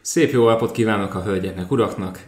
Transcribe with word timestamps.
Szép 0.00 0.32
jó 0.32 0.48
napot 0.48 0.72
kívánok 0.72 1.14
a 1.14 1.22
hölgyeknek, 1.22 1.70
uraknak! 1.70 2.20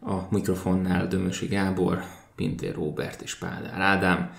A 0.00 0.14
mikrofonnál 0.30 1.06
Dömösi 1.06 1.46
Gábor, 1.46 2.02
Pintér 2.36 2.74
Róbert 2.74 3.20
és 3.22 3.34
Pádár 3.34 3.80
Ádám. 3.80 4.30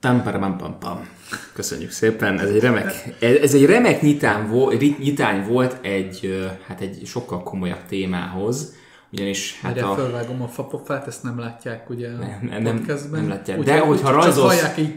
Pam 0.00 0.78
pam. 0.78 1.08
Köszönjük 1.52 1.90
szépen. 1.90 2.38
Ez 2.38 2.48
egy 2.48 2.60
remek, 2.60 3.16
ez 3.42 3.54
egy 3.54 3.64
remek 3.66 4.02
nyitán 4.02 4.48
volt, 4.48 4.98
nyitány 4.98 5.46
volt 5.46 5.76
egy, 5.84 6.46
hát 6.66 6.80
egy 6.80 7.02
sokkal 7.04 7.42
komolyabb 7.42 7.84
témához, 7.88 8.74
ugyanis 9.12 9.60
hát 9.62 9.78
Hát 9.78 9.90
a... 9.90 9.94
fölvágom 9.94 10.42
a 10.42 10.48
fapofát, 10.48 11.06
ezt 11.06 11.22
nem 11.22 11.38
látják 11.38 11.90
ugye 11.90 12.08
Nem, 12.08 12.62
nem, 12.62 12.76
podcastben. 12.76 13.20
nem 13.20 13.28
látják. 13.28 13.58
De 13.60 13.78
hogyha 13.78 14.06
csak 14.12 14.22
rajzolsz- 14.22 14.60
hallják 14.60 14.78
így. 14.78 14.94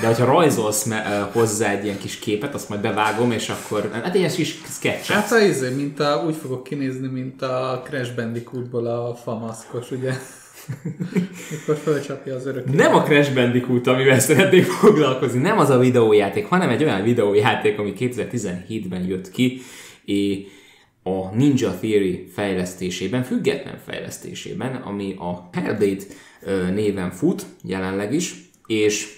De 0.00 0.06
hogyha 0.06 0.24
rajzolsz 0.24 0.84
me, 0.84 1.30
hozzá 1.32 1.70
egy 1.70 1.84
ilyen 1.84 1.98
kis 1.98 2.18
képet, 2.18 2.54
azt 2.54 2.68
majd 2.68 2.80
bevágom, 2.80 3.30
és 3.30 3.48
akkor... 3.48 3.90
Hát 3.92 4.06
egy 4.06 4.14
ilyen 4.14 4.30
kis 4.30 4.58
sketch. 4.64 5.10
Hát 5.10 5.32
a 5.32 5.40
izé, 5.40 5.74
mint 5.74 6.00
a, 6.00 6.22
úgy 6.26 6.36
fogok 6.36 6.64
kinézni, 6.64 7.06
mint 7.06 7.42
a 7.42 7.82
Crash 7.84 8.14
Bandicootból 8.14 8.86
a 8.86 9.14
famaszkos, 9.14 9.90
ugye? 9.90 10.12
Mikor 11.50 11.76
fölcsapja 11.82 12.34
az 12.34 12.46
örök. 12.46 12.72
Nem 12.72 12.94
a 12.94 13.02
Crash 13.02 13.34
Bandicoot, 13.34 13.86
amivel 13.86 14.18
szeretnék 14.18 14.64
foglalkozni, 14.64 15.40
nem 15.40 15.58
az 15.58 15.70
a 15.70 15.78
videójáték, 15.78 16.46
hanem 16.46 16.68
egy 16.68 16.82
olyan 16.82 17.02
videójáték, 17.02 17.78
ami 17.78 17.92
2017-ben 17.98 19.06
jött 19.06 19.30
ki, 19.30 19.60
és 20.04 20.46
a 21.02 21.34
Ninja 21.34 21.70
Theory 21.80 22.26
fejlesztésében, 22.32 23.22
független 23.22 23.78
fejlesztésében, 23.86 24.74
ami 24.74 25.14
a 25.18 25.50
ö, 26.40 26.70
néven 26.70 27.10
fut 27.10 27.46
jelenleg 27.64 28.12
is, 28.12 28.34
és 28.66 29.17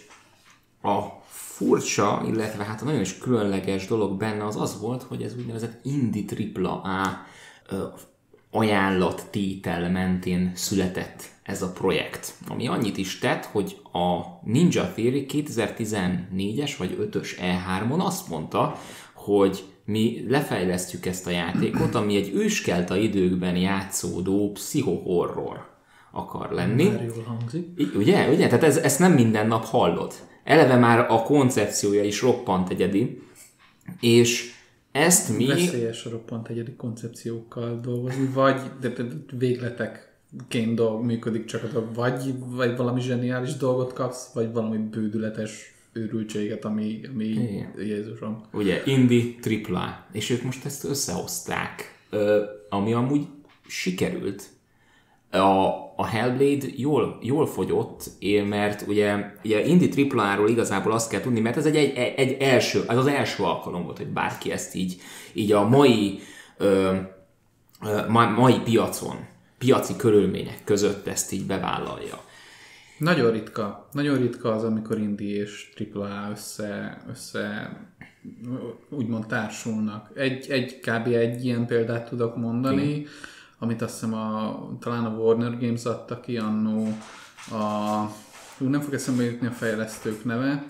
a 0.82 0.98
furcsa, 1.26 2.22
illetve 2.26 2.64
hát 2.64 2.82
a 2.82 2.84
nagyon 2.84 3.00
is 3.00 3.18
különleges 3.18 3.86
dolog 3.86 4.18
benne 4.18 4.46
az 4.46 4.60
az 4.60 4.80
volt, 4.80 5.02
hogy 5.02 5.22
ez 5.22 5.36
úgynevezett 5.38 5.84
Indie 5.84 6.50
AAA 6.62 7.26
ö, 7.68 7.84
ajánlattétel 8.50 9.90
mentén 9.90 10.52
született 10.54 11.24
ez 11.42 11.62
a 11.62 11.72
projekt, 11.72 12.34
ami 12.48 12.68
annyit 12.68 12.96
is 12.96 13.18
tett, 13.18 13.44
hogy 13.44 13.80
a 13.92 14.20
Ninja 14.44 14.92
Theory 14.92 15.26
2014-es 15.28 16.74
vagy 16.78 17.08
5-ös 17.12 17.28
E3-on 17.40 17.98
azt 17.98 18.28
mondta, 18.28 18.76
hogy 19.14 19.64
mi 19.84 20.24
lefejlesztjük 20.28 21.06
ezt 21.06 21.26
a 21.26 21.30
játékot, 21.30 21.94
ami 21.94 22.16
egy 22.16 22.34
őskelta 22.34 22.96
időkben 22.96 23.56
játszódó 23.56 24.52
pszichohorror 24.52 25.68
akar 26.12 26.50
lenni. 26.50 26.88
Már 26.88 27.04
jól 27.04 27.24
hangzik. 27.24 27.96
Ugye? 27.96 28.28
Ugye? 28.28 28.46
Tehát 28.46 28.64
ez, 28.64 28.76
ezt 28.76 28.98
nem 28.98 29.12
minden 29.12 29.46
nap 29.46 29.64
hallod. 29.64 30.12
Eleve 30.44 30.76
már 30.76 30.98
a 30.98 31.22
koncepciója 31.22 32.02
is 32.02 32.22
roppant 32.22 32.70
egyedi, 32.70 33.22
és 34.00 34.52
ezt 34.92 35.36
mi... 35.36 35.46
Veszélyes 35.46 36.04
a 36.04 36.10
roppant 36.10 36.48
egyedi 36.48 36.72
koncepciókkal 36.72 37.80
dolgozni, 37.80 38.26
vagy 38.34 38.60
de, 38.80 38.88
de, 38.88 39.02
de 39.02 39.14
végletekként 39.38 40.74
dolg, 40.74 41.04
működik 41.04 41.44
csak 41.44 41.64
a 41.64 41.66
dolog, 41.66 41.94
vagy, 41.94 42.34
vagy 42.38 42.76
valami 42.76 43.00
zseniális 43.00 43.56
dolgot 43.56 43.92
kapsz, 43.92 44.32
vagy 44.32 44.52
valami 44.52 44.76
bődületes 44.76 45.74
őrültséget, 45.92 46.64
ami, 46.64 47.00
ami 47.14 47.24
Igen. 47.24 47.72
Jézusom. 47.78 48.42
ugye 48.52 48.82
Indie 48.86 49.34
AAA, 49.42 50.06
és 50.12 50.30
ők 50.30 50.42
most 50.42 50.64
ezt 50.64 50.84
összehozták, 50.84 51.98
ami 52.68 52.92
amúgy 52.92 53.26
sikerült. 53.66 54.48
A, 55.30 55.38
a 56.00 56.06
Hellblade 56.06 56.66
jól, 56.76 57.18
jól 57.22 57.46
fogyott, 57.46 58.10
mert 58.48 58.84
ugye, 58.86 59.34
ugye 59.44 59.66
Indie 59.66 60.06
AAA-ról 60.14 60.48
igazából 60.48 60.92
azt 60.92 61.10
kell 61.10 61.20
tudni, 61.20 61.40
mert 61.40 61.56
ez 61.56 61.66
egy, 61.66 61.76
egy, 61.76 62.14
egy 62.16 62.42
első, 62.42 62.84
ez 62.88 62.96
az 62.96 63.06
első 63.06 63.42
alkalom 63.42 63.84
volt, 63.84 63.96
hogy 63.96 64.06
bárki 64.06 64.52
ezt 64.52 64.74
így, 64.74 65.00
így 65.32 65.52
a 65.52 65.68
mai, 65.68 66.18
ö, 66.56 66.96
ö, 67.82 68.08
ma, 68.08 68.30
mai 68.30 68.60
piacon, 68.64 69.16
piaci 69.58 69.96
körülmények 69.96 70.64
között 70.64 71.06
ezt 71.06 71.32
így 71.32 71.46
bevállalja. 71.46 72.20
Nagyon 72.98 73.30
ritka. 73.30 73.88
Nagyon 73.92 74.18
ritka 74.18 74.52
az, 74.52 74.64
amikor 74.64 74.98
indie 74.98 75.42
és 75.42 75.72
AAA 75.94 76.28
össze, 76.30 77.02
össze 77.10 77.76
úgymond 78.88 79.26
társulnak. 79.26 80.10
Egy, 80.14 80.50
egy 80.50 80.78
kb. 80.78 81.06
egy 81.06 81.44
ilyen 81.44 81.66
példát 81.66 82.08
tudok 82.08 82.36
mondani, 82.36 83.06
amit 83.62 83.82
azt 83.82 83.92
hiszem 83.92 84.14
a, 84.14 84.58
talán 84.80 85.04
a 85.04 85.08
Warner 85.08 85.58
Games 85.58 85.84
adta 85.84 86.20
ki 86.20 86.36
annó 86.36 86.96
a, 87.50 87.58
nem 88.58 88.80
fog 88.80 88.94
eszembe 88.94 89.22
jutni 89.22 89.46
a 89.46 89.50
fejlesztők 89.50 90.24
neve, 90.24 90.66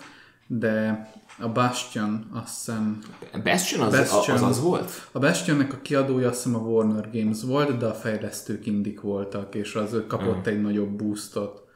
de 0.47 1.09
a 1.39 1.49
Bastion 1.49 2.31
azt 2.33 2.55
hiszem 2.55 2.99
Bastion 3.45 3.87
az, 3.87 3.97
Bastion. 3.97 4.37
az, 4.37 4.43
az 4.43 4.61
volt? 4.61 5.09
a 5.13 5.19
Bastionnek 5.19 5.73
a 5.73 5.79
kiadója 5.83 6.29
azt 6.29 6.43
hiszem 6.43 6.61
a 6.61 6.63
Warner 6.63 7.11
Games 7.13 7.43
volt, 7.43 7.77
de 7.77 7.87
a 7.87 7.95
fejlesztők 7.95 8.67
indik 8.67 9.01
voltak, 9.01 9.55
és 9.55 9.75
az 9.75 9.97
kapott 10.09 10.47
egy 10.47 10.63
nagyobb 10.63 10.89
boostot. 10.89 11.69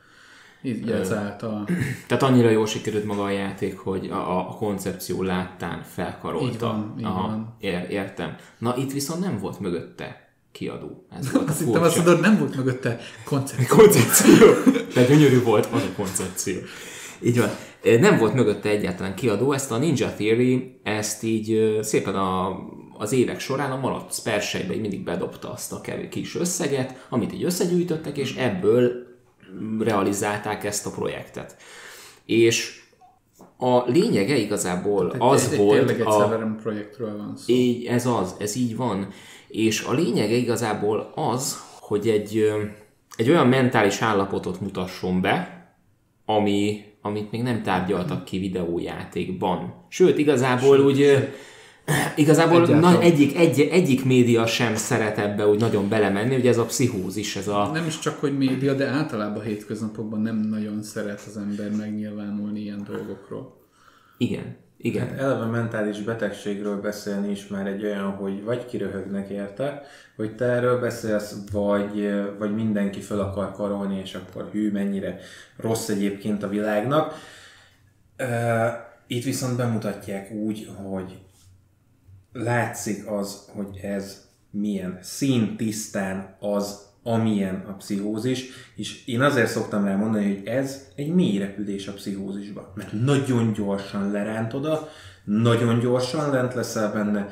Így 0.62 0.90
ezáltal. 0.90 1.68
Tehát 2.08 2.22
annyira 2.22 2.50
jól 2.50 2.66
sikerült 2.66 3.04
maga 3.04 3.22
a 3.22 3.30
játék, 3.30 3.78
hogy 3.78 4.10
a, 4.10 4.38
a, 4.38 4.44
koncepció 4.44 5.22
láttán 5.22 5.82
felkarolta. 5.82 6.46
Így 6.46 6.58
van, 6.58 6.94
így 6.98 7.04
van. 7.04 7.56
Ér, 7.60 7.90
értem. 7.90 8.36
Na 8.58 8.76
itt 8.76 8.92
viszont 8.92 9.20
nem 9.20 9.38
volt 9.38 9.60
mögötte 9.60 10.23
kiadó. 10.54 11.06
Ez 11.18 11.32
volt 11.32 11.48
a 11.48 11.50
Azt 11.50 11.60
hittem, 11.64 11.82
azt 11.82 11.96
mondod, 11.96 12.20
nem 12.20 12.38
volt 12.38 12.56
mögötte 12.56 13.00
koncepció. 13.24 13.66
koncepció. 13.78 14.46
De 14.94 15.04
gyönyörű 15.04 15.42
volt 15.42 15.66
az 15.72 15.82
a 15.82 15.92
koncepció. 15.96 16.54
Így 17.20 17.38
van. 17.38 17.48
Nem 18.00 18.18
volt 18.18 18.34
mögötte 18.34 18.68
egyáltalán 18.68 19.14
kiadó, 19.14 19.52
ezt 19.52 19.70
a 19.70 19.78
Ninja 19.78 20.14
Theory, 20.14 20.80
ezt 20.82 21.22
így 21.22 21.78
szépen 21.82 22.14
a, 22.14 22.58
az 22.98 23.12
évek 23.12 23.40
során 23.40 23.70
a 23.70 23.80
malac 23.80 24.18
spersejbe 24.18 24.74
így 24.74 24.80
mindig 24.80 25.04
bedobta 25.04 25.52
azt 25.52 25.72
a 25.72 25.80
kevés 25.80 26.08
kis 26.10 26.36
összeget, 26.36 27.06
amit 27.08 27.32
így 27.32 27.44
összegyűjtöttek, 27.44 28.16
és 28.16 28.34
ebből 28.36 28.92
realizálták 29.78 30.64
ezt 30.64 30.86
a 30.86 30.90
projektet. 30.90 31.56
És 32.26 32.82
a 33.56 33.90
lényege 33.90 34.36
igazából 34.36 35.14
az 35.18 35.52
egy, 35.52 35.58
volt 35.58 35.78
Tényleg 35.78 36.00
egy 36.00 36.06
a, 36.06 36.54
projektről 36.62 37.16
van 37.16 37.36
szó. 37.36 37.52
így, 37.52 37.84
ez 37.84 38.06
az, 38.06 38.34
ez 38.38 38.56
így 38.56 38.76
van. 38.76 39.08
És 39.54 39.82
a 39.82 39.92
lényege 39.92 40.34
igazából 40.34 41.12
az, 41.14 41.62
hogy 41.80 42.08
egy, 42.08 42.52
egy 43.16 43.30
olyan 43.30 43.46
mentális 43.46 44.00
állapotot 44.00 44.60
mutasson 44.60 45.20
be, 45.20 45.64
ami, 46.24 46.84
amit 47.02 47.30
még 47.30 47.42
nem 47.42 47.62
tárgyaltak 47.62 48.24
ki 48.24 48.38
videójátékban. 48.38 49.84
Sőt, 49.88 50.18
igazából 50.18 50.80
úgy, 50.80 51.00
ö, 51.00 51.18
igazából 52.16 52.62
Egyáltalán. 52.62 52.92
na, 52.92 53.00
egyik, 53.00 53.36
egy, 53.36 53.60
egyik 53.60 54.04
média 54.04 54.46
sem 54.46 54.74
szeret 54.74 55.18
ebbe 55.18 55.46
úgy 55.46 55.60
nagyon 55.60 55.88
belemenni, 55.88 56.36
ugye 56.36 56.48
ez 56.48 56.58
a 56.58 56.64
pszichózis, 56.64 57.36
ez 57.36 57.48
a... 57.48 57.70
Nem 57.72 57.86
is 57.86 57.98
csak, 57.98 58.20
hogy 58.20 58.36
média, 58.36 58.74
de 58.74 58.86
általában 58.86 59.40
a 59.40 59.44
hétköznapokban 59.44 60.20
nem 60.20 60.36
nagyon 60.36 60.82
szeret 60.82 61.24
az 61.26 61.36
ember 61.36 61.70
megnyilvánulni 61.70 62.60
ilyen 62.60 62.86
dolgokról. 62.90 63.56
Igen, 64.18 64.56
igen. 64.76 65.08
Hát 65.08 65.18
eleve 65.18 65.44
mentális 65.44 66.00
betegségről 66.00 66.80
beszélni 66.80 67.30
is 67.30 67.46
már 67.46 67.66
egy 67.66 67.84
olyan, 67.84 68.10
hogy 68.10 68.44
vagy 68.44 68.66
kiröhögnek 68.66 69.28
érte, 69.28 69.82
hogy 70.16 70.36
te 70.36 70.44
erről 70.44 70.80
beszélsz, 70.80 71.36
vagy, 71.52 72.12
vagy 72.38 72.54
mindenki 72.54 73.00
fel 73.00 73.20
akar 73.20 73.52
karolni, 73.52 74.00
és 74.00 74.14
akkor 74.14 74.48
hű, 74.52 74.72
mennyire 74.72 75.18
rossz 75.56 75.88
egyébként 75.88 76.42
a 76.42 76.48
világnak. 76.48 77.14
Itt 79.06 79.24
viszont 79.24 79.56
bemutatják 79.56 80.30
úgy, 80.30 80.70
hogy 80.76 81.18
látszik 82.32 83.10
az, 83.10 83.48
hogy 83.54 83.78
ez 83.82 84.28
milyen 84.50 84.98
színtisztán 85.02 86.36
az, 86.38 86.92
amilyen 87.04 87.64
a 87.68 87.72
pszichózis, 87.72 88.44
és 88.74 89.06
én 89.06 89.20
azért 89.20 89.50
szoktam 89.50 89.84
rá 89.84 89.96
mondani, 89.96 90.34
hogy 90.34 90.46
ez 90.46 90.84
egy 90.94 91.14
mély 91.14 91.38
repülés 91.38 91.86
a 91.86 91.92
pszichózisba, 91.92 92.72
mert 92.74 92.92
nagyon 92.92 93.52
gyorsan 93.52 94.10
leránt 94.10 94.52
oda, 94.52 94.88
nagyon 95.24 95.78
gyorsan 95.78 96.30
lent 96.30 96.54
leszel 96.54 96.92
benne, 96.92 97.28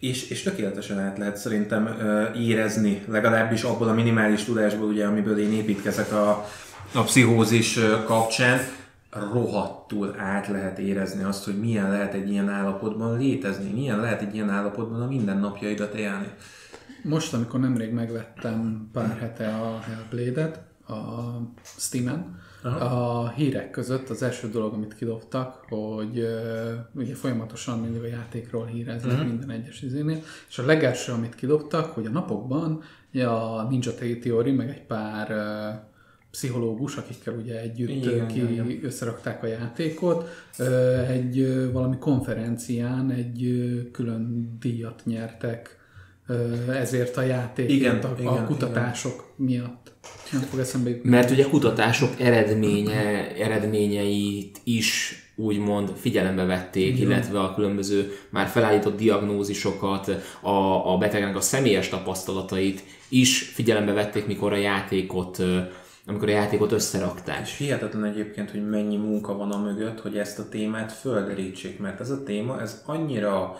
és, 0.00 0.30
és 0.30 0.42
tökéletesen 0.42 0.98
át 0.98 1.18
lehet 1.18 1.36
szerintem 1.36 1.86
ö, 1.86 2.32
érezni, 2.34 3.02
legalábbis 3.08 3.62
abból 3.62 3.88
a 3.88 3.94
minimális 3.94 4.44
tudásból, 4.44 4.88
ugye, 4.88 5.06
amiből 5.06 5.38
én 5.38 5.52
építkezek 5.52 6.12
a, 6.12 6.46
a 6.94 7.02
pszichózis 7.02 7.78
kapcsán, 8.04 8.60
rohadtul 9.10 10.14
át 10.18 10.48
lehet 10.48 10.78
érezni 10.78 11.22
azt, 11.22 11.44
hogy 11.44 11.58
milyen 11.58 11.90
lehet 11.90 12.14
egy 12.14 12.30
ilyen 12.30 12.48
állapotban 12.48 13.18
létezni, 13.18 13.70
milyen 13.72 14.00
lehet 14.00 14.20
egy 14.20 14.34
ilyen 14.34 14.50
állapotban 14.50 15.02
a 15.02 15.06
mindennapjaidat 15.06 15.94
élni. 15.94 16.28
Most, 17.08 17.34
amikor 17.34 17.60
nemrég 17.60 17.92
megvettem 17.92 18.88
pár 18.92 19.18
hete 19.18 19.48
a 19.48 19.78
Hellblade-et 19.78 20.60
a 20.88 21.32
Steam-en, 21.62 22.40
a 22.62 23.28
hírek 23.28 23.70
között 23.70 24.08
az 24.08 24.22
első 24.22 24.48
dolog, 24.48 24.72
amit 24.72 24.94
kidobtak, 24.94 25.64
hogy 25.68 26.18
uh, 26.18 26.70
ugye 26.94 27.14
folyamatosan 27.14 27.78
mindig 27.78 28.02
a 28.02 28.06
játékról 28.06 28.66
híreznek 28.66 29.12
uh-huh. 29.12 29.28
minden 29.28 29.50
egyes 29.50 29.82
izénél, 29.82 30.22
és 30.48 30.58
a 30.58 30.66
legelső, 30.66 31.12
amit 31.12 31.34
kidobtak, 31.34 31.84
hogy 31.84 32.06
a 32.06 32.10
napokban 32.10 32.82
a 33.12 33.62
Ninja 33.68 33.92
Theory, 34.20 34.52
meg 34.52 34.68
egy 34.68 34.82
pár 34.82 35.30
uh, 35.30 35.86
pszichológus, 36.30 36.96
akikkel 36.96 37.34
ugye 37.34 37.60
együtt 37.60 37.88
Igen, 37.88 38.26
ki 38.26 38.52
igen. 38.52 38.78
összerakták 38.82 39.42
a 39.42 39.46
játékot, 39.46 40.28
egy 41.08 41.68
valami 41.72 41.98
konferencián 41.98 43.10
egy 43.10 43.90
külön 43.92 44.56
díjat 44.60 45.02
nyertek 45.04 45.77
ezért 46.72 47.16
a 47.16 47.22
játék, 47.22 47.70
Igen, 47.70 47.96
a, 47.96 48.14
igen, 48.18 48.32
a 48.32 48.46
kutatások 48.46 49.32
miatt. 49.36 49.92
Nem 50.32 50.40
fog 50.40 50.58
eszembe 50.58 50.90
jutni. 50.90 51.10
Mert 51.10 51.30
ugye 51.30 51.44
kutatások 51.44 52.20
eredménye, 52.20 53.34
eredményeit 53.36 54.60
is 54.64 55.22
úgymond 55.36 55.92
figyelembe 55.96 56.44
vették, 56.44 56.98
illetve 56.98 57.40
a 57.40 57.54
különböző 57.54 58.12
már 58.30 58.46
felállított 58.46 58.96
diagnózisokat, 58.96 60.08
a, 60.40 60.92
a 60.92 60.98
betegnek 60.98 61.36
a 61.36 61.40
személyes 61.40 61.88
tapasztalatait 61.88 62.82
is 63.08 63.42
figyelembe 63.42 63.92
vették, 63.92 64.26
mikor 64.26 64.52
a 64.52 64.56
játékot 64.56 65.42
amikor 66.06 66.28
a 66.28 66.32
játékot 66.32 66.72
összerakták. 66.72 67.40
És 67.40 67.56
hihetetlen 67.56 68.04
egyébként, 68.04 68.50
hogy 68.50 68.68
mennyi 68.68 68.96
munka 68.96 69.36
van 69.36 69.50
a 69.50 69.58
mögött, 69.58 70.00
hogy 70.00 70.18
ezt 70.18 70.38
a 70.38 70.48
témát 70.48 70.92
földerítsék, 70.92 71.78
mert 71.78 72.00
ez 72.00 72.10
a 72.10 72.22
téma, 72.22 72.60
ez 72.60 72.82
annyira 72.86 73.56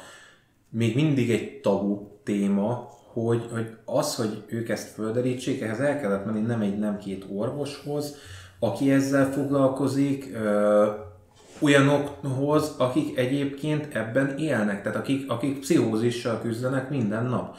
még 0.70 0.94
mindig 0.94 1.31
egy 1.31 1.61
tabu 1.61 2.07
téma, 2.29 2.91
hogy, 3.13 3.49
hogy 3.53 3.77
az, 3.85 4.15
hogy 4.15 4.43
ők 4.47 4.69
ezt 4.69 4.89
földerítsék, 4.89 5.61
ehhez 5.61 5.81
el 5.81 6.01
kellett 6.01 6.25
menni 6.25 6.41
nem 6.41 6.61
egy, 6.61 6.79
nem 6.79 6.99
két 6.99 7.25
orvoshoz, 7.35 8.17
aki 8.59 8.91
ezzel 8.91 9.33
foglalkozik, 9.33 10.31
ö, 10.35 10.87
olyanokhoz, 11.61 12.75
akik 12.79 13.19
egyébként 13.19 13.95
ebben 13.95 14.39
élnek, 14.39 14.83
tehát 14.83 14.99
akik, 14.99 15.31
akik 15.31 15.59
pszichózissal 15.59 16.41
küzdenek 16.41 16.91
minden 16.91 17.25
nap. 17.25 17.57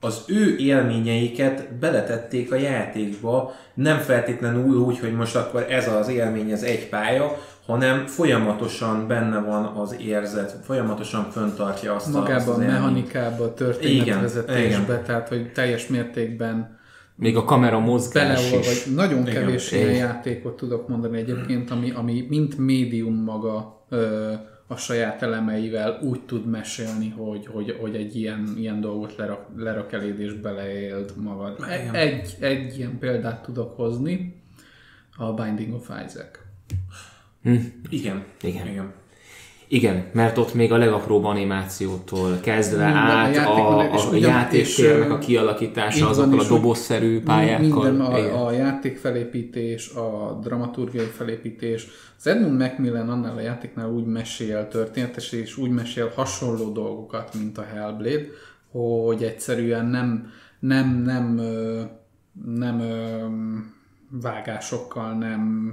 Az 0.00 0.22
ő 0.26 0.56
élményeiket 0.56 1.74
beletették 1.74 2.52
a 2.52 2.56
játékba, 2.56 3.52
nem 3.74 3.98
feltétlenül 3.98 4.78
úgy, 4.78 4.98
hogy 4.98 5.12
most 5.14 5.36
akkor 5.36 5.66
ez 5.70 5.88
az 5.88 6.08
élmény, 6.08 6.50
ez 6.50 6.62
egy 6.62 6.88
pálya, 6.88 7.38
hanem 7.72 8.06
folyamatosan 8.06 9.06
benne 9.06 9.38
van 9.40 9.64
az 9.64 9.96
érzet, 10.00 10.50
folyamatosan 10.64 11.30
föntartja 11.30 11.94
azt 11.94 12.12
Magában, 12.12 12.34
azt 12.34 12.48
az 12.48 12.56
mechanikába, 12.56 13.54
történetvezetésbe, 13.54 14.98
tehát 14.98 15.28
hogy 15.28 15.52
teljes 15.52 15.86
mértékben 15.86 16.78
Még 17.14 17.36
a 17.36 17.44
kamera 17.44 17.78
mozgás 17.78 18.26
beleolvad, 18.26 18.60
is. 18.60 18.84
vagy 18.84 18.94
nagyon 18.94 19.20
Igen. 19.20 19.34
kevés 19.34 19.72
Igen. 19.72 19.84
ilyen 19.84 19.96
játékot 19.96 20.56
tudok 20.56 20.88
mondani 20.88 21.18
egyébként, 21.18 21.70
ami, 21.70 21.90
ami 21.90 22.26
mint 22.28 22.58
médium 22.58 23.14
maga 23.14 23.84
ö, 23.88 24.32
a 24.66 24.76
saját 24.76 25.22
elemeivel 25.22 25.98
úgy 26.02 26.20
tud 26.20 26.46
mesélni, 26.46 27.08
hogy, 27.08 27.46
hogy, 27.46 27.76
hogy 27.80 27.94
egy 27.94 28.16
ilyen, 28.16 28.54
ilyen 28.56 28.80
dolgot 28.80 29.16
lerak, 29.16 29.46
lerak 29.56 29.92
eléd 29.92 30.20
és 30.20 30.32
beleéld 30.32 31.12
magad. 31.16 31.56
Igen. 31.58 31.94
Egy, 31.94 32.36
egy 32.40 32.78
ilyen 32.78 32.98
példát 32.98 33.42
tudok 33.42 33.76
hozni, 33.76 34.42
a 35.16 35.32
Binding 35.32 35.74
of 35.74 35.88
Isaac. 35.88 36.41
Igen. 37.90 38.24
Igen. 38.40 38.66
Igen. 38.66 38.92
Igen, 39.72 40.04
mert 40.12 40.38
ott 40.38 40.54
még 40.54 40.72
a 40.72 40.76
legapróbb 40.76 41.24
animációtól 41.24 42.38
kezdve 42.40 42.84
Minden, 42.84 43.02
a 43.02 43.10
át 43.10 43.36
a, 43.36 43.78
a, 43.78 44.10
a 44.10 44.14
játéktérnek 44.14 45.10
a 45.10 45.18
kialakítása 45.18 46.08
azokkal 46.08 46.38
a 46.38 46.48
dobozszerű 46.48 47.22
pályákkal. 47.22 47.90
Minden 47.90 47.94
Igen. 47.94 48.34
a, 48.34 48.46
a 48.46 48.50
játékfelépítés, 48.50 49.94
a 49.94 50.38
dramaturgiai 50.42 51.06
felépítés. 51.06 51.86
Az 52.18 52.26
Edmund 52.26 52.58
Macmillan 52.58 53.08
annál 53.08 53.36
a 53.36 53.40
játéknál 53.40 53.90
úgy 53.90 54.04
mesél 54.04 54.68
történetes, 54.68 55.32
és 55.32 55.56
úgy 55.56 55.70
mesél 55.70 56.12
hasonló 56.14 56.72
dolgokat, 56.72 57.34
mint 57.38 57.58
a 57.58 57.62
Hellblade, 57.74 58.26
hogy 58.70 59.22
egyszerűen 59.22 59.86
nem, 59.86 60.30
nem, 60.58 61.02
nem, 61.02 61.40
nem 62.44 62.80
ö, 62.80 63.24
vágásokkal, 64.20 65.12
nem 65.12 65.70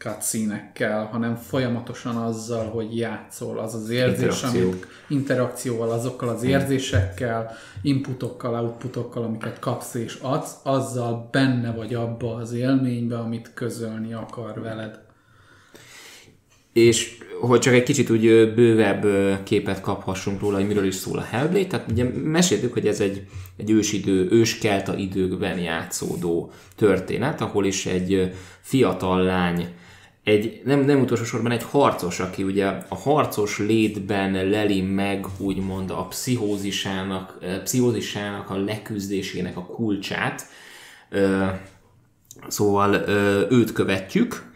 cutscene 0.00 0.72
hanem 1.10 1.34
folyamatosan 1.36 2.16
azzal, 2.16 2.68
hogy 2.68 2.96
játszol, 2.96 3.58
az 3.58 3.74
az 3.74 3.90
érzés, 3.90 4.22
Interakció. 4.22 4.68
amit 4.68 4.86
interakcióval, 5.08 5.90
azokkal 5.90 6.28
az 6.28 6.42
érzésekkel, 6.42 7.56
inputokkal, 7.82 8.54
outputokkal, 8.54 9.22
amiket 9.22 9.58
kapsz 9.58 9.94
és 9.94 10.18
adsz, 10.20 10.54
azzal 10.62 11.28
benne 11.30 11.72
vagy 11.72 11.94
abba 11.94 12.34
az 12.34 12.52
élménybe, 12.52 13.18
amit 13.18 13.50
közölni 13.54 14.12
akar 14.12 14.60
veled. 14.60 15.00
És 16.72 17.18
hogy 17.40 17.60
csak 17.60 17.74
egy 17.74 17.82
kicsit 17.82 18.10
úgy 18.10 18.54
bővebb 18.54 19.06
képet 19.42 19.80
kaphassunk 19.80 20.40
róla, 20.40 20.56
hogy 20.56 20.66
miről 20.66 20.84
is 20.86 20.94
szól 20.94 21.18
a 21.18 21.22
Hellblade, 21.30 21.66
tehát 21.66 21.90
ugye 21.90 22.04
meséltük, 22.24 22.72
hogy 22.72 22.86
ez 22.86 23.00
egy, 23.00 23.26
egy 23.56 23.70
ősidő, 23.70 24.28
őskelta 24.30 24.96
időkben 24.96 25.58
játszódó 25.58 26.52
történet, 26.76 27.40
ahol 27.40 27.64
is 27.64 27.86
egy 27.86 28.32
fiatal 28.60 29.22
lány, 29.22 29.68
egy, 30.24 30.60
nem, 30.64 30.80
nem 30.80 31.00
utolsó 31.00 31.24
sorban 31.24 31.50
egy 31.50 31.62
harcos, 31.62 32.20
aki 32.20 32.42
ugye 32.42 32.66
a 32.66 32.94
harcos 32.94 33.58
létben 33.58 34.48
leli 34.48 34.80
meg 34.80 35.26
úgymond 35.38 35.90
a 35.90 36.06
pszichózisának, 36.06 37.38
ö, 37.40 37.62
pszichózisának 37.62 38.50
a 38.50 38.56
leküzdésének 38.56 39.56
a 39.56 39.64
kulcsát, 39.64 40.46
Szóval 42.48 42.94
őt 43.50 43.72
követjük, 43.72 44.52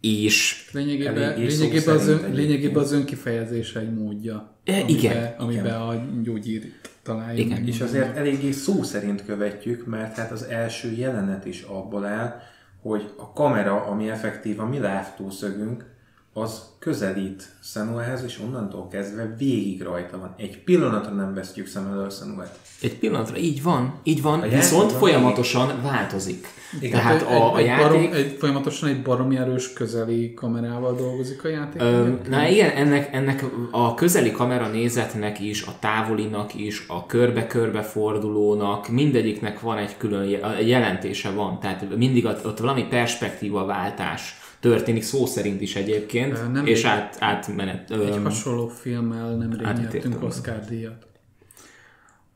és 0.00 0.68
Lényegében, 0.72 1.38
lényegében, 1.38 1.96
az, 1.96 2.08
ön, 2.08 2.32
lényegében 2.32 2.82
az 2.82 2.92
önkifejezése 2.92 3.80
egy 3.80 3.94
módja. 3.94 4.56
E, 4.64 4.72
amiben, 4.72 4.88
igen, 4.88 5.34
Amiben 5.38 5.80
a 5.80 6.06
gyógyír 6.22 6.62
találja 7.02 7.38
Igen, 7.38 7.58
meg. 7.58 7.68
És 7.68 7.80
azért 7.80 8.16
eléggé 8.16 8.50
szó 8.50 8.82
szerint 8.82 9.24
követjük, 9.24 9.86
mert 9.86 10.16
hát 10.16 10.30
az 10.30 10.42
első 10.42 10.92
jelenet 10.92 11.44
is 11.44 11.62
abból 11.62 12.04
áll, 12.04 12.40
hogy 12.82 13.14
a 13.18 13.32
kamera, 13.32 13.84
ami 13.84 14.10
effektív 14.10 14.60
a 14.60 14.66
mi 14.66 14.78
látószögünk, 14.78 15.89
az 16.32 16.62
közelít 16.78 17.48
Senuához, 17.62 18.22
és 18.24 18.40
onnantól 18.44 18.88
kezdve 18.88 19.34
végig 19.38 19.82
rajta 19.82 20.18
van. 20.18 20.34
Egy 20.36 20.58
pillanatra 20.64 21.14
nem 21.14 21.34
vesztjük 21.34 21.66
szem 21.66 21.86
elől 21.86 22.10
Senuát. 22.10 22.58
egy 22.82 22.98
pillanatra 22.98 23.36
így 23.36 23.62
van, 23.62 24.00
így 24.02 24.22
van, 24.22 24.40
A 24.40 24.48
viszont 24.48 24.92
folyamatosan 24.92 25.82
változik. 25.82 26.46
Igen. 26.80 27.00
Tehát 27.00 27.22
egy, 27.22 27.32
a, 27.32 27.54
a 27.54 27.58
egy, 27.58 27.64
játék... 27.64 27.86
barom, 27.86 28.12
egy, 28.12 28.36
folyamatosan 28.38 28.88
egy 28.88 29.02
baromi 29.02 29.36
erős 29.36 29.72
közeli 29.72 30.34
kamerával 30.34 30.94
dolgozik 30.94 31.44
a 31.44 31.48
játék. 31.48 31.82
Ö, 31.82 32.08
na 32.28 32.48
igen, 32.48 32.70
ennek, 32.70 33.14
ennek 33.14 33.44
a 33.70 33.94
közeli 33.94 34.30
kamera 34.30 34.68
nézetnek 34.68 35.40
is, 35.40 35.62
a 35.62 35.72
távolinak 35.78 36.54
is, 36.54 36.84
a 36.88 37.06
körbe-körbe 37.06 37.82
fordulónak, 37.82 38.88
mindegyiknek 38.88 39.60
van 39.60 39.78
egy 39.78 39.96
külön 39.96 40.28
jelentése 40.60 41.30
van, 41.30 41.60
tehát 41.60 41.96
mindig 41.96 42.24
ott, 42.24 42.46
ott 42.46 42.58
valami 42.58 42.86
perspektíva 42.88 43.64
váltás 43.64 44.38
történik, 44.60 45.02
szó 45.02 45.26
szerint 45.26 45.60
is 45.60 45.76
egyébként, 45.76 46.52
nem 46.52 46.66
és 46.66 46.84
át, 46.84 47.16
átmenet. 47.20 47.90
Egy 47.90 47.98
öm, 47.98 48.24
hasonló 48.24 48.68
filmmel 48.68 49.32
átítéltem. 49.42 49.80
nyertünk 49.80 50.22
Oscar 50.22 50.64
díjat. 50.68 51.06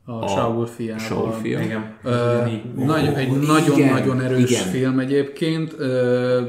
A, 0.05 0.27
Saul 0.27 0.65
fiával. 0.65 1.05
Saul 1.05 1.31
fia. 1.31 1.59
Igen. 1.59 1.95
Ö, 2.03 2.43
nagy, 2.75 3.05
egy 3.05 3.39
nagyon-nagyon 3.39 4.21
erős 4.21 4.51
igen. 4.51 4.63
film 4.63 4.99
egyébként. 4.99 5.75
Ö, 5.77 6.41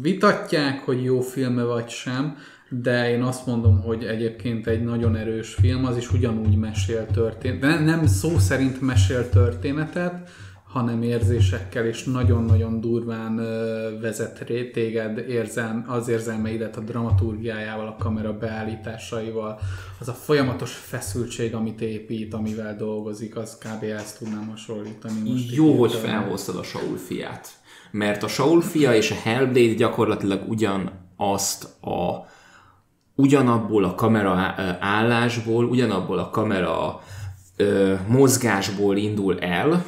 vitatják, 0.00 0.80
hogy 0.84 1.04
jó 1.04 1.20
filme 1.20 1.62
vagy 1.62 1.88
sem, 1.88 2.36
de 2.68 3.10
én 3.10 3.22
azt 3.22 3.46
mondom, 3.46 3.80
hogy 3.80 4.04
egyébként 4.04 4.66
egy 4.66 4.82
nagyon 4.84 5.16
erős 5.16 5.54
film, 5.54 5.84
az 5.84 5.96
is 5.96 6.12
ugyanúgy 6.12 6.56
mesél 6.56 7.06
történetet. 7.06 7.78
De 7.78 7.84
nem 7.84 8.06
szó 8.06 8.38
szerint 8.38 8.80
mesél 8.80 9.28
történetet, 9.28 10.30
hanem 10.72 11.02
érzésekkel, 11.02 11.86
és 11.86 12.04
nagyon-nagyon 12.04 12.80
durván 12.80 13.36
vezet 14.00 14.44
téged 14.72 15.18
érzelm, 15.18 15.84
az 15.88 16.08
érzelmeidet 16.08 16.76
a 16.76 16.80
dramaturgiájával, 16.80 17.86
a 17.86 17.96
kamera 17.98 18.38
beállításaival, 18.38 19.58
az 20.00 20.08
a 20.08 20.12
folyamatos 20.12 20.72
feszültség, 20.72 21.54
amit 21.54 21.80
épít, 21.80 22.34
amivel 22.34 22.76
dolgozik, 22.76 23.36
az 23.36 23.58
kb. 23.58 23.82
ezt 23.82 24.18
tudnám 24.18 24.48
hasonlítani. 24.48 25.30
Most 25.30 25.54
Jó, 25.54 25.78
hogy 25.78 25.92
felhoztad 25.92 26.56
a 26.56 26.62
Saul 26.62 26.96
fiát. 26.96 27.48
Mert 27.90 28.22
a 28.22 28.28
Saul 28.28 28.62
fia 28.62 28.94
és 28.94 29.10
a 29.10 29.14
Hellblade 29.22 29.74
gyakorlatilag 29.74 30.48
ugyanazt 30.48 31.64
a 31.82 32.28
ugyanabból 33.14 33.84
a 33.84 33.94
kamera 33.94 34.54
állásból, 34.80 35.64
ugyanabból 35.64 36.18
a 36.18 36.30
kamera 36.30 37.00
ö, 37.56 37.94
mozgásból 38.08 38.96
indul 38.96 39.38
el, 39.38 39.84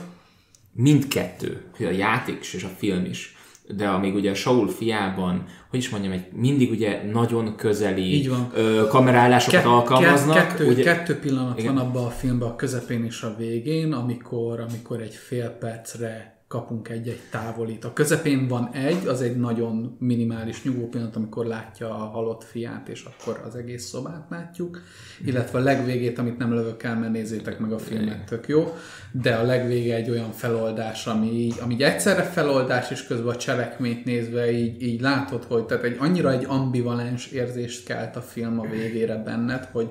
mindkettő, 0.73 1.61
a 1.79 1.83
játék 1.91 2.38
is 2.41 2.55
és 2.55 2.64
a 2.64 2.71
film 2.79 3.05
is. 3.05 3.37
De 3.76 3.88
amíg 3.88 4.14
ugye 4.14 4.31
a 4.31 4.35
Saul 4.35 4.69
fiában, 4.69 5.45
hogy 5.71 5.79
is 5.79 5.88
mondjam, 5.88 6.12
egy 6.12 6.25
mindig 6.33 6.71
ugye 6.71 7.02
nagyon 7.12 7.57
közeli 7.57 8.14
Így 8.14 8.29
van. 8.29 8.50
ö, 8.55 8.87
kamerállásokat 8.88 9.64
alkalmaznak. 9.64 10.35
kettő, 10.37 10.67
ugye, 10.69 10.83
kettő 10.83 11.19
pillanat 11.19 11.59
Igen. 11.59 11.75
van 11.75 11.87
abban 11.87 12.05
a 12.05 12.11
filmben, 12.11 12.49
a 12.49 12.57
közepén 12.57 13.05
és 13.05 13.23
a 13.23 13.35
végén, 13.38 13.93
amikor, 13.93 14.61
amikor 14.61 15.00
egy 15.00 15.14
fél 15.14 15.49
percre 15.49 16.41
kapunk 16.52 16.88
egy-egy 16.88 17.21
távolít. 17.30 17.85
A 17.85 17.92
közepén 17.92 18.49
van 18.49 18.71
egy, 18.73 19.06
az 19.06 19.23
egy 19.23 19.37
nagyon 19.37 19.97
minimális 19.99 20.62
nyugvó 20.62 20.88
pillanat, 20.88 21.16
amikor 21.16 21.47
látja 21.47 21.90
a 21.90 22.04
halott 22.04 22.44
fiát, 22.44 22.88
és 22.88 23.04
akkor 23.04 23.42
az 23.47 23.56
egész 23.56 23.85
szobát 23.85 24.26
látjuk. 24.28 24.82
Illetve 25.25 25.59
a 25.59 25.62
legvégét, 25.62 26.18
amit 26.18 26.38
nem 26.38 26.52
lövök 26.54 26.82
el, 26.82 26.99
mert 26.99 27.12
nézzétek 27.12 27.59
meg 27.59 27.73
a 27.73 27.78
filmet, 27.78 28.25
tök 28.25 28.49
jó. 28.49 28.75
De 29.12 29.35
a 29.35 29.42
legvége 29.42 29.94
egy 29.94 30.11
olyan 30.11 30.32
feloldás, 30.32 31.06
ami 31.06 31.30
így, 31.30 31.54
ami 31.61 31.75
így 31.75 31.82
egyszerre 31.82 32.23
feloldás, 32.23 32.90
és 32.90 33.06
közben 33.06 33.35
a 33.35 33.37
cselekményt 33.37 34.04
nézve 34.04 34.50
így, 34.50 34.82
így 34.82 35.00
látod, 35.00 35.44
hogy 35.44 35.64
tehát 35.64 35.85
egy, 35.85 35.97
annyira 35.99 36.32
egy 36.32 36.44
ambivalens 36.49 37.26
érzést 37.26 37.85
kelt 37.85 38.16
a 38.16 38.21
film 38.21 38.61
a 38.61 38.66
végére 38.66 39.16
benned, 39.16 39.68
hogy 39.73 39.90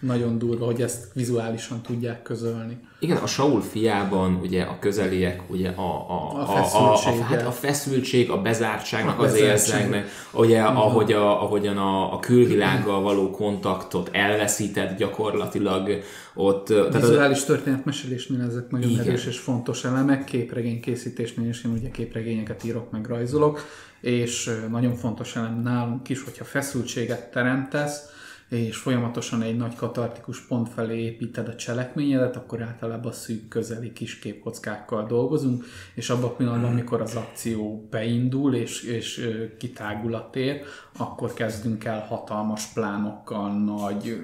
nagyon 0.00 0.38
durva, 0.38 0.64
hogy 0.64 0.82
ezt 0.82 1.12
vizuálisan 1.12 1.82
tudják 1.82 2.22
közölni. 2.22 2.78
Igen, 2.98 3.16
a 3.16 3.26
Saul 3.26 3.60
fiában 3.60 4.34
ugye 4.42 4.62
a 4.62 4.78
közeliek, 4.78 5.42
ugye 5.50 5.68
a, 5.68 6.10
a, 6.10 6.32
A 6.32 6.38
a, 6.38 6.56
a, 6.56 6.92
a, 6.92 6.96
feszültség, 6.96 7.20
a, 7.20 7.24
hát 7.24 7.46
a 7.46 7.50
feszültség, 7.50 8.30
a 8.30 8.42
bezártságnak 8.42 9.18
A 9.18 9.22
az 9.22 9.34
érzeknek, 9.34 10.08
ugye 10.32 10.62
ahogy 10.62 11.12
a, 11.12 11.42
ahogyan 11.42 11.76
a, 11.76 12.12
a 12.12 12.18
külvilággal 12.18 13.02
való 13.02 13.30
kontaktot 13.30 14.08
elveszített 14.12 14.98
gyakorlatilag 14.98 16.02
ott, 16.34 16.66
tehát 16.66 16.94
az, 16.94 17.08
Vizuális 17.08 17.44
történetmesélésnél 17.44 18.40
ezek 18.40 18.70
nagyon 18.70 18.90
Igen. 18.90 19.06
erős 19.06 19.26
és 19.26 19.38
fontos 19.38 19.84
elemek, 19.84 20.24
képregény 20.24 20.80
készítésnél 20.80 21.48
is 21.48 21.64
én 21.64 21.72
ugye 21.72 21.90
képregényeket 21.90 22.64
írok, 22.64 22.90
meg 22.90 23.06
rajzolok, 23.06 23.64
és 24.00 24.50
nagyon 24.70 24.94
fontos 24.94 25.36
elem 25.36 25.60
nálunk 25.62 26.08
is, 26.08 26.24
hogyha 26.24 26.44
feszültséget 26.44 27.30
teremtesz, 27.30 28.14
és 28.48 28.76
folyamatosan 28.76 29.42
egy 29.42 29.56
nagy 29.56 29.74
katartikus 29.74 30.40
pont 30.40 30.68
felé 30.68 31.02
építed 31.02 31.48
a 31.48 31.54
cselekményedet, 31.54 32.36
akkor 32.36 32.62
általában 32.62 33.12
szűk 33.12 33.48
közeli 33.48 33.92
kis 33.92 34.18
képkockákkal 34.18 35.06
dolgozunk, 35.06 35.64
és 35.94 36.10
abban 36.10 36.28
a 36.28 36.32
pillanatban, 36.32 36.70
amikor 36.70 37.00
az 37.00 37.14
akció 37.14 37.88
beindul, 37.90 38.54
és, 38.54 38.82
és 38.82 39.30
kitágul 39.58 40.14
a 40.14 40.30
tér, 40.30 40.62
akkor 40.96 41.34
kezdünk 41.34 41.84
el 41.84 42.00
hatalmas 42.00 42.66
plánokkal, 42.66 43.58
nagy 43.64 44.20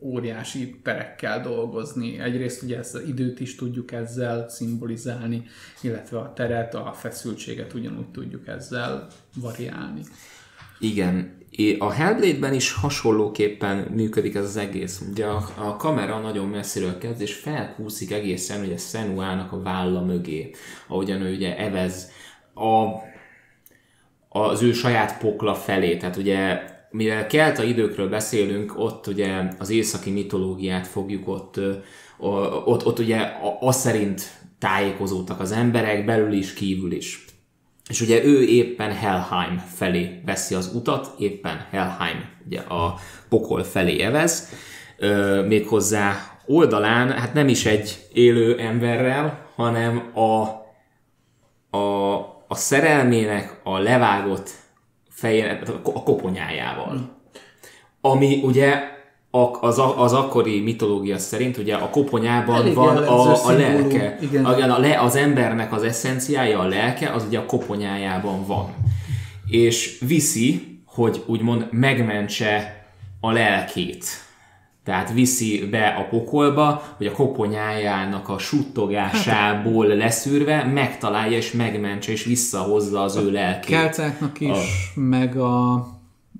óriási 0.00 0.80
perekkel 0.82 1.40
dolgozni. 1.40 2.18
Egyrészt 2.18 2.62
ugye 2.62 2.78
ezt 2.78 2.94
az 2.94 3.02
időt 3.08 3.40
is 3.40 3.54
tudjuk 3.54 3.92
ezzel 3.92 4.48
szimbolizálni, 4.48 5.46
illetve 5.82 6.18
a 6.18 6.32
teret, 6.32 6.74
a 6.74 6.92
feszültséget 6.92 7.74
ugyanúgy 7.74 8.10
tudjuk 8.10 8.46
ezzel 8.46 9.06
variálni. 9.34 10.02
Igen, 10.78 11.39
a 11.78 11.90
Hellblade-ben 11.90 12.54
is 12.54 12.72
hasonlóképpen 12.72 13.76
működik 13.94 14.34
ez 14.34 14.44
az 14.44 14.56
egész. 14.56 15.02
Ugye 15.10 15.26
a, 15.26 15.48
a 15.58 15.76
kamera 15.76 16.18
nagyon 16.18 16.48
messziről 16.48 16.98
kezd, 16.98 17.20
és 17.20 17.34
felkúszik 17.34 18.12
egészen 18.12 18.64
ugye 18.64 18.76
Senuának 18.76 19.52
a 19.52 19.62
válla 19.62 20.04
mögé, 20.04 20.50
ahogyan 20.88 21.20
ő 21.20 21.34
ugye 21.34 21.58
evez 21.58 22.10
a, 22.54 22.84
az 24.40 24.62
ő 24.62 24.72
saját 24.72 25.18
pokla 25.18 25.54
felé. 25.54 25.96
Tehát 25.96 26.16
ugye, 26.16 26.60
mivel 26.90 27.26
kelta 27.26 27.62
időkről 27.62 28.08
beszélünk, 28.08 28.78
ott 28.78 29.06
ugye 29.06 29.42
az 29.58 29.70
északi 29.70 30.10
mitológiát 30.10 30.86
fogjuk 30.86 31.28
ott, 31.28 31.60
ott, 32.64 32.86
ott 32.86 32.98
ugye 32.98 33.16
a- 33.18 33.56
az 33.60 33.76
szerint 33.76 34.38
tájékozódtak 34.58 35.40
az 35.40 35.52
emberek, 35.52 36.04
belül 36.04 36.32
is, 36.32 36.52
kívül 36.54 36.92
is. 36.92 37.24
És 37.90 38.00
ugye 38.00 38.24
ő 38.24 38.42
éppen 38.42 38.92
Helheim 38.92 39.62
felé 39.74 40.20
veszi 40.24 40.54
az 40.54 40.74
utat, 40.74 41.14
éppen 41.18 41.66
Helheim, 41.70 42.24
ugye 42.46 42.60
a 42.60 42.94
pokol 43.28 43.62
felé 43.62 44.00
evez, 44.00 44.48
ö, 44.98 45.42
méghozzá 45.46 46.38
oldalán, 46.46 47.12
hát 47.12 47.34
nem 47.34 47.48
is 47.48 47.66
egy 47.66 48.06
élő 48.12 48.58
emberrel, 48.58 49.46
hanem 49.54 50.10
a, 50.14 50.48
a, 51.76 52.16
a 52.48 52.54
szerelmének 52.54 53.60
a 53.64 53.78
levágott 53.78 54.50
fejének, 55.08 55.68
a 55.68 55.80
ko- 55.80 55.96
a 55.96 56.02
koponyájával. 56.02 57.18
Ami 58.00 58.40
ugye 58.42 58.82
az, 59.60 59.78
a- 59.78 60.00
az 60.02 60.12
akkori 60.12 60.60
mitológia 60.60 61.18
szerint 61.18 61.56
ugye 61.56 61.74
a 61.74 61.90
koponyában 61.90 62.54
Elég 62.56 62.74
van 62.74 62.96
a, 62.96 63.46
a 63.46 63.52
lelke. 63.52 64.18
igen. 64.20 64.44
A, 64.44 64.74
a, 64.74 64.78
le, 64.78 65.00
az 65.00 65.16
embernek 65.16 65.72
az 65.72 65.82
eszenciája, 65.82 66.58
a 66.58 66.66
lelke, 66.66 67.10
az 67.12 67.24
ugye 67.26 67.38
a 67.38 67.46
koponyájában 67.46 68.46
van. 68.46 68.74
És 69.46 69.98
viszi, 70.06 70.78
hogy 70.86 71.22
úgymond 71.26 71.66
megmentse 71.70 72.84
a 73.20 73.32
lelkét. 73.32 74.04
Tehát 74.84 75.12
viszi 75.12 75.68
be 75.70 75.86
a 75.86 76.08
pokolba, 76.08 76.82
hogy 76.96 77.06
a 77.06 77.12
koponyájának 77.12 78.28
a 78.28 78.38
suttogásából 78.38 79.86
leszűrve 79.86 80.64
megtalálja 80.64 81.36
és 81.36 81.52
megmentse 81.52 82.12
és 82.12 82.24
visszahozza 82.24 83.02
az 83.02 83.16
ő 83.16 83.30
lelkét. 83.30 83.76
Keltáknak 83.76 84.40
is, 84.40 84.92
meg 84.94 85.36
a, 85.36 85.86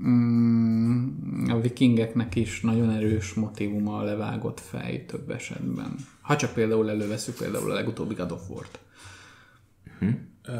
mm, 0.08 1.50
a 1.50 1.60
vikingeknek 1.60 2.34
is 2.36 2.60
nagyon 2.60 2.90
erős 2.90 3.34
motivuma 3.34 3.96
a 3.98 4.02
levágott 4.02 4.60
fej 4.60 5.04
több 5.06 5.30
esetben. 5.30 5.94
Ha 6.20 6.36
csak 6.36 6.52
például 6.52 6.90
előveszük 6.90 7.36
például 7.36 7.70
a 7.70 7.74
legutóbbi 7.74 8.14
God 8.14 8.32
of 8.32 8.40
War-t. 8.48 8.78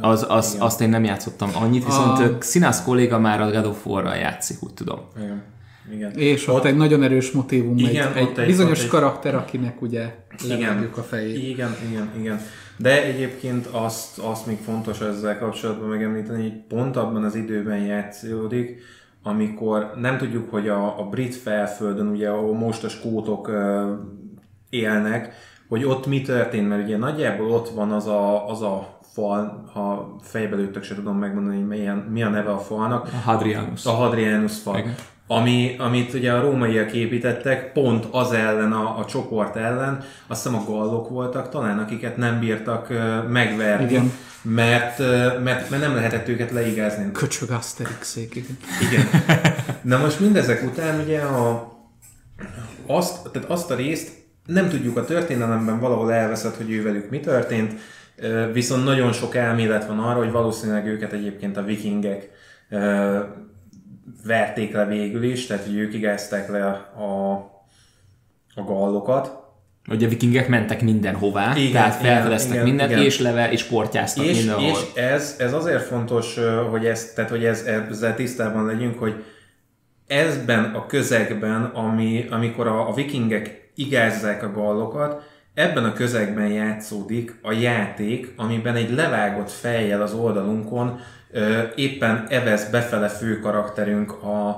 Az, 0.00 0.26
az, 0.28 0.56
azt 0.58 0.80
én 0.80 0.88
nem 0.88 1.04
játszottam 1.04 1.50
annyit, 1.54 1.84
viszont 1.84 2.18
a... 2.18 2.36
Sinász 2.40 2.84
kolléga 2.84 3.18
már 3.18 3.40
a 3.40 3.50
God 3.50 3.66
of 3.66 3.86
War-ral 3.86 4.14
játszik, 4.16 4.62
úgy 4.62 4.74
tudom. 4.74 5.00
Igen. 5.16 5.42
Igen. 5.92 6.10
És 6.12 6.48
ott, 6.48 6.64
egy 6.64 6.76
nagyon 6.76 7.02
erős 7.02 7.30
motivum, 7.30 7.78
Igen, 7.78 8.12
egy, 8.12 8.22
ott 8.22 8.30
egy 8.36 8.38
egy- 8.38 8.46
bizonyos 8.46 8.78
ott 8.78 8.84
egy- 8.84 8.90
karakter, 8.90 9.34
akinek 9.34 9.82
ugye 9.82 10.14
levágjuk 10.48 10.96
a 10.96 11.02
fejét. 11.02 11.48
Igen, 11.48 11.76
igen, 11.90 12.10
igen. 12.18 12.40
De 12.76 13.04
egyébként 13.04 13.66
azt, 13.66 14.18
azt 14.18 14.46
még 14.46 14.58
fontos 14.58 15.00
ezzel 15.00 15.38
kapcsolatban 15.38 15.88
megemlíteni, 15.88 16.42
hogy 16.42 16.60
pont 16.68 16.96
abban 16.96 17.24
az 17.24 17.34
időben 17.34 17.78
játszódik, 17.78 18.80
amikor 19.22 19.92
nem 19.96 20.16
tudjuk, 20.16 20.50
hogy 20.50 20.68
a, 20.68 21.00
a 21.00 21.08
brit 21.08 21.34
felföldön, 21.34 22.06
ugye 22.06 22.28
ahol 22.28 22.54
most 22.54 22.84
a 22.84 22.88
skótok 22.88 23.50
élnek, 24.70 25.34
hogy 25.68 25.84
ott 25.84 26.06
mi 26.06 26.22
történt, 26.22 26.68
mert 26.68 26.84
ugye 26.84 26.96
nagyjából 26.96 27.50
ott 27.50 27.68
van 27.68 27.92
az 27.92 28.06
a, 28.06 28.48
az 28.48 28.62
a 28.62 28.98
fal, 29.12 29.70
ha 29.72 30.16
fejbe 30.20 30.56
lőttök, 30.56 30.82
se 30.82 30.94
tudom 30.94 31.16
megmondani, 31.16 31.56
hogy 31.56 31.66
milyen, 31.66 31.96
mi 31.96 32.22
a 32.22 32.28
neve 32.28 32.50
a 32.50 32.58
falnak. 32.58 33.06
A 33.06 33.30
Hadrianus. 33.30 33.86
A 33.86 33.90
Hadrianus 33.90 34.58
fal. 34.58 34.78
Igen. 34.78 34.94
Ami, 35.32 35.74
amit 35.78 36.14
ugye 36.14 36.32
a 36.32 36.40
rómaiak 36.40 36.92
építettek, 36.92 37.72
pont 37.72 38.06
az 38.10 38.32
ellen, 38.32 38.72
a, 38.72 38.98
a 38.98 39.04
csoport 39.04 39.56
ellen, 39.56 40.04
azt 40.26 40.42
hiszem 40.42 40.58
a 40.58 40.64
gallok 40.64 41.08
voltak 41.08 41.48
talán, 41.48 41.78
akiket 41.78 42.16
nem 42.16 42.38
bírtak 42.38 42.92
megverni, 43.28 43.84
Igen. 43.84 44.12
Mert, 44.42 44.98
mert, 45.42 45.70
mert 45.70 45.82
nem 45.82 45.94
lehetett 45.94 46.28
őket 46.28 46.50
leigázni. 46.50 47.10
Köcsög 47.12 47.50
Asterixék, 47.50 48.34
igen. 48.34 48.58
Igen. 48.90 49.06
Na 49.92 49.98
most 49.98 50.20
mindezek 50.20 50.62
után 50.62 51.00
ugye 51.00 51.20
a, 51.20 51.72
azt, 52.86 53.28
tehát 53.32 53.50
azt 53.50 53.70
a 53.70 53.74
részt 53.74 54.10
nem 54.46 54.68
tudjuk 54.68 54.96
a 54.96 55.04
történelemben 55.04 55.80
valahol 55.80 56.12
elveszett, 56.12 56.56
hogy 56.56 56.70
ővelük 56.70 57.10
mi 57.10 57.20
történt, 57.20 57.74
viszont 58.52 58.84
nagyon 58.84 59.12
sok 59.12 59.34
elmélet 59.34 59.86
van 59.86 59.98
arra, 59.98 60.18
hogy 60.18 60.30
valószínűleg 60.30 60.86
őket 60.86 61.12
egyébként 61.12 61.56
a 61.56 61.62
vikingek 61.62 62.30
verték 64.24 64.72
le 64.72 64.86
végül 64.86 65.22
is, 65.22 65.46
tehát 65.46 65.64
hogy 65.64 65.76
ők 65.76 65.94
igázták 65.94 66.48
le 66.48 66.64
a, 66.64 67.32
a 68.54 68.62
gallokat. 68.62 69.38
Ugye 69.88 70.06
a 70.06 70.08
vikingek 70.08 70.48
mentek 70.48 70.82
mindenhová, 70.82 71.56
Igen, 71.56 71.72
tehát 71.72 71.94
felfedeztek 71.94 72.52
igen, 72.52 72.64
mindent, 72.64 72.90
igen. 72.90 73.02
és 73.02 73.18
leve, 73.18 73.50
és 73.50 73.62
portyáztak 73.62 74.24
És, 74.24 74.36
mindenhol. 74.36 74.70
és 74.70 75.02
ez, 75.02 75.36
ez 75.38 75.52
azért 75.52 75.82
fontos, 75.82 76.38
hogy, 76.70 76.86
ez, 76.86 77.12
tehát, 77.12 77.30
hogy 77.30 77.44
ez, 77.44 77.62
ezzel 77.62 78.14
tisztában 78.14 78.66
legyünk, 78.66 78.98
hogy 78.98 79.24
ezben 80.06 80.64
a 80.64 80.86
közegben, 80.86 81.64
ami, 81.64 82.26
amikor 82.30 82.66
a, 82.66 82.88
a 82.88 82.94
vikingek 82.94 83.70
igázzák 83.74 84.42
a 84.42 84.52
gallokat, 84.52 85.22
ebben 85.54 85.84
a 85.84 85.92
közegben 85.92 86.48
játszódik 86.48 87.38
a 87.42 87.52
játék, 87.52 88.32
amiben 88.36 88.74
egy 88.74 88.90
levágott 88.90 89.50
fejjel 89.50 90.02
az 90.02 90.12
oldalunkon 90.12 91.00
éppen 91.74 92.26
evez 92.28 92.70
befele 92.70 93.08
fő 93.08 93.40
karakterünk 93.40 94.22
a, 94.22 94.48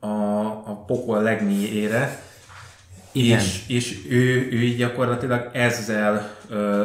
a, 0.00 0.46
a 0.66 0.84
pokol 0.86 1.22
legmélyére, 1.22 2.22
Igen. 3.12 3.38
és, 3.38 3.62
és 3.68 3.98
ő, 4.08 4.48
ő 4.52 4.62
így 4.62 4.76
gyakorlatilag 4.76 5.50
ezzel, 5.52 6.36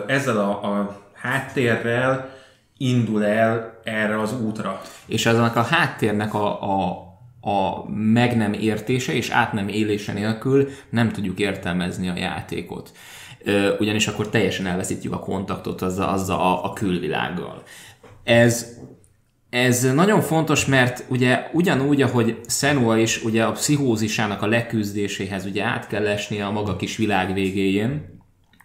ezzel 0.07 0.38
a, 0.38 0.50
a 0.50 1.01
háttérrel 1.13 2.36
indul 2.77 3.25
el 3.25 3.79
erre 3.83 4.21
az 4.21 4.41
útra. 4.41 4.81
és 5.05 5.25
aznak 5.25 5.55
a 5.55 5.62
háttérnek 5.62 6.33
a, 6.33 6.62
a, 6.62 6.89
a 7.41 7.89
meg 7.89 8.38
nem 8.38 8.53
értése 8.53 9.13
és 9.13 9.29
át 9.29 9.53
nem 9.53 9.67
élése 9.67 10.13
nélkül 10.13 10.69
nem 10.89 11.12
tudjuk 11.12 11.39
értelmezni 11.39 12.09
a 12.09 12.17
játékot. 12.17 12.91
Ugyanis 13.79 14.07
akkor 14.07 14.29
teljesen 14.29 14.65
elveszítjük 14.65 15.13
a 15.13 15.19
kontaktot 15.19 15.81
azzal, 15.81 16.09
azzal 16.09 16.39
a, 16.39 16.65
a 16.65 16.74
külvilággal. 16.74 17.63
Ez, 18.24 18.77
ez 19.49 19.93
nagyon 19.93 20.21
fontos, 20.21 20.65
mert 20.65 21.03
ugye 21.07 21.47
ugyanúgy, 21.53 22.01
ahogy 22.01 22.39
Senua 22.47 22.97
is 22.97 23.23
ugye 23.23 23.43
a 23.43 23.51
pszichózisának 23.51 24.41
a 24.41 24.47
leküzdéséhez 24.47 25.45
ugye 25.45 25.63
át 25.63 25.87
kell 25.87 26.07
esnie 26.07 26.45
a 26.45 26.51
maga 26.51 26.75
kis 26.75 26.97
világ 26.97 27.33
végéjén, 27.33 28.19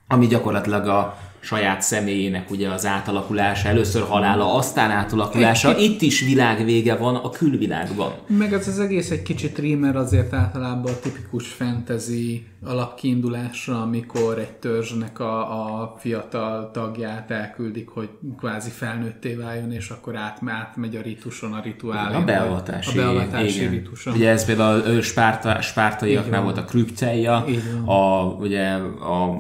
ami 0.09 0.27
gyakorlatilag 0.27 0.89
a, 0.89 1.19
saját 1.43 1.83
személyének 1.83 2.51
ugye 2.51 2.69
az 2.69 2.87
átalakulása, 2.87 3.69
először 3.69 4.03
halála, 4.03 4.55
aztán 4.55 4.91
átalakulása. 4.91 5.79
Itt 5.79 6.03
is 6.03 6.21
világvége 6.21 6.97
van 6.97 7.17
a 7.17 7.31
külvilágban. 7.31 8.13
Meg 8.27 8.53
ez 8.53 8.69
az 8.69 8.79
egész 8.79 9.11
egy 9.11 9.23
kicsit 9.23 9.59
rímer 9.59 9.97
azért 9.97 10.33
általában 10.33 10.93
a 10.93 10.99
tipikus 10.99 11.49
fantasy 11.49 12.47
alapkiindulásra, 12.65 13.83
amikor 13.83 14.39
egy 14.39 14.53
törzsnek 14.53 15.21
a, 15.21 15.41
a 15.83 15.95
fiatal 15.99 16.71
tagját 16.71 17.31
elküldik, 17.31 17.89
hogy 17.89 18.09
kvázi 18.39 18.71
felnőtté 18.71 19.35
váljon, 19.35 19.73
és 19.73 19.91
akkor 19.91 20.17
át, 20.17 20.39
átmegy 20.47 20.97
a 20.97 21.03
rituson, 21.03 21.53
a 21.53 21.61
rituálén. 21.63 22.17
A 22.17 22.25
beavatási, 22.25 22.99
a 22.99 23.03
beavatási 23.03 23.59
igen. 23.59 23.71
rituson. 23.71 24.15
Ugye 24.15 24.31
ez 24.31 24.45
például 24.45 24.99
a 24.99 25.03
spárta, 25.03 25.61
spártaiaknál 25.61 26.43
volt 26.43 26.59
a 26.59 26.65
krükcelja, 26.65 27.45
a, 27.85 28.25
ugye 28.25 28.69
a 29.01 29.39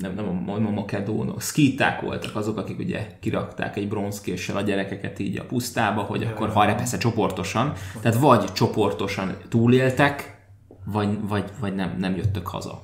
nem, 0.00 0.14
nem 0.14 0.48
a, 0.48 0.52
a 0.52 0.70
makedónok, 0.70 1.42
szkíták 1.42 2.00
voltak 2.00 2.36
azok, 2.36 2.58
akik 2.58 2.78
ugye 2.78 3.06
kirakták 3.20 3.76
egy 3.76 3.88
bronzkéssel 3.88 4.56
a 4.56 4.60
gyerekeket 4.60 5.18
így 5.18 5.38
a 5.38 5.44
pusztába, 5.44 6.02
hogy 6.02 6.22
akkor 6.22 6.48
ha 6.48 6.74
persze 6.74 6.98
csoportosan, 6.98 7.72
tehát 8.00 8.18
vagy 8.18 8.52
csoportosan 8.52 9.36
túléltek, 9.48 10.38
vagy, 10.84 11.18
vagy, 11.28 11.44
vagy 11.60 11.74
nem, 11.74 11.96
nem 11.98 12.16
jöttök 12.16 12.46
haza. 12.46 12.82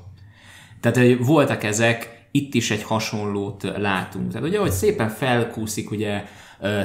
Tehát 0.81 0.97
hogy 0.97 1.25
voltak 1.25 1.65
ezek, 1.65 2.29
itt 2.31 2.55
is 2.55 2.71
egy 2.71 2.83
hasonlót 2.83 3.63
látunk. 3.77 4.33
Tehát 4.33 4.49
ugye, 4.49 4.59
hogy 4.59 4.71
szépen 4.71 5.09
felkúszik 5.09 5.91
ugye 5.91 6.25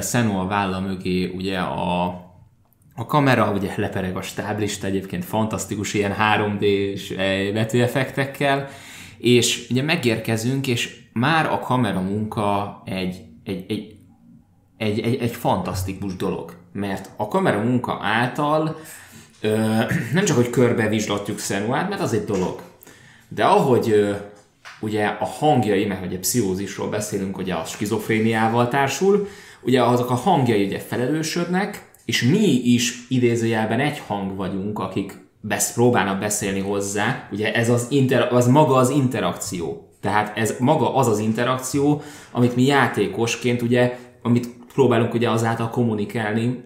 Senua 0.00 0.46
válla 0.46 0.80
mögé 0.80 1.32
ugye 1.34 1.58
a, 1.58 2.04
a 2.94 3.06
kamera, 3.06 3.52
ugye 3.52 3.72
lepereg 3.76 4.16
a 4.16 4.22
stáblista, 4.22 4.86
egyébként 4.86 5.24
fantasztikus 5.24 5.94
ilyen 5.94 6.14
3D-s 6.18 7.14
betűeffektekkel, 7.52 8.68
és 9.22 9.66
ugye 9.70 9.82
megérkezünk, 9.82 10.66
és 10.66 10.96
már 11.12 11.46
a 11.46 11.58
kamera 11.58 12.00
munka 12.00 12.82
egy, 12.84 13.22
egy, 13.44 13.64
egy, 13.68 13.96
egy, 14.76 14.98
egy, 15.00 15.14
egy 15.14 15.30
fantasztikus 15.30 16.16
dolog. 16.16 16.56
Mert 16.72 17.10
a 17.16 17.28
kamera 17.28 17.62
munka 17.62 17.98
által 18.02 18.80
ö, 19.40 19.48
nem 20.14 20.24
csak, 20.24 20.36
hogy 20.36 20.50
körbevizslatjuk 20.50 21.38
Senuát, 21.38 21.88
mert 21.88 22.00
az 22.00 22.12
egy 22.12 22.24
dolog. 22.24 22.62
De 23.28 23.44
ahogy 23.44 23.90
ö, 23.90 24.14
ugye 24.80 25.06
a 25.06 25.24
hangjai, 25.24 25.84
mert 25.84 26.06
ugye 26.06 26.18
pszichózisról 26.18 26.88
beszélünk, 26.88 27.38
ugye 27.38 27.54
a 27.54 27.64
skizofréniával 27.64 28.68
társul, 28.68 29.28
ugye 29.60 29.82
azok 29.82 30.10
a 30.10 30.14
hangjai 30.14 30.64
ugye 30.64 30.78
felelősödnek, 30.78 31.90
és 32.04 32.22
mi 32.22 32.48
is 32.48 33.06
idézőjelben 33.08 33.80
egy 33.80 33.98
hang 34.06 34.36
vagyunk, 34.36 34.78
akik 34.78 35.21
besz, 35.42 35.72
próbálnak 35.72 36.18
beszélni 36.18 36.60
hozzá, 36.60 37.28
ugye 37.32 37.54
ez 37.54 37.68
az, 37.68 37.86
inter, 37.90 38.32
az 38.32 38.46
maga 38.46 38.74
az 38.74 38.90
interakció. 38.90 39.88
Tehát 40.00 40.36
ez 40.36 40.54
maga 40.58 40.94
az 40.94 41.08
az 41.08 41.18
interakció, 41.18 42.02
amit 42.30 42.56
mi 42.56 42.62
játékosként 42.62 43.62
ugye, 43.62 43.98
amit 44.22 44.48
próbálunk 44.74 45.14
ugye 45.14 45.30
azáltal 45.30 45.70
kommunikálni 45.70 46.64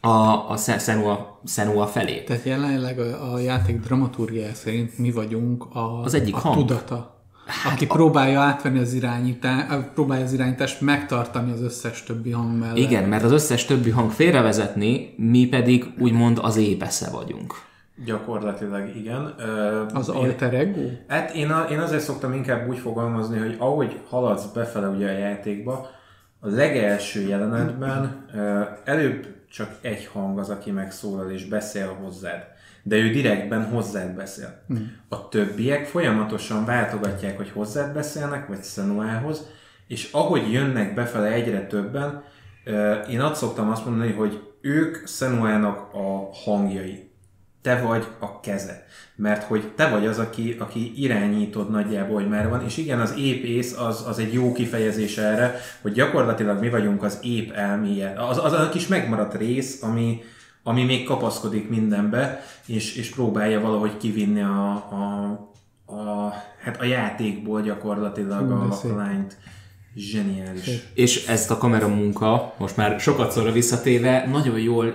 a, 0.00 0.50
a 0.50 0.56
Senua, 0.78 1.40
Senua 1.46 1.86
felé. 1.86 2.22
Tehát 2.22 2.44
jelenleg 2.44 2.98
a, 2.98 3.32
a 3.32 3.38
játék 3.38 3.80
dramaturgia 3.80 4.54
szerint 4.54 4.98
mi 4.98 5.10
vagyunk 5.10 5.64
a, 5.74 6.00
Az 6.02 6.14
egyik 6.14 6.34
a 6.34 6.38
hang. 6.38 6.56
tudata. 6.56 7.22
Hát 7.46 7.72
aki 7.72 7.84
a... 7.84 7.94
próbálja 7.94 8.40
átvenni 8.40 8.78
az 8.78 8.92
irányítást, 8.92 9.88
próbálja 9.94 10.24
az 10.24 10.32
irányítást 10.32 10.80
megtartani 10.80 11.52
az 11.52 11.60
összes 11.62 12.02
többi 12.02 12.30
hang 12.30 12.58
mellett. 12.58 12.76
Igen, 12.76 13.04
mert 13.04 13.24
az 13.24 13.32
összes 13.32 13.64
többi 13.64 13.90
hang 13.90 14.10
félrevezetni, 14.10 15.14
mi 15.16 15.46
pedig 15.46 15.84
úgymond 15.98 16.38
az 16.42 16.56
épesze 16.56 17.10
vagyunk. 17.10 17.54
Gyakorlatilag 18.04 18.96
igen. 18.96 19.34
Az 19.94 20.08
alter 20.08 20.54
ego? 20.54 20.88
Hát 21.08 21.34
én, 21.34 21.50
a, 21.50 21.66
én 21.70 21.78
azért 21.78 22.02
szoktam 22.02 22.32
inkább 22.32 22.68
úgy 22.68 22.78
fogalmazni, 22.78 23.38
hogy 23.38 23.56
ahogy 23.58 24.00
haladsz 24.08 24.44
befele 24.44 24.88
ugye 24.88 25.08
a 25.08 25.18
játékba, 25.18 25.90
a 26.40 26.48
legelső 26.48 27.20
jelenetben 27.20 28.26
előbb 28.84 29.26
csak 29.50 29.70
egy 29.80 30.06
hang 30.06 30.38
az, 30.38 30.50
aki 30.50 30.70
megszólal 30.70 31.30
és 31.30 31.44
beszél 31.44 31.96
hozzád. 32.02 32.46
De 32.82 32.96
ő 32.96 33.10
direktben 33.10 33.64
hozzád 33.64 34.14
beszél. 34.14 34.62
A 35.08 35.28
többiek 35.28 35.86
folyamatosan 35.86 36.64
váltogatják, 36.64 37.36
hogy 37.36 37.50
hozzád 37.50 37.94
beszélnek, 37.94 38.48
vagy 38.48 38.62
Szenuához, 38.62 39.46
és 39.86 40.12
ahogy 40.12 40.52
jönnek 40.52 40.94
befele 40.94 41.26
egyre 41.26 41.66
többen, 41.66 42.22
én 43.10 43.20
azt 43.20 43.40
szoktam 43.40 43.70
azt 43.70 43.86
mondani, 43.86 44.12
hogy 44.12 44.40
ők 44.60 45.06
Szenuának 45.06 45.92
a 45.92 46.30
hangjai 46.44 47.13
te 47.64 47.80
vagy 47.80 48.06
a 48.18 48.40
keze. 48.40 48.86
Mert 49.16 49.42
hogy 49.42 49.72
te 49.76 49.88
vagy 49.88 50.06
az, 50.06 50.18
aki, 50.18 50.56
aki 50.58 50.92
irányítod 51.02 51.70
nagyjából, 51.70 52.14
hogy 52.14 52.28
már 52.28 52.48
van. 52.48 52.64
És 52.64 52.76
igen, 52.76 53.00
az 53.00 53.14
épész 53.18 53.78
az, 53.78 54.04
az 54.06 54.18
egy 54.18 54.32
jó 54.32 54.52
kifejezés 54.52 55.18
erre, 55.18 55.60
hogy 55.82 55.92
gyakorlatilag 55.92 56.60
mi 56.60 56.70
vagyunk 56.70 57.02
az 57.02 57.18
ép 57.22 57.52
elméje. 57.52 58.14
Az, 58.28 58.44
az 58.44 58.52
a 58.52 58.68
kis 58.68 58.86
megmaradt 58.86 59.34
rész, 59.34 59.82
ami, 59.82 60.20
ami 60.62 60.84
még 60.84 61.04
kapaszkodik 61.04 61.68
mindenbe, 61.68 62.42
és, 62.66 62.96
és 62.96 63.10
próbálja 63.10 63.60
valahogy 63.60 63.96
kivinni 63.96 64.42
a, 64.42 64.70
a, 64.72 65.30
a, 65.94 66.32
hát 66.62 66.80
a 66.80 66.84
játékból 66.84 67.62
gyakorlatilag 67.62 68.50
a, 68.50 68.78
a 68.82 68.96
lányt. 68.96 69.36
Zseniális. 69.96 70.82
És 70.94 71.26
ezt 71.26 71.50
a 71.50 71.58
kamera 71.58 71.88
munka, 71.88 72.54
most 72.58 72.76
már 72.76 73.00
sokat 73.00 73.30
szorra 73.30 73.52
visszatéve, 73.52 74.28
nagyon 74.32 74.58
jól, 74.58 74.94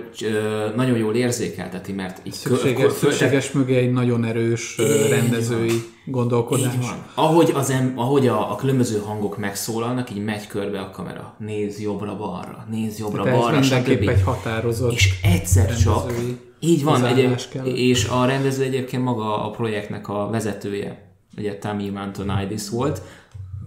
nagyon 0.76 0.96
jól 0.96 1.14
érzékelteti, 1.14 1.92
mert 1.92 2.20
így 2.26 2.32
szükséges, 2.32 2.82
kö, 2.82 2.90
szükséges 2.90 3.52
mögé 3.52 3.76
egy 3.76 3.92
nagyon 3.92 4.24
erős 4.24 4.76
így 4.78 5.08
rendezői 5.10 5.68
van. 5.68 5.84
gondolkodás. 6.04 6.74
Így 6.74 6.80
van. 6.80 7.04
Ahogy, 7.14 7.50
az 7.54 7.70
em, 7.70 7.92
ahogy 7.96 8.26
a, 8.26 8.52
a 8.52 8.56
különböző 8.56 8.98
hangok 8.98 9.38
megszólalnak, 9.38 10.10
így 10.10 10.24
megy 10.24 10.46
körbe 10.46 10.80
a 10.80 10.90
kamera. 10.90 11.34
Néz 11.38 11.80
jobbra-balra, 11.80 12.66
néz 12.70 12.98
jobbra-balra, 12.98 13.56
Ez 13.56 13.68
mindenképp 13.68 14.08
egy 14.08 14.22
határozott 14.22 14.92
És 14.92 15.14
egyszer 15.22 15.76
csak, 15.76 16.12
így 16.60 16.84
van, 16.84 17.04
egy, 17.04 17.36
és 17.64 18.08
a 18.08 18.24
rendező 18.24 18.62
egyébként 18.62 19.02
maga 19.02 19.44
a 19.44 19.50
projektnek 19.50 20.08
a 20.08 20.28
vezetője, 20.30 21.08
ugye 21.36 21.58
Tammy 21.58 21.88
Mantonidis 21.88 22.68
volt, 22.68 23.02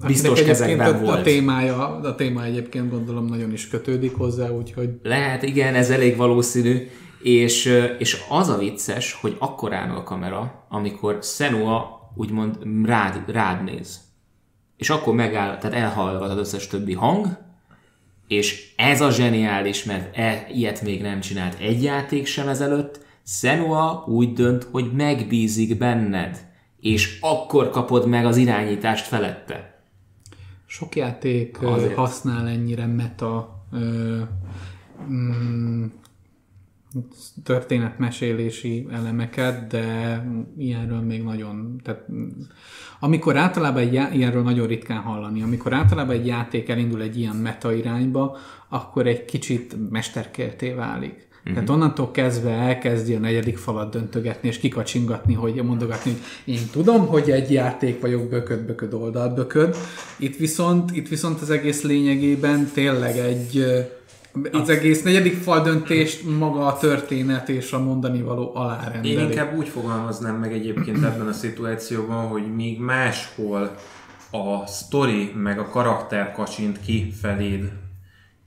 biztos 0.07 0.43
kezekben 0.43 0.95
a, 0.95 0.99
volt. 0.99 1.19
A 1.19 1.21
témája, 1.21 1.87
a 1.87 2.15
téma 2.15 2.43
egyébként 2.43 2.89
gondolom 2.89 3.25
nagyon 3.25 3.51
is 3.51 3.67
kötődik 3.67 4.15
hozzá, 4.15 4.49
úgyhogy... 4.49 4.89
Lehet, 5.03 5.43
igen, 5.43 5.75
ez 5.75 5.89
elég 5.89 6.17
valószínű. 6.17 6.87
És, 7.21 7.83
és 7.97 8.21
az 8.29 8.49
a 8.49 8.57
vicces, 8.57 9.13
hogy 9.21 9.35
akkor 9.39 9.73
áll 9.73 9.95
a 9.95 10.03
kamera, 10.03 10.65
amikor 10.69 11.19
Senua 11.21 12.01
úgymond 12.15 12.57
rád, 12.85 13.23
rád 13.27 13.63
néz. 13.63 13.99
És 14.77 14.89
akkor 14.89 15.13
megáll, 15.13 15.57
tehát 15.57 15.77
elhallgat 15.77 16.29
az 16.29 16.37
összes 16.37 16.67
többi 16.67 16.93
hang, 16.93 17.27
és 18.27 18.73
ez 18.77 19.01
a 19.01 19.11
zseniális, 19.11 19.83
mert 19.83 20.17
e, 20.17 20.47
ilyet 20.53 20.81
még 20.81 21.01
nem 21.01 21.19
csinált 21.19 21.59
egy 21.59 21.83
játék 21.83 22.25
sem 22.25 22.47
ezelőtt, 22.47 22.99
Senua 23.25 24.03
úgy 24.07 24.33
dönt, 24.33 24.67
hogy 24.71 24.91
megbízik 24.91 25.77
benned, 25.77 26.51
és 26.79 27.17
akkor 27.21 27.69
kapod 27.69 28.07
meg 28.07 28.25
az 28.25 28.37
irányítást 28.37 29.07
felette. 29.07 29.72
Sok 30.73 30.95
játék 30.95 31.61
Azért. 31.61 31.95
használ 31.95 32.47
ennyire 32.47 32.85
meta 32.85 33.63
ö, 33.71 34.21
mm, 35.09 35.85
történetmesélési 37.43 38.87
elemeket, 38.91 39.67
de 39.67 40.23
ilyenről 40.57 40.99
még 40.99 41.23
nagyon, 41.23 41.81
tehát 41.83 42.05
amikor 42.99 43.37
általában 43.37 43.81
egy 43.81 43.93
já- 43.93 44.13
ilyenről 44.13 44.43
nagyon 44.43 44.67
ritkán 44.67 45.01
hallani, 45.01 45.41
amikor 45.41 45.73
általában 45.73 46.15
egy 46.15 46.25
játék 46.25 46.69
elindul 46.69 47.01
egy 47.01 47.17
ilyen 47.17 47.35
meta 47.35 47.73
irányba, 47.73 48.37
akkor 48.69 49.07
egy 49.07 49.25
kicsit 49.25 49.89
mesterkérté 49.89 50.71
válik. 50.71 51.27
Uh-huh. 51.45 51.53
Tehát 51.53 51.69
onnantól 51.69 52.11
kezdve 52.11 52.51
elkezdi 52.51 53.13
a 53.13 53.19
negyedik 53.19 53.57
falat 53.57 53.91
döntögetni, 53.91 54.47
és 54.47 54.57
kikacsingatni, 54.57 55.33
hogy 55.33 55.53
mondogatni, 55.63 56.11
hogy 56.11 56.53
én 56.53 56.69
tudom, 56.71 57.07
hogy 57.07 57.31
egy 57.31 57.51
játék 57.51 58.01
vagyok, 58.01 58.29
bököd, 58.29 58.59
bököd, 58.59 58.93
oldal, 58.93 59.29
bököd. 59.29 59.75
Itt 60.17 60.37
viszont, 60.37 60.95
itt 60.95 61.07
viszont 61.07 61.41
az 61.41 61.49
egész 61.49 61.83
lényegében 61.83 62.69
tényleg 62.73 63.17
egy 63.17 63.65
az 64.51 64.69
egész 64.69 65.03
negyedik 65.03 65.35
fal 65.35 65.61
döntést 65.61 66.37
maga 66.37 66.65
a 66.65 66.77
történet 66.77 67.49
és 67.49 67.71
a 67.71 67.79
mondani 67.79 68.21
való 68.21 68.51
alárendeli. 68.53 69.13
Én 69.13 69.19
inkább 69.19 69.57
úgy 69.57 69.67
fogalmaznám 69.67 70.35
meg 70.35 70.53
egyébként 70.53 71.03
ebben 71.03 71.27
a 71.27 71.33
szituációban, 71.33 72.27
hogy 72.27 72.55
míg 72.55 72.79
máshol 72.79 73.75
a 74.31 74.67
sztori 74.67 75.31
meg 75.35 75.59
a 75.59 75.69
karakter 75.69 76.31
kacsint 76.31 76.79
ki 76.81 77.13
feléd 77.21 77.71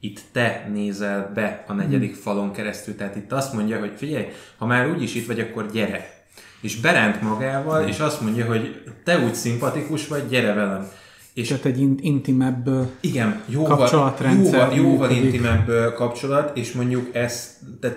itt 0.07 0.21
te 0.33 0.69
nézel 0.73 1.31
be 1.35 1.65
a 1.67 1.73
negyedik 1.73 2.13
hmm. 2.13 2.21
falon 2.21 2.53
keresztül. 2.53 2.97
Tehát 2.97 3.17
itt 3.17 3.33
azt 3.33 3.53
mondja, 3.53 3.79
hogy 3.79 3.93
figyelj, 3.97 4.27
ha 4.59 4.67
már 4.67 4.91
úgyis 4.91 5.15
itt 5.15 5.27
vagy, 5.27 5.41
akkor 5.41 5.71
gyere. 5.71 6.25
És 6.61 6.81
beránt 6.81 7.23
magával, 7.23 7.79
hmm. 7.79 7.89
és 7.89 7.99
azt 7.99 8.21
mondja, 8.21 8.47
hogy 8.47 8.83
te 9.05 9.25
úgy 9.25 9.35
szimpatikus 9.35 10.09
vagy, 10.09 10.29
gyere 10.29 10.53
velem. 10.55 10.89
És 11.35 11.49
Tehát 11.49 11.65
egy 11.65 11.81
intimebb 12.01 12.69
igen, 13.01 13.43
jóval, 13.47 13.77
kapcsolatrendszer. 13.77 14.73
Jóval, 14.75 14.91
jóval 14.91 15.11
intimebb 15.11 15.95
kapcsolat, 15.95 16.57
és 16.57 16.73
mondjuk 16.73 17.15
ez, 17.15 17.59
tehát 17.81 17.97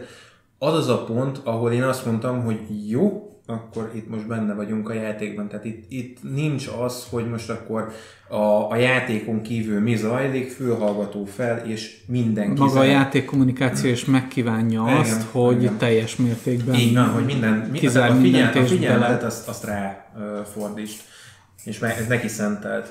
az 0.58 0.74
az 0.74 0.88
a 0.88 1.04
pont, 1.04 1.42
ahol 1.44 1.72
én 1.72 1.84
azt 1.84 2.06
mondtam, 2.06 2.44
hogy 2.44 2.90
jó, 2.90 3.30
akkor 3.50 3.92
itt 3.96 4.10
most 4.10 4.28
benne 4.28 4.54
vagyunk 4.54 4.90
a 4.90 4.94
játékban. 4.94 5.48
Tehát 5.48 5.66
itt, 5.66 5.86
itt 5.92 6.18
nincs 6.34 6.68
az, 6.80 7.08
hogy 7.10 7.30
most 7.30 7.50
akkor 7.50 7.92
a, 8.28 8.72
a 8.72 8.76
játékon 8.76 9.42
kívül 9.42 9.80
mi 9.80 9.96
zajlik, 9.96 10.52
fülhallgató 10.52 11.26
fel, 11.26 11.58
és 11.58 11.98
mindenki 12.06 12.60
Maga 12.60 12.72
a 12.72 12.74
zene- 12.74 12.92
játék 12.92 13.26
kommunikáció 13.26 13.90
is 13.90 14.06
megkívánja 14.06 14.84
Igen, 14.84 14.98
azt, 14.98 15.22
hogy 15.32 15.62
igen. 15.62 15.78
teljes 15.78 16.16
mértékben 16.16 16.76
Így 16.76 16.94
van, 16.94 17.10
hogy 17.10 17.26
minden, 17.26 17.54
mi, 17.72 17.78
kizár 17.78 18.12
a, 18.12 18.16
figyel, 18.16 18.52
a 18.58 18.66
figyelmet 18.66 19.24
azt, 19.24 19.48
azt 19.48 19.64
rá 19.64 20.12
ö, 20.20 20.40
fordítsd. 20.54 21.00
És 21.64 21.80
me, 21.80 21.96
ez 21.96 22.08
neki 22.08 22.28
szentelt. 22.28 22.88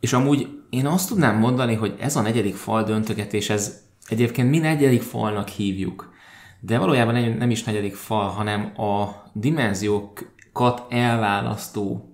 És 0.00 0.12
amúgy 0.12 0.48
én 0.70 0.86
azt 0.86 1.08
tudnám 1.08 1.38
mondani, 1.38 1.74
hogy 1.74 1.94
ez 2.00 2.16
a 2.16 2.20
negyedik 2.20 2.54
fal 2.54 2.84
döntögetés, 2.84 3.50
ez 3.50 3.80
egyébként 4.08 4.50
mi 4.50 4.58
negyedik 4.58 5.02
falnak 5.02 5.48
hívjuk. 5.48 6.14
De 6.60 6.78
valójában 6.78 7.14
nem, 7.14 7.32
nem 7.32 7.50
is 7.50 7.64
negyedik 7.64 7.94
fal, 7.94 8.28
hanem 8.28 8.80
a 8.80 9.22
dimenziókat 9.32 10.92
elválasztó 10.92 12.10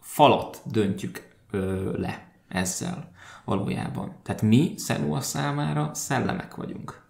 falat 0.00 0.60
döntjük 0.64 1.28
ö, 1.50 1.90
le 1.98 2.32
ezzel 2.48 3.10
valójában. 3.44 4.16
Tehát 4.22 4.42
mi 4.42 4.74
Senua 4.78 5.20
számára 5.20 5.90
szellemek 5.94 6.54
vagyunk. 6.54 7.01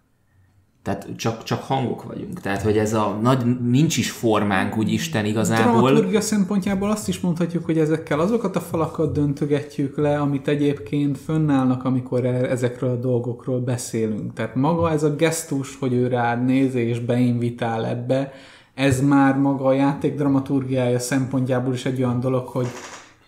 Tehát 0.83 1.07
csak, 1.15 1.43
csak 1.43 1.63
hangok 1.63 2.03
vagyunk. 2.03 2.39
Tehát, 2.41 2.61
hogy 2.61 2.77
ez 2.77 2.93
a 2.93 3.19
nagy, 3.21 3.59
nincs 3.61 3.97
is 3.97 4.11
formánk 4.11 4.77
úgy 4.77 4.91
Isten 4.91 5.25
igazából. 5.25 5.71
Dramaturgia 5.71 6.21
szempontjából 6.21 6.89
azt 6.89 7.07
is 7.07 7.19
mondhatjuk, 7.19 7.65
hogy 7.65 7.77
ezekkel 7.77 8.19
azokat 8.19 8.55
a 8.55 8.59
falakat 8.59 9.13
döntögetjük 9.13 9.97
le, 9.97 10.19
amit 10.19 10.47
egyébként 10.47 11.17
fönnállnak, 11.17 11.83
amikor 11.83 12.25
e- 12.25 12.49
ezekről 12.49 12.89
a 12.89 12.95
dolgokról 12.95 13.59
beszélünk. 13.59 14.33
Tehát 14.33 14.55
maga 14.55 14.91
ez 14.91 15.03
a 15.03 15.15
gesztus, 15.15 15.77
hogy 15.79 15.93
ő 15.93 16.07
rád 16.07 16.45
néz 16.45 16.75
és 16.75 16.99
beinvitál 16.99 17.85
ebbe, 17.85 18.31
ez 18.73 19.01
már 19.01 19.37
maga 19.37 19.65
a 19.65 19.73
játék 19.73 20.15
dramaturgiája 20.15 20.99
szempontjából 20.99 21.73
is 21.73 21.85
egy 21.85 22.03
olyan 22.03 22.19
dolog, 22.19 22.47
hogy 22.47 22.67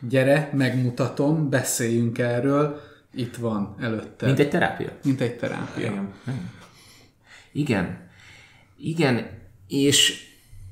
gyere, 0.10 0.50
megmutatom, 0.54 1.50
beszéljünk 1.50 2.18
erről, 2.18 2.80
itt 3.14 3.36
van 3.36 3.76
előtte. 3.80 4.26
Mint 4.26 4.40
egy 4.40 4.50
terápia. 4.50 4.90
Mint 5.04 5.22
egy 5.22 5.36
terápia. 5.36 5.86
Igen. 5.86 6.10
Igen. 6.24 6.54
Igen, 8.78 9.30
és 9.68 10.24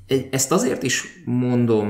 egy- 0.06 0.28
ezt 0.30 0.52
azért 0.52 0.82
is 0.82 1.04
mondom, 1.24 1.88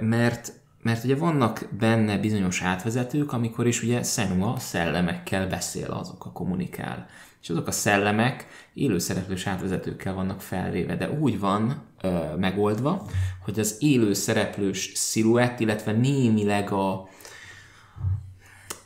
mert, 0.00 0.52
mert 0.82 1.04
ugye 1.04 1.16
vannak 1.16 1.68
benne 1.78 2.18
bizonyos 2.18 2.62
átvezetők, 2.62 3.32
amikor 3.32 3.66
is 3.66 3.82
ugye 3.82 4.02
Senua 4.02 4.58
szellemekkel 4.58 5.46
beszél, 5.48 5.90
azok 5.90 6.24
a 6.26 6.32
kommunikál. 6.32 7.06
És 7.42 7.50
azok 7.50 7.66
a 7.66 7.70
szellemek 7.70 8.46
élőszereplős 8.74 9.46
átvezetőkkel 9.46 10.14
vannak 10.14 10.40
felvéve, 10.42 10.96
de 10.96 11.10
úgy 11.10 11.38
van 11.38 11.82
ö, 12.02 12.36
megoldva, 12.36 13.06
hogy 13.44 13.58
az 13.58 13.76
élőszereplős 13.80 14.92
sziluett, 14.94 15.60
illetve 15.60 15.92
némileg 15.92 16.70
a, 16.70 17.08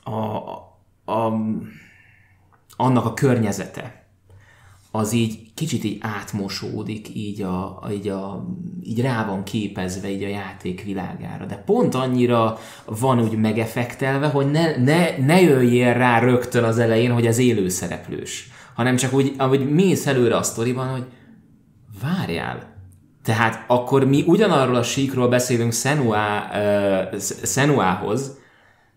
a, 0.05 0.47
a, 1.05 1.33
annak 2.77 3.05
a 3.05 3.15
környezete, 3.15 4.02
az 4.95 5.13
így 5.13 5.55
kicsit 5.55 5.85
így 5.85 5.99
átmosódik, 6.01 7.15
így, 7.15 7.43
a, 7.43 7.83
így, 7.93 8.09
a, 8.09 8.47
így 8.83 9.01
rá 9.01 9.27
van 9.27 9.45
képezve 9.45 10.11
így 10.11 10.23
a 10.23 10.29
játék 10.29 10.83
világára. 10.85 11.45
De 11.45 11.57
pont 11.57 11.95
annyira 11.95 12.59
van 12.87 13.21
úgy 13.21 13.37
megefektelve, 13.37 14.27
hogy 14.27 14.51
ne, 14.51 14.77
ne, 14.77 15.17
ne 15.19 15.41
jöjjél 15.41 15.93
rá 15.93 16.19
rögtön 16.19 16.65
az 16.65 16.79
elején, 16.79 17.13
hogy 17.13 17.27
ez 17.27 17.39
élőszereplős. 17.39 18.51
Hanem 18.75 18.97
csak 18.97 19.13
úgy, 19.13 19.35
ahogy 19.39 19.71
mész 19.71 20.07
előre 20.07 20.37
a 20.37 20.43
sztoriban, 20.43 20.89
hogy 20.89 21.05
várjál, 22.03 22.71
tehát 23.25 23.65
akkor 23.67 24.05
mi 24.05 24.25
ugyanarról 24.27 24.77
a 24.77 24.83
síkról 24.83 25.29
beszélünk 25.29 25.73
Senua, 25.73 26.45
uh, 26.53 27.21
Senuához, 27.45 28.39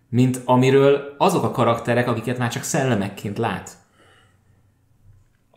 mint 0.08 0.40
amiről 0.44 1.14
azok 1.18 1.44
a 1.44 1.50
karakterek, 1.50 2.08
akiket 2.08 2.38
már 2.38 2.50
csak 2.50 2.62
szellemekként 2.62 3.38
lát. 3.38 3.70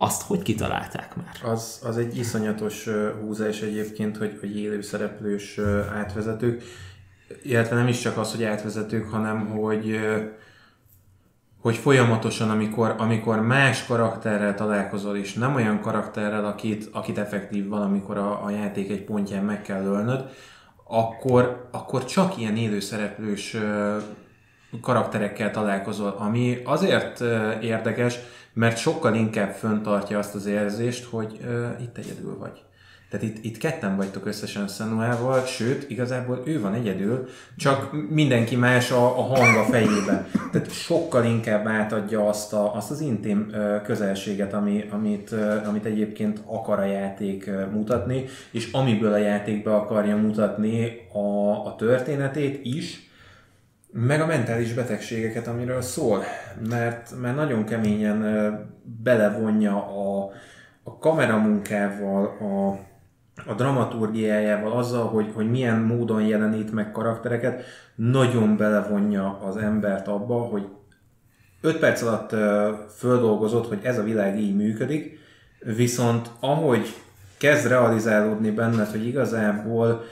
Azt 0.01 0.21
hogy 0.21 0.41
kitalálták 0.41 1.15
már? 1.15 1.51
Az, 1.51 1.81
az 1.83 1.97
egy 1.97 2.17
iszonyatos 2.17 2.87
húzás 3.21 3.61
egyébként, 3.61 4.17
hogy, 4.17 4.37
hogy 4.39 4.57
élőszereplős 4.57 5.57
ö, 5.57 5.81
átvezetők, 5.93 6.63
illetve 7.43 7.75
nem 7.75 7.87
is 7.87 7.99
csak 7.99 8.17
az, 8.17 8.31
hogy 8.31 8.43
átvezetők, 8.43 9.09
hanem 9.09 9.47
hogy 9.47 9.99
hogy 11.61 11.75
folyamatosan, 11.75 12.49
amikor, 12.49 12.95
amikor 12.97 13.39
más 13.39 13.85
karakterrel 13.85 14.55
találkozol, 14.55 15.17
és 15.17 15.33
nem 15.33 15.55
olyan 15.55 15.81
karakterrel, 15.81 16.45
akit, 16.45 16.89
akit 16.91 17.17
effektív 17.17 17.67
valamikor 17.67 18.17
a, 18.17 18.43
a 18.43 18.49
játék 18.49 18.91
egy 18.91 19.03
pontján 19.03 19.43
meg 19.43 19.61
kell 19.61 19.83
ölnöd, 19.83 20.29
akkor, 20.83 21.67
akkor 21.71 22.05
csak 22.05 22.37
ilyen 22.37 22.55
élőszereplős 22.55 23.57
karakterekkel 24.81 25.51
találkozol, 25.51 26.15
ami 26.17 26.61
azért 26.63 27.21
érdekes, 27.61 28.19
mert 28.53 28.77
sokkal 28.77 29.15
inkább 29.15 29.51
föntartja 29.51 30.17
azt 30.17 30.35
az 30.35 30.45
érzést, 30.45 31.05
hogy 31.05 31.39
ö, 31.47 31.67
itt 31.81 31.97
egyedül 31.97 32.37
vagy. 32.37 32.63
Tehát 33.09 33.25
itt, 33.25 33.43
itt 33.43 33.57
ketten 33.57 33.95
vagytok 33.95 34.25
összesen 34.25 34.67
Szenuával, 34.67 35.45
sőt, 35.45 35.89
igazából 35.89 36.41
ő 36.45 36.61
van 36.61 36.73
egyedül, 36.73 37.27
csak 37.57 38.09
mindenki 38.09 38.55
más 38.55 38.91
a, 38.91 39.17
a 39.17 39.21
hang 39.21 39.55
a 39.57 39.63
fejében. 39.63 40.27
Tehát 40.51 40.71
sokkal 40.71 41.25
inkább 41.25 41.67
átadja 41.67 42.27
azt, 42.27 42.53
a, 42.53 42.75
azt 42.75 42.91
az 42.91 42.99
intim 42.99 43.51
közelséget, 43.83 44.53
ami, 44.53 44.85
amit, 44.89 45.35
amit 45.65 45.85
egyébként 45.85 46.41
akar 46.45 46.79
a 46.79 46.85
játék 46.85 47.49
mutatni, 47.71 48.25
és 48.51 48.71
amiből 48.71 49.13
a 49.13 49.17
játék 49.17 49.63
be 49.63 49.75
akarja 49.75 50.15
mutatni 50.15 50.97
a, 51.13 51.49
a 51.65 51.75
történetét 51.75 52.59
is, 52.65 53.08
meg 53.91 54.21
a 54.21 54.25
mentális 54.25 54.73
betegségeket, 54.73 55.47
amiről 55.47 55.81
szól, 55.81 56.23
mert, 56.69 57.13
mert 57.21 57.35
nagyon 57.35 57.65
keményen 57.65 58.21
belevonja 59.03 59.75
a, 59.75 60.31
a 60.83 60.97
kameramunkával, 60.97 62.25
a, 62.25 62.69
a 63.49 63.53
dramaturgiájával, 63.53 64.71
azzal, 64.71 65.07
hogy, 65.07 65.31
hogy 65.33 65.49
milyen 65.49 65.79
módon 65.79 66.21
jelenít 66.21 66.71
meg 66.71 66.91
karaktereket, 66.91 67.63
nagyon 67.95 68.57
belevonja 68.57 69.39
az 69.39 69.57
embert 69.57 70.07
abba, 70.07 70.35
hogy 70.35 70.67
5 71.61 71.77
perc 71.77 72.01
alatt 72.01 72.35
földolgozott, 72.97 73.67
hogy 73.67 73.79
ez 73.81 73.97
a 73.97 74.03
világ 74.03 74.39
így 74.39 74.55
működik, 74.55 75.19
viszont 75.59 76.29
ahogy 76.39 76.93
kezd 77.37 77.67
realizálódni 77.67 78.51
benned, 78.51 78.87
hogy 78.87 79.05
igazából 79.05 80.03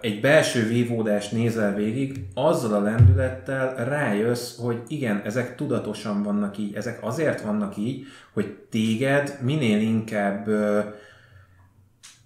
egy 0.00 0.20
belső 0.20 0.66
vívódást 0.68 1.32
nézel 1.32 1.74
végig, 1.74 2.26
azzal 2.34 2.74
a 2.74 2.80
lendülettel 2.80 3.84
rájössz, 3.84 4.58
hogy 4.58 4.82
igen, 4.88 5.22
ezek 5.24 5.54
tudatosan 5.54 6.22
vannak 6.22 6.58
így, 6.58 6.74
ezek 6.74 6.98
azért 7.00 7.40
vannak 7.40 7.76
így, 7.76 8.04
hogy 8.32 8.56
téged 8.70 9.38
minél 9.42 9.80
inkább 9.80 10.48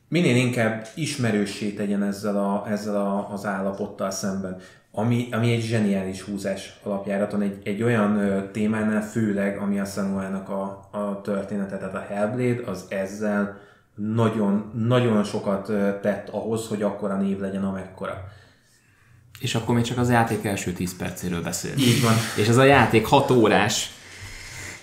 minél 0.09 0.37
inkább 0.37 0.87
ismerőssé 0.94 1.70
tegyen 1.70 2.02
ezzel, 2.02 2.37
a, 2.37 2.64
ezzel 2.68 2.96
a, 2.96 3.33
az 3.33 3.46
állapottal 3.46 4.11
szemben. 4.11 4.56
Ami, 4.92 5.28
ami 5.33 5.52
egy 5.52 5.62
zseniális 5.62 6.22
húzás 6.22 6.80
alapjáraton, 6.83 7.42
egy, 7.42 7.59
egy 7.64 7.83
olyan 7.83 8.16
ö, 8.16 8.50
témánál 8.50 9.02
főleg, 9.02 9.59
ami 9.59 9.80
a 9.80 9.85
Senuának 9.85 10.48
a, 10.48 10.88
a 10.90 11.20
története, 11.20 11.78
tehát 11.78 11.94
a 11.94 12.06
Hellblade, 12.09 12.70
az 12.70 12.85
ezzel 12.88 13.59
nagyon, 14.14 14.70
nagyon 14.74 15.24
sokat 15.24 15.66
tett 16.02 16.28
ahhoz, 16.28 16.66
hogy 16.66 16.82
akkora 16.82 17.16
név 17.16 17.38
legyen, 17.38 17.64
amekkora. 17.64 18.24
És 19.40 19.54
akkor 19.54 19.74
még 19.74 19.84
csak 19.84 19.98
az 19.98 20.10
játék 20.10 20.44
első 20.44 20.72
10 20.72 20.96
percéről 20.96 21.42
beszél. 21.42 21.72
Így 21.78 22.02
van. 22.02 22.14
És 22.36 22.48
ez 22.48 22.56
a 22.56 22.64
játék 22.64 23.06
6 23.06 23.30
órás. 23.30 23.90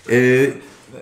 Ö, 0.06 0.46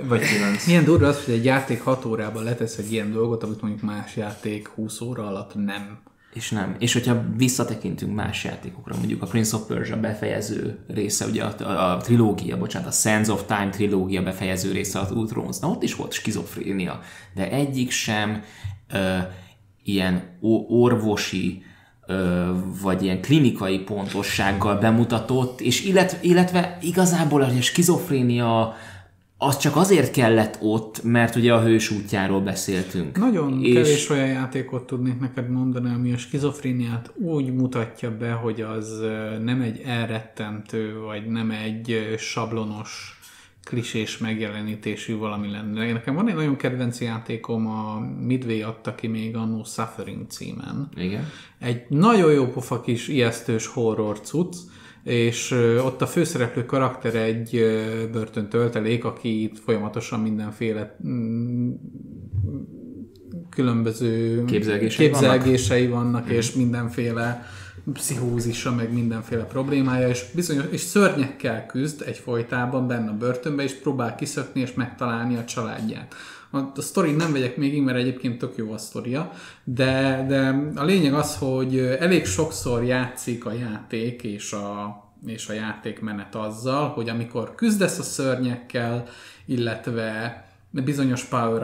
Vagy 0.03 0.23
9. 0.23 0.67
Milyen 0.67 0.85
durva 0.85 1.07
az, 1.07 1.25
hogy 1.25 1.35
egy 1.35 1.45
játék 1.45 1.83
6 1.83 2.05
órában 2.05 2.43
letesz 2.43 2.77
egy 2.77 2.93
ilyen 2.93 3.13
dolgot, 3.13 3.43
amit 3.43 3.61
mondjuk 3.61 3.83
más 3.83 4.17
játék 4.17 4.69
20 4.69 5.01
óra 5.01 5.27
alatt 5.27 5.55
nem. 5.55 5.99
És 6.37 6.51
nem. 6.51 6.77
És 6.79 6.93
hogyha 6.93 7.25
visszatekintünk 7.37 8.15
más 8.15 8.45
játékokra, 8.45 8.97
mondjuk 8.97 9.23
a 9.23 9.27
Prince 9.27 9.57
of 9.57 9.67
Persia 9.67 10.01
befejező 10.01 10.79
része, 10.89 11.27
ugye 11.27 11.45
a, 11.45 11.93
a, 11.93 11.97
trilógia, 11.97 12.59
bocsánat, 12.59 12.89
a 12.89 12.93
Sands 12.93 13.29
of 13.29 13.45
Time 13.47 13.69
trilógia 13.71 14.23
befejező 14.23 14.73
része 14.73 14.99
az 14.99 15.09
Two 15.09 15.25
Thrones, 15.25 15.59
na 15.59 15.69
ott 15.69 15.83
is 15.83 15.95
volt 15.95 16.13
skizofrénia, 16.13 17.01
de 17.35 17.51
egyik 17.51 17.91
sem 17.91 18.43
ö, 18.93 19.19
ilyen 19.85 20.23
orvosi 20.69 21.63
ö, 22.07 22.51
vagy 22.83 23.03
ilyen 23.03 23.21
klinikai 23.21 23.79
pontossággal 23.79 24.79
bemutatott, 24.79 25.61
és 25.61 25.85
illetve, 25.85 26.19
illetve 26.23 26.79
igazából 26.81 27.43
a 27.43 27.61
skizofrénia 27.61 28.75
az 29.39 29.57
csak 29.59 29.77
azért 29.77 30.13
kellett 30.13 30.59
ott, 30.61 31.03
mert 31.03 31.37
ugye 31.37 31.55
a 31.55 31.63
hős 31.63 31.91
útjáról 31.91 32.41
beszéltünk. 32.41 33.19
Nagyon 33.19 33.63
És- 33.63 33.69
és... 33.69 33.75
kevés 33.75 34.11
olyan 34.11 34.27
játékot 34.27 34.87
tudnék 34.87 35.21
neked 35.21 35.51
mondani, 35.51 35.95
ami 35.95 36.13
a 36.13 36.17
skizofréniát 36.17 37.13
úgy 37.15 37.55
mutatja 37.55 38.17
be, 38.17 38.33
hogy 38.33 38.61
az 38.61 39.01
nem 39.43 39.61
egy 39.61 39.81
elrettentő, 39.85 40.99
vagy 41.01 41.27
nem 41.27 41.51
egy 41.51 42.15
sablonos 42.19 43.21
klisés 43.65 44.19
megjelenítésű 44.19 45.17
valami 45.17 45.51
lenne. 45.51 45.93
Nekem 45.93 46.15
van 46.15 46.29
egy 46.29 46.35
nagyon 46.35 46.57
kedvenc 46.57 47.01
játékom, 47.01 47.67
a 47.67 47.99
Midway 48.21 48.63
adta 48.63 48.95
ki 48.95 49.07
még 49.07 49.37
annó 49.37 49.65
Suffering 49.65 50.27
címen. 50.29 50.89
Igen. 50.97 51.29
Egy 51.59 51.83
nagyon 51.89 52.33
jó 52.33 52.47
pofa 52.47 52.81
kis 52.81 53.09
ijesztős 53.09 53.67
horror 53.67 54.21
cucc, 54.21 54.57
és 55.07 55.51
ott 55.85 56.03
a 56.03 56.07
főszereplő 56.07 56.65
karakter 56.65 57.15
egy 57.15 57.57
ö, 57.57 57.83
börtöntöltelék, 58.13 59.05
aki 59.05 59.43
itt 59.43 59.59
folyamatosan 59.59 60.21
mindenféle 60.21 60.97
mm, 61.07 61.73
különböző 63.51 64.45
Képzelgései 64.45 65.07
képzelgései 65.07 65.87
vannak, 65.87 66.13
vannak 66.13 66.31
és 66.31 66.53
mindenféle 66.53 67.47
pszichózisa, 67.93 68.75
meg 68.75 68.93
mindenféle 68.93 69.45
problémája, 69.45 70.09
és 70.09 70.25
bizonyos, 70.35 70.65
és 70.71 70.81
szörnyekkel 70.81 71.67
küzd 71.67 72.03
egy 72.07 72.19
folytában 72.19 72.87
benne 72.87 73.11
a 73.11 73.17
börtönbe, 73.17 73.63
és 73.63 73.73
próbál 73.73 74.15
kiszökni 74.15 74.61
és 74.61 74.73
megtalálni 74.75 75.37
a 75.37 75.45
családját. 75.45 76.15
A, 76.51 76.59
a 76.59 76.81
sztori 76.81 77.13
nem 77.13 77.33
vegyek 77.33 77.57
még, 77.57 77.83
mert 77.83 77.99
egyébként 77.99 78.39
tök 78.39 78.57
jó 78.57 78.73
a 78.73 78.79
sztoria, 78.79 79.33
de, 79.65 80.25
de 80.29 80.71
a 80.75 80.85
lényeg 80.85 81.15
az, 81.15 81.37
hogy 81.37 81.79
elég 81.79 82.27
sokszor 82.27 82.85
játszik 82.85 83.47
a 83.47 83.53
játék 83.53 84.23
és 84.23 84.53
a, 84.53 84.97
és 85.27 85.49
a 85.49 85.53
játékmenet 85.53 86.35
azzal, 86.35 86.89
hogy 86.89 87.09
amikor 87.09 87.55
küzdesz 87.55 87.99
a 87.99 88.03
szörnyekkel, 88.03 89.05
illetve 89.45 90.45
bizonyos 90.85 91.25
power 91.25 91.63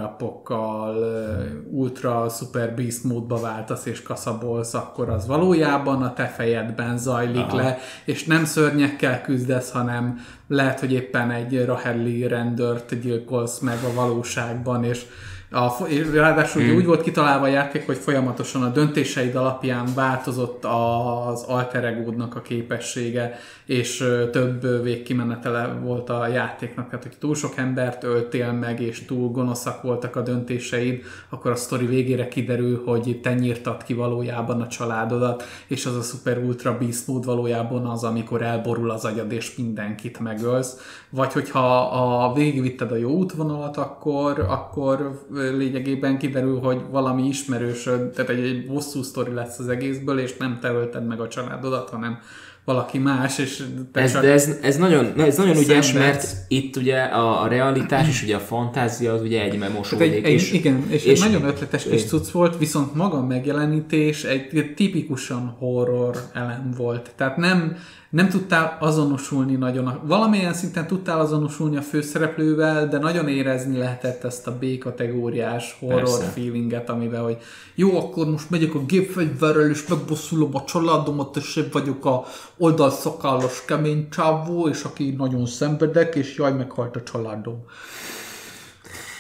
ultra 1.71 2.29
super 2.29 2.75
beast 2.75 3.05
módba 3.05 3.41
váltasz 3.41 3.87
és 3.87 4.03
kaszabolsz, 4.03 4.75
akkor 4.75 5.09
az 5.09 5.27
valójában 5.27 6.03
a 6.03 6.13
te 6.13 6.27
fejedben 6.27 6.99
zajlik 6.99 7.47
Aha. 7.47 7.57
le, 7.57 7.79
és 8.05 8.25
nem 8.25 8.45
szörnyekkel 8.45 9.23
küzdesz, 9.23 9.71
hanem 9.71 10.19
lehet, 10.49 10.81
hogy 10.81 10.93
éppen 10.93 11.31
egy 11.31 11.65
Rahelli 11.65 12.27
rendőrt 12.27 13.01
gyilkolsz 13.01 13.59
meg 13.59 13.79
a 13.91 13.95
valóságban, 13.95 14.85
és 14.85 15.05
a, 15.53 15.77
ráadásul 16.13 16.63
hmm. 16.63 16.77
úgy 16.77 16.87
volt 16.87 17.03
kitalálva 17.03 17.45
a 17.45 17.49
játék, 17.49 17.87
hogy 17.87 17.97
folyamatosan 17.97 18.63
a 18.63 18.69
döntéseid 18.69 19.35
alapján 19.35 19.87
változott 19.95 20.65
az 20.65 21.43
alter 21.43 21.85
egódnak 21.85 22.37
a 22.37 22.41
képessége, 22.41 23.39
és 23.67 23.97
több 24.33 24.83
végkimenetele 24.83 25.79
volt 25.83 26.11
a 26.11 26.27
játéknak. 26.27 26.89
Tehát, 26.89 27.03
hogy 27.03 27.17
túl 27.19 27.35
sok 27.35 27.53
embert 27.57 28.05
öltél 28.05 28.53
meg, 28.53 28.81
és 28.81 29.05
túl 29.05 29.31
gonoszak 29.31 29.83
voltak 29.83 30.17
a 30.17 30.21
döntéseid, 30.21 31.03
akkor 31.29 31.51
a 31.51 31.57
sztori 31.57 31.87
végére 31.87 32.29
kiderül, 32.29 32.83
hogy 32.85 33.21
te 33.23 33.35
nyírtad 33.35 33.83
ki 33.83 33.95
valójában 33.95 34.61
a 34.61 34.67
családodat, 34.67 35.45
és 35.67 35.87
az 35.87 35.97
a 35.97 36.03
Super 36.03 36.39
Ultra 36.39 36.79
Beast 36.79 37.07
mód 37.07 37.25
valójában 37.25 37.87
az, 37.87 38.05
amikor 38.05 38.43
elborul 38.43 38.91
az 38.91 39.05
agyad, 39.05 39.33
és 39.33 39.57
mindenkit 39.57 40.19
megölsz. 40.19 41.01
Vagy 41.11 41.33
hogyha 41.33 41.81
a 42.25 42.33
végigvitted 42.33 42.93
a 42.93 42.97
jó 42.97 43.11
útvonalat, 43.11 43.77
akkor, 43.77 44.47
akkor 44.49 45.27
lényegében 45.51 46.19
kiderül, 46.19 46.59
hogy 46.59 46.81
valami 46.91 47.27
ismerősöd, 47.27 48.11
tehát 48.11 48.31
egy, 48.31 48.45
egy 48.45 48.67
bosszú 48.67 49.03
sztori 49.03 49.33
lesz 49.33 49.59
az 49.59 49.69
egészből, 49.69 50.19
és 50.19 50.37
nem 50.37 50.59
te 50.61 50.73
ölted 50.73 51.07
meg 51.07 51.21
a 51.21 51.29
családodat, 51.29 51.91
hanem 51.91 52.19
valaki 52.65 52.99
más, 52.99 53.39
és 53.39 53.65
ez, 53.93 54.13
de 54.13 54.33
ez, 54.33 54.57
ez 54.63 54.77
nagyon, 54.77 55.21
ez 55.21 55.37
nagyon 55.37 55.57
ügyes, 55.57 55.93
mert 55.93 56.27
itt 56.49 56.77
ugye 56.77 57.03
a, 57.03 57.43
a 57.43 57.47
realitás 57.47 58.09
és 58.09 58.23
ugye 58.23 58.37
a 58.37 58.41
fantázia 58.41 59.13
az 59.13 59.21
ugye 59.21 59.43
egy 59.43 59.59
mosódik. 59.75 60.25
Egy, 60.25 60.33
és, 60.33 60.53
igen, 60.53 60.85
és, 60.89 61.05
és 61.05 61.21
egy 61.21 61.31
nagyon 61.31 61.49
ötletes 61.49 61.85
kis 61.85 62.05
cucc 62.05 62.31
volt, 62.31 62.59
viszont 62.59 62.95
maga 62.95 63.17
a 63.17 63.27
megjelenítés 63.27 64.25
egy 64.25 64.73
tipikusan 64.77 65.57
horror 65.59 66.17
elem 66.33 66.75
volt. 66.77 67.11
Tehát 67.17 67.37
nem, 67.37 67.77
nem 68.13 68.29
tudtál 68.29 68.77
azonosulni 68.81 69.55
nagyon, 69.55 70.01
valamilyen 70.05 70.53
szinten 70.53 70.87
tudtál 70.87 71.21
azonosulni 71.21 71.77
a 71.77 71.83
főszereplővel, 71.83 72.89
de 72.89 72.99
nagyon 72.99 73.29
érezni 73.29 73.79
lehetett 73.79 74.25
ezt 74.25 74.47
a 74.47 74.59
B-kategóriás 74.59 75.77
horror 75.81 76.03
Persze. 76.03 76.25
feelinget, 76.25 76.91
amivel, 76.91 77.23
hogy 77.23 77.37
jó, 77.75 77.99
akkor 77.99 78.31
most 78.31 78.51
megyek 78.51 78.75
a 78.75 78.85
gépfegyverrel, 78.85 79.71
és 79.71 79.87
megbosszulom 79.87 80.55
a 80.55 80.65
családomat, 80.65 81.37
és 81.37 81.57
én 81.57 81.69
vagyok 81.73 82.05
a 82.05 82.25
oldalszakállos 82.59 83.65
kemény 83.65 84.09
csávó, 84.11 84.69
és 84.69 84.83
aki 84.83 85.15
nagyon 85.19 85.47
szenvedek, 85.47 86.15
és 86.15 86.37
jaj, 86.37 86.53
meghalt 86.53 86.97
a 86.97 87.03
családom. 87.03 87.65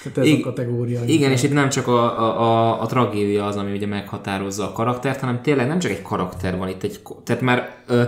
Tehát 0.03 0.19
ez 0.19 0.27
I- 0.27 0.41
a 0.41 0.45
kategória. 0.45 1.01
Igen, 1.05 1.31
és 1.31 1.43
itt 1.43 1.53
nem 1.53 1.69
csak 1.69 1.87
a, 1.87 2.21
a, 2.21 2.41
a, 2.41 2.81
a 2.81 2.87
tragédia 2.87 3.47
az, 3.47 3.57
ami 3.57 3.73
ugye 3.73 3.87
meghatározza 3.87 4.65
a 4.65 4.73
karaktert, 4.73 5.21
hanem 5.21 5.43
tényleg 5.43 5.67
nem 5.67 5.79
csak 5.79 5.91
egy 5.91 6.03
karakter 6.03 6.57
van 6.59 6.69
itt, 6.69 6.83
egy, 6.83 7.01
tehát 7.25 7.43
már 7.43 7.75
ö, 7.87 8.03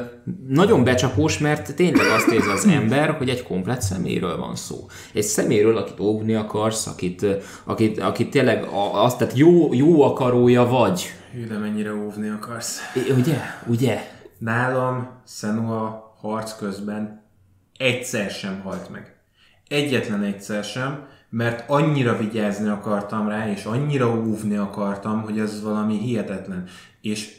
nagyon 0.48 0.84
becsapós, 0.84 1.38
mert 1.38 1.74
tényleg 1.74 2.06
azt 2.06 2.30
érzi 2.30 2.50
az 2.50 2.66
ember, 2.66 3.10
hogy 3.10 3.28
egy 3.28 3.42
komplet 3.42 3.82
szeméről 3.82 4.36
van 4.38 4.56
szó. 4.56 4.86
Egy 5.12 5.22
szeméről, 5.22 5.76
akit 5.76 6.00
óvni 6.00 6.34
akarsz, 6.34 6.86
akit, 6.86 7.26
akit, 7.64 8.00
akit 8.00 8.30
tényleg 8.30 8.66
azt, 8.92 9.18
tehát 9.18 9.36
jó, 9.36 9.74
jó 9.74 10.02
akarója 10.02 10.66
vagy. 10.66 11.12
Hű, 11.32 11.46
de 11.46 11.58
mennyire 11.58 11.94
óvni 11.94 12.28
akarsz. 12.28 12.78
I, 12.94 13.12
ugye? 13.12 13.38
Ugye? 13.66 14.12
Nálam 14.44 15.08
Senua 15.26 16.14
harc 16.20 16.56
közben 16.56 17.22
egyszer 17.76 18.30
sem 18.30 18.60
halt 18.60 18.90
meg. 18.90 19.16
Egyetlen 19.68 20.22
egyszer 20.22 20.64
sem, 20.64 21.06
mert 21.28 21.70
annyira 21.70 22.16
vigyázni 22.16 22.68
akartam 22.68 23.28
rá, 23.28 23.50
és 23.50 23.64
annyira 23.64 24.08
óvni 24.08 24.56
akartam, 24.56 25.22
hogy 25.22 25.38
ez 25.38 25.62
valami 25.62 25.98
hihetetlen. 25.98 26.64
És 27.00 27.36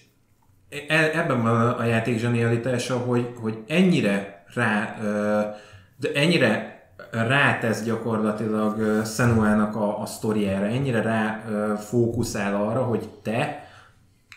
e, 0.88 0.94
ebben 1.14 1.42
van 1.42 1.70
a 1.70 1.84
játék 1.84 2.20
zsenialitása, 2.20 2.98
hogy, 2.98 3.34
hogy 3.42 3.64
ennyire 3.68 4.44
rá, 4.54 4.96
de 5.98 6.12
ennyire 6.14 6.84
rátesz 7.12 7.84
gyakorlatilag 7.84 9.06
Senuának 9.06 9.76
a, 9.76 10.02
a 10.02 10.06
sztoriára, 10.06 10.66
ennyire 10.66 11.02
rá 11.02 11.44
fókuszál 11.78 12.56
arra, 12.56 12.84
hogy 12.84 13.10
te 13.22 13.65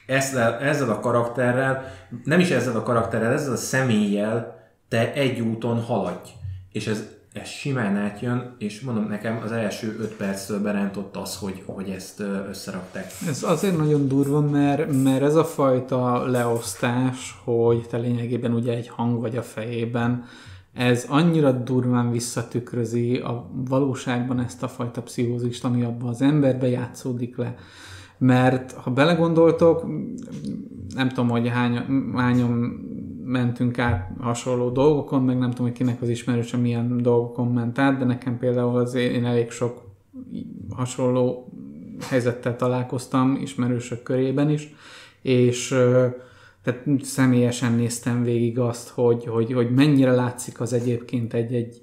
ezzel, 0.09 0.59
ezzel 0.59 0.91
a 0.91 1.01
karakterrel, 1.01 1.93
nem 2.25 2.41
is 2.41 2.51
ezzel 2.51 2.77
a 2.77 2.83
karakterrel, 2.83 3.33
ezzel 3.33 3.53
a 3.53 3.57
személlyel 3.57 4.57
te 4.89 5.13
egy 5.13 5.41
úton 5.41 5.83
haladj. 5.83 6.29
És 6.73 6.87
ez 6.87 7.17
ez 7.33 7.49
simán 7.49 7.97
átjön, 7.97 8.55
és 8.59 8.81
mondom 8.81 9.05
nekem 9.09 9.41
az 9.45 9.53
első 9.53 9.97
öt 10.01 10.17
perctől 10.17 10.63
berántott 10.63 11.17
az, 11.17 11.37
hogy, 11.37 11.63
hogy 11.67 11.89
ezt 11.89 12.21
összerakták. 12.49 13.07
Ez 13.29 13.43
azért 13.43 13.77
nagyon 13.77 14.09
durva, 14.09 14.41
mert, 14.41 15.03
mert 15.03 15.23
ez 15.23 15.35
a 15.35 15.45
fajta 15.45 16.27
leosztás, 16.27 17.41
hogy 17.45 17.87
te 17.89 17.97
lényegében 17.97 18.53
ugye 18.53 18.73
egy 18.73 18.89
hang 18.89 19.21
vagy 19.21 19.37
a 19.37 19.43
fejében, 19.43 20.25
ez 20.75 21.07
annyira 21.09 21.53
durván 21.53 22.11
visszatükrözi 22.11 23.17
a 23.17 23.51
valóságban 23.69 24.41
ezt 24.41 24.63
a 24.63 24.69
fajta 24.69 25.03
pszichózist, 25.03 25.65
ami 25.65 25.83
abban 25.83 26.09
az 26.09 26.23
emberbe 26.23 26.69
játszódik 26.69 27.37
le. 27.37 27.55
Mert 28.19 28.73
ha 28.73 28.91
belegondoltok, 28.91 29.87
nem 30.95 31.09
tudom, 31.09 31.29
hogy 31.29 31.49
hány, 31.49 31.77
hányan 32.15 32.51
mentünk 33.25 33.79
át 33.79 34.11
hasonló 34.21 34.71
dolgokon, 34.71 35.23
meg 35.23 35.39
nem 35.39 35.51
tudom, 35.51 35.67
hogy 35.67 35.77
kinek 35.77 36.03
az 36.03 36.09
ismerőse 36.09 36.57
milyen 36.57 37.03
dolgokon 37.03 37.53
ment 37.53 37.79
át, 37.79 37.99
de 37.99 38.05
nekem 38.05 38.39
például 38.39 38.77
az 38.77 38.95
én 38.95 39.25
elég 39.25 39.51
sok 39.51 39.83
hasonló 40.71 41.53
helyzettel 42.01 42.57
találkoztam 42.57 43.39
ismerősök 43.43 44.03
körében 44.03 44.51
is, 44.51 44.75
és 45.23 45.69
tehát 46.63 46.85
személyesen 47.03 47.73
néztem 47.73 48.23
végig 48.23 48.59
azt, 48.59 48.89
hogy, 48.89 49.27
hogy, 49.27 49.53
hogy 49.53 49.71
mennyire 49.71 50.13
látszik 50.13 50.61
az 50.61 50.73
egyébként 50.73 51.35
egy-egy 51.35 51.81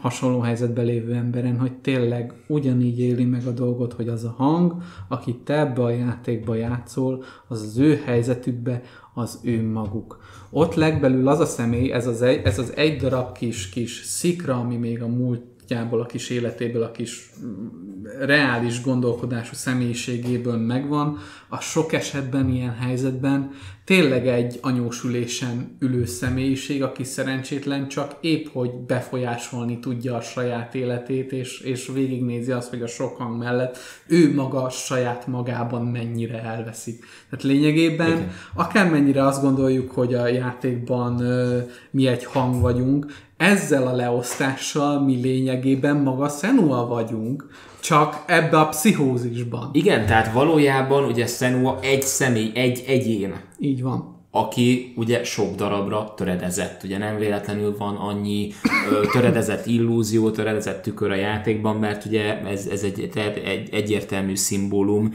hasonló 0.00 0.40
helyzetben 0.40 0.84
lévő 0.84 1.14
emberen, 1.14 1.58
hogy 1.58 1.72
tényleg 1.72 2.32
ugyanígy 2.46 3.00
éli 3.00 3.24
meg 3.24 3.46
a 3.46 3.50
dolgot, 3.50 3.92
hogy 3.92 4.08
az 4.08 4.24
a 4.24 4.34
hang, 4.36 4.74
akit 5.08 5.36
te 5.36 5.58
ebbe 5.58 5.82
a 5.82 5.90
játékba 5.90 6.54
játszol, 6.54 7.24
az 7.48 7.62
az 7.62 7.78
ő 7.78 8.00
helyzetükbe, 8.04 8.82
az 9.14 9.40
ő 9.42 9.70
maguk. 9.70 10.20
Ott 10.50 10.74
legbelül 10.74 11.28
az 11.28 11.40
a 11.40 11.46
személy, 11.46 11.92
ez 11.92 12.06
az 12.06 12.22
egy, 12.22 12.44
ez 12.44 12.58
az 12.58 12.76
egy 12.76 12.96
darab 12.96 13.32
kis, 13.32 13.68
kis 13.68 14.02
szikra, 14.04 14.58
ami 14.58 14.76
még 14.76 15.02
a 15.02 15.06
múltjából, 15.06 16.00
a 16.00 16.06
kis 16.06 16.30
életéből, 16.30 16.82
a 16.82 16.90
kis 16.90 17.30
mm, 17.44 18.04
reális 18.20 18.82
gondolkodású 18.82 19.54
személyiségéből 19.54 20.56
megvan, 20.56 21.18
a 21.48 21.60
sok 21.60 21.92
esetben 21.92 22.48
ilyen 22.48 22.74
helyzetben 22.74 23.50
tényleg 23.84 24.26
egy 24.26 24.58
anyósülésen 24.60 25.76
ülő 25.80 26.04
személyiség, 26.04 26.82
aki 26.82 27.04
szerencsétlen 27.04 27.88
csak 27.88 28.16
épp, 28.20 28.46
hogy 28.52 28.70
befolyásolni 28.70 29.78
tudja 29.78 30.16
a 30.16 30.20
saját 30.20 30.74
életét, 30.74 31.32
és, 31.32 31.60
és 31.60 31.90
végignézi 31.94 32.52
azt, 32.52 32.70
hogy 32.70 32.82
a 32.82 32.86
sok 32.86 33.16
hang 33.16 33.38
mellett 33.38 33.78
ő 34.06 34.34
maga 34.34 34.68
saját 34.68 35.26
magában 35.26 35.86
mennyire 35.86 36.42
elveszik. 36.42 37.04
Tehát 37.30 37.44
lényegében 37.44 38.10
Igen. 38.10 38.32
akármennyire 38.54 39.26
azt 39.26 39.42
gondoljuk, 39.42 39.90
hogy 39.90 40.14
a 40.14 40.26
játékban 40.26 41.20
ö, 41.20 41.58
mi 41.90 42.06
egy 42.06 42.24
hang 42.24 42.60
vagyunk, 42.60 43.06
ezzel 43.36 43.86
a 43.86 43.96
leosztással 43.96 45.00
mi 45.00 45.20
lényegében 45.20 45.96
maga 45.96 46.28
Senua 46.28 46.86
vagyunk, 46.86 47.48
csak 47.82 48.24
ebbe 48.26 48.60
a 48.60 48.68
pszichózisban. 48.68 49.70
Igen, 49.72 50.06
tehát 50.06 50.32
valójában 50.32 51.04
ugye 51.04 51.26
Senua 51.26 51.78
egy 51.80 52.02
személy, 52.02 52.50
egy 52.54 52.84
egyén. 52.86 53.34
Így 53.58 53.82
van. 53.82 54.20
aki 54.34 54.92
ugye 54.96 55.24
sok 55.24 55.54
darabra 55.54 56.14
töredezett. 56.16 56.82
Ugye 56.82 56.98
nem 56.98 57.16
véletlenül 57.16 57.76
van 57.76 57.96
annyi 57.96 58.52
ö, 58.90 59.06
töredezett 59.12 59.66
illúzió, 59.66 60.30
töredezett 60.30 60.82
tükör 60.82 61.10
a 61.10 61.14
játékban, 61.14 61.76
mert 61.76 62.04
ugye 62.04 62.40
ez, 62.40 62.66
ez 62.66 62.82
egy, 62.82 63.10
egy 63.44 63.68
egyértelmű 63.72 64.36
szimbólum, 64.36 65.14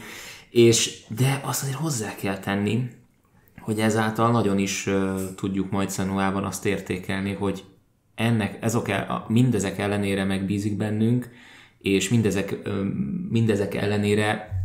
és 0.49 1.03
de 1.17 1.41
azt 1.43 1.61
azért 1.61 1.77
hozzá 1.77 2.15
kell 2.15 2.37
tenni, 2.37 2.83
hogy 3.59 3.79
ezáltal 3.79 4.31
nagyon 4.31 4.57
is 4.57 4.87
ö, 4.87 5.15
tudjuk 5.35 5.71
majd 5.71 5.89
Szenuában 5.89 6.43
azt 6.43 6.65
értékelni, 6.65 7.33
hogy 7.33 7.63
ennek, 8.15 8.57
ezok 8.61 8.89
el, 8.89 9.25
mindezek 9.27 9.79
ellenére 9.79 10.23
megbízik 10.23 10.77
bennünk, 10.77 11.29
és 11.81 12.09
mindezek, 12.09 12.57
mindezek 13.29 13.75
ellenére 13.75 14.55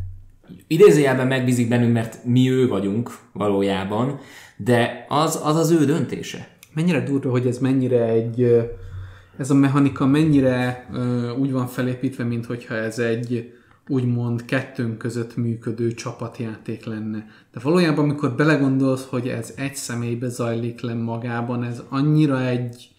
idézőjelben 0.67 1.27
megbízik 1.27 1.69
bennünk, 1.69 1.93
mert 1.93 2.25
mi 2.25 2.51
ő 2.51 2.69
vagyunk 2.69 3.19
valójában, 3.33 4.19
de 4.57 5.07
az 5.09 5.41
az, 5.45 5.57
az 5.57 5.71
ő 5.71 5.85
döntése. 5.85 6.49
Mennyire 6.75 7.01
durva, 7.01 7.31
hogy 7.31 7.47
ez 7.47 7.59
mennyire 7.59 8.05
egy, 8.05 8.43
ez 9.39 9.51
a 9.51 9.55
mechanika 9.55 10.07
mennyire 10.07 10.89
úgy 11.39 11.53
van 11.53 11.67
felépítve, 11.67 12.25
mint 12.25 12.47
hogyha 12.47 12.75
ez 12.75 12.99
egy 12.99 13.53
úgymond 13.89 14.45
kettőnk 14.45 14.99
között 14.99 15.37
működő 15.37 15.95
csapatjáték 15.95 16.85
lenne. 16.85 17.27
De 17.53 17.61
valójában, 17.63 18.05
amikor 18.05 18.35
belegondolsz, 18.35 19.07
hogy 19.09 19.29
ez 19.29 19.55
egy 19.57 19.75
személybe 19.75 20.29
zajlik 20.29 20.81
le 20.81 20.95
magában, 20.95 21.65
ez 21.65 21.83
annyira 21.89 22.47
egy 22.47 22.92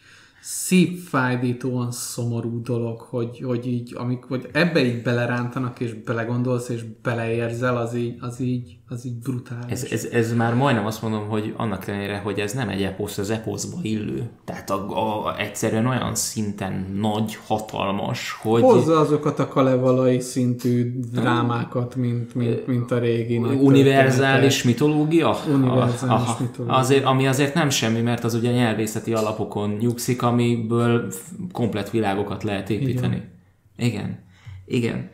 szívfájdítóan 0.43 1.91
szomorú 1.91 2.62
dolog, 2.62 2.99
hogy, 2.99 3.41
hogy 3.45 3.67
így, 3.67 3.95
amik, 3.95 4.23
hogy 4.23 4.49
ebbe 4.51 4.86
így 4.86 5.01
belerántanak, 5.01 5.79
és 5.79 5.93
belegondolsz, 5.93 6.69
és 6.69 6.84
beleérzel, 7.01 7.77
az 7.77 7.95
így, 7.95 8.17
az 8.19 8.39
így, 8.39 8.77
az 8.88 9.06
így 9.06 9.17
brutális. 9.17 9.72
Ez, 9.72 9.84
ez, 9.91 10.06
ez, 10.12 10.34
már 10.34 10.54
majdnem 10.54 10.86
azt 10.86 11.02
mondom, 11.02 11.28
hogy 11.28 11.54
annak 11.58 11.88
ellenére, 11.88 12.17
hogy 12.17 12.39
ez 12.39 12.54
nem 12.54 12.69
egy 12.69 12.84
eposz, 12.84 13.17
az 13.17 13.30
eposzba 13.30 13.78
illő. 13.82 14.30
Tehát 14.46 14.69
a, 14.69 15.26
a, 15.26 15.39
egyszerűen 15.39 15.86
olyan 15.86 16.15
szinten 16.15 16.98
nagy, 17.00 17.38
hatalmas, 17.48 18.32
hogy... 18.41 18.62
Hozza 18.62 19.00
azokat 19.00 19.39
a 19.39 19.48
kalevalai 19.48 20.19
szintű 20.19 21.00
drámákat, 21.12 21.96
mint, 21.96 22.36
mint, 22.36 22.67
mint 22.67 22.91
a 22.91 23.00
régi 23.00 23.38
Univerzális 23.38 24.63
mitológia? 24.63 25.38
Univerzális 25.48 26.28
a, 26.28 26.38
mitológia. 26.39 26.76
Azért, 26.76 27.04
ami 27.04 27.28
azért 27.28 27.54
nem 27.54 27.69
semmi, 27.69 28.02
mert 28.02 28.24
az 28.24 28.34
ugye 28.34 28.52
nyelvészeti 28.52 29.13
alapokon 29.13 29.69
nyugszik, 29.69 30.22
amiből 30.22 31.13
komplet 31.52 31.89
világokat 31.89 32.43
lehet 32.43 32.69
építeni. 32.69 33.32
Igen. 33.78 34.19
Igen. 34.65 35.10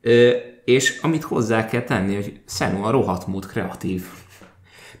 Ö, 0.00 0.30
és 0.68 0.98
amit 1.02 1.22
hozzá 1.22 1.66
kell 1.66 1.82
tenni, 1.82 2.14
hogy 2.14 2.40
Senua 2.46 2.90
rohadt 2.90 3.26
mód 3.26 3.46
kreatív. 3.46 4.04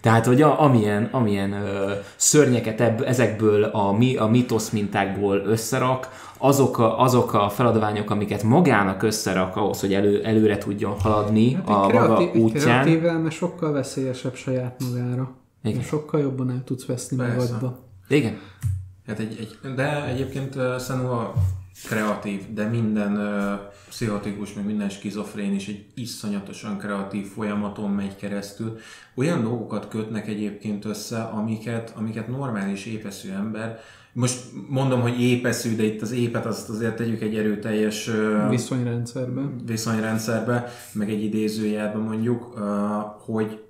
Tehát, 0.00 0.26
hogy 0.26 0.42
a, 0.42 0.60
amilyen, 0.62 1.08
amilyen 1.12 1.52
ö, 1.52 1.92
szörnyeket 2.16 2.80
ebb, 2.80 3.02
ezekből 3.02 3.64
a, 3.64 3.92
mi, 3.92 4.16
a 4.16 4.26
mitosz 4.26 4.70
mintákból 4.70 5.42
összerak, 5.46 6.08
azok 6.38 6.78
a, 6.78 7.00
azok 7.00 7.34
a 7.34 7.48
feladványok, 7.48 8.10
amiket 8.10 8.42
magának 8.42 9.02
összerak 9.02 9.56
ahhoz, 9.56 9.80
hogy 9.80 9.94
elő, 9.94 10.22
előre 10.22 10.58
tudjon 10.58 11.00
haladni 11.00 11.52
hát 11.52 11.68
a 11.68 11.86
kreatív, 11.86 12.26
maga 12.26 12.38
útján. 12.38 12.84
Kreatív 12.84 13.30
sokkal 13.30 13.72
veszélyesebb 13.72 14.34
saját 14.34 14.82
magára. 14.90 15.36
Igen. 15.62 15.82
Sokkal 15.82 16.20
jobban 16.20 16.50
el 16.50 16.62
tudsz 16.64 16.86
veszni 16.86 17.16
Persze. 17.16 17.34
magadba. 17.36 17.78
Igen. 18.08 18.38
Hát 19.06 19.18
egy, 19.18 19.36
egy, 19.40 19.74
de 19.74 20.04
egyébként 20.06 20.54
uh, 20.54 20.80
Senua 20.80 21.32
kreatív, 21.88 22.54
de 22.54 22.64
minden 22.64 23.12
uh, 23.12 23.60
pszichotikus, 23.88 24.52
meg 24.52 24.64
minden 24.64 24.88
skizofrén 24.88 25.54
is 25.54 25.68
egy 25.68 25.84
iszonyatosan 25.94 26.78
kreatív 26.78 27.26
folyamaton 27.26 27.90
megy 27.90 28.16
keresztül. 28.16 28.78
Olyan 29.14 29.42
dolgokat 29.42 29.88
kötnek 29.88 30.28
egyébként 30.28 30.84
össze, 30.84 31.22
amiket, 31.22 31.92
amiket 31.96 32.28
normális 32.28 32.86
épeszű 32.86 33.30
ember 33.30 33.80
most 34.12 34.40
mondom, 34.68 35.00
hogy 35.00 35.20
épeszű, 35.20 35.76
de 35.76 35.82
itt 35.82 36.02
az 36.02 36.12
épet 36.12 36.46
azt 36.46 36.68
azért 36.68 36.96
tegyük 36.96 37.22
egy 37.22 37.36
erőteljes 37.36 38.10
viszonyrendszerbe. 38.48 39.42
viszonyrendszerbe, 39.66 40.72
meg 40.92 41.10
egy 41.10 41.22
idézőjelbe 41.22 41.98
mondjuk, 41.98 42.42
hogy, 43.24 43.62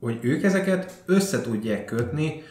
hogy 0.00 0.18
ők 0.22 0.42
ezeket 0.42 1.02
össze 1.06 1.40
tudják 1.40 1.84
kötni, 1.84 2.42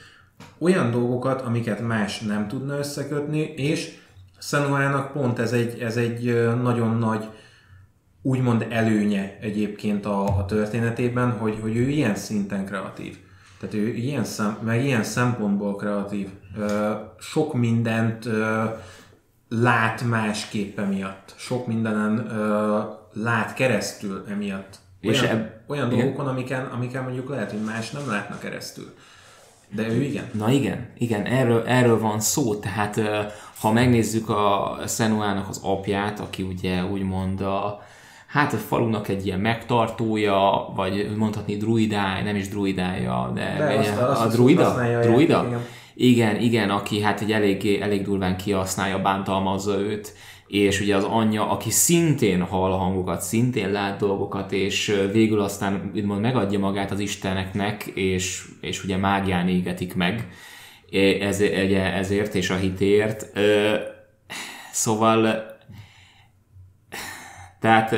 olyan 0.57 0.91
dolgokat, 0.91 1.41
amiket 1.41 1.87
más 1.87 2.19
nem 2.19 2.47
tudna 2.47 2.77
összekötni, 2.77 3.39
és 3.39 3.97
Senuának 4.39 5.11
pont 5.11 5.39
ez 5.39 5.51
egy, 5.51 5.79
ez 5.79 5.97
egy 5.97 6.51
nagyon 6.61 6.97
nagy 6.97 7.27
úgymond 8.21 8.65
előnye 8.69 9.37
egyébként 9.41 10.05
a, 10.05 10.23
a 10.37 10.45
történetében, 10.45 11.31
hogy, 11.31 11.57
hogy 11.61 11.75
ő 11.75 11.89
ilyen 11.89 12.15
szinten 12.15 12.65
kreatív. 12.65 13.17
Tehát 13.59 13.75
ő 13.75 13.87
ilyen, 13.87 14.23
szem, 14.23 14.57
meg 14.61 14.83
ilyen 14.83 15.03
szempontból 15.03 15.75
kreatív. 15.75 16.29
Sok 17.19 17.53
mindent 17.53 18.29
lát 19.49 20.01
másképp 20.01 20.79
emiatt. 20.79 21.33
Sok 21.37 21.67
mindenen 21.67 22.27
lát 23.13 23.53
keresztül 23.53 24.25
emiatt. 24.29 24.79
Olyan, 25.03 25.23
és 25.23 25.29
eb- 25.29 25.69
olyan 25.69 25.89
dolgokon, 25.89 26.27
amiken, 26.27 26.65
amiken 26.65 27.03
mondjuk 27.03 27.29
lehet, 27.29 27.51
hogy 27.51 27.63
más 27.63 27.91
nem 27.91 28.07
látna 28.07 28.37
keresztül. 28.37 28.93
De 29.75 29.87
ő 29.87 30.01
igen. 30.01 30.29
Na 30.33 30.51
igen, 30.51 30.87
igen, 30.97 31.25
erről, 31.25 31.63
erről 31.67 31.99
van 31.99 32.19
szó, 32.19 32.55
tehát 32.55 33.01
ha 33.59 33.71
megnézzük 33.71 34.29
a 34.29 34.77
Senuának 34.87 35.49
az 35.49 35.59
apját, 35.63 36.19
aki 36.19 36.43
ugye 36.43 36.83
úgymond 36.83 37.41
a, 37.41 37.81
hát 38.27 38.53
a 38.53 38.57
falunak 38.57 39.07
egy 39.07 39.25
ilyen 39.25 39.39
megtartója, 39.39 40.71
vagy 40.75 41.15
mondhatni 41.17 41.57
druidája, 41.57 42.23
nem 42.23 42.35
is 42.35 42.47
druidája, 42.47 43.31
de, 43.33 43.55
de 43.57 43.77
azt, 43.77 43.97
a, 43.97 44.09
azt 44.09 44.21
a 44.21 44.27
druida? 44.27 44.75
druida? 45.01 45.45
Igen. 45.45 45.61
igen, 45.95 46.41
igen, 46.41 46.69
aki 46.69 47.01
hát 47.01 47.21
egy 47.21 47.31
elég, 47.31 47.79
elég 47.81 48.03
durván 48.03 48.37
kihasználja, 48.37 49.01
bántalmazza 49.01 49.79
őt, 49.79 50.13
és 50.47 50.79
ugye 50.79 50.95
az 50.95 51.03
anyja, 51.03 51.49
aki 51.49 51.69
szintén 51.69 52.41
hall 52.41 52.71
hangokat, 52.71 53.21
szintén 53.21 53.71
lát 53.71 53.99
dolgokat, 53.99 54.51
és 54.51 55.01
végül 55.11 55.41
aztán 55.41 55.91
úgymond 55.95 56.21
megadja 56.21 56.59
magát 56.59 56.91
az 56.91 56.99
isteneknek, 56.99 57.85
és, 57.85 58.45
és 58.61 58.83
ugye 58.83 58.97
mágián 58.97 59.47
égetik 59.47 59.95
meg 59.95 60.27
ez, 61.19 61.41
ezért 61.71 62.35
és 62.35 62.49
a 62.49 62.55
hitért. 62.55 63.39
Szóval 64.71 65.45
tehát 67.59 67.95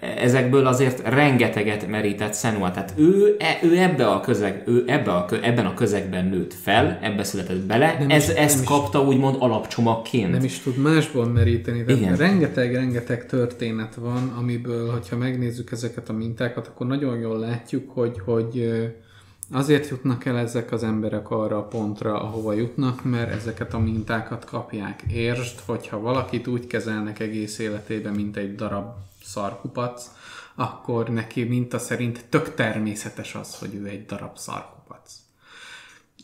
ezekből 0.00 0.66
azért 0.66 1.08
rengeteget 1.08 1.88
merített 1.88 2.34
Senua. 2.34 2.70
Tehát 2.70 2.92
ő, 2.96 3.36
e, 3.38 3.58
ő, 3.62 3.78
ebbe 3.78 4.06
a 4.06 4.20
közeg, 4.20 4.62
ő 4.66 4.84
ebbe 4.86 5.10
a, 5.12 5.26
ebben 5.42 5.66
a 5.66 5.74
közegben 5.74 6.26
nőtt 6.26 6.54
fel, 6.54 6.98
ebbe 7.02 7.24
született 7.24 7.60
bele, 7.60 7.96
nem 7.98 8.10
ez, 8.10 8.28
is, 8.28 8.34
ezt 8.34 8.56
nem 8.56 8.64
kapta 8.64 9.00
is, 9.00 9.06
úgymond 9.06 9.36
alapcsomagként. 9.38 10.30
Nem 10.30 10.44
is 10.44 10.58
tud 10.58 10.76
másból 10.76 11.26
meríteni. 11.26 11.84
Tehát 11.84 12.00
Igen. 12.00 12.16
rengeteg, 12.16 12.74
rengeteg 12.74 13.26
történet 13.26 13.94
van, 13.94 14.34
amiből, 14.38 14.90
hogyha 14.90 15.16
megnézzük 15.16 15.72
ezeket 15.72 16.08
a 16.08 16.12
mintákat, 16.12 16.66
akkor 16.66 16.86
nagyon 16.86 17.18
jól 17.18 17.38
látjuk, 17.38 17.90
hogy, 17.90 18.20
hogy 18.24 18.72
Azért 19.50 19.88
jutnak 19.88 20.24
el 20.24 20.38
ezek 20.38 20.72
az 20.72 20.82
emberek 20.82 21.30
arra 21.30 21.58
a 21.58 21.64
pontra, 21.64 22.20
ahova 22.20 22.52
jutnak, 22.52 23.04
mert 23.04 23.32
ezeket 23.32 23.74
a 23.74 23.78
mintákat 23.78 24.44
kapják. 24.44 25.02
Értsd, 25.08 25.60
hogyha 25.66 26.00
valakit 26.00 26.46
úgy 26.46 26.66
kezelnek 26.66 27.20
egész 27.20 27.58
életében, 27.58 28.14
mint 28.14 28.36
egy 28.36 28.54
darab 28.54 28.94
szarkupac, 29.22 30.10
akkor 30.54 31.08
neki 31.08 31.42
minta 31.42 31.78
szerint 31.78 32.24
tök 32.28 32.54
természetes 32.54 33.34
az, 33.34 33.58
hogy 33.58 33.74
ő 33.74 33.86
egy 33.86 34.04
darab 34.06 34.36
szarkupac. 34.36 35.12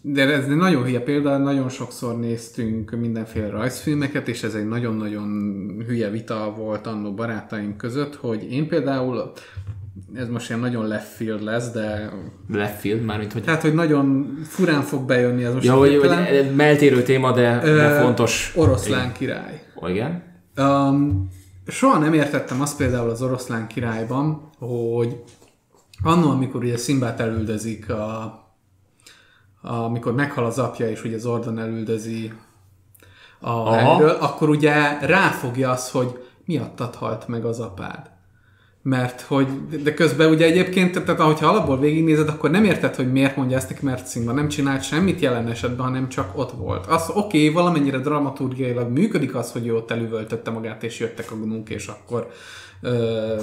De 0.02 0.22
ez 0.32 0.44
egy 0.44 0.56
nagyon 0.56 0.84
hülye 0.84 1.00
példa, 1.00 1.38
nagyon 1.38 1.68
sokszor 1.68 2.18
néztünk 2.18 2.90
mindenféle 2.90 3.50
rajzfilmeket, 3.50 4.28
és 4.28 4.42
ez 4.42 4.54
egy 4.54 4.68
nagyon-nagyon 4.68 5.28
hülye 5.86 6.10
vita 6.10 6.54
volt 6.56 6.86
annó 6.86 7.14
barátaink 7.14 7.76
között, 7.76 8.14
hogy 8.14 8.52
én 8.52 8.68
például 8.68 9.32
ez 10.14 10.28
most 10.28 10.48
ilyen 10.48 10.60
nagyon 10.60 10.86
left 10.86 11.06
field 11.06 11.42
lesz, 11.42 11.70
de... 11.70 12.12
Left 12.48 12.80
field, 12.80 13.04
mármint 13.04 13.32
hogy... 13.32 13.44
Tehát, 13.44 13.62
hogy 13.62 13.74
nagyon 13.74 14.38
furán 14.48 14.82
fog 14.82 15.06
bejönni 15.06 15.44
ez 15.44 15.54
most. 15.54 15.66
Ja, 15.66 15.74
hogy, 15.74 15.96
hogy 15.96 16.54
meltérő 16.54 17.02
téma, 17.02 17.32
de, 17.32 17.58
de 17.58 18.00
fontos. 18.00 18.52
Oroszlán 18.56 19.00
igen. 19.00 19.12
király. 19.12 19.62
Igen. 19.86 20.22
Um, 20.56 21.28
soha 21.66 21.98
nem 21.98 22.12
értettem 22.12 22.60
azt 22.60 22.76
például 22.76 23.10
az 23.10 23.22
oroszlán 23.22 23.66
királyban, 23.66 24.50
hogy 24.58 25.22
annól, 26.02 26.30
amikor 26.30 26.62
ugye 26.62 26.76
Szimbát 26.76 27.20
elüldezik, 27.20 27.90
a, 27.90 28.22
a, 29.62 29.72
amikor 29.72 30.14
meghal 30.14 30.44
az 30.44 30.58
apja, 30.58 30.88
és 30.90 31.04
ugye 31.04 31.18
Zordon 31.18 31.58
elüldezi 31.58 32.32
a 33.40 33.72
helyről, 33.72 34.16
akkor 34.20 34.48
ugye 34.48 34.98
ráfogja 35.00 35.70
az, 35.70 35.90
hogy 35.90 36.24
miattad 36.44 36.94
halt 36.94 37.28
meg 37.28 37.44
az 37.44 37.60
apád. 37.60 38.10
Mert 38.82 39.20
hogy, 39.20 39.46
de 39.82 39.94
közben 39.94 40.30
ugye 40.30 40.44
egyébként, 40.44 41.04
tehát 41.04 41.20
ahogyha 41.20 41.48
alapból 41.48 41.78
végignézed, 41.78 42.28
akkor 42.28 42.50
nem 42.50 42.64
érted, 42.64 42.94
hogy 42.94 43.12
miért 43.12 43.36
mondja 43.36 43.56
ezt 43.56 43.68
neki, 43.68 43.84
mert 43.84 44.10
Simba 44.10 44.32
nem 44.32 44.48
csinált 44.48 44.82
semmit 44.82 45.20
jelen 45.20 45.48
esetben, 45.48 45.86
hanem 45.86 46.08
csak 46.08 46.38
ott 46.38 46.50
volt. 46.50 46.86
Az 46.86 47.08
oké, 47.08 47.18
okay, 47.18 47.48
valamennyire 47.48 47.98
dramaturgiailag 47.98 48.90
működik 48.90 49.34
az, 49.34 49.52
hogy 49.52 49.66
ő 49.66 49.74
ott 49.74 49.90
elüvöltötte 49.90 50.50
magát, 50.50 50.82
és 50.82 50.98
jöttek 50.98 51.30
a 51.30 51.34
gnunk, 51.34 51.68
és 51.68 51.86
akkor 51.86 52.30
uh, 52.82 53.42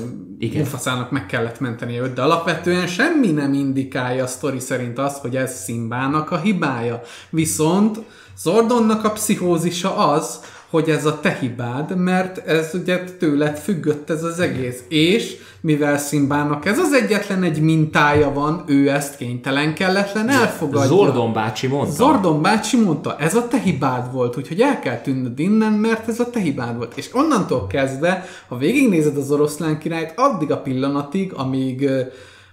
Mufaszának 0.54 1.12
meg 1.12 1.26
kellett 1.26 1.60
menteni 1.60 2.00
őt, 2.00 2.14
de 2.14 2.22
alapvetően 2.22 2.88
semmi 2.88 3.32
nem 3.32 3.54
indikálja 3.54 4.24
a 4.24 4.28
sztori 4.28 4.60
szerint 4.60 5.00
azt, 5.00 5.22
hogy 5.22 5.36
ez 5.36 5.64
Szimbának 5.64 6.32
a 6.32 6.38
hibája. 6.38 7.02
Viszont 7.30 8.00
Zordonnak 8.38 9.04
a 9.04 9.12
pszichózisa 9.12 9.98
az, 9.98 10.40
hogy 10.70 10.90
ez 10.90 11.06
a 11.06 11.20
te 11.20 11.38
hibád, 11.40 11.98
mert 11.98 12.48
ez 12.48 12.72
ugye 12.74 13.04
tőled 13.04 13.58
függött 13.58 14.10
ez 14.10 14.24
az 14.24 14.40
egész. 14.40 14.84
És 14.88 15.38
mivel 15.62 15.98
Szimbának 15.98 16.66
ez 16.66 16.80
az 16.80 16.94
egyetlen 16.94 17.44
egy 17.44 17.62
mintája 17.62 18.34
van, 18.34 18.64
ő 18.68 18.90
ezt 18.90 19.18
kénytelen 19.18 19.74
kelletlen 19.74 20.30
elfogadja. 20.30 20.88
Zordon 20.88 21.34
bácsi 21.34 21.68
mondta. 21.68 21.94
Zordon 21.94 22.42
bácsi 22.42 22.78
mondta, 22.78 23.16
ez 23.20 23.36
a 23.36 23.48
te 23.48 23.60
hibád 23.60 24.12
volt, 24.12 24.38
úgyhogy 24.38 24.62
el 24.62 24.80
kell 24.80 24.98
tűnnöd 24.98 25.40
innen, 25.40 25.72
mert 25.72 26.08
ez 26.08 26.20
a 26.20 26.30
te 26.30 26.40
hibád 26.40 26.78
volt. 26.78 26.98
És 26.98 27.10
onnantól 27.14 27.68
kezdve, 27.68 28.26
ha 28.48 28.58
végignézed 28.58 29.18
az 29.18 29.32
oroszlán 29.32 29.80
királyt, 29.80 30.14
addig 30.16 30.52
a 30.52 30.58
pillanatig, 30.58 31.34
amíg 31.34 31.90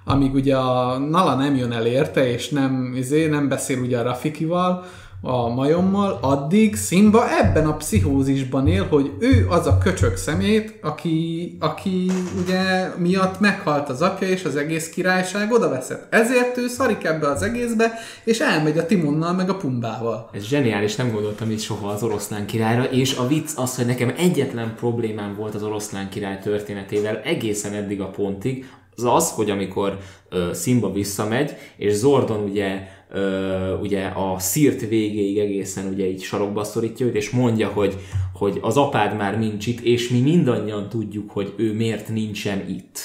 amíg 0.05 0.35
ugye 0.35 0.57
a 0.57 0.99
Nala 0.99 1.35
nem 1.35 1.57
jön 1.57 1.73
el 1.73 1.87
érte, 1.87 2.29
és 2.29 2.49
nem, 2.49 2.93
izé, 2.97 3.27
nem 3.27 3.49
beszél 3.49 3.79
ugye 3.79 3.99
a 3.99 4.03
Rafikival, 4.03 4.85
a 5.25 5.49
majommal, 5.49 6.19
addig 6.21 6.77
Simba 6.77 7.39
ebben 7.39 7.67
a 7.67 7.77
pszichózisban 7.77 8.69
él, 8.69 8.87
hogy 8.87 9.13
ő 9.19 9.47
az 9.49 9.67
a 9.67 9.79
köcsök 9.79 10.17
szemét, 10.17 10.79
aki, 10.83 11.57
aki 11.61 12.11
ugye 12.43 12.89
miatt 12.99 13.41
meghalt 13.41 13.89
az 13.89 14.03
apja, 14.03 14.29
és 14.29 14.45
az 14.45 14.57
egész 14.57 14.89
királyság 14.89 15.53
oda 15.53 15.69
veszett. 15.69 16.15
Ezért 16.15 16.57
ő 16.57 16.69
szarik 16.69 17.05
ebbe 17.05 17.29
az 17.29 17.43
egészbe, 17.43 17.93
és 18.25 18.39
elmegy 18.41 18.79
a 18.79 18.87
Timonnal 18.87 19.33
meg 19.33 19.49
a 19.49 19.57
Pumbával. 19.57 20.29
Ez 20.33 20.45
zseniális, 20.45 20.97
nem 20.97 21.13
gondoltam 21.13 21.51
itt 21.51 21.61
soha 21.61 21.89
az 21.89 22.03
oroszlán 22.03 22.47
királyra, 22.47 22.85
és 22.85 23.17
a 23.17 23.27
vicc 23.27 23.51
az, 23.57 23.77
hogy 23.77 23.87
nekem 23.87 24.15
egyetlen 24.17 24.75
problémám 24.77 25.35
volt 25.37 25.55
az 25.55 25.63
oroszlán 25.63 26.09
király 26.09 26.39
történetével 26.39 27.21
egészen 27.25 27.73
eddig 27.73 28.01
a 28.01 28.09
pontig, 28.09 28.67
az 28.97 29.05
az, 29.05 29.31
hogy 29.31 29.51
amikor 29.51 29.99
uh, 30.33 30.55
Simba 30.55 30.93
visszamegy, 30.93 31.57
és 31.77 31.93
Zordon 31.93 32.43
ugye 32.43 32.89
Uh, 33.17 33.81
ugye 33.81 34.05
a 34.05 34.39
szírt 34.39 34.89
végéig 34.89 35.39
egészen 35.39 35.93
ugye 35.93 36.07
így 36.07 36.23
sarokba 36.23 36.65
szorítja 36.65 37.07
őt, 37.07 37.15
és 37.15 37.31
mondja, 37.31 37.69
hogy, 37.69 37.97
hogy 38.35 38.59
az 38.63 38.77
apád 38.77 39.17
már 39.17 39.39
nincs 39.39 39.67
itt, 39.67 39.81
és 39.81 40.09
mi 40.09 40.21
mindannyian 40.21 40.89
tudjuk, 40.89 41.31
hogy 41.31 41.53
ő 41.57 41.73
miért 41.73 42.09
nincsen 42.09 42.69
itt. 42.69 42.99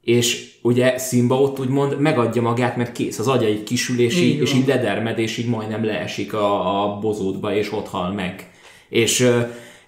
És 0.00 0.58
ugye 0.62 0.98
Simba 0.98 1.40
ott 1.40 1.58
úgymond 1.58 2.00
megadja 2.00 2.42
magát, 2.42 2.76
mert 2.76 2.92
kész, 2.92 3.18
az 3.18 3.28
agya 3.28 3.48
így 3.48 3.62
kisül, 3.62 4.00
és 4.00 4.20
így, 4.20 4.40
és 4.40 4.54
így 4.54 4.66
ledermed, 4.66 5.18
és 5.18 5.38
így 5.38 5.48
majdnem 5.48 5.84
leesik 5.84 6.32
a, 6.34 6.82
a 6.82 6.98
bozótba, 6.98 7.54
és 7.54 7.72
ott 7.72 7.88
hal 7.88 8.12
meg. 8.12 8.50
És, 8.88 9.28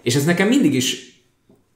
és 0.01 0.15
ez 0.15 0.25
nekem 0.25 0.47
mindig 0.47 0.73
is 0.73 1.15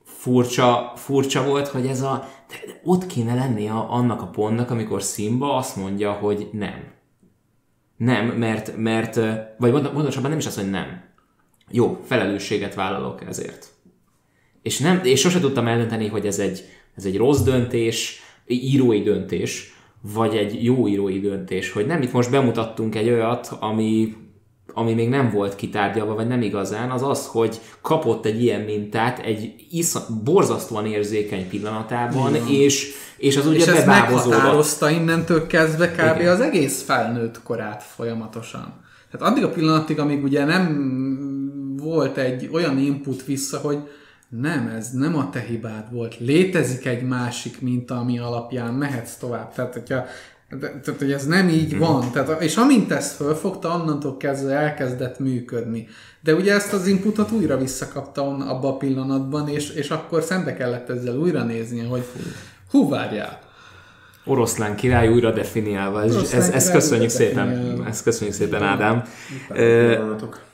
furcsa, 0.03 0.93
furcsa 0.95 1.45
volt, 1.45 1.67
hogy 1.67 1.85
ez 1.85 2.01
a, 2.01 2.29
de, 2.47 2.55
de 2.65 2.81
ott 2.83 3.05
kéne 3.05 3.33
lennie 3.33 3.71
a, 3.71 3.93
annak 3.93 4.21
a 4.21 4.27
pontnak, 4.27 4.71
amikor 4.71 5.01
Simba 5.01 5.55
azt 5.55 5.75
mondja, 5.75 6.11
hogy 6.11 6.49
nem 6.51 6.97
nem, 7.99 8.27
mert, 8.27 8.77
mert 8.77 9.15
vagy 9.57 9.71
pontosabban 9.71 10.29
nem 10.29 10.39
is 10.39 10.45
az, 10.45 10.55
hogy 10.55 10.69
nem. 10.69 11.01
Jó, 11.71 11.99
felelősséget 12.05 12.75
vállalok 12.75 13.23
ezért. 13.27 13.67
És, 14.61 14.79
nem, 14.79 14.99
és 15.03 15.19
sose 15.19 15.39
tudtam 15.39 15.67
eldönteni, 15.67 16.07
hogy 16.07 16.25
ez 16.25 16.39
egy, 16.39 16.63
ez 16.95 17.05
egy 17.05 17.17
rossz 17.17 17.41
döntés, 17.41 18.19
írói 18.47 19.01
döntés, 19.01 19.73
vagy 20.01 20.35
egy 20.35 20.63
jó 20.63 20.87
írói 20.87 21.19
döntés, 21.19 21.71
hogy 21.71 21.85
nem 21.85 22.01
itt 22.01 22.11
most 22.11 22.31
bemutattunk 22.31 22.95
egy 22.95 23.09
olyat, 23.09 23.47
ami 23.59 24.15
ami 24.73 24.93
még 24.93 25.09
nem 25.09 25.31
volt 25.31 25.55
kitárgyalva, 25.55 26.15
vagy 26.15 26.27
nem 26.27 26.41
igazán, 26.41 26.91
az 26.91 27.03
az, 27.03 27.27
hogy 27.27 27.59
kapott 27.81 28.25
egy 28.25 28.43
ilyen 28.43 28.61
mintát 28.61 29.19
egy 29.19 29.53
isz, 29.69 29.97
borzasztóan 30.23 30.85
érzékeny 30.85 31.49
pillanatában, 31.49 32.35
Igen. 32.35 32.47
és, 32.47 32.91
és 33.17 33.37
az 33.37 33.45
ugye 33.45 33.57
és 33.57 33.67
ez 33.67 33.85
meghatározta 33.85 34.89
innentől 34.89 35.47
kezdve 35.47 35.91
kb. 35.91 36.19
Igen. 36.19 36.33
az 36.33 36.39
egész 36.39 36.83
felnőtt 36.83 37.43
korát 37.43 37.83
folyamatosan. 37.83 38.73
Tehát 39.11 39.31
addig 39.31 39.43
a 39.43 39.49
pillanatig, 39.49 39.99
amíg 39.99 40.23
ugye 40.23 40.45
nem 40.45 40.97
volt 41.81 42.17
egy 42.17 42.49
olyan 42.51 42.77
input 42.77 43.25
vissza, 43.25 43.57
hogy 43.57 43.77
nem, 44.29 44.67
ez 44.67 44.91
nem 44.91 45.15
a 45.15 45.29
te 45.29 45.39
hibád 45.39 45.91
volt. 45.91 46.19
Létezik 46.19 46.85
egy 46.85 47.03
másik 47.03 47.61
minta, 47.61 47.97
ami 47.97 48.19
alapján 48.19 48.73
mehetsz 48.73 49.15
tovább. 49.15 49.53
Tehát, 49.53 49.73
hogyha 49.73 50.05
de, 50.49 50.79
tehát, 50.83 50.99
hogy 50.99 51.11
ez 51.11 51.25
nem 51.25 51.49
így 51.49 51.75
mm. 51.75 51.79
van. 51.79 52.11
Tehát, 52.11 52.41
és 52.41 52.55
amint 52.55 52.91
ezt 52.91 53.15
fölfogta, 53.15 53.73
annantól 53.73 54.17
kezdve 54.17 54.53
elkezdett 54.53 55.19
működni. 55.19 55.87
De 56.21 56.33
ugye 56.33 56.53
ezt 56.53 56.73
az 56.73 56.87
inputot 56.87 57.31
újra 57.31 57.57
visszakapta 57.57 58.21
abba 58.27 58.67
a 58.67 58.77
pillanatban, 58.77 59.49
és, 59.49 59.69
és 59.69 59.89
akkor 59.89 60.23
szembe 60.23 60.53
kellett 60.53 60.89
ezzel 60.89 61.15
újra 61.17 61.43
néznie, 61.43 61.87
hogy 61.87 62.03
hú, 62.71 62.89
várjál. 62.89 63.39
Oroszlán 64.25 64.75
király 64.75 65.07
újra 65.07 65.31
definiálva. 65.31 66.03
Ez, 66.03 66.15
ez, 66.15 66.33
ez, 66.33 66.49
ez 66.49 66.71
köszönjük 66.71 67.09
szépen, 67.09 67.81
ezt 67.87 68.03
köszönjük 68.03 68.35
szépen, 68.35 68.63
Ádám. 68.63 69.03
E, 69.49 69.99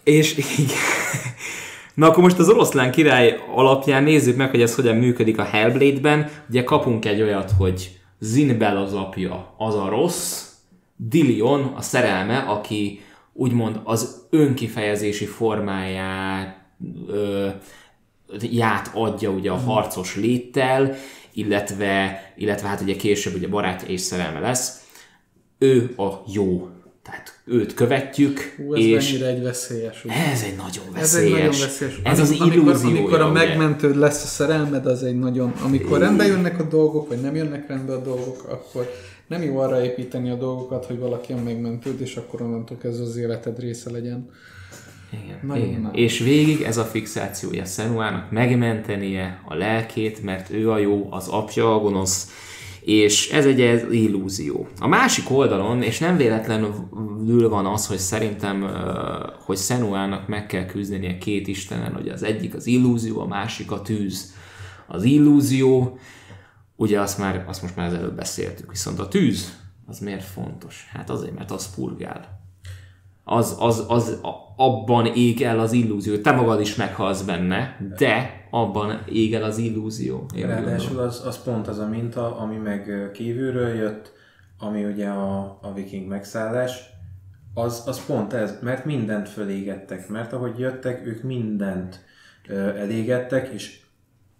és 0.03 0.37
igen. 0.37 0.77
Na 1.93 2.07
akkor 2.07 2.23
most 2.23 2.39
az 2.39 2.49
oroszlán 2.49 2.91
király 2.91 3.37
alapján 3.55 4.03
nézzük 4.03 4.35
meg, 4.35 4.49
hogy 4.49 4.61
ez 4.61 4.75
hogyan 4.75 4.95
működik 4.95 5.37
a 5.37 5.43
Hellblade-ben. 5.43 6.29
Ugye 6.49 6.63
kapunk 6.63 7.05
egy 7.05 7.21
olyat, 7.21 7.51
hogy 7.57 7.99
Zinbel 8.25 8.77
az 8.77 8.93
apja, 8.93 9.53
az 9.57 9.75
a 9.75 9.89
rossz, 9.89 10.49
Dilion 10.95 11.63
a 11.63 11.81
szerelme, 11.81 12.37
aki 12.37 13.01
úgymond 13.33 13.79
az 13.83 14.27
önkifejezési 14.29 15.25
formáját 15.25 16.65
ö, 17.07 17.49
ját 18.41 18.91
adja 18.93 19.29
ugye 19.29 19.51
a 19.51 19.57
harcos 19.57 20.15
léttel, 20.15 20.95
illetve, 21.33 22.21
illetve 22.35 22.67
hát 22.67 22.81
ugye 22.81 22.95
később 22.95 23.35
ugye 23.35 23.47
barát 23.47 23.81
és 23.81 24.01
szerelme 24.01 24.39
lesz. 24.39 24.87
Ő 25.57 25.93
a 25.97 26.09
jó. 26.33 26.69
Tehát 27.03 27.34
őt 27.45 27.73
követjük. 27.73 28.39
Hú, 28.57 28.73
ez 28.73 28.81
és 28.81 29.09
mennyire 29.09 29.27
egy 29.27 29.43
veszélyes. 29.43 30.05
Ugye? 30.05 30.13
Ez 30.13 30.41
egy 30.41 30.55
nagyon 30.55 30.85
veszélyes. 30.93 31.01
Ez 31.01 31.15
egy 31.15 31.31
nagyon 31.31 31.59
veszélyes. 31.67 31.99
Ez 32.03 32.19
az 32.19 32.31
amikor, 32.39 32.53
illúzió. 32.53 32.89
Amikor 32.89 33.21
a 33.21 33.31
megmentőd 33.31 33.95
lesz 33.95 34.23
a 34.23 34.27
szerelmed, 34.27 34.85
az 34.85 35.03
egy 35.03 35.19
nagyon... 35.19 35.53
Amikor 35.63 35.99
rendbe 35.99 36.25
jönnek 36.25 36.59
a 36.59 36.63
dolgok, 36.63 37.07
vagy 37.07 37.21
nem 37.21 37.35
jönnek 37.35 37.67
rendbe 37.67 37.93
a 37.93 38.01
dolgok, 38.01 38.43
akkor 38.49 38.91
nem 39.27 39.43
jó 39.43 39.57
arra 39.57 39.83
építeni 39.83 40.29
a 40.29 40.35
dolgokat, 40.35 40.85
hogy 40.85 40.99
valaki 40.99 41.33
a 41.33 41.41
megmentőd, 41.43 42.01
és 42.01 42.15
akkor 42.15 42.41
onnantól 42.41 42.77
kezdve 42.77 43.03
az 43.05 43.17
életed 43.17 43.59
része 43.59 43.91
legyen. 43.91 44.29
Igen, 45.23 45.39
Nagyon 45.43 45.67
igen. 45.67 45.89
És 45.93 46.19
végig 46.19 46.61
ez 46.61 46.77
a 46.77 46.83
fixációja 46.83 47.65
Szenuának 47.65 48.31
megmentenie 48.31 49.41
a 49.45 49.53
lelkét, 49.53 50.23
mert 50.23 50.49
ő 50.49 50.71
a 50.71 50.77
jó, 50.77 51.07
az 51.11 51.27
apja 51.27 51.75
a 51.75 51.79
gonosz, 51.79 52.29
és 52.85 53.29
ez 53.29 53.45
egy 53.45 53.61
ez 53.61 53.91
illúzió. 53.91 54.67
A 54.79 54.87
másik 54.87 55.29
oldalon, 55.29 55.81
és 55.81 55.99
nem 55.99 56.17
véletlenül 56.17 57.49
van 57.49 57.65
az, 57.65 57.87
hogy 57.87 57.97
szerintem, 57.97 58.65
hogy 59.45 59.55
Szenuának 59.55 60.27
meg 60.27 60.45
kell 60.45 60.65
küzdenie 60.65 61.17
két 61.17 61.47
istenen, 61.47 61.93
hogy 61.93 62.07
az 62.07 62.23
egyik 62.23 62.55
az 62.55 62.67
illúzió, 62.67 63.19
a 63.19 63.27
másik 63.27 63.71
a 63.71 63.81
tűz. 63.81 64.33
Az 64.87 65.03
illúzió, 65.03 65.97
ugye 66.75 66.99
azt, 67.01 67.17
már, 67.17 67.45
azt 67.47 67.61
most 67.61 67.75
már 67.75 67.93
előbb 67.93 68.15
beszéltük, 68.15 68.71
viszont 68.71 68.99
a 68.99 69.07
tűz, 69.07 69.57
az 69.85 69.99
miért 69.99 70.23
fontos? 70.23 70.87
Hát 70.93 71.09
azért, 71.09 71.35
mert 71.35 71.51
az 71.51 71.75
purgál. 71.75 72.44
Az, 73.27 73.55
az, 73.59 73.85
az, 73.87 74.19
abban 74.55 75.05
ég 75.05 75.41
el 75.41 75.59
az 75.59 75.71
illúzió. 75.71 76.17
Te 76.17 76.31
magad 76.31 76.59
is 76.59 76.75
meghalsz 76.75 77.21
benne, 77.21 77.77
de 77.97 78.43
abban 78.49 79.03
ég 79.09 79.33
el 79.33 79.43
az 79.43 79.57
illúzió. 79.57 80.25
Ráadásul 80.41 80.99
az, 80.99 81.23
az 81.25 81.43
pont 81.43 81.67
az 81.67 81.79
a 81.79 81.87
minta, 81.87 82.37
ami 82.37 82.55
meg 82.55 83.09
kívülről 83.13 83.75
jött, 83.75 84.13
ami 84.59 84.85
ugye 84.85 85.07
a, 85.07 85.57
a 85.61 85.73
viking 85.73 86.07
megszállás, 86.07 86.79
az, 87.53 87.83
az 87.85 88.05
pont 88.05 88.33
ez, 88.33 88.57
mert 88.61 88.85
mindent 88.85 89.29
fölégettek, 89.29 90.09
mert 90.09 90.33
ahogy 90.33 90.59
jöttek, 90.59 91.05
ők 91.05 91.23
mindent 91.23 92.05
elégettek, 92.77 93.53
és 93.53 93.79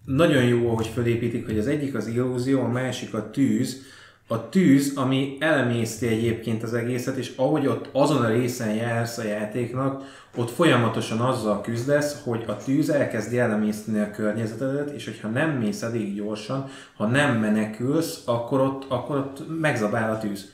nagyon 0.06 0.44
jó, 0.44 0.76
hogy 0.76 0.88
fölépítik, 0.88 1.46
hogy 1.46 1.58
az 1.58 1.68
egyik 1.68 1.96
az 1.96 2.08
illúzió, 2.08 2.62
a 2.62 2.68
másik 2.68 3.14
a 3.14 3.30
tűz, 3.30 3.82
a 4.28 4.50
tűz, 4.50 4.92
ami 4.96 5.38
elemészti 5.40 6.08
egyébként 6.08 6.64
az 6.64 6.74
egészet, 6.74 7.16
és 7.18 7.34
ahogy 7.36 7.68
ott 7.68 7.90
azon 7.92 8.22
a 8.22 8.28
részen 8.28 8.74
jársz 8.74 9.18
a 9.18 9.24
játéknak, 9.24 10.04
ott 10.36 10.50
folyamatosan 10.50 11.20
azzal 11.20 11.62
küzdesz, 11.62 12.22
hogy 12.24 12.44
a 12.48 12.58
tűz 12.58 12.90
elkezdi 12.90 13.40
elemészteni 13.40 14.00
a 14.00 14.12
környezetedet, 14.12 14.90
és 14.90 15.06
hogyha 15.06 15.28
nem 15.28 15.50
mész 15.50 15.82
elég 15.82 16.16
gyorsan, 16.16 16.70
ha 16.96 17.08
nem 17.08 17.40
menekülsz, 17.40 18.22
akkor 18.26 18.60
ott, 18.60 18.86
akkor 18.88 19.18
ott 19.18 19.60
megzabál 19.60 20.12
a 20.12 20.18
tűz. 20.18 20.52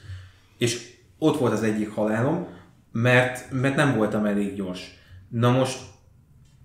És 0.57 0.89
ott 1.17 1.37
volt 1.37 1.53
az 1.53 1.63
egyik 1.63 1.89
halálom, 1.89 2.47
mert, 2.91 3.51
mert 3.51 3.75
nem 3.75 3.95
voltam 3.95 4.25
elég 4.25 4.55
gyors. 4.55 4.99
Na 5.29 5.51
most 5.51 5.79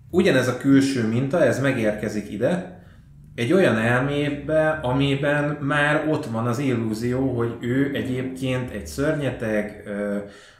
ugyanez 0.09 0.47
a 0.47 0.57
külső 0.57 1.07
minta, 1.07 1.43
ez 1.43 1.61
megérkezik 1.61 2.31
ide, 2.31 2.76
egy 3.37 3.53
olyan 3.53 3.77
elmébe, 3.77 4.79
amiben 4.83 5.57
már 5.61 6.07
ott 6.09 6.25
van 6.25 6.47
az 6.47 6.59
illúzió, 6.59 7.35
hogy 7.35 7.55
ő 7.59 7.91
egyébként 7.93 8.71
egy 8.71 8.87
szörnyeteg, 8.87 9.83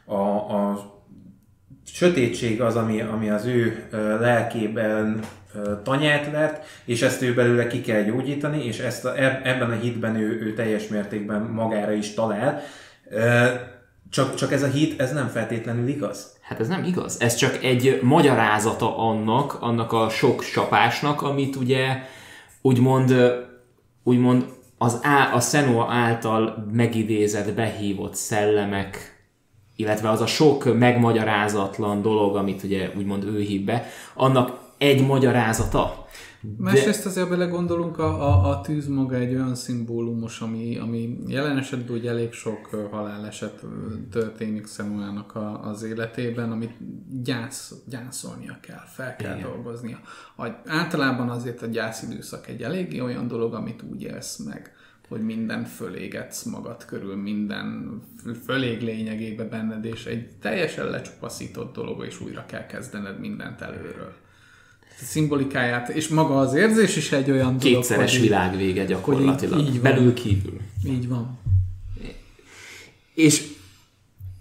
a, 0.05 0.21
a 0.35 0.95
sötétség 1.85 2.61
az, 2.61 2.75
ami, 2.75 3.01
ami 3.01 3.29
az 3.29 3.45
ő 3.45 3.87
lelkében 4.19 5.19
tanyát 5.83 6.31
lett, 6.31 6.65
és 6.85 7.01
ezt 7.01 7.21
ő 7.21 7.33
belőle 7.33 7.67
ki 7.67 7.81
kell 7.81 8.01
gyógyítani, 8.01 8.65
és 8.65 8.79
ezt 8.79 9.05
a, 9.05 9.17
ebben 9.43 9.71
a 9.71 9.75
hitben 9.75 10.15
ő, 10.15 10.41
ő 10.41 10.53
teljes 10.53 10.87
mértékben 10.87 11.41
magára 11.41 11.91
is 11.91 12.13
talál. 12.13 12.61
Csak, 14.09 14.35
csak 14.35 14.51
ez 14.51 14.63
a 14.63 14.67
hit, 14.67 15.01
ez 15.01 15.13
nem 15.13 15.27
feltétlenül 15.27 15.87
igaz? 15.87 16.37
Hát 16.41 16.59
ez 16.59 16.67
nem 16.67 16.83
igaz. 16.83 17.21
Ez 17.21 17.35
csak 17.35 17.63
egy 17.63 17.99
magyarázata 18.01 18.97
annak, 18.97 19.57
annak 19.61 19.93
a 19.93 20.09
sok 20.09 20.43
csapásnak, 20.43 21.21
amit 21.21 21.55
ugye 21.55 21.85
úgymond, 22.61 23.13
úgymond 24.03 24.45
az 24.77 24.99
á, 25.01 25.33
a 25.33 25.39
Senua 25.39 25.87
által 25.89 26.67
megidézett, 26.71 27.53
behívott 27.53 28.15
szellemek, 28.15 29.15
illetve 29.75 30.09
az 30.09 30.21
a 30.21 30.25
sok 30.25 30.77
megmagyarázatlan 30.77 32.01
dolog, 32.01 32.35
amit 32.35 32.63
ugye 32.63 32.89
úgymond 32.97 33.23
ő 33.23 33.39
hív 33.39 33.63
be, 33.63 33.85
annak 34.15 34.59
egy 34.77 35.05
magyarázata. 35.05 36.06
Másrészt 36.57 37.05
azért 37.05 37.29
belegondolunk, 37.29 37.97
a, 37.97 38.27
a, 38.27 38.49
a 38.49 38.61
tűz 38.61 38.87
maga 38.87 39.15
egy 39.15 39.33
olyan 39.33 39.55
szimbólumos, 39.55 40.41
ami, 40.41 40.77
ami 40.77 41.17
jelen 41.27 41.57
esetben 41.57 41.97
ugye 41.97 42.09
elég 42.09 42.31
sok 42.31 42.65
haláleset 42.91 43.65
történik 44.11 44.65
Szemuának 44.65 45.35
a, 45.35 45.63
az 45.63 45.83
életében, 45.83 46.51
amit 46.51 46.75
gyász, 47.23 47.73
gyászolnia 47.85 48.57
kell, 48.61 48.83
fel 48.85 49.15
kell 49.15 49.37
Igen. 49.37 49.49
dolgoznia. 49.49 49.99
A, 50.37 50.47
általában 50.65 51.29
azért 51.29 51.61
a 51.61 51.65
gyászidőszak 51.65 52.47
egy 52.47 52.63
elég 52.63 53.01
olyan 53.03 53.27
dolog, 53.27 53.53
amit 53.53 53.83
úgy 53.91 54.01
élsz 54.01 54.37
meg, 54.37 54.75
hogy 55.07 55.21
minden 55.21 55.63
fölégetsz 55.63 56.43
magad 56.43 56.85
körül, 56.85 57.15
minden 57.15 57.99
fölég 58.45 58.81
lényegébe 58.81 59.43
benned, 59.43 59.85
és 59.85 60.05
egy 60.05 60.29
teljesen 60.41 60.89
lecsupaszított 60.89 61.73
dolog, 61.73 62.05
és 62.05 62.21
újra 62.21 62.45
kell 62.45 62.65
kezdened 62.65 63.19
mindent 63.19 63.61
előről 63.61 64.13
szimbolikáját, 65.03 65.89
és 65.89 66.07
maga 66.07 66.39
az 66.39 66.53
érzés 66.53 66.95
is 66.95 67.11
egy 67.11 67.31
olyan 67.31 67.57
dolog, 67.57 67.61
Kétszeres 67.61 68.11
hogy 68.11 68.21
világvége 68.21 68.85
gyakorlatilag, 68.85 69.59
így, 69.59 69.73
így 69.73 69.81
belül 69.81 70.13
kívül. 70.13 70.59
Így 70.85 71.07
van. 71.07 71.39
És 73.13 73.47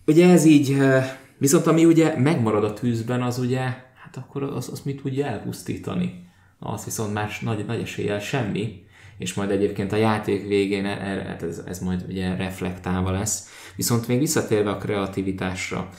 ugye 0.06 0.30
ez 0.30 0.44
így, 0.44 0.72
eh, 0.72 1.16
viszont 1.38 1.66
ami 1.66 1.84
ugye 1.84 2.18
megmarad 2.18 2.64
a 2.64 2.72
tűzben, 2.72 3.22
az 3.22 3.38
ugye, 3.38 3.60
hát 3.60 4.16
akkor 4.16 4.42
az, 4.42 4.68
az 4.72 4.80
mit 4.84 5.02
tudja 5.02 5.26
elpusztítani? 5.26 6.24
Az 6.58 6.84
viszont 6.84 7.12
más 7.12 7.40
nagy, 7.40 7.64
nagy 7.66 7.80
eséllyel 7.80 8.20
semmi, 8.20 8.84
és 9.18 9.34
majd 9.34 9.50
egyébként 9.50 9.92
a 9.92 9.96
játék 9.96 10.46
végén 10.46 10.84
hát 10.84 11.42
ez, 11.42 11.62
ez 11.66 11.78
majd 11.78 12.04
ugye 12.08 12.36
reflektálva 12.36 13.10
lesz. 13.10 13.48
Viszont 13.76 14.06
még 14.06 14.18
visszatérve 14.18 14.70
a 14.70 14.78
kreativitásra, 14.78 15.90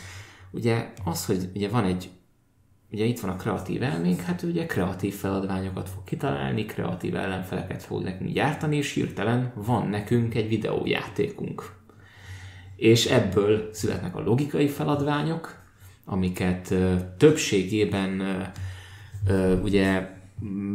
ugye 0.51 0.93
az, 1.05 1.26
hogy 1.26 1.49
ugye 1.53 1.70
van 1.70 1.84
egy 1.84 2.10
ugye 2.92 3.06
itt 3.06 3.20
van 3.20 3.32
a 3.32 3.36
kreatív 3.36 3.84
elménk, 3.84 4.22
hát 4.22 4.42
ugye 4.42 4.66
kreatív 4.66 5.16
feladványokat 5.16 5.90
fog 5.90 6.04
kitalálni, 6.04 6.66
kreatív 6.66 7.16
ellenfeleket 7.16 7.84
fog 7.84 8.04
nekünk 8.04 8.34
gyártani, 8.34 8.78
és 8.78 8.94
hirtelen 8.94 9.52
van 9.56 9.88
nekünk 9.88 10.36
egy 10.36 10.48
videójátékunk. 10.48 11.76
És 12.76 13.06
ebből 13.06 13.70
születnek 13.74 14.16
a 14.16 14.24
logikai 14.24 14.68
feladványok, 14.68 15.66
amiket 16.06 16.74
többségében 17.18 18.22
ugye 19.64 20.16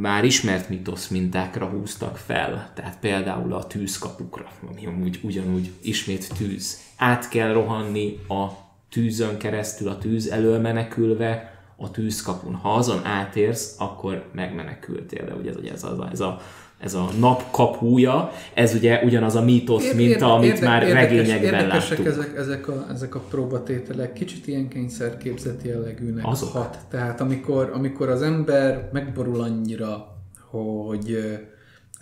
már 0.01 0.25
ismert 0.25 0.69
mitosz 0.69 1.09
mintákra 1.09 1.67
húztak 1.67 2.17
fel, 2.17 2.71
tehát 2.75 2.99
például 2.99 3.53
a 3.53 3.67
tűzkapukra, 3.67 4.47
ami 4.71 4.87
amúgy 4.87 5.21
ugyanúgy 5.23 5.71
ismét 5.83 6.35
tűz. 6.37 6.81
Át 6.97 7.29
kell 7.29 7.53
rohanni 7.53 8.19
a 8.29 8.47
tűzön 8.91 9.39
keresztül, 9.39 9.89
a 9.89 9.99
tűz 9.99 10.29
elől 10.29 10.61
menekülve, 10.61 11.52
a 11.83 11.91
tűzkapun. 11.91 12.55
Ha 12.55 12.75
azon 12.75 13.05
átérsz, 13.05 13.75
akkor 13.79 14.25
megmenekültél, 14.33 15.25
de 15.25 15.35
ugye 15.35 15.73
ez, 15.73 15.83
ez, 15.83 15.99
a, 15.99 16.09
ez 16.13 16.21
a 16.21 16.41
ez 16.83 16.95
a 16.95 17.09
nap 17.19 17.51
kapúja, 17.51 18.31
ez 18.55 18.75
ugye 18.75 19.01
ugyanaz 19.05 19.35
a 19.35 19.43
mítosz, 19.43 19.93
mint 19.93 20.11
érde, 20.11 20.25
amit 20.25 20.53
érde, 20.53 20.67
már 20.67 20.83
érdekes, 20.83 21.09
regényekben 21.09 21.61
érdekesek 21.61 21.99
láttuk. 21.99 22.07
Ezek, 22.07 22.37
ezek, 22.37 22.69
a, 22.69 22.87
ezek 22.91 23.15
a 23.15 23.19
próbatételek, 23.19 24.13
kicsit 24.13 24.47
ilyen 24.47 24.69
kényszerképzeti 24.69 25.69
jellegűnek 25.69 26.27
Azok. 26.27 26.53
hat. 26.53 26.79
Tehát 26.91 27.21
amikor, 27.21 27.71
amikor 27.75 28.09
az 28.09 28.23
ember 28.23 28.89
megborul 28.93 29.41
annyira, 29.41 30.17
hogy 30.51 31.17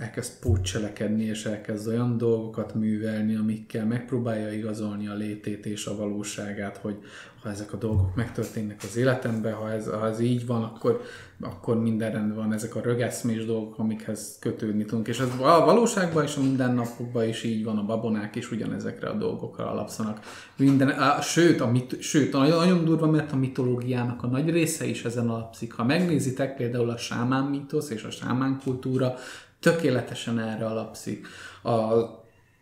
elkezd 0.00 0.32
pótcselekedni, 0.40 1.24
és 1.24 1.44
elkezd 1.44 1.88
olyan 1.88 2.18
dolgokat 2.18 2.74
művelni, 2.74 3.34
amikkel 3.34 3.86
megpróbálja 3.86 4.52
igazolni 4.52 5.08
a 5.08 5.14
létét 5.14 5.66
és 5.66 5.86
a 5.86 5.96
valóságát, 5.96 6.76
hogy 6.76 6.96
ha 7.42 7.50
ezek 7.50 7.72
a 7.72 7.76
dolgok 7.76 8.14
megtörténnek 8.14 8.80
az 8.82 8.96
életemben, 8.96 9.52
ha 9.52 9.70
ez, 9.70 9.86
ha 9.86 10.06
ez 10.08 10.20
így 10.20 10.46
van, 10.46 10.62
akkor, 10.62 11.00
akkor 11.40 11.80
minden 11.80 12.12
rendben 12.12 12.36
van, 12.36 12.52
ezek 12.52 12.74
a 12.74 12.80
rögeszmés 12.80 13.44
dolgok, 13.44 13.78
amikhez 13.78 14.36
kötődni 14.40 14.84
tudunk. 14.84 15.08
És 15.08 15.18
ez 15.18 15.28
a 15.40 15.64
valóságban 15.64 16.24
és 16.24 16.36
a 16.36 16.40
mindennapokban 16.40 17.28
is 17.28 17.42
így 17.42 17.64
van, 17.64 17.78
a 17.78 17.84
babonák 17.84 18.36
is 18.36 18.50
ugyanezekre 18.50 19.08
a 19.08 19.16
dolgokra 19.16 19.70
alapszanak. 19.70 20.20
Minden, 20.56 20.88
a, 20.88 21.20
sőt, 21.20 21.60
a 21.60 21.70
mit, 21.70 22.02
sőt, 22.02 22.32
nagyon, 22.32 22.58
nagyon 22.58 22.84
durva, 22.84 23.06
mert 23.06 23.32
a 23.32 23.36
mitológiának 23.36 24.22
a 24.22 24.26
nagy 24.26 24.50
része 24.50 24.84
is 24.84 25.04
ezen 25.04 25.28
alapszik. 25.28 25.72
Ha 25.72 25.84
megnézitek 25.84 26.56
például 26.56 26.90
a 26.90 26.96
sámán 26.96 27.44
mítosz 27.44 27.90
és 27.90 28.02
a 28.02 28.10
sámán 28.10 28.60
kultúra, 28.64 29.14
tökéletesen 29.60 30.38
erre 30.38 30.66
alapszik. 30.66 31.26
A, 31.62 31.70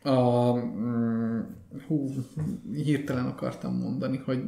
a 0.09 0.55
mm, 0.55 1.41
hú, 1.87 2.11
hirtelen 2.75 3.27
akartam 3.27 3.75
mondani, 3.75 4.23
hogy 4.25 4.43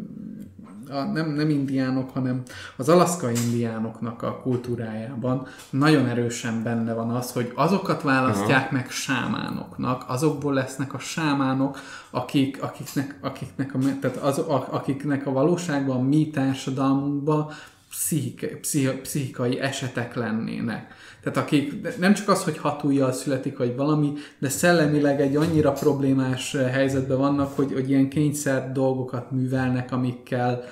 a, 0.88 1.02
nem, 1.02 1.30
nem 1.30 1.50
indiánok, 1.50 2.10
hanem 2.10 2.42
az 2.76 2.88
alaszkai 2.88 3.34
indiánoknak 3.46 4.22
a 4.22 4.40
kultúrájában 4.42 5.46
nagyon 5.70 6.06
erősen 6.06 6.62
benne 6.62 6.92
van 6.92 7.10
az, 7.10 7.32
hogy 7.32 7.52
azokat 7.54 8.02
választják 8.02 8.66
Aha. 8.66 8.72
meg 8.72 8.90
sámánoknak, 8.90 10.04
azokból 10.06 10.54
lesznek 10.54 10.94
a 10.94 10.98
sámánok, 10.98 11.78
akik, 12.10 12.62
akiknek, 12.62 13.18
akiknek, 13.20 13.74
a, 13.74 13.78
tehát 14.00 14.16
az, 14.16 14.38
akiknek 14.70 15.26
a 15.26 15.32
valóságban 15.32 16.04
mi 16.04 16.30
társadalmunkban 16.30 17.50
pszichikai, 17.90 18.58
pszichikai 19.02 19.60
esetek 19.60 20.14
lennének. 20.14 20.94
Tehát 21.22 21.38
akik 21.38 21.98
nem 21.98 22.14
csak 22.14 22.28
az, 22.28 22.44
hogy 22.44 22.58
hatújjal 22.58 23.12
születik, 23.12 23.58
vagy 23.58 23.76
valami, 23.76 24.12
de 24.38 24.48
szellemileg 24.48 25.20
egy 25.20 25.36
annyira 25.36 25.72
problémás 25.72 26.54
eh, 26.54 26.70
helyzetben 26.72 27.18
vannak, 27.18 27.56
hogy, 27.56 27.72
hogy 27.72 27.90
ilyen 27.90 28.08
kényszer 28.08 28.72
dolgokat 28.72 29.30
művelnek, 29.30 29.92
amikkel, 29.92 30.64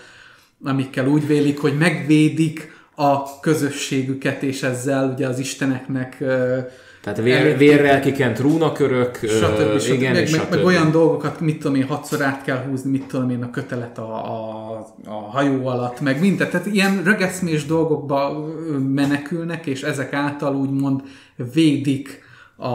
amikkel 0.63 1.09
úgy 1.09 1.27
vélik, 1.27 1.61
hogy 1.61 1.79
megvédik 1.79 2.77
a 2.95 3.41
közösségüket, 3.41 4.43
és 4.43 4.63
ezzel 4.63 5.11
ugye 5.13 5.27
az 5.27 5.39
isteneknek 5.39 6.17
uh, 6.21 6.59
tehát 7.01 7.19
vér, 7.19 7.57
vérrel 7.57 8.01
kikent 8.01 8.39
rúnakörök, 8.39 9.17
stb. 9.17 9.79
stb. 9.79 9.93
igen, 9.95 10.13
meg, 10.13 10.31
meg, 10.31 10.47
meg 10.51 10.65
olyan 10.65 10.91
dolgokat, 10.91 11.41
mit 11.41 11.59
tudom 11.59 11.75
én, 11.75 11.87
hatszor 11.87 12.23
át 12.23 12.43
kell 12.43 12.65
húzni, 12.65 12.91
mit 12.91 13.05
tudom 13.05 13.31
én, 13.31 13.43
a 13.43 13.51
kötelet 13.51 13.99
a, 13.99 14.15
a, 14.15 14.79
a 15.05 15.13
hajó 15.13 15.67
alatt, 15.67 16.01
meg 16.01 16.21
mindent. 16.21 16.51
Tehát 16.51 16.67
ilyen 16.67 17.03
rögeszmés 17.05 17.67
dolgokba 17.67 18.47
menekülnek, 18.79 19.67
és 19.67 19.83
ezek 19.83 20.13
által 20.13 20.55
úgymond 20.55 21.03
védik 21.53 22.23
a, 22.57 22.69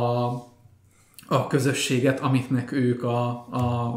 a 1.27 1.47
közösséget, 1.47 2.19
amiknek 2.19 2.71
ők 2.71 3.03
a, 3.03 3.27
a 3.29 3.95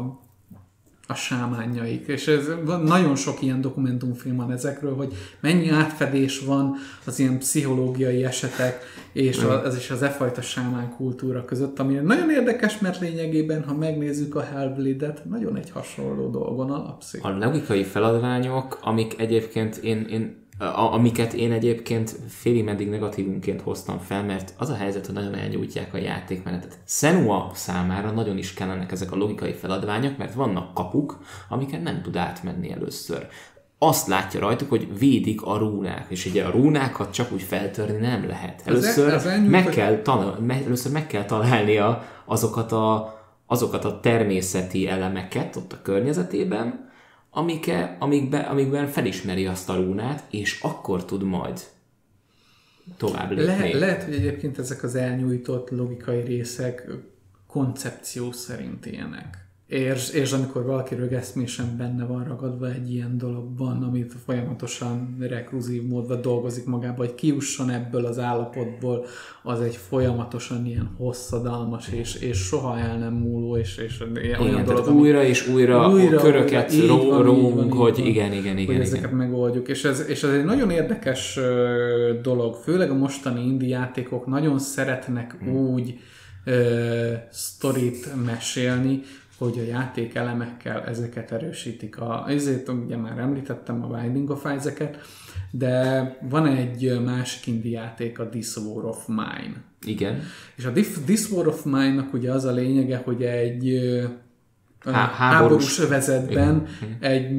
a 1.07 1.13
sámányaik. 1.13 2.07
És 2.07 2.27
ez, 2.27 2.49
nagyon 2.83 3.15
sok 3.15 3.41
ilyen 3.41 3.61
dokumentumfilm 3.61 4.35
van 4.35 4.51
ezekről, 4.51 4.95
hogy 4.95 5.13
mennyi 5.39 5.69
átfedés 5.69 6.39
van 6.39 6.75
az 7.05 7.19
ilyen 7.19 7.37
pszichológiai 7.37 8.23
esetek 8.23 8.83
és 9.11 9.37
az, 9.37 9.65
az 9.65 9.75
is 9.75 9.89
az 9.89 10.01
e 10.01 10.09
fajta 10.09 10.41
sámán 10.41 10.93
kultúra 10.95 11.45
között, 11.45 11.79
ami 11.79 11.93
nagyon 11.93 12.29
érdekes, 12.29 12.79
mert 12.79 12.99
lényegében, 12.99 13.63
ha 13.63 13.73
megnézzük 13.73 14.35
a 14.35 14.41
Hellblade-et, 14.41 15.25
nagyon 15.25 15.57
egy 15.57 15.69
hasonló 15.69 16.29
dolgon 16.29 16.71
alapszik. 16.71 17.23
A 17.23 17.37
logikai 17.37 17.83
feladványok, 17.83 18.79
amik 18.81 19.19
egyébként 19.19 19.75
én, 19.75 20.05
én 20.09 20.46
a, 20.57 20.93
amiket 20.93 21.33
én 21.33 21.51
egyébként 21.51 22.15
félig 22.27 22.63
meddig 22.63 22.89
negatívunként 22.89 23.61
hoztam 23.61 23.99
fel, 23.99 24.23
mert 24.23 24.53
az 24.57 24.69
a 24.69 24.75
helyzet, 24.75 25.05
hogy 25.05 25.15
nagyon 25.15 25.35
elnyújtják 25.35 25.93
a 25.93 25.97
játékmenetet. 25.97 26.77
Senua 26.85 27.51
számára 27.53 28.11
nagyon 28.11 28.37
is 28.37 28.53
kellenek 28.53 28.91
ezek 28.91 29.11
a 29.11 29.15
logikai 29.15 29.53
feladványok, 29.53 30.17
mert 30.17 30.33
vannak 30.33 30.73
kapuk, 30.73 31.17
amiket 31.49 31.83
nem 31.83 32.01
tud 32.01 32.15
átmenni 32.15 32.71
először. 32.71 33.27
Azt 33.79 34.07
látja 34.07 34.39
rajtuk, 34.39 34.69
hogy 34.69 34.97
védik 34.99 35.41
a 35.41 35.57
rúnák, 35.57 36.05
és 36.09 36.25
ugye 36.25 36.43
a 36.43 36.51
rúnákat 36.51 37.13
csak 37.13 37.31
úgy 37.31 37.41
feltörni 37.41 37.97
nem 37.97 38.27
lehet. 38.27 38.61
Először, 38.65 39.13
az 39.13 39.25
el, 39.25 39.39
az 39.39 39.49
meg, 39.49 39.65
kell 39.65 40.01
talál, 40.01 40.37
először 40.65 40.91
meg 40.91 41.07
kell 41.07 41.25
találnia 41.25 42.03
azokat 42.25 42.71
a, 42.71 43.15
azokat 43.45 43.85
a 43.85 43.99
természeti 43.99 44.87
elemeket 44.87 45.55
ott 45.55 45.73
a 45.73 45.81
környezetében, 45.81 46.86
amike, 47.29 47.95
amikbe, 47.99 48.39
amikben 48.39 48.87
felismeri 48.87 49.45
azt 49.45 49.69
a 49.69 49.75
rúnát, 49.75 50.23
és 50.29 50.59
akkor 50.61 51.05
tud 51.05 51.23
majd 51.23 51.61
tovább 52.97 53.29
lépni. 53.29 53.45
Le, 53.45 53.79
lehet, 53.79 54.03
hogy 54.03 54.13
egyébként 54.13 54.57
ezek 54.57 54.83
az 54.83 54.95
elnyújtott 54.95 55.69
logikai 55.69 56.21
részek 56.21 56.87
koncepció 57.47 58.31
szerint 58.31 58.85
ilyenek. 58.85 59.46
És, 59.67 60.09
és 60.09 60.31
amikor 60.31 60.65
valaki 60.65 60.95
rögeszmésen 60.95 61.77
benne 61.77 62.05
van 62.05 62.23
ragadva 62.23 62.71
egy 62.71 62.93
ilyen 62.93 63.17
dologban, 63.17 63.83
amit 63.83 64.13
folyamatosan 64.25 65.17
rekruzív 65.19 65.83
módban 65.87 66.21
dolgozik 66.21 66.65
magába, 66.65 66.97
hogy 66.97 67.15
kiusson 67.15 67.69
ebből 67.69 68.05
az 68.05 68.19
állapotból, 68.19 69.05
az 69.43 69.61
egy 69.61 69.75
folyamatosan 69.75 70.65
ilyen 70.65 70.93
hosszadalmas 70.97 71.89
és, 71.89 72.15
és 72.15 72.37
soha 72.37 72.79
el 72.79 72.97
nem 72.97 73.13
múló, 73.13 73.57
és, 73.57 73.77
és 73.77 74.03
igen, 74.15 74.39
olyan 74.39 74.65
dolog, 74.65 74.87
újra 74.87 75.23
és 75.23 75.47
újra, 75.47 75.89
újra 75.89 76.17
köröket 76.17 76.73
róunk, 77.21 77.73
hogy 77.73 77.97
igen, 77.97 78.31
igen, 78.31 78.37
igen. 78.37 78.53
Hogy 78.53 78.63
igen. 78.63 78.81
ezeket 78.81 79.11
megoldjuk. 79.11 79.67
És 79.67 79.83
ez, 79.83 80.05
és 80.07 80.23
ez 80.23 80.31
egy 80.31 80.45
nagyon 80.45 80.69
érdekes 80.69 81.39
dolog, 82.21 82.55
főleg 82.55 82.89
a 82.89 82.95
mostani 82.95 83.45
indie 83.45 83.77
játékok 83.77 84.25
nagyon 84.25 84.59
szeretnek 84.59 85.35
hmm. 85.39 85.55
úgy 85.55 85.99
sztorit 87.29 88.25
mesélni, 88.25 89.01
hogy 89.37 89.59
a 89.59 89.63
játék 89.63 90.15
elemekkel 90.15 90.83
ezeket 90.83 91.31
erősítik. 91.31 91.99
A, 91.99 92.25
ezért 92.27 92.69
ugye 92.69 92.97
már 92.97 93.17
említettem 93.17 93.83
a 93.83 93.87
Binding 93.87 94.29
of 94.29 94.45
Isaac-et, 94.57 94.97
de 95.51 96.17
van 96.29 96.45
egy 96.45 97.01
másik 97.03 97.47
indie 97.47 97.79
játék, 97.79 98.19
a 98.19 98.29
This 98.29 98.55
War 98.55 98.85
of 98.85 99.07
Mine. 99.07 99.63
Igen. 99.85 100.21
És 100.55 100.65
a 100.65 100.71
This 101.05 101.31
War 101.31 101.47
of 101.47 101.63
Mine-nak 101.63 102.13
ugye 102.13 102.31
az 102.31 102.45
a 102.45 102.51
lényege, 102.51 103.01
hogy 103.05 103.23
egy 103.23 103.79
Há- 104.83 105.11
háborús 105.11 105.79
övezetben 105.79 106.67
egy 106.99 107.29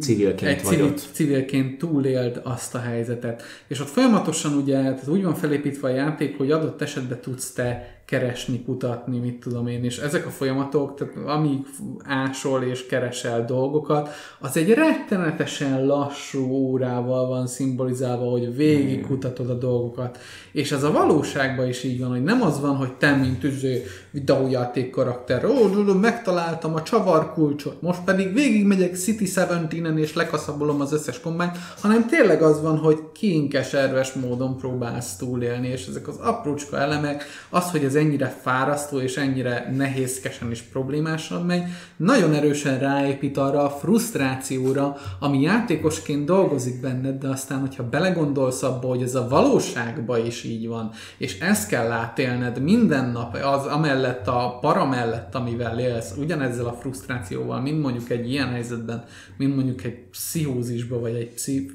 civilként 0.00 0.50
egy 0.50 0.64
civil, 0.64 0.92
civilként 1.12 1.78
túléld 1.78 2.40
azt 2.44 2.74
a 2.74 2.78
helyzetet. 2.78 3.42
És 3.66 3.80
ott 3.80 3.88
folyamatosan 3.88 4.52
ugye, 4.52 4.82
tehát 4.82 5.08
úgy 5.08 5.22
van 5.22 5.34
felépítve 5.34 5.88
a 5.88 5.94
játék, 5.94 6.36
hogy 6.36 6.50
adott 6.50 6.82
esetben 6.82 7.20
tudsz 7.20 7.52
te 7.52 7.93
keresni, 8.04 8.62
kutatni, 8.64 9.18
mit 9.18 9.40
tudom 9.40 9.66
én, 9.66 9.84
és 9.84 9.98
ezek 9.98 10.26
a 10.26 10.30
folyamatok, 10.30 10.94
tehát 10.94 11.14
amíg 11.26 11.66
ásol 12.04 12.62
és 12.62 12.86
keresel 12.86 13.44
dolgokat, 13.44 14.08
az 14.40 14.56
egy 14.56 14.74
rettenetesen 14.74 15.86
lassú 15.86 16.50
órával 16.50 17.26
van 17.26 17.46
szimbolizálva, 17.46 18.30
hogy 18.30 18.56
végig 18.56 18.98
hmm. 18.98 19.06
kutatod 19.06 19.50
a 19.50 19.54
dolgokat. 19.54 20.18
És 20.52 20.72
ez 20.72 20.82
a 20.82 20.92
valóságban 20.92 21.68
is 21.68 21.82
így 21.82 22.00
van, 22.00 22.10
hogy 22.10 22.22
nem 22.22 22.42
az 22.42 22.60
van, 22.60 22.76
hogy 22.76 22.92
te, 22.92 23.14
mint 23.16 23.44
üző 23.44 23.82
videójáték 24.10 24.90
karakter, 24.90 25.44
ó, 25.44 25.68
megtaláltam 26.00 26.74
a 26.74 26.82
csavarkulcsot, 26.82 27.82
most 27.82 28.00
pedig 28.04 28.34
végigmegyek 28.34 28.94
City 28.94 29.24
17-en 29.26 29.96
és 29.96 30.14
lekaszabolom 30.14 30.80
az 30.80 30.92
összes 30.92 31.20
kommányt, 31.20 31.56
hanem 31.80 32.06
tényleg 32.06 32.42
az 32.42 32.62
van, 32.62 32.78
hogy 32.78 32.98
kiinkeserves 33.12 34.12
módon 34.12 34.56
próbálsz 34.56 35.16
túlélni, 35.16 35.68
és 35.68 35.86
ezek 35.86 36.08
az 36.08 36.16
aprócska 36.16 36.78
elemek, 36.78 37.24
az, 37.50 37.70
hogy 37.70 37.84
ez 37.84 37.93
ez 37.94 38.00
ennyire 38.00 38.36
fárasztó 38.42 39.00
és 39.00 39.16
ennyire 39.16 39.72
nehézkesen 39.76 40.50
és 40.50 40.60
problémásan 40.60 41.42
megy, 41.46 41.62
nagyon 41.96 42.32
erősen 42.32 42.78
ráépít 42.78 43.36
arra 43.36 43.64
a 43.64 43.70
frusztrációra, 43.70 44.96
ami 45.20 45.40
játékosként 45.40 46.24
dolgozik 46.24 46.80
benned, 46.80 47.18
de 47.18 47.28
aztán, 47.28 47.60
hogyha 47.60 47.88
belegondolsz 47.88 48.62
abba, 48.62 48.88
hogy 48.88 49.02
ez 49.02 49.14
a 49.14 49.28
valóságban 49.28 50.26
is 50.26 50.44
így 50.44 50.68
van, 50.68 50.90
és 51.18 51.40
ezt 51.40 51.68
kell 51.68 51.90
átélned 51.90 52.62
minden 52.62 53.10
nap, 53.10 53.34
az 53.34 53.66
amellett 53.66 54.26
a 54.26 54.58
para 54.60 54.84
mellett, 54.86 55.34
amivel 55.34 55.78
élsz, 55.78 56.14
ugyanezzel 56.18 56.66
a 56.66 56.72
frusztrációval, 56.72 57.60
mint 57.60 57.82
mondjuk 57.82 58.10
egy 58.10 58.30
ilyen 58.30 58.48
helyzetben, 58.48 59.04
mint 59.36 59.54
mondjuk 59.54 59.84
egy 59.84 59.98
pszichózisba, 60.10 61.00
vagy 61.00 61.14
egy 61.14 61.32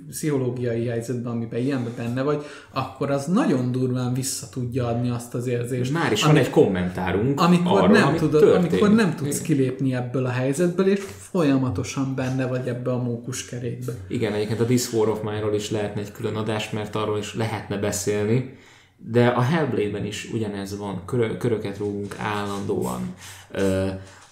pszichológiai 0.09 0.85
helyzetben, 0.85 1.31
amiben 1.31 1.59
ilyenben 1.59 1.93
benne 1.97 2.21
vagy, 2.21 2.45
akkor 2.73 3.11
az 3.11 3.25
nagyon 3.25 3.71
durván 3.71 4.13
vissza 4.13 4.47
tudja 4.49 4.87
adni 4.87 5.09
azt 5.09 5.33
az 5.33 5.47
érzést. 5.47 5.91
Már 6.09 6.17
is 6.17 6.23
van 6.23 6.37
egy 6.37 6.49
kommentárunk 6.49 7.41
amikor 7.41 7.81
arról, 7.81 7.97
nem 7.97 8.15
tudod, 8.15 8.55
Amikor 8.55 8.93
nem 8.93 9.15
tudsz 9.15 9.41
kilépni 9.41 9.95
ebből 9.95 10.25
a 10.25 10.29
helyzetből, 10.29 10.87
és 10.87 10.99
folyamatosan 11.17 12.15
benne 12.15 12.47
vagy 12.47 12.67
ebbe 12.67 12.91
a 12.91 13.01
mókuskerékbe. 13.03 13.93
Igen, 14.07 14.33
egyébként 14.33 14.59
a 14.59 14.65
This 14.65 14.93
War 14.93 15.09
of 15.09 15.21
Mine-ról 15.21 15.53
is 15.53 15.71
lehetne 15.71 16.01
egy 16.01 16.11
külön 16.11 16.35
adás, 16.35 16.69
mert 16.69 16.95
arról 16.95 17.17
is 17.17 17.35
lehetne 17.35 17.77
beszélni, 17.77 18.57
de 18.97 19.27
a 19.27 19.41
Hellblade-ben 19.41 20.05
is 20.05 20.29
ugyanez 20.33 20.77
van, 20.77 21.01
Kör- 21.05 21.37
köröket 21.37 21.77
rúgunk 21.77 22.15
állandóan, 22.17 23.13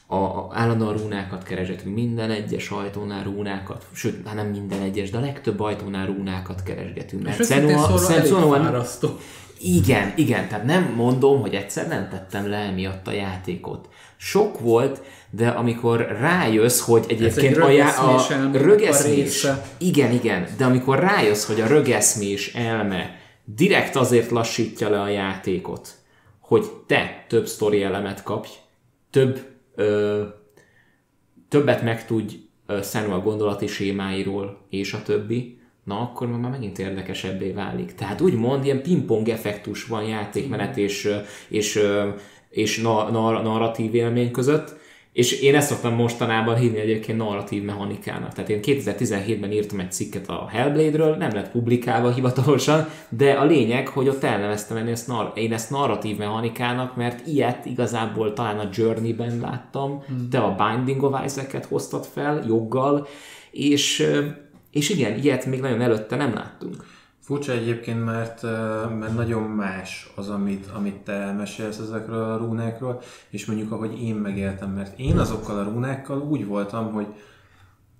a, 0.07 0.15
a, 0.15 0.49
állandóan 0.51 0.97
rúnákat 0.97 1.43
keresgetünk, 1.43 1.95
minden 1.95 2.31
egyes 2.31 2.69
ajtónál 2.69 3.23
rúnákat, 3.23 3.85
sőt, 3.91 4.27
hát 4.27 4.35
nem 4.35 4.47
minden 4.47 4.81
egyes, 4.81 5.09
de 5.09 5.17
a 5.17 5.21
legtöbb 5.21 5.59
ajtónál 5.59 6.05
rúnákat 6.05 6.63
keresgetünk. 6.63 7.23
Mert 7.23 7.45
Senua, 7.45 7.97
Senua, 7.97 8.85
igen, 9.61 10.13
igen, 10.15 10.47
tehát 10.47 10.65
nem 10.65 10.93
mondom, 10.95 11.41
hogy 11.41 11.55
egyszer 11.55 11.87
nem 11.87 12.09
tettem 12.09 12.49
le 12.49 12.57
emiatt 12.57 13.07
a 13.07 13.11
játékot. 13.11 13.89
Sok 14.17 14.59
volt, 14.59 15.01
de 15.29 15.47
amikor 15.47 16.17
rájössz, 16.19 16.79
hogy 16.79 17.05
egyébként 17.07 17.55
egy 17.55 17.61
a, 17.61 17.69
já- 17.69 17.97
a 17.97 18.51
rögeszmés, 18.51 19.43
a 19.43 19.61
igen, 19.77 20.11
igen, 20.11 20.47
de 20.57 20.65
amikor 20.65 20.99
rájössz, 20.99 21.45
hogy 21.45 21.61
a 21.61 21.67
rögeszmés 21.67 22.53
elme 22.53 23.19
direkt 23.43 23.95
azért 23.95 24.29
lassítja 24.31 24.89
le 24.89 25.01
a 25.01 25.07
játékot, 25.07 25.89
hogy 26.39 26.65
te 26.87 27.25
több 27.27 27.47
sztori 27.47 27.83
elemet 27.83 28.23
kapj, 28.23 28.49
több, 29.09 29.39
ö, 29.75 30.23
többet 31.49 31.81
megtudj 31.81 32.35
Senua 32.83 33.19
gondolati 33.19 33.67
sémáiról, 33.67 34.57
és 34.69 34.93
a 34.93 35.01
többi, 35.03 35.56
na 35.87 35.99
akkor 35.99 36.27
már 36.27 36.51
megint 36.51 36.79
érdekesebbé 36.79 37.51
válik. 37.51 37.95
Tehát 37.95 38.21
úgymond 38.21 38.65
ilyen 38.65 38.81
pingpong 38.81 39.29
effektus 39.29 39.85
van 39.85 40.03
játékmenet 40.03 40.77
és, 40.77 41.09
és, 41.47 41.79
és 42.49 42.81
na, 42.81 43.09
na, 43.09 43.41
narratív 43.41 43.95
élmény 43.95 44.31
között, 44.31 44.75
és 45.13 45.41
én 45.41 45.55
ezt 45.55 45.67
szoktam 45.69 45.93
mostanában 45.93 46.55
hívni 46.55 46.79
egyébként 46.79 47.17
narratív 47.17 47.63
mechanikának. 47.63 48.33
Tehát 48.33 48.49
én 48.49 48.59
2017-ben 48.63 49.51
írtam 49.51 49.79
egy 49.79 49.91
cikket 49.91 50.29
a 50.29 50.47
Hellblade-ről, 50.49 51.15
nem 51.15 51.33
lett 51.33 51.51
publikálva 51.51 52.11
hivatalosan, 52.11 52.87
de 53.09 53.31
a 53.31 53.45
lényeg, 53.45 53.87
hogy 53.87 54.07
ott 54.07 54.23
elneveztem 54.23 54.77
én 54.77 54.87
ezt, 54.87 55.07
nar- 55.07 55.37
én 55.37 55.53
ezt 55.53 55.69
narratív 55.69 56.17
mechanikának, 56.17 56.95
mert 56.95 57.27
ilyet 57.27 57.65
igazából 57.65 58.33
talán 58.33 58.59
a 58.59 58.69
Journey-ben 58.73 59.39
láttam, 59.39 60.03
hmm. 60.07 60.29
te 60.29 60.39
a 60.39 60.55
Binding 60.55 61.03
of 61.03 61.25
Isaac-et 61.25 61.65
hoztad 61.65 62.05
fel 62.05 62.43
joggal, 62.47 63.07
és 63.51 64.07
és 64.77 64.89
igen, 64.89 65.17
ilyet 65.19 65.45
még 65.45 65.61
nagyon 65.61 65.81
előtte 65.81 66.15
nem 66.15 66.33
láttunk. 66.33 66.85
Furcsa 67.21 67.51
egyébként, 67.51 68.05
mert, 68.05 68.41
mert 68.99 69.15
nagyon 69.15 69.43
más 69.43 70.11
az, 70.15 70.29
amit, 70.29 70.65
amit 70.75 70.95
te 70.95 71.11
elmesélsz 71.11 71.77
ezekről 71.77 72.23
a 72.23 72.37
rúnákról, 72.37 73.01
és 73.29 73.45
mondjuk 73.45 73.71
ahogy 73.71 74.01
én 74.01 74.15
megéltem, 74.15 74.69
mert 74.69 74.99
én 74.99 75.17
azokkal 75.17 75.59
a 75.59 75.63
rúnákkal 75.63 76.19
úgy 76.19 76.45
voltam, 76.45 76.91
hogy 76.91 77.07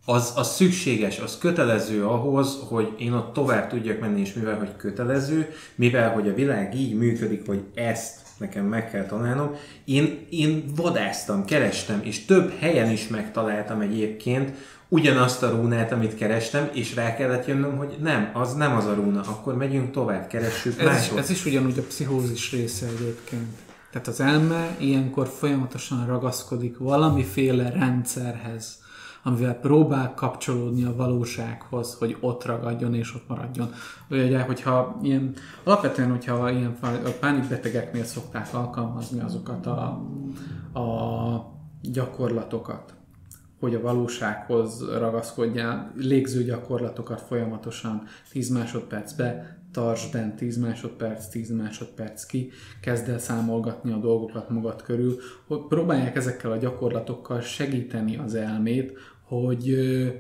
az, 0.05 0.33
az 0.35 0.55
szükséges, 0.55 1.19
az 1.19 1.37
kötelező 1.37 2.05
ahhoz, 2.05 2.59
hogy 2.67 2.93
én 2.97 3.13
ott 3.13 3.33
tovább 3.33 3.69
tudjak 3.69 3.99
menni, 3.99 4.19
és 4.19 4.33
mivel, 4.33 4.57
hogy 4.57 4.75
kötelező, 4.77 5.49
mivel, 5.75 6.13
hogy 6.13 6.27
a 6.27 6.33
világ 6.33 6.75
így 6.75 6.97
működik, 6.97 7.45
hogy 7.45 7.63
ezt 7.73 8.19
nekem 8.37 8.65
meg 8.65 8.89
kell 8.91 9.05
találnom, 9.05 9.51
én, 9.85 10.25
én 10.29 10.63
vadáztam, 10.75 11.45
kerestem, 11.45 11.99
és 12.03 12.25
több 12.25 12.53
helyen 12.59 12.91
is 12.91 13.07
megtaláltam 13.07 13.81
egyébként 13.81 14.53
ugyanazt 14.89 15.43
a 15.43 15.49
rúnát, 15.49 15.91
amit 15.91 16.15
kerestem, 16.15 16.69
és 16.73 16.95
rá 16.95 17.15
kellett 17.15 17.45
jönnöm, 17.45 17.77
hogy 17.77 17.95
nem, 18.01 18.29
az 18.33 18.53
nem 18.53 18.75
az 18.75 18.85
a 18.85 18.93
rúna, 18.93 19.21
akkor 19.21 19.55
megyünk 19.55 19.91
tovább, 19.91 20.27
keressük 20.27 20.79
ez 20.81 21.01
is, 21.01 21.17
ez 21.17 21.29
is 21.29 21.45
ugyanúgy 21.45 21.79
a 21.79 21.81
pszichózis 21.81 22.51
része 22.51 22.85
egyébként. 22.85 23.57
Tehát 23.91 24.07
az 24.07 24.19
elme 24.19 24.75
ilyenkor 24.77 25.27
folyamatosan 25.27 26.05
ragaszkodik 26.05 26.77
valamiféle 26.77 27.69
rendszerhez, 27.69 28.85
amivel 29.23 29.53
próbál 29.53 30.13
kapcsolódni 30.13 30.83
a 30.83 30.95
valósághoz, 30.95 31.95
hogy 31.99 32.17
ott 32.19 32.45
ragadjon 32.45 32.95
és 32.95 33.15
ott 33.15 33.27
maradjon. 33.27 33.73
Ugye, 34.09 34.41
hogyha 34.41 34.99
ilyen, 35.01 35.33
alapvetően, 35.63 36.09
hogyha 36.09 36.49
ilyen 36.49 36.77
a 36.81 37.09
pánikbetegeknél 37.19 38.03
szokták 38.03 38.53
alkalmazni 38.53 39.19
azokat 39.19 39.65
a, 39.65 39.83
a 40.79 41.55
gyakorlatokat, 41.81 42.96
hogy 43.59 43.75
a 43.75 43.81
valósághoz 43.81 44.85
ragaszkodjál, 44.97 45.93
légző 45.95 46.43
gyakorlatokat 46.43 47.21
folyamatosan 47.21 48.03
10 48.31 48.49
másodpercbe, 48.49 49.57
tartsd 49.71 50.11
bent 50.11 50.35
10 50.35 50.57
másodperc, 50.57 51.27
10 51.27 51.51
másodperc 51.51 52.25
ki, 52.25 52.49
kezd 52.81 53.09
el 53.09 53.19
számolgatni 53.19 53.91
a 53.91 53.97
dolgokat 53.97 54.49
magad 54.49 54.81
körül, 54.81 55.17
hogy 55.47 55.59
próbálják 55.67 56.15
ezekkel 56.15 56.51
a 56.51 56.57
gyakorlatokkal 56.57 57.41
segíteni 57.41 58.17
az 58.17 58.35
elmét, 58.35 58.97
hogy 59.27 59.75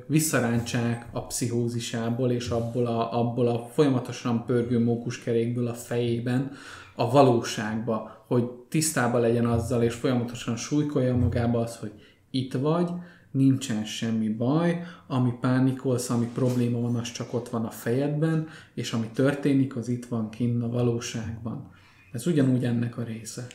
visszarántsák 0.07 1.05
a 1.11 1.25
pszichózisából 1.25 2.31
és 2.31 2.49
abból 2.49 2.85
a, 2.85 3.19
abból 3.19 3.47
a 3.47 3.69
folyamatosan 3.73 4.45
pörgő 4.45 4.83
mókuskerékből 4.83 5.67
a 5.67 5.73
fejében 5.73 6.51
a 6.95 7.11
valóságba, 7.11 8.23
hogy 8.27 8.43
tisztában 8.69 9.21
legyen 9.21 9.45
azzal, 9.45 9.83
és 9.83 9.93
folyamatosan 9.93 10.55
súlykolja 10.55 11.15
magába 11.15 11.59
az, 11.59 11.75
hogy 11.77 11.91
itt 12.31 12.53
vagy, 12.53 12.89
nincsen 13.31 13.85
semmi 13.85 14.29
baj, 14.29 14.83
ami 15.07 15.33
pánikolsz, 15.41 16.09
ami 16.09 16.25
probléma 16.33 16.79
van, 16.79 16.95
az 16.95 17.11
csak 17.11 17.33
ott 17.33 17.49
van 17.49 17.65
a 17.65 17.69
fejedben, 17.69 18.47
és 18.73 18.93
ami 18.93 19.07
történik, 19.13 19.75
az 19.75 19.87
itt 19.87 20.05
van 20.05 20.29
kinn 20.29 20.61
a 20.61 20.69
valóságban. 20.69 21.71
Ez 22.11 22.27
ugyanúgy 22.27 22.65
ennek 22.65 22.97
a 22.97 23.03
része. 23.03 23.47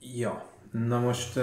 Ja, 0.00 0.50
na 0.70 1.00
most 1.00 1.38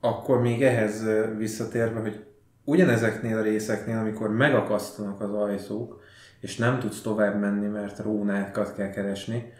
akkor 0.00 0.40
még 0.40 0.62
ehhez 0.62 1.04
visszatérve, 1.36 2.00
hogy 2.00 2.24
ugyanezeknél 2.64 3.38
a 3.38 3.42
részeknél, 3.42 3.98
amikor 3.98 4.30
megakasztanak 4.30 5.20
az 5.20 5.32
ajtók, 5.32 6.00
és 6.40 6.56
nem 6.56 6.78
tudsz 6.78 7.00
tovább 7.00 7.40
menni, 7.40 7.66
mert 7.66 7.98
rónákat 7.98 8.74
kell 8.74 8.90
keresni, 8.90 9.52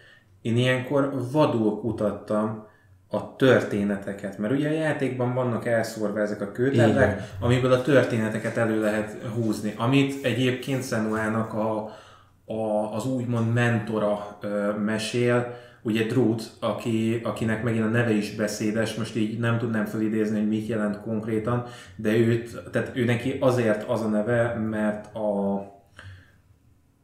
én 0.43 0.57
ilyenkor 0.57 1.31
vadul 1.33 1.81
kutattam 1.81 2.67
a 3.11 3.37
történeteket, 3.37 4.39
mert 4.39 4.53
ugye 4.53 4.69
a 4.69 4.73
játékban 4.73 5.35
vannak 5.35 5.67
elszórva 5.67 6.21
ezek 6.21 6.41
a 6.41 6.53
kőtárlák, 6.53 7.35
amiből 7.41 7.73
a 7.73 7.83
történeteket 7.83 8.57
elő 8.57 8.81
lehet 8.81 9.17
húzni, 9.35 9.75
amit 9.77 10.25
egyébként 10.25 10.83
Szenuának 10.83 11.53
a, 11.53 11.91
a, 12.45 12.95
az 12.95 13.07
úgymond 13.07 13.53
mentora 13.53 14.39
ö, 14.41 14.73
mesél, 14.73 15.55
ugye 15.83 16.05
Drút, 16.07 16.51
aki, 16.61 17.21
akinek 17.25 17.63
megint 17.63 17.85
a 17.85 17.89
neve 17.89 18.11
is 18.11 18.35
beszédes, 18.35 18.95
most 18.95 19.17
így 19.17 19.39
nem 19.39 19.59
tudnám 19.59 19.85
felidézni, 19.85 20.39
hogy 20.39 20.49
mit 20.49 20.67
jelent 20.67 21.01
konkrétan, 21.01 21.65
de 21.97 22.17
őt, 22.17 22.71
tehát 22.71 22.91
ő 22.95 23.05
neki 23.05 23.37
azért 23.41 23.89
az 23.89 24.01
a 24.01 24.09
neve, 24.09 24.55
mert 24.55 25.15
a, 25.15 25.61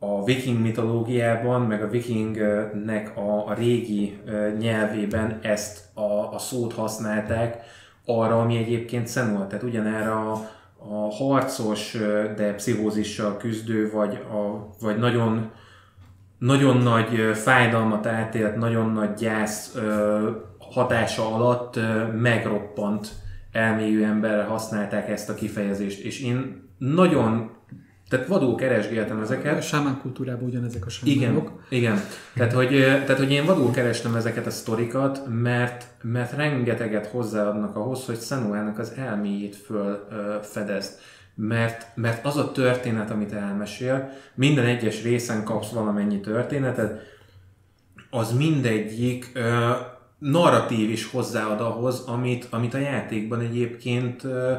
a 0.04 0.24
viking 0.24 0.60
mitológiában, 0.60 1.60
meg 1.60 1.82
a 1.82 1.88
vikingnek 1.88 3.16
a, 3.16 3.46
a 3.46 3.54
régi 3.54 4.20
nyelvében 4.58 5.38
ezt 5.42 5.96
a, 5.96 6.34
a 6.34 6.38
szót 6.38 6.72
használták 6.72 7.64
arra, 8.04 8.40
ami 8.40 8.56
egyébként 8.56 9.08
Senua, 9.08 9.46
tehát 9.46 9.64
ugyanerre 9.64 10.10
a, 10.10 10.32
a 10.76 11.12
harcos, 11.12 11.96
de 12.36 12.54
pszichózissal 12.54 13.36
küzdő, 13.36 13.90
vagy, 13.90 14.14
a, 14.14 14.68
vagy 14.80 14.98
nagyon, 14.98 15.50
nagyon 16.38 16.76
nagy 16.76 17.30
fájdalmat 17.34 18.06
átélt, 18.06 18.56
nagyon 18.56 18.92
nagy 18.92 19.14
gyász 19.14 19.78
hatása 20.58 21.34
alatt 21.34 21.78
megroppant 22.20 23.08
elmélyű 23.52 24.04
emberre 24.04 24.44
használták 24.44 25.08
ezt 25.08 25.28
a 25.28 25.34
kifejezést, 25.34 26.04
és 26.04 26.22
én 26.22 26.68
nagyon 26.78 27.50
tehát 28.12 28.26
vadul 28.26 28.54
keresgéltem 28.54 29.20
ezeket. 29.20 29.58
A 29.58 29.60
sámán 29.60 29.98
kultúrában 30.00 30.48
ugyanezek 30.48 30.86
a 30.86 30.88
sámánok. 30.88 31.60
Igen, 31.68 31.94
igen. 31.94 32.00
Tehát 32.34 32.52
hogy, 32.52 32.68
tehát, 32.80 33.18
hogy 33.18 33.32
én 33.32 33.44
vadul 33.44 33.70
kerestem 33.70 34.14
ezeket 34.14 34.46
a 34.46 34.50
sztorikat, 34.50 35.22
mert, 35.28 35.86
mert 36.02 36.32
rengeteget 36.32 37.06
hozzáadnak 37.06 37.76
ahhoz, 37.76 38.04
hogy 38.04 38.16
Szenuának 38.16 38.78
az 38.78 38.92
elméjét 38.96 39.56
fölfedezd. 39.56 40.92
Mert, 41.34 41.86
mert 41.94 42.26
az 42.26 42.36
a 42.36 42.52
történet, 42.52 43.10
amit 43.10 43.32
elmesél, 43.32 44.10
minden 44.34 44.66
egyes 44.66 45.02
részen 45.02 45.44
kapsz 45.44 45.70
valamennyi 45.70 46.20
történetet, 46.20 47.00
az 48.10 48.32
mindegyik 48.32 49.30
ö, 49.34 49.70
narratív 50.18 50.90
is 50.90 51.10
hozzáad 51.10 51.60
ahhoz, 51.60 52.04
amit, 52.06 52.46
amit 52.50 52.74
a 52.74 52.78
játékban 52.78 53.40
egyébként 53.40 54.24
ö, 54.24 54.52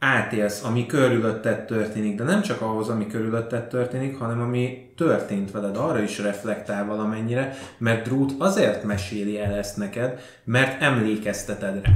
átélsz, 0.00 0.64
ami 0.64 0.86
körülötted 0.86 1.64
történik, 1.64 2.16
de 2.16 2.24
nem 2.24 2.42
csak 2.42 2.60
ahhoz, 2.60 2.88
ami 2.88 3.06
körülötted 3.06 3.68
történik, 3.68 4.18
hanem 4.18 4.40
ami 4.40 4.92
történt 4.96 5.50
veled, 5.50 5.76
arra 5.76 6.02
is 6.02 6.18
reflektál 6.18 6.86
valamennyire, 6.86 7.56
mert 7.78 8.04
Drút 8.04 8.32
azért 8.38 8.82
meséli 8.84 9.38
el 9.38 9.54
ezt 9.54 9.76
neked, 9.76 10.20
mert 10.44 10.82
emlékezteted 10.82 11.84
rá. 11.84 11.92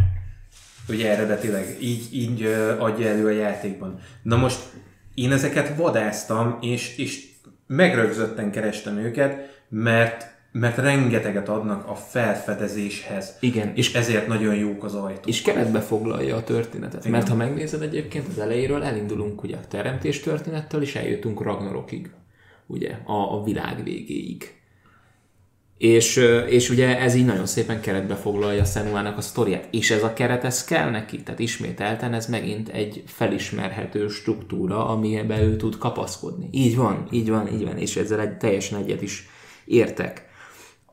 Ugye 0.89 1.11
eredetileg 1.11 1.77
így, 1.81 2.09
így 2.13 2.43
adja 2.79 3.09
elő 3.09 3.27
a 3.27 3.31
játékban. 3.31 3.99
Na 4.23 4.37
most 4.37 4.61
én 5.15 5.33
ezeket 5.33 5.77
vadáztam, 5.77 6.59
és, 6.61 6.99
és 6.99 7.27
megrögzötten 7.67 8.51
kerestem 8.51 8.99
őket, 8.99 9.63
mert 9.69 10.34
mert 10.61 10.77
rengeteget 10.77 11.49
adnak 11.49 11.89
a 11.89 11.95
felfedezéshez. 11.95 13.37
Igen. 13.41 13.73
És 13.75 13.95
ezért 13.95 14.27
nagyon 14.27 14.55
jók 14.55 14.85
az 14.85 14.95
ajtók. 14.95 15.27
És 15.27 15.43
keretbe 15.43 15.81
foglalja 15.81 16.37
a 16.37 16.45
történetet. 16.45 17.01
Igen. 17.01 17.11
Mert 17.11 17.29
ha 17.29 17.35
megnézed 17.35 17.83
egyébként 17.83 18.29
az 18.29 18.39
elejéről, 18.39 18.83
elindulunk 18.83 19.43
ugye 19.43 19.57
a 19.57 19.67
teremtés 19.69 20.21
történettől, 20.21 20.83
és 20.83 20.95
eljutunk 20.95 21.43
Ragnarokig. 21.43 22.11
Ugye, 22.67 22.99
a, 23.05 23.33
a 23.33 23.43
világ 23.45 23.85
végéig. 23.85 24.55
És, 25.79 26.17
és 26.49 26.71
ugye 26.71 26.99
ez 26.99 27.15
így 27.15 27.25
nagyon 27.25 27.47
szépen 27.47 27.81
keretbe 27.81 28.15
foglalja 28.15 28.65
Szenuának 28.65 29.19
a 29.19 29.21
sztoriát. 29.21 29.69
És 29.71 29.91
ez 29.91 30.03
a 30.03 30.13
keret, 30.13 30.45
ez 30.45 30.65
kell 30.65 30.91
neki. 30.91 31.23
Tehát 31.23 31.41
ismételten 31.41 32.15
ez 32.15 32.27
megint 32.27 32.69
egy 32.69 33.03
felismerhető 33.07 34.09
struktúra, 34.09 34.89
amiben 34.89 35.41
ő 35.41 35.57
tud 35.57 35.79
kapaszkodni. 35.79 36.49
Így 36.53 36.77
van, 36.77 37.09
így 37.11 37.31
van, 37.31 37.53
így 37.53 37.65
van. 37.65 37.79
És 37.79 37.97
ezzel 37.97 38.21
egy 38.21 38.37
teljesen 38.37 38.79
egyet 38.79 39.03
is 39.03 39.29
értek. 39.65 40.33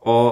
A, 0.03 0.31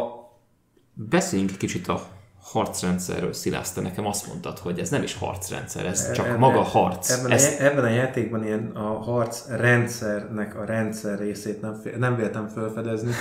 beszéljünk 0.94 1.58
kicsit 1.58 1.88
a 1.88 2.02
harcrendszerről, 2.42 3.34
Szilász, 3.34 3.74
te 3.74 3.82
nekem 3.82 4.06
azt 4.06 4.28
mondtad, 4.28 4.58
hogy 4.58 4.80
ez 4.80 4.90
nem 4.90 5.04
is 5.04 5.14
harcrendszer, 5.14 5.86
ez 5.86 6.12
csak 6.12 6.26
ebben, 6.26 6.40
maga 6.40 6.62
harc. 6.62 7.10
Ebben, 7.10 7.32
ez... 7.32 7.44
a, 7.44 7.64
ebben 7.64 7.84
a 7.84 7.90
játékban 7.90 8.44
ilyen 8.44 8.72
a 8.76 9.00
harcrendszernek 9.02 10.56
a 10.56 10.66
rendszer 10.66 11.20
részét 11.20 11.62
nem, 11.62 11.82
nem 11.98 12.16
véltem 12.16 12.48
felfedezni, 12.48 13.12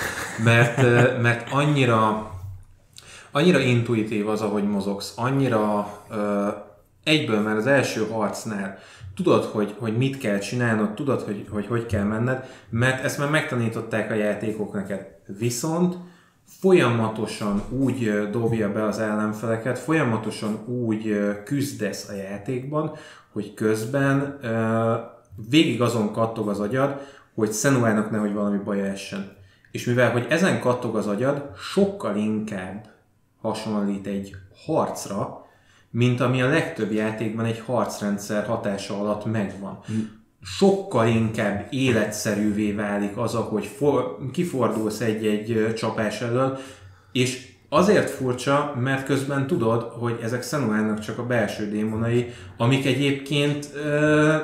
mert, 0.43 0.81
mert 1.21 1.51
annyira 1.51 2.31
annyira 3.31 3.59
intuitív 3.59 4.27
az, 4.27 4.41
ahogy 4.41 4.63
mozogsz, 4.63 5.13
annyira 5.15 5.91
egyből 7.03 7.41
már 7.41 7.55
az 7.55 7.67
első 7.67 8.07
harcnál 8.11 8.77
tudod, 9.15 9.43
hogy, 9.43 9.75
hogy 9.79 9.97
mit 9.97 10.17
kell 10.17 10.37
csinálnod, 10.37 10.93
tudod, 10.93 11.21
hogy, 11.21 11.45
hogy 11.49 11.67
hogy 11.67 11.85
kell 11.85 12.03
menned, 12.03 12.49
mert 12.69 13.03
ezt 13.03 13.17
már 13.17 13.29
megtanították 13.29 14.11
a 14.11 14.13
játékok 14.13 14.73
neked. 14.73 15.07
Viszont 15.37 15.95
folyamatosan 16.59 17.61
úgy 17.69 18.29
dobja 18.31 18.71
be 18.71 18.83
az 18.83 18.99
ellenfeleket, 18.99 19.79
folyamatosan 19.79 20.65
úgy 20.65 21.19
küzdesz 21.43 22.09
a 22.09 22.13
játékban, 22.13 22.91
hogy 23.31 23.53
közben 23.53 24.39
végig 25.49 25.81
azon 25.81 26.11
kattog 26.11 26.49
az 26.49 26.59
agyad, 26.59 27.01
hogy 27.33 27.51
Szenuának 27.51 28.11
nehogy 28.11 28.33
valami 28.33 28.57
baja 28.57 28.85
essen. 28.85 29.37
És 29.71 29.85
mivel, 29.85 30.11
hogy 30.11 30.25
ezen 30.29 30.59
kattog 30.59 30.95
az 30.95 31.07
agyad, 31.07 31.51
sokkal 31.57 32.15
inkább 32.15 32.85
hasonlít 33.41 34.07
egy 34.07 34.35
harcra, 34.65 35.45
mint 35.91 36.19
ami 36.19 36.41
a 36.41 36.49
legtöbb 36.49 36.91
játékban 36.91 37.45
egy 37.45 37.59
harcrendszer 37.59 38.45
hatása 38.45 38.99
alatt 38.99 39.25
megvan 39.25 39.79
sokkal 40.43 41.07
inkább 41.07 41.67
életszerűvé 41.69 42.71
válik 42.71 43.17
az, 43.17 43.35
ahogy 43.35 43.65
for, 43.65 44.17
kifordulsz 44.31 44.99
egy-egy 44.99 45.73
csapás 45.75 46.21
elől, 46.21 46.59
és 47.11 47.47
azért 47.69 48.09
furcsa, 48.09 48.75
mert 48.79 49.05
közben 49.05 49.47
tudod, 49.47 49.83
hogy 49.83 50.19
ezek 50.21 50.41
Szenuának 50.41 50.99
csak 50.99 51.17
a 51.17 51.25
belső 51.25 51.69
démonai, 51.69 52.33
amik 52.57 52.85
egyébként 52.85 53.69
ö, 53.75 54.35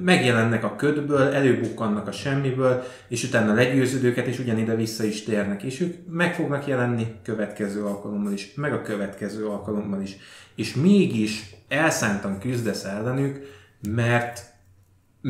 megjelennek 0.00 0.64
a 0.64 0.76
ködből, 0.76 1.32
előbukkannak 1.32 2.08
a 2.08 2.12
semmiből, 2.12 2.82
és 3.08 3.24
utána 3.24 3.54
legyőződ 3.54 4.04
őket, 4.04 4.26
és 4.26 4.38
ugyanide 4.38 4.74
vissza 4.74 5.04
is 5.04 5.22
térnek, 5.22 5.62
és 5.62 5.80
ők 5.80 5.94
meg 6.10 6.34
fognak 6.34 6.66
jelenni 6.66 7.06
következő 7.22 7.84
alkalommal 7.84 8.32
is, 8.32 8.52
meg 8.54 8.72
a 8.72 8.82
következő 8.82 9.46
alkalommal 9.46 10.02
is. 10.02 10.16
És 10.54 10.74
mégis 10.74 11.54
elszántan 11.68 12.38
küzdesz 12.38 12.84
ellenük, 12.84 13.40
mert 13.88 14.55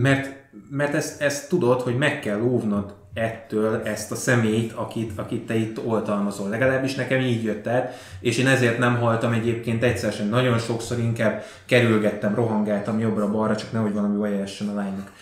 mert, 0.02 0.30
mert 0.70 0.94
ezt, 0.94 1.20
ezt 1.20 1.48
tudod, 1.48 1.80
hogy 1.80 1.96
meg 1.96 2.20
kell 2.20 2.40
óvnod 2.40 2.94
ettől 3.14 3.82
ezt 3.84 4.12
a 4.12 4.14
személyt, 4.14 4.72
akit, 4.72 5.18
akit 5.18 5.46
te 5.46 5.54
itt 5.54 5.84
oltalmazol. 5.84 6.48
Legalábbis 6.48 6.94
nekem 6.94 7.20
így 7.20 7.44
jött 7.44 7.66
el, 7.66 7.90
és 8.20 8.38
én 8.38 8.46
ezért 8.46 8.78
nem 8.78 8.96
haltam 8.96 9.32
egyébként 9.32 9.82
egyszer 9.82 10.12
sem. 10.12 10.28
Nagyon 10.28 10.58
sokszor 10.58 10.98
inkább 10.98 11.44
kerülgettem, 11.64 12.34
rohangáltam 12.34 12.98
jobbra-balra, 12.98 13.56
csak 13.56 13.72
nehogy 13.72 13.92
valami 13.92 14.16
baj 14.16 14.40
essen 14.40 14.68
a 14.68 14.74
lánynak. 14.74 15.12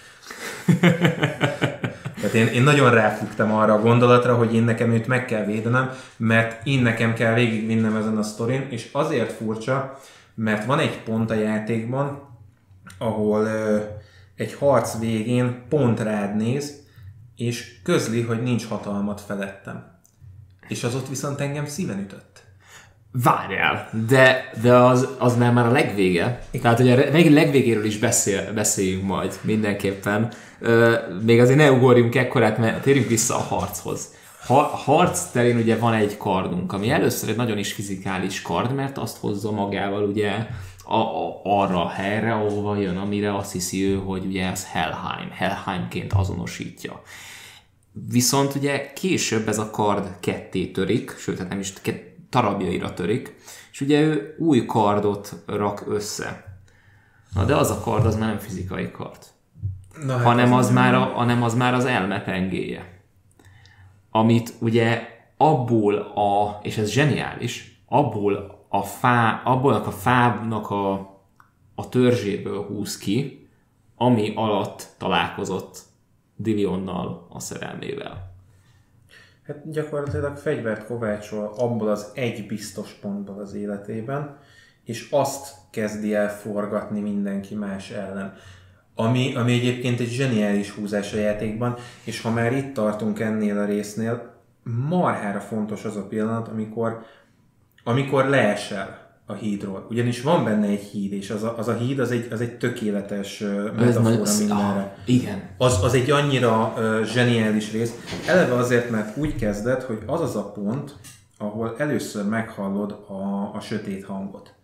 Tehát 2.21 2.35
én, 2.35 2.47
én 2.47 2.63
nagyon 2.63 2.91
ráfügtem 2.91 3.53
arra 3.53 3.73
a 3.73 3.81
gondolatra, 3.81 4.35
hogy 4.35 4.55
én 4.55 4.63
nekem 4.63 4.93
őt 4.93 5.07
meg 5.07 5.25
kell 5.25 5.45
védenem, 5.45 5.91
mert 6.17 6.67
én 6.67 6.83
nekem 6.83 7.15
kell 7.15 7.35
végigvinnem 7.35 7.97
ezen 7.97 8.17
a 8.17 8.23
sztorin, 8.23 8.67
és 8.71 8.89
azért 8.93 9.33
furcsa, 9.33 9.99
mert 10.35 10.65
van 10.65 10.79
egy 10.79 11.03
pont 11.03 11.31
a 11.31 11.35
játékban, 11.35 12.23
ahol 12.99 13.49
egy 14.37 14.55
harc 14.55 14.99
végén 14.99 15.63
pont 15.69 16.01
rád 16.01 16.37
néz, 16.37 16.83
és 17.37 17.81
közli, 17.83 18.23
hogy 18.23 18.43
nincs 18.43 18.67
hatalmat 18.67 19.21
felettem. 19.21 19.93
És 20.69 20.85
az 20.85 20.95
ott 20.95 21.09
viszont 21.09 21.41
engem 21.41 21.67
szíven 21.67 21.99
ütött. 21.99 22.43
Várjál, 23.23 23.89
de, 24.09 24.51
de 24.63 24.75
az, 24.75 25.09
az 25.19 25.37
már, 25.37 25.53
már 25.53 25.67
a 25.67 25.71
legvége. 25.71 26.43
Tehát, 26.63 26.79
hogy 26.79 26.91
a 26.91 27.31
legvégéről 27.31 27.85
is 27.85 27.99
beszél, 27.99 28.53
beszéljünk 28.53 29.05
majd 29.05 29.39
mindenképpen. 29.43 30.33
még 31.25 31.41
azért 31.41 31.59
ne 31.59 31.71
ugorjunk 31.71 32.15
ekkorát, 32.15 32.59
mert 32.59 32.83
térjünk 32.83 33.09
vissza 33.09 33.37
a 33.37 33.41
harchoz. 33.41 34.09
Ha, 34.47 34.63
harc 34.63 35.31
terén 35.31 35.57
ugye 35.57 35.77
van 35.79 35.95
egy 35.95 36.17
kardunk, 36.17 36.73
ami 36.73 36.91
először 36.91 37.29
egy 37.29 37.37
nagyon 37.37 37.59
is 37.59 37.73
fizikális 37.73 38.43
kard, 38.43 38.75
mert 38.75 38.99
azt 38.99 39.17
hozza 39.17 39.51
magával 39.51 40.03
ugye 40.03 40.47
a, 40.85 40.97
a, 40.97 41.41
arra 41.43 41.85
a 41.85 41.89
helyre, 41.89 42.35
ahova 42.35 42.77
jön, 42.77 42.97
amire 42.97 43.37
azt 43.37 43.53
hiszi 43.53 43.85
ő, 43.85 43.97
hogy 43.97 44.25
ugye 44.25 44.47
ez 44.47 44.67
Helheim, 44.67 45.31
Helheimként 45.31 46.13
azonosítja. 46.13 47.03
Viszont 47.93 48.55
ugye 48.55 48.93
később 48.93 49.49
ez 49.49 49.59
a 49.59 49.71
kard 49.71 50.21
ketté 50.21 50.67
törik, 50.67 51.15
sőt, 51.19 51.39
hát 51.39 51.49
nem 51.49 51.59
is 51.59 51.73
tarabjaira 52.31 52.95
törik, 52.95 53.35
és 53.73 53.81
ugye 53.81 54.01
ő 54.01 54.35
új 54.39 54.67
kardot 54.67 55.35
rak 55.47 55.85
össze. 55.89 56.59
Na 57.35 57.45
de 57.45 57.57
az 57.57 57.71
a 57.71 57.81
kard 57.81 58.07
az 58.07 58.17
már 58.17 58.29
nem 58.29 58.39
fizikai 58.39 58.91
kard. 58.91 59.23
Na, 60.05 60.13
hát 60.17 60.25
hanem, 60.25 60.53
az, 60.53 60.67
az 60.67 60.73
már 60.73 60.95
a, 60.95 61.05
hanem 61.05 61.43
az 61.43 61.55
már 61.55 61.75
az 61.75 61.85
elme 61.85 62.23
pengéje. 62.23 63.03
Amit 64.11 64.55
ugye 64.59 65.09
abból 65.37 65.95
a, 65.99 66.61
és 66.63 66.77
ez 66.77 66.91
zseniális, 66.91 67.83
abból 67.87 68.54
a 68.75 68.83
fá, 68.83 69.43
abból 69.45 69.73
a 69.73 69.91
fának 69.91 70.71
a, 70.71 70.93
a 71.75 71.89
törzséből 71.89 72.63
húz 72.63 72.99
ki, 72.99 73.49
ami 73.97 74.33
alatt 74.35 74.89
találkozott 74.99 75.79
Dilionnal 76.37 77.27
a 77.31 77.41
szerelmével. 77.41 78.33
Hát 79.47 79.71
gyakorlatilag 79.71 80.37
fegyvert 80.37 80.87
kovácsol 80.87 81.53
abból 81.57 81.89
az 81.89 82.11
egy 82.15 82.47
biztos 82.47 82.93
pontból 82.93 83.41
az 83.41 83.55
életében, 83.55 84.39
és 84.85 85.09
azt 85.11 85.55
kezdi 85.71 86.15
el 86.15 86.31
forgatni 86.31 87.01
mindenki 87.01 87.55
más 87.55 87.91
ellen. 87.91 88.35
Ami, 88.95 89.35
ami 89.35 89.53
egyébként 89.53 90.01
egy 90.01 90.11
zseniális 90.11 90.71
húzás 90.71 91.13
a 91.13 91.17
játékban, 91.17 91.77
és 92.05 92.21
ha 92.21 92.31
már 92.31 92.53
itt 92.53 92.75
tartunk 92.75 93.21
ennél 93.21 93.59
a 93.59 93.65
résznél, 93.65 94.35
marhára 94.89 95.41
fontos 95.41 95.85
az 95.85 95.97
a 95.97 96.07
pillanat, 96.07 96.49
amikor, 96.49 97.05
amikor 97.85 98.29
leesel 98.29 99.03
a 99.27 99.33
hídról. 99.33 99.87
Ugyanis 99.91 100.23
van 100.23 100.45
benne 100.45 100.67
egy 100.67 100.83
híd, 100.83 101.13
és 101.13 101.31
az 101.31 101.43
a, 101.43 101.59
az 101.59 101.69
a 101.69 101.75
híd 101.75 101.99
az 101.99 102.11
egy, 102.11 102.29
az 102.31 102.41
egy 102.41 102.57
tökéletes 102.57 103.39
metafora 103.77 104.37
mindenre. 104.39 104.81
Ah, 104.81 104.87
igen. 105.05 105.43
Az, 105.59 105.83
az 105.83 105.95
egy 105.95 106.11
annyira 106.11 106.75
uh, 106.77 107.05
zseniális 107.05 107.73
rész. 107.73 107.93
Eleve 108.27 108.55
azért, 108.55 108.91
mert 108.91 109.17
úgy 109.17 109.37
kezdett, 109.37 109.83
hogy 109.83 109.99
az 110.07 110.21
az 110.21 110.37
a 110.37 110.53
pont, 110.53 110.95
ahol 111.39 111.75
először 111.79 112.29
meghallod 112.29 112.91
a, 112.91 113.57
a 113.57 113.61
sötét 113.61 114.05
hangot 114.05 114.55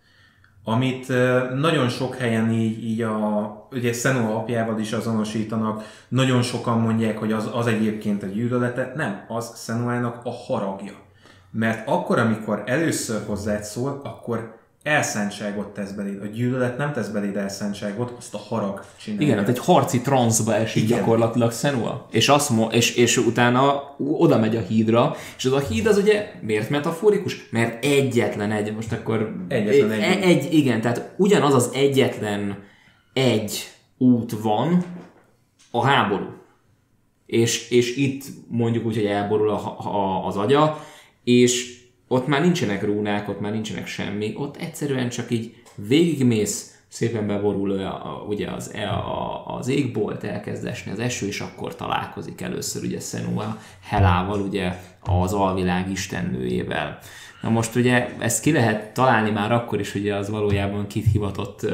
amit 0.64 1.08
nagyon 1.54 1.88
sok 1.88 2.16
helyen 2.16 2.50
így, 2.50 2.84
így 2.84 3.02
a, 3.02 3.68
ugye 3.70 3.92
Senua 3.92 4.36
apjával 4.36 4.78
is 4.78 4.92
azonosítanak, 4.92 5.82
nagyon 6.08 6.42
sokan 6.42 6.78
mondják, 6.78 7.18
hogy 7.18 7.32
az, 7.32 7.50
az 7.52 7.66
egyébként 7.66 8.22
a 8.22 8.26
gyűlölete, 8.26 8.92
nem, 8.96 9.24
az 9.28 9.64
Senuának 9.64 10.20
a 10.24 10.30
haragja. 10.30 10.92
Mert 11.50 11.88
akkor, 11.88 12.18
amikor 12.18 12.62
először 12.66 13.22
hozzád 13.26 13.64
szól, 13.64 14.00
akkor 14.04 14.58
elszántságot 14.82 15.66
tesz 15.66 15.90
beléd. 15.90 16.22
A 16.22 16.26
gyűlölet 16.26 16.78
nem 16.78 16.92
tesz 16.92 17.08
beléd 17.08 17.36
elszántságot, 17.36 18.14
azt 18.18 18.34
a 18.34 18.38
harag 18.38 18.84
csinálja. 19.00 19.26
Igen, 19.26 19.38
hát 19.38 19.48
egy 19.48 19.58
harci 19.58 20.00
transzba 20.00 20.54
esik 20.54 20.82
Igen. 20.82 20.98
gyakorlatilag 20.98 21.52
Senua. 21.52 22.06
És, 22.10 22.28
azt 22.28 22.50
mo- 22.50 22.72
és, 22.72 22.94
és 22.94 23.16
utána 23.16 23.94
oda 23.98 24.38
megy 24.38 24.56
a 24.56 24.60
hídra, 24.60 25.14
és 25.36 25.44
az 25.44 25.52
a 25.52 25.58
híd 25.58 25.86
az 25.86 25.98
ugye 25.98 26.32
miért 26.40 26.70
metaforikus? 26.70 27.48
Mert 27.50 27.84
egyetlen 27.84 28.52
egy, 28.52 28.74
most 28.74 28.92
akkor... 28.92 29.34
Egyetlen 29.48 29.90
egy. 29.90 30.02
egy. 30.02 30.22
egy 30.22 30.54
igen, 30.54 30.80
tehát 30.80 31.14
ugyanaz 31.16 31.54
az 31.54 31.70
egyetlen 31.74 32.58
egy 33.12 33.68
út 33.98 34.32
van 34.42 34.84
a 35.70 35.86
háború. 35.86 36.26
És, 37.26 37.70
és 37.70 37.96
itt 37.96 38.24
mondjuk 38.48 38.86
úgy, 38.86 38.94
hogy 38.94 39.06
elborul 39.06 39.50
a, 39.50 39.78
a, 39.78 40.26
az 40.26 40.36
agya, 40.36 40.78
és 41.38 41.78
ott 42.08 42.26
már 42.26 42.40
nincsenek 42.40 42.84
rúnák, 42.84 43.28
ott 43.28 43.40
már 43.40 43.52
nincsenek 43.52 43.86
semmi, 43.86 44.34
ott 44.36 44.56
egyszerűen 44.56 45.08
csak 45.08 45.30
így 45.30 45.54
végigmész, 45.74 46.74
szépen 46.88 47.26
beborul 47.26 47.80
a, 47.80 48.24
ugye 48.28 48.50
az, 48.50 48.74
e, 48.74 48.88
a, 48.88 49.44
az 49.56 49.68
égbolt, 49.68 50.24
elkezd 50.24 50.66
esni 50.66 50.92
az 50.92 50.98
eső, 50.98 51.26
és 51.26 51.40
akkor 51.40 51.74
találkozik 51.76 52.40
először 52.40 52.82
ugye 52.82 53.00
Senua 53.00 53.58
Helával, 53.82 54.40
ugye 54.40 54.72
az 55.00 55.32
alvilág 55.32 55.90
istennőjével. 55.90 56.98
Na 57.42 57.48
most 57.48 57.74
ugye 57.74 58.08
ezt 58.18 58.42
ki 58.42 58.52
lehet 58.52 58.92
találni 58.92 59.30
már 59.30 59.52
akkor 59.52 59.80
is, 59.80 59.94
ugye 59.94 60.14
az 60.14 60.30
valójában 60.30 60.86
kit 60.86 61.06
hivatott 61.12 61.66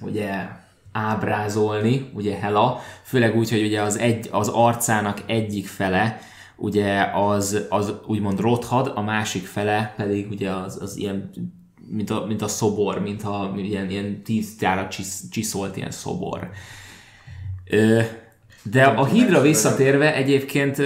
ugye 0.00 0.48
ábrázolni, 0.92 2.10
ugye 2.12 2.36
Hela, 2.36 2.80
főleg 3.02 3.36
úgy, 3.36 3.50
hogy 3.50 3.62
ugye 3.62 3.82
az, 3.82 3.98
egy, 3.98 4.28
az 4.30 4.48
arcának 4.48 5.22
egyik 5.26 5.66
fele 5.66 6.20
ugye 6.56 7.02
az, 7.14 7.66
az 7.68 7.92
úgymond 8.06 8.40
rothad, 8.40 8.92
a 8.94 9.00
másik 9.00 9.46
fele 9.46 9.94
pedig 9.96 10.30
ugye 10.30 10.50
az, 10.50 10.78
az 10.82 10.96
ilyen 10.96 11.30
mint 11.88 12.10
a, 12.10 12.24
mint 12.26 12.42
a 12.42 12.48
szobor, 12.48 13.00
mint 13.00 13.22
a 13.22 13.54
ilyen, 13.56 13.90
ilyen 13.90 14.22
tíztyára 14.22 14.88
csisz, 14.88 15.28
csiszolt 15.30 15.76
ilyen 15.76 15.90
szobor. 15.90 16.50
Ö, 17.64 18.00
de 18.62 18.84
a 18.84 19.06
hídra 19.06 19.40
visszatérve 19.40 20.14
egyébként 20.14 20.78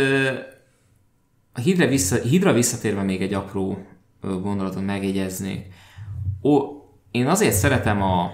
a 1.52 1.60
hídra, 1.60 1.86
vissza, 1.86 2.16
hídra 2.16 2.52
visszatérve 2.52 3.02
még 3.02 3.22
egy 3.22 3.34
apró 3.34 3.86
gondolatot 4.20 4.84
megjegyeznék. 4.84 5.66
Ó, 6.42 6.58
én 7.10 7.26
azért 7.26 7.54
szeretem 7.54 8.02
a, 8.02 8.30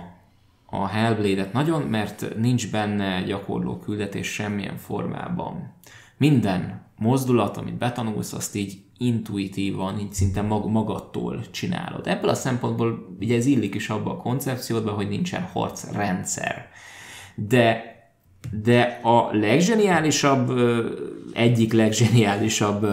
a 0.66 0.86
Hellblade-et 0.86 1.52
nagyon, 1.52 1.82
mert 1.82 2.36
nincs 2.36 2.70
benne 2.70 3.22
gyakorló 3.22 3.78
küldetés 3.78 4.26
semmilyen 4.26 4.76
formában. 4.76 5.74
Minden 6.16 6.82
mozdulat, 6.96 7.56
amit 7.56 7.78
betanulsz, 7.78 8.32
azt 8.32 8.54
így 8.54 8.82
intuitívan, 8.98 9.98
így 9.98 10.12
szinte 10.12 10.42
mag- 10.42 10.70
magadtól 10.70 11.50
csinálod. 11.50 12.06
Ebből 12.06 12.30
a 12.30 12.34
szempontból 12.34 13.16
ugye 13.20 13.36
ez 13.36 13.46
illik 13.46 13.74
is 13.74 13.88
abba 13.88 14.10
a 14.10 14.16
koncepciódba, 14.16 14.90
hogy 14.90 15.08
nincsen 15.08 15.42
harcrendszer. 15.42 16.68
De 17.34 17.92
de 18.62 19.00
a 19.02 19.28
legzseniálisabb, 19.32 20.52
egyik 21.32 21.72
legzseniálisabb 21.72 22.86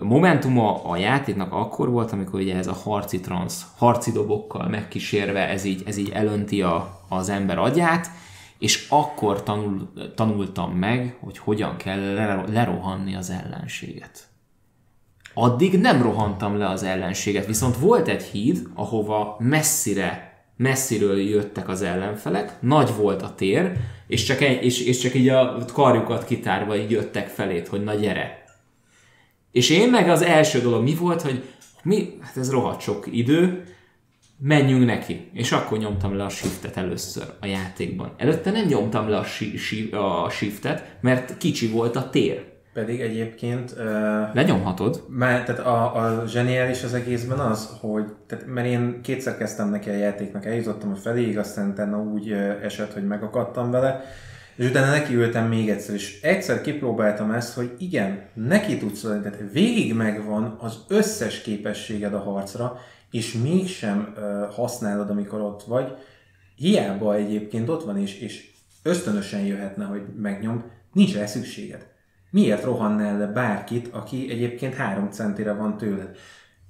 momentuma 0.00 0.84
a 0.84 0.96
játéknak 0.96 1.52
akkor 1.52 1.90
volt, 1.90 2.12
amikor 2.12 2.40
ugye 2.40 2.56
ez 2.56 2.66
a 2.66 2.72
harci 2.72 3.20
transz, 3.20 3.66
harci 3.76 4.12
dobokkal 4.12 4.68
megkísérve 4.68 5.48
ez 5.48 5.64
így, 5.64 5.82
ez 5.86 5.96
így 5.96 6.10
elönti 6.10 6.62
a, 6.62 7.00
az 7.08 7.28
ember 7.28 7.58
agyát, 7.58 8.10
és 8.64 8.86
akkor 8.88 9.42
tanul, 9.42 9.92
tanultam 10.14 10.72
meg, 10.72 11.16
hogy 11.20 11.38
hogyan 11.38 11.76
kell 11.76 12.00
lerohanni 12.52 13.14
az 13.14 13.30
ellenséget. 13.30 14.28
Addig 15.34 15.80
nem 15.80 16.02
rohantam 16.02 16.56
le 16.56 16.68
az 16.68 16.82
ellenséget, 16.82 17.46
viszont 17.46 17.76
volt 17.76 18.08
egy 18.08 18.22
híd, 18.22 18.66
ahova 18.74 19.36
messzire, 19.38 20.42
messziről 20.56 21.20
jöttek 21.20 21.68
az 21.68 21.82
ellenfelek, 21.82 22.60
nagy 22.60 22.90
volt 22.96 23.22
a 23.22 23.34
tér, 23.34 23.72
és 24.06 24.22
csak, 24.22 24.40
egy, 24.40 24.64
és, 24.64 24.80
és 24.80 24.98
csak 24.98 25.14
így 25.14 25.28
a 25.28 25.64
karjukat 25.72 26.24
kitárva 26.24 26.76
így 26.76 26.90
jöttek 26.90 27.28
felét, 27.28 27.68
hogy 27.68 27.84
na 27.84 27.94
gyere. 27.94 28.44
És 29.52 29.70
én 29.70 29.90
meg 29.90 30.08
az 30.08 30.22
első 30.22 30.60
dolog 30.60 30.82
mi 30.82 30.94
volt, 30.94 31.22
hogy 31.22 31.44
mi, 31.82 32.18
hát 32.20 32.36
ez 32.36 32.50
rohadt 32.50 32.80
sok 32.80 33.06
idő, 33.10 33.64
menjünk 34.46 34.84
neki. 34.84 35.30
És 35.32 35.52
akkor 35.52 35.78
nyomtam 35.78 36.16
le 36.16 36.24
a 36.24 36.28
shiftet 36.28 36.76
először 36.76 37.24
a 37.40 37.46
játékban. 37.46 38.14
Előtte 38.16 38.50
nem 38.50 38.66
nyomtam 38.66 39.08
le 39.08 39.16
a, 39.16 39.24
shi- 39.24 39.56
shi- 39.56 39.92
a 39.92 40.30
shiftet, 40.30 40.96
mert 41.00 41.36
kicsi 41.36 41.68
volt 41.68 41.96
a 41.96 42.10
tér. 42.10 42.52
Pedig 42.72 43.00
egyébként... 43.00 43.74
Uh, 43.78 43.84
Lenyomhatod. 44.34 45.04
Mert 45.08 45.44
tehát 45.44 45.60
a, 45.60 45.96
a 45.96 46.26
zseniális 46.26 46.82
az 46.82 46.94
egészben 46.94 47.38
az, 47.38 47.76
hogy 47.80 48.04
tehát, 48.26 48.46
mert 48.46 48.66
én 48.66 49.00
kétszer 49.02 49.36
kezdtem 49.36 49.70
neki 49.70 49.90
a 49.90 49.96
játéknak, 49.96 50.46
eljutottam 50.46 50.90
a 50.90 50.96
feléig, 50.96 51.38
aztán 51.38 51.68
utána 51.68 52.02
úgy 52.02 52.30
uh, 52.30 52.64
esett, 52.64 52.92
hogy 52.92 53.06
megakadtam 53.06 53.70
vele, 53.70 54.04
és 54.56 54.68
utána 54.68 54.90
nekiültem 54.90 55.48
még 55.48 55.68
egyszer, 55.68 55.94
és 55.94 56.20
egyszer 56.22 56.60
kipróbáltam 56.60 57.30
ezt, 57.30 57.54
hogy 57.54 57.70
igen, 57.78 58.22
neki 58.34 58.78
tudsz 58.78 59.00
tehát 59.00 59.38
végig 59.52 59.94
megvan 59.94 60.56
az 60.60 60.78
összes 60.88 61.40
képességed 61.40 62.14
a 62.14 62.18
harcra, 62.18 62.78
és 63.14 63.32
mégsem 63.32 64.14
használod, 64.50 65.10
amikor 65.10 65.40
ott 65.40 65.62
vagy, 65.62 65.96
hiába 66.56 67.14
egyébként 67.14 67.68
ott 67.68 67.84
van, 67.84 67.98
és, 67.98 68.18
és 68.18 68.50
ösztönösen 68.82 69.40
jöhetne, 69.40 69.84
hogy 69.84 70.02
megnyomd, 70.16 70.62
nincs 70.92 71.14
rá 71.14 71.26
szükséged. 71.26 71.86
Miért 72.30 72.64
rohannál 72.64 73.18
le 73.18 73.26
bárkit, 73.26 73.88
aki 73.88 74.30
egyébként 74.30 74.74
három 74.74 75.10
centire 75.10 75.52
van 75.52 75.76
tőled? 75.76 76.16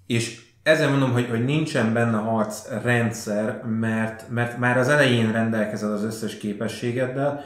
És 0.06 0.42
ezzel 0.62 0.90
mondom, 0.90 1.12
hogy, 1.12 1.28
hogy 1.28 1.44
nincsen 1.44 1.92
benne 1.92 2.16
harc 2.16 2.68
rendszer, 2.82 3.62
mert, 3.62 4.28
mert 4.28 4.58
már 4.58 4.78
az 4.78 4.88
elején 4.88 5.32
rendelkezel 5.32 5.92
az 5.92 6.02
összes 6.02 6.36
képességeddel, 6.36 7.44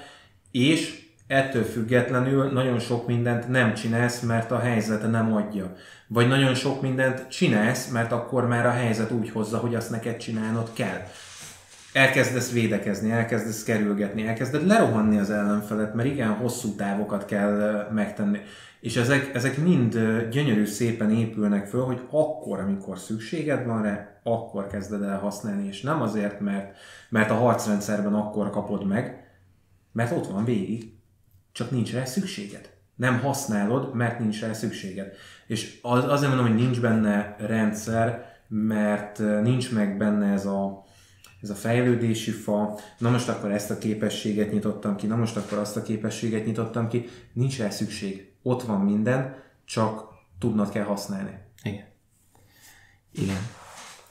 és 0.51 1.08
ettől 1.29 1.63
függetlenül 1.65 2.51
nagyon 2.53 2.79
sok 2.79 3.07
mindent 3.07 3.49
nem 3.49 3.75
csinálsz, 3.75 4.21
mert 4.21 4.51
a 4.51 4.59
helyzet 4.59 5.11
nem 5.11 5.35
adja. 5.35 5.77
Vagy 6.07 6.29
nagyon 6.29 6.55
sok 6.55 6.83
mindent 6.83 7.29
csinálsz, 7.29 7.89
mert 7.89 8.13
akkor 8.13 8.47
már 8.47 8.67
a 8.67 8.71
helyzet 8.71 9.11
úgy 9.11 9.31
hozza, 9.31 9.59
hogy 9.59 9.75
azt 9.75 9.91
neked 9.91 10.17
csinálnod 10.17 10.73
kell. 10.73 11.03
elkezdesz 11.93 12.53
védekezni, 12.53 13.11
elkezdesz 13.11 13.63
kerülgetni, 13.63 14.27
elkezded 14.27 14.67
lerohanni 14.67 15.19
az 15.19 15.31
ellenfelet, 15.31 15.95
mert 15.95 16.09
igen, 16.09 16.29
hosszú 16.29 16.75
távokat 16.75 17.25
kell 17.25 17.87
megtenni. 17.93 18.39
És 18.81 18.97
ezek, 18.97 19.35
ezek 19.35 19.59
mind 19.59 19.93
gyönyörű 20.31 20.65
szépen 20.65 21.11
épülnek 21.11 21.67
föl, 21.67 21.85
hogy 21.85 22.01
akkor, 22.11 22.59
amikor 22.59 22.99
szükséged 22.99 23.67
van 23.67 23.83
rá, 23.83 24.21
akkor 24.23 24.67
kezded 24.67 25.03
el 25.03 25.19
használni, 25.19 25.67
és 25.67 25.81
nem 25.81 26.03
azért, 26.03 26.41
mert, 26.41 26.77
mert 27.09 27.31
a 27.31 27.35
harcrendszerben 27.35 28.15
akkor 28.15 28.51
kapod 28.51 28.87
meg, 28.87 29.31
mert 29.93 30.13
ott 30.13 30.27
van 30.27 30.45
végig, 30.45 30.98
csak 31.59 31.71
nincs 31.71 31.93
rá 31.93 32.05
szükséged. 32.05 32.71
Nem 32.95 33.21
használod, 33.21 33.95
mert 33.95 34.19
nincs 34.19 34.41
rá 34.41 34.53
szükséged. 34.53 35.13
És 35.47 35.79
az, 35.83 36.05
azért 36.05 36.29
mondom, 36.29 36.47
hogy 36.47 36.57
nincs 36.57 36.81
benne 36.81 37.37
rendszer, 37.39 38.27
mert 38.49 39.19
nincs 39.19 39.73
meg 39.73 39.97
benne 39.97 40.33
ez 40.33 40.47
a, 40.47 40.85
ez 41.43 41.51
a 41.51 41.55
fejlődési 41.55 42.31
fa, 42.31 42.79
na 42.99 43.11
most 43.11 43.29
akkor 43.29 43.51
ezt 43.51 43.71
a 43.71 43.79
képességet 43.79 44.53
nyitottam 44.53 44.97
ki, 44.97 45.07
na 45.07 45.17
most 45.17 45.37
akkor 45.37 45.59
azt 45.59 45.77
a 45.77 45.83
képességet 45.83 46.47
nyitottam 46.47 46.89
ki, 46.89 47.07
nincs 47.33 47.59
rá 47.59 47.71
szükség. 47.71 48.33
Ott 48.43 48.63
van 48.63 48.81
minden, 48.81 49.37
csak 49.65 50.05
tudnod 50.39 50.71
kell 50.71 50.85
használni. 50.85 51.39
Igen. 51.63 51.87
Igen. 53.13 53.58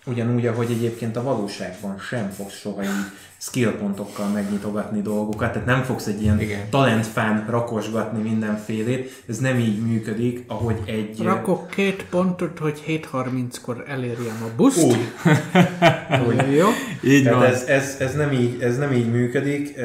Ugyanúgy, 0.07 0.45
ahogy 0.45 0.71
egyébként 0.71 1.15
a 1.15 1.23
valóságban 1.23 1.99
sem 1.99 2.29
fogsz 2.29 2.59
soha 2.59 2.83
így 2.83 2.89
skill 3.37 3.71
pontokkal 3.71 4.27
megnyitogatni 4.27 5.01
dolgokat, 5.01 5.51
tehát 5.51 5.67
nem 5.67 5.83
fogsz 5.83 6.05
egy 6.05 6.21
ilyen 6.21 6.39
Igen. 6.39 6.69
talentfán 6.69 7.45
rakosgatni 7.49 8.21
mindenfélét, 8.21 9.23
ez 9.27 9.37
nem 9.37 9.59
így 9.59 9.81
működik, 9.81 10.43
ahogy 10.47 10.77
egy... 10.85 11.21
Rakok 11.23 11.69
két 11.69 12.05
pontot, 12.09 12.59
hogy 12.59 12.83
7.30-kor 12.87 13.83
elérjem 13.87 14.43
a 14.43 14.55
buszt. 14.55 14.83
Úgy. 14.83 14.97
Úgy. 16.27 16.55
Jó? 16.55 16.67
Így 17.03 17.23
Tehát 17.23 17.39
van. 17.39 17.47
ez, 17.47 17.63
ez, 17.63 17.95
ez, 17.99 18.15
nem 18.15 18.31
így, 18.31 18.61
ez 18.61 18.77
nem 18.77 18.91
így 18.91 19.11
működik, 19.11 19.75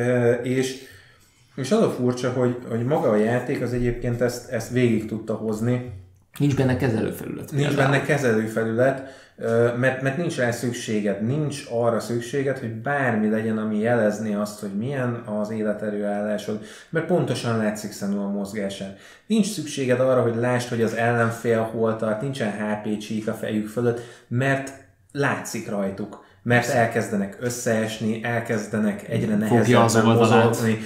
és, 0.42 0.76
és 1.54 1.70
az 1.70 1.82
a 1.82 1.90
furcsa, 1.90 2.30
hogy, 2.30 2.56
hogy 2.68 2.84
maga 2.84 3.10
a 3.10 3.16
játék 3.16 3.62
az 3.62 3.72
egyébként 3.72 4.20
ezt, 4.20 4.50
ezt 4.50 4.70
végig 4.70 5.06
tudta 5.06 5.34
hozni, 5.34 6.00
Nincs 6.38 6.54
benne 6.54 6.76
kezelőfelület. 6.76 7.52
Nincs 7.52 7.74
benne 7.74 8.02
kezelőfelület, 8.02 9.21
mert, 9.76 10.02
mert 10.02 10.16
nincs 10.16 10.36
rá 10.36 10.50
szükséged, 10.50 11.26
nincs 11.26 11.64
arra 11.70 12.00
szükséged, 12.00 12.58
hogy 12.58 12.74
bármi 12.74 13.28
legyen, 13.28 13.58
ami 13.58 13.78
jelezni 13.78 14.34
azt, 14.34 14.60
hogy 14.60 14.76
milyen 14.76 15.14
az 15.14 15.50
életerőállásod, 15.50 16.64
mert 16.90 17.06
pontosan 17.06 17.56
látszik 17.56 17.92
szemül 17.92 18.18
a 18.18 18.28
mozgásán. 18.28 18.96
Nincs 19.26 19.46
szükséged 19.46 20.00
arra, 20.00 20.22
hogy 20.22 20.36
lásd, 20.36 20.68
hogy 20.68 20.82
az 20.82 20.94
ellenfél 20.94 21.62
hol 21.62 21.96
tart, 21.96 22.20
nincsen 22.20 22.52
HP 22.52 22.98
csík 22.98 23.28
a 23.28 23.34
fejük 23.34 23.68
fölött, 23.68 24.00
mert 24.28 24.72
látszik 25.12 25.68
rajtuk. 25.68 26.24
Mert 26.42 26.68
elkezdenek 26.68 27.36
összeesni, 27.40 28.24
elkezdenek 28.24 29.08
egyre 29.08 29.36
nehezebben 29.36 30.16
mozogni, 30.16 30.78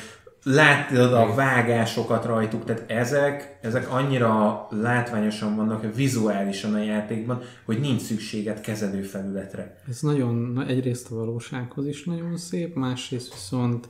látod 0.48 1.12
a 1.12 1.34
vágásokat 1.34 2.24
rajtuk, 2.24 2.64
tehát 2.64 2.90
ezek, 2.90 3.58
ezek 3.62 3.92
annyira 3.92 4.66
látványosan 4.70 5.56
vannak 5.56 5.94
vizuálisan 5.94 6.74
a 6.74 6.82
játékban, 6.82 7.42
hogy 7.64 7.80
nincs 7.80 8.00
szükséged 8.00 8.60
kezelőfelületre. 8.60 9.76
Ez 9.88 10.00
nagyon, 10.00 10.64
egyrészt 10.68 11.10
a 11.10 11.14
valósághoz 11.14 11.86
is 11.86 12.04
nagyon 12.04 12.36
szép, 12.36 12.74
másrészt 12.74 13.32
viszont 13.32 13.88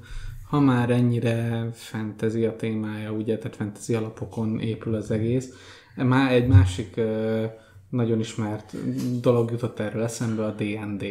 ha 0.48 0.60
már 0.60 0.90
ennyire 0.90 1.68
fentezi 1.72 2.44
a 2.44 2.56
témája, 2.56 3.10
ugye, 3.10 3.38
tehát 3.38 3.56
fentezi 3.56 3.94
alapokon 3.94 4.60
épül 4.60 4.94
az 4.94 5.10
egész, 5.10 5.48
már 5.96 6.32
egy 6.32 6.46
másik 6.46 7.00
nagyon 7.90 8.18
ismert 8.20 8.74
dolog 9.20 9.50
jutott 9.50 9.78
erről 9.78 10.02
eszembe, 10.02 10.44
a 10.44 10.54
D&D. 10.54 11.04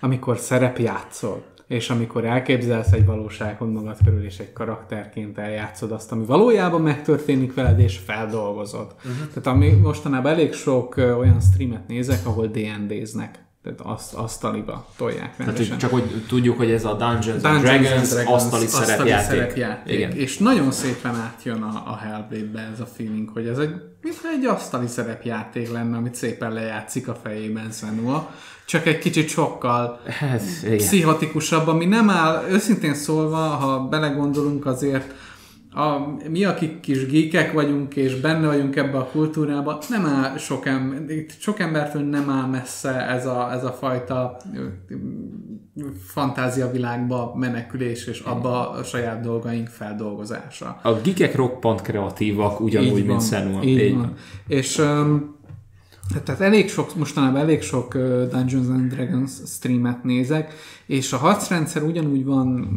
Amikor 0.00 0.38
szerepjátszol, 0.38 1.44
és 1.66 1.90
amikor 1.90 2.24
elképzelsz 2.24 2.92
egy 2.92 3.04
valóságon 3.04 3.68
magad 3.68 3.96
körül, 4.04 4.24
és 4.24 4.38
egy 4.38 4.52
karakterként 4.52 5.38
eljátszod 5.38 5.92
azt, 5.92 6.12
ami 6.12 6.24
valójában 6.24 6.80
megtörténik 6.80 7.54
veled, 7.54 7.78
és 7.78 7.96
feldolgozod. 7.96 8.94
Uh-huh. 8.96 9.28
Tehát 9.28 9.46
ami 9.46 9.70
mostanában 9.70 10.32
elég 10.32 10.52
sok 10.52 10.96
olyan 10.96 11.40
streamet 11.40 11.88
nézek, 11.88 12.26
ahol 12.26 12.46
D&D-znek. 12.46 13.44
Tehát 13.62 13.80
azt, 13.80 14.14
asztaliba 14.14 14.86
tolják 14.96 15.36
Tehát, 15.36 15.36
rendesen. 15.38 15.68
hogy 15.68 15.78
csak 15.78 15.90
hogy 15.90 16.24
tudjuk, 16.28 16.56
hogy 16.56 16.70
ez 16.70 16.84
a 16.84 16.94
Dungeons, 16.94 17.42
Dungeons 17.42 17.62
Dragons, 17.62 18.08
Dragons 18.08 18.34
asztali 18.34 18.66
szerepjáték. 18.66 19.24
szerepjáték. 19.30 19.94
Igen. 19.94 20.12
És 20.12 20.38
nagyon 20.38 20.70
szépen 20.70 21.14
átjön 21.14 21.62
a, 21.62 21.82
a 21.86 21.96
Hellblade-be 21.96 22.68
ez 22.72 22.80
a 22.80 22.86
feeling, 22.86 23.28
hogy 23.28 23.46
ez 23.46 23.58
egy, 23.58 23.74
mintha 24.02 24.28
egy 24.28 24.44
asztali 24.44 24.86
szerepjáték 24.86 25.72
lenne, 25.72 25.96
amit 25.96 26.14
szépen 26.14 26.52
lejátszik 26.52 27.08
a 27.08 27.14
fejében 27.14 27.70
Senua. 27.70 28.30
Csak 28.66 28.86
egy 28.86 28.98
kicsit 28.98 29.28
sokkal 29.28 30.00
Hát, 30.06 30.42
pszichotikusabb, 30.76 31.66
ami 31.66 31.84
nem 31.84 32.10
áll, 32.10 32.44
őszintén 32.50 32.94
szólva, 32.94 33.36
ha 33.36 33.88
belegondolunk 33.88 34.66
azért, 34.66 35.14
a, 35.76 36.16
mi, 36.28 36.44
akik 36.44 36.80
kis 36.80 37.06
geekek 37.06 37.52
vagyunk, 37.52 37.96
és 37.96 38.20
benne 38.20 38.46
vagyunk 38.46 38.76
ebbe 38.76 38.98
a 38.98 39.04
kultúrába, 39.04 39.78
nem 39.88 40.06
áll 40.06 40.36
sok, 40.36 40.66
em, 40.66 41.04
itt 41.08 41.30
sok 41.40 41.60
embertől 41.60 42.02
nem 42.02 42.30
áll 42.30 42.46
messze 42.46 43.08
ez 43.08 43.26
a, 43.26 43.52
ez 43.52 43.64
a 43.64 43.72
fajta 43.72 44.36
fantáziavilágba 46.06 47.34
menekülés, 47.34 48.06
és 48.06 48.20
abba 48.20 48.70
a 48.70 48.82
saját 48.82 49.20
dolgaink 49.20 49.68
feldolgozása. 49.68 50.80
A 50.82 50.92
geekek 50.92 51.34
roppant 51.34 51.80
kreatívak, 51.80 52.60
ugyanúgy, 52.60 53.04
mint. 53.04 53.64
Így 53.64 53.94
van. 53.94 54.14
És 54.46 54.78
um, 54.78 55.35
tehát 56.24 56.40
elég 56.40 56.70
sok, 56.70 56.96
mostanában 56.96 57.40
elég 57.40 57.62
sok 57.62 57.94
Dungeons 58.30 58.68
and 58.68 58.92
Dragons 58.92 59.32
streamet 59.46 60.04
nézek, 60.04 60.52
és 60.86 61.12
a 61.12 61.16
harcrendszer 61.16 61.82
ugyanúgy 61.82 62.24
van, 62.24 62.68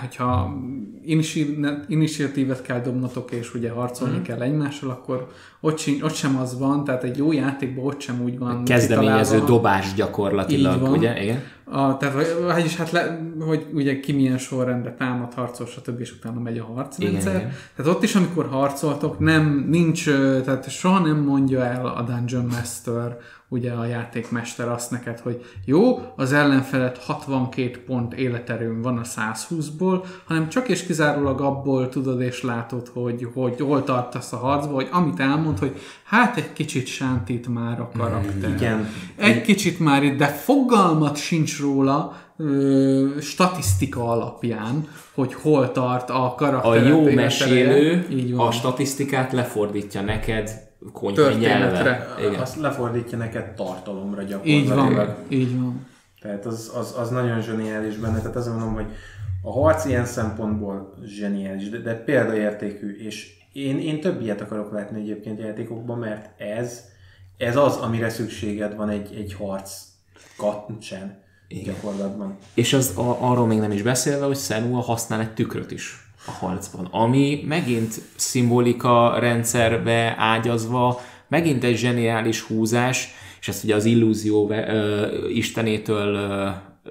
hogyha 0.00 0.56
initi- 1.04 1.58
initiatívet 1.86 2.62
kell 2.62 2.80
dobnotok, 2.80 3.30
és 3.30 3.54
ugye 3.54 3.70
harcolni 3.70 4.18
mm. 4.18 4.22
kell 4.22 4.42
egymással, 4.42 4.90
akkor 4.90 5.28
ott, 5.60 5.78
sin, 5.78 6.02
ott 6.02 6.14
sem 6.14 6.36
az 6.36 6.58
van, 6.58 6.84
tehát 6.84 7.04
egy 7.04 7.16
jó 7.16 7.32
játékban 7.32 7.84
ott 7.84 8.00
sem 8.00 8.22
úgy 8.22 8.38
van 8.38 8.64
Kezdeményező 8.64 9.22
kitalálva. 9.22 9.46
dobás 9.46 9.94
gyakorlatilag, 9.94 10.74
Így 10.74 10.80
van. 10.80 10.90
ugye? 10.90 11.22
Igen. 11.22 11.42
A, 11.64 11.96
tehát, 11.96 12.36
vagyis 12.42 12.76
hát 12.76 12.90
le, 12.90 13.20
hogy 13.40 13.66
ugye 13.72 14.00
ki 14.00 14.12
milyen 14.12 14.38
sorrendben 14.38 14.96
támad, 14.96 15.34
harcol, 15.34 15.66
stb. 15.66 16.00
és 16.00 16.12
utána 16.12 16.40
megy 16.40 16.58
a 16.58 16.64
harcrendszer. 16.64 17.34
Igen, 17.34 17.46
igen. 17.46 17.52
Tehát 17.76 17.94
ott 17.94 18.02
is, 18.02 18.14
amikor 18.14 18.48
harcoltok, 18.48 19.18
nem, 19.18 19.66
nincs, 19.68 20.04
tehát 20.44 20.70
soha 20.70 20.98
nem 20.98 21.16
mondja 21.16 21.64
el 21.64 21.86
a 21.86 22.02
Dungeon 22.02 22.44
Master, 22.44 23.18
ugye 23.54 23.72
a 23.72 23.84
játékmester 23.86 24.68
azt 24.68 24.90
neked, 24.90 25.18
hogy 25.20 25.44
jó, 25.64 25.98
az 26.16 26.32
ellenfelet 26.32 26.98
62 26.98 27.82
pont 27.86 28.14
életerőm 28.14 28.82
van 28.82 28.98
a 28.98 29.02
120-ból, 29.02 30.04
hanem 30.24 30.48
csak 30.48 30.68
és 30.68 30.86
kizárólag 30.86 31.40
abból 31.40 31.88
tudod 31.88 32.20
és 32.20 32.42
látod, 32.42 32.88
hogy, 32.92 33.28
hogy 33.34 33.60
hol 33.60 33.84
tartasz 33.84 34.32
a 34.32 34.36
harcba, 34.36 34.74
hogy 34.74 34.88
amit 34.92 35.20
elmond, 35.20 35.58
hogy 35.58 35.80
hát 36.04 36.36
egy 36.36 36.52
kicsit 36.52 36.86
sántít 36.86 37.48
már 37.48 37.80
a 37.80 37.90
karakter. 37.98 38.50
Igen. 38.50 38.88
Egy 39.16 39.40
kicsit 39.42 39.78
már 39.80 40.02
itt, 40.02 40.16
de 40.18 40.26
fogalmat 40.26 41.16
sincs 41.16 41.60
róla, 41.60 42.16
ö, 42.36 43.06
statisztika 43.20 44.08
alapján, 44.10 44.88
hogy 45.14 45.34
hol 45.34 45.72
tart 45.72 46.10
a 46.10 46.24
A 46.24 46.34
karakter. 46.34 46.86
jó 46.86 47.00
életereje. 47.08 47.14
mesélő 47.14 48.06
Így 48.10 48.34
van. 48.34 48.46
a 48.46 48.50
statisztikát 48.50 49.32
lefordítja 49.32 50.00
neked 50.00 50.50
konyha 50.92 51.14
Történetre. 51.22 51.82
nyelve. 51.82 52.14
Igen. 52.28 52.40
Azt 52.40 52.56
lefordítja 52.56 53.18
neked 53.18 53.54
tartalomra 53.54 54.22
Így 54.22 54.28
gyakorlatilag. 54.28 54.94
van, 54.96 55.16
így 55.28 55.60
van. 55.60 55.86
Tehát 56.20 56.46
az, 56.46 56.72
az, 56.74 56.94
az 56.98 57.10
nagyon 57.10 57.40
zseniális 57.40 57.96
benne. 57.96 58.18
Tehát 58.18 58.36
azt 58.36 58.48
mondom, 58.48 58.74
hogy 58.74 58.86
a 59.42 59.52
harc 59.52 59.84
ilyen 59.84 60.04
szempontból 60.04 60.94
zseniális, 61.04 61.68
de, 61.68 61.78
de 61.78 61.94
példaértékű, 61.94 62.96
és 62.96 63.32
én, 63.52 63.78
én 63.78 64.00
több 64.00 64.20
ilyet 64.22 64.40
akarok 64.40 64.72
látni 64.72 65.00
egyébként 65.00 65.40
játékokban, 65.40 65.98
mert 65.98 66.40
ez, 66.40 66.84
ez 67.36 67.56
az, 67.56 67.76
amire 67.76 68.08
szükséged 68.08 68.76
van 68.76 68.88
egy, 68.88 69.14
egy 69.16 69.34
harc 69.34 69.72
kapcsán 70.36 71.22
gyakorlatban. 71.64 72.36
És 72.54 72.72
az, 72.72 72.92
a, 72.98 73.16
arról 73.30 73.46
még 73.46 73.58
nem 73.58 73.70
is 73.70 73.82
beszélve, 73.82 74.26
hogy 74.26 74.36
Senua 74.38 74.80
használ 74.80 75.20
egy 75.20 75.34
tükröt 75.34 75.70
is 75.70 76.03
a 76.26 76.30
harcban, 76.30 76.88
ami 76.90 77.44
megint 77.46 78.00
szimbolika 78.16 79.18
rendszerbe 79.18 80.14
ágyazva, 80.18 81.00
megint 81.28 81.64
egy 81.64 81.76
zseniális 81.76 82.40
húzás, 82.40 83.08
és 83.40 83.48
ezt 83.48 83.64
ugye 83.64 83.74
az 83.74 83.84
illúzió 83.84 84.52
istenétől 85.28 86.18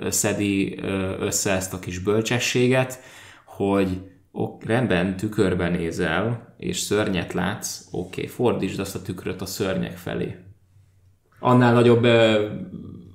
szedi 0.10 0.80
össze 1.20 1.52
ezt 1.52 1.74
a 1.74 1.80
kis 1.80 2.00
bölcsességet, 2.00 3.00
hogy 3.46 4.02
ok, 4.32 4.64
rendben, 4.64 5.18
tükörben 5.18 5.72
nézel, 5.72 6.56
és 6.58 6.80
szörnyet 6.80 7.34
látsz, 7.34 7.88
oké, 7.92 8.22
okay, 8.22 8.28
fordítsd 8.28 8.80
azt 8.80 8.96
a 8.96 9.02
tükröt 9.02 9.42
a 9.42 9.46
szörnyek 9.46 9.98
felé. 9.98 10.36
Annál 11.40 11.74
nagyobb, 11.74 12.04
ö, 12.04 12.48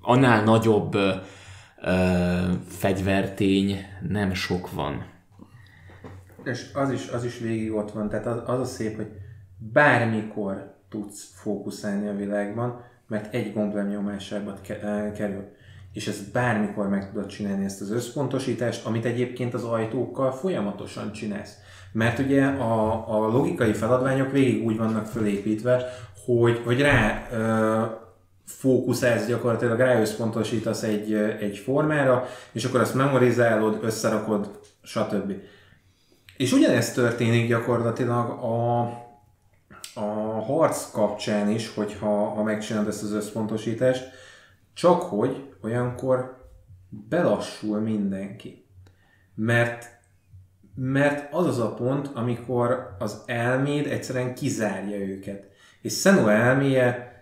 annál 0.00 0.44
nagyobb 0.44 0.94
ö, 0.94 1.12
fegyvertény 2.68 3.76
nem 4.08 4.34
sok 4.34 4.72
van. 4.72 5.04
És 6.48 6.66
az 6.74 6.92
is, 6.92 7.08
az 7.08 7.24
is 7.24 7.38
végig 7.38 7.74
ott 7.74 7.90
van, 7.90 8.08
tehát 8.08 8.26
az, 8.26 8.42
az 8.46 8.60
a 8.60 8.64
szép, 8.64 8.96
hogy 8.96 9.08
bármikor 9.58 10.74
tudsz 10.88 11.30
fókuszálni 11.34 12.08
a 12.08 12.16
világban, 12.16 12.84
mert 13.06 13.34
egy 13.34 13.52
gomblemnyomásába 13.52 14.54
ke- 14.62 14.82
eh, 14.82 15.12
kerül. 15.12 15.44
és 15.92 16.08
ezt 16.08 16.32
bármikor 16.32 16.88
meg 16.88 17.10
tudod 17.10 17.26
csinálni 17.26 17.64
ezt 17.64 17.80
az 17.80 17.90
összpontosítást, 17.90 18.86
amit 18.86 19.04
egyébként 19.04 19.54
az 19.54 19.64
ajtókkal 19.64 20.32
folyamatosan 20.32 21.12
csinálsz. 21.12 21.56
Mert 21.92 22.18
ugye 22.18 22.44
a, 22.44 23.04
a 23.08 23.28
logikai 23.28 23.72
feladványok 23.72 24.32
végig 24.32 24.64
úgy 24.64 24.76
vannak 24.76 25.06
fölépítve, 25.06 25.84
hogy, 26.24 26.60
hogy 26.64 26.80
rá 26.80 27.28
ö, 27.32 27.84
fókuszálsz 28.44 29.26
gyakorlatilag, 29.26 29.78
ráösszpontosítasz 29.78 30.82
egy, 30.82 31.12
egy 31.14 31.58
formára, 31.58 32.26
és 32.52 32.64
akkor 32.64 32.80
azt 32.80 32.94
memorizálod, 32.94 33.78
összerakod, 33.82 34.58
stb. 34.82 35.32
És 36.38 36.52
ugyanezt 36.52 36.94
történik 36.94 37.48
gyakorlatilag 37.48 38.30
a, 38.30 38.80
a 39.94 40.40
harc 40.46 40.90
kapcsán 40.90 41.50
is, 41.50 41.74
hogyha 41.74 42.28
ha 42.28 42.42
megcsinálod 42.42 42.88
ezt 42.88 43.02
az 43.02 43.12
összpontosítást, 43.12 44.08
csak 44.74 45.02
hogy 45.02 45.54
olyankor 45.62 46.46
belassul 46.88 47.80
mindenki. 47.80 48.66
Mert 49.34 49.96
mert 50.74 51.32
az 51.32 51.46
az 51.46 51.58
a 51.58 51.74
pont, 51.74 52.10
amikor 52.14 52.96
az 52.98 53.22
elméd 53.26 53.86
egyszerűen 53.86 54.34
kizárja 54.34 54.96
őket. 54.96 55.46
És 55.80 56.00
Senua 56.00 56.32
elméje 56.32 57.17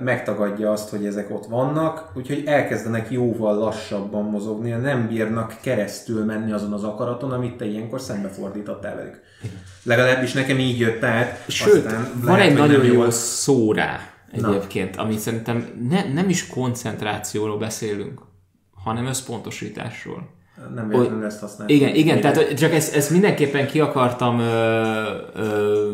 megtagadja 0.00 0.70
azt, 0.70 0.88
hogy 0.88 1.06
ezek 1.06 1.30
ott 1.30 1.46
vannak, 1.46 2.10
úgyhogy 2.14 2.42
elkezdenek 2.46 3.10
jóval 3.10 3.58
lassabban 3.58 4.24
mozogni, 4.24 4.70
nem 4.70 5.08
bírnak 5.08 5.56
keresztül 5.60 6.24
menni 6.24 6.52
azon 6.52 6.72
az 6.72 6.84
akaraton, 6.84 7.32
amit 7.32 7.56
te 7.56 7.64
ilyenkor 7.64 8.00
szembefordítottál 8.00 8.96
velük. 8.96 9.20
Legalábbis 9.82 10.32
nekem 10.32 10.58
így 10.58 10.78
jött 10.78 11.02
át. 11.04 11.44
Sőt, 11.48 11.86
Aztán 11.86 12.10
van 12.22 12.36
lehet, 12.36 12.50
egy 12.50 12.58
nagyon 12.58 12.84
jó 12.84 13.10
szó 13.10 13.72
rá 13.72 14.00
egyébként, 14.32 14.96
Na. 14.96 15.02
ami 15.02 15.16
szerintem 15.16 15.66
ne, 15.88 16.12
nem 16.12 16.28
is 16.28 16.46
koncentrációról 16.46 17.58
beszélünk, 17.58 18.20
hanem 18.84 19.06
összpontosításról. 19.06 20.32
Nem 20.74 20.88
véletlenül 20.88 21.24
ezt 21.24 21.40
használtam. 21.40 21.76
Igen, 21.76 21.94
igen, 21.94 22.20
tehát 22.20 22.54
csak 22.54 22.72
ezt, 22.72 22.94
ezt 22.94 23.10
mindenképpen 23.10 23.66
ki 23.66 23.80
akartam 23.80 24.38
ö, 24.38 25.02
ö, 25.34 25.90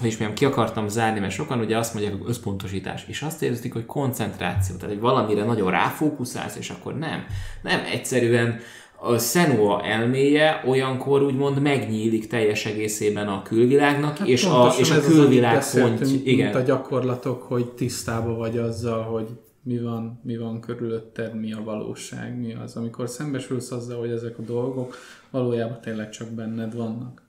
hogy 0.00 0.08
is 0.08 0.16
mondjam, 0.18 0.38
ki 0.38 0.44
akartam 0.44 0.88
zárni, 0.88 1.20
mert 1.20 1.32
sokan 1.32 1.60
ugye 1.60 1.78
azt 1.78 1.94
mondják, 1.94 2.16
hogy 2.18 2.28
összpontosítás, 2.28 3.04
és 3.08 3.22
azt 3.22 3.42
érzik, 3.42 3.72
hogy 3.72 3.86
koncentráció, 3.86 4.76
tehát 4.76 4.90
hogy 4.90 5.00
valamire 5.00 5.44
nagyon 5.44 5.70
ráfókuszálsz, 5.70 6.56
és 6.56 6.70
akkor 6.70 6.98
nem. 6.98 7.24
Nem, 7.62 7.80
egyszerűen 7.92 8.60
a 9.02 9.18
Senua 9.18 9.82
elméje 9.84 10.62
olyankor 10.66 11.22
úgymond 11.22 11.60
megnyílik 11.62 12.26
teljes 12.26 12.66
egészében 12.66 13.28
a 13.28 13.42
külvilágnak, 13.42 14.18
hát 14.18 14.28
és, 14.28 14.44
a, 14.44 14.72
és 14.78 14.90
a 14.90 15.00
külvilág 15.00 15.64
pont... 15.70 16.06
Igen. 16.24 16.44
Mint 16.44 16.54
a 16.54 16.66
gyakorlatok, 16.66 17.42
hogy 17.42 17.66
tisztába 17.66 18.34
vagy 18.34 18.58
azzal, 18.58 19.02
hogy 19.02 19.28
mi 19.62 19.78
van, 19.78 20.20
mi 20.22 20.36
van 20.36 20.60
körülötted, 20.60 21.40
mi 21.40 21.52
a 21.52 21.62
valóság, 21.64 22.38
mi 22.38 22.54
az. 22.54 22.76
Amikor 22.76 23.08
szembesülsz 23.08 23.70
azzal, 23.70 23.98
hogy 23.98 24.10
ezek 24.10 24.38
a 24.38 24.42
dolgok 24.42 24.96
valójában 25.30 25.80
tényleg 25.80 26.10
csak 26.10 26.28
benned 26.28 26.74
vannak. 26.74 27.22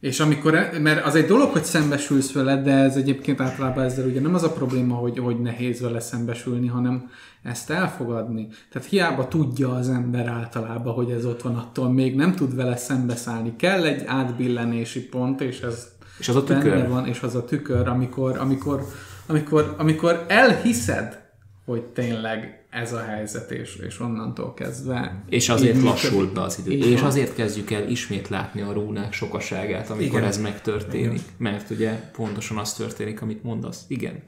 És 0.00 0.20
amikor, 0.20 0.54
e- 0.54 0.78
mert 0.78 1.04
az 1.04 1.14
egy 1.14 1.26
dolog, 1.26 1.50
hogy 1.50 1.64
szembesülsz 1.64 2.32
vele, 2.32 2.62
de 2.62 2.72
ez 2.72 2.96
egyébként 2.96 3.40
általában 3.40 3.84
ezzel 3.84 4.06
ugye 4.06 4.20
nem 4.20 4.34
az 4.34 4.42
a 4.42 4.52
probléma, 4.52 4.94
hogy, 4.94 5.18
hogy 5.18 5.40
nehéz 5.40 5.80
vele 5.80 6.00
szembesülni, 6.00 6.66
hanem 6.66 7.10
ezt 7.42 7.70
elfogadni. 7.70 8.48
Tehát 8.72 8.88
hiába 8.88 9.28
tudja 9.28 9.74
az 9.74 9.88
ember 9.88 10.26
általában, 10.26 10.94
hogy 10.94 11.10
ez 11.10 11.24
ott 11.24 11.42
van, 11.42 11.56
attól 11.56 11.92
még 11.92 12.14
nem 12.14 12.34
tud 12.34 12.54
vele 12.54 12.76
szembeszállni. 12.76 13.56
Kell 13.56 13.84
egy 13.84 14.04
átbillenési 14.06 15.08
pont, 15.08 15.40
és 15.40 15.60
ez 15.60 15.88
és 16.18 16.28
az 16.28 16.36
a 16.36 16.44
tükör. 16.44 16.88
van, 16.88 17.06
és 17.06 17.20
az 17.20 17.34
a 17.34 17.44
tükör, 17.44 17.88
amikor, 17.88 18.38
amikor, 18.38 18.84
amikor, 19.26 19.74
amikor 19.78 20.24
elhiszed, 20.28 21.20
hogy 21.64 21.82
tényleg 21.82 22.57
ez 22.70 22.92
a 22.92 23.00
helyzet, 23.00 23.50
és, 23.50 23.76
és 23.86 24.00
onnantól 24.00 24.54
kezdve... 24.54 25.22
És 25.28 25.48
azért 25.48 25.82
lassul 25.82 26.30
be 26.34 26.40
az 26.40 26.62
idő. 26.64 26.72
És 26.72 27.00
van. 27.00 27.08
azért 27.08 27.34
kezdjük 27.34 27.70
el 27.70 27.88
ismét 27.88 28.28
látni 28.28 28.60
a 28.60 28.72
rúnák 28.72 29.12
sokaságát, 29.12 29.90
amikor 29.90 30.18
Igen. 30.18 30.28
ez 30.28 30.38
megtörténik. 30.40 31.06
Igen. 31.06 31.22
Mert 31.36 31.70
ugye 31.70 31.90
pontosan 32.12 32.58
az 32.58 32.72
történik, 32.72 33.22
amit 33.22 33.42
mondasz. 33.42 33.84
Igen. 33.88 34.22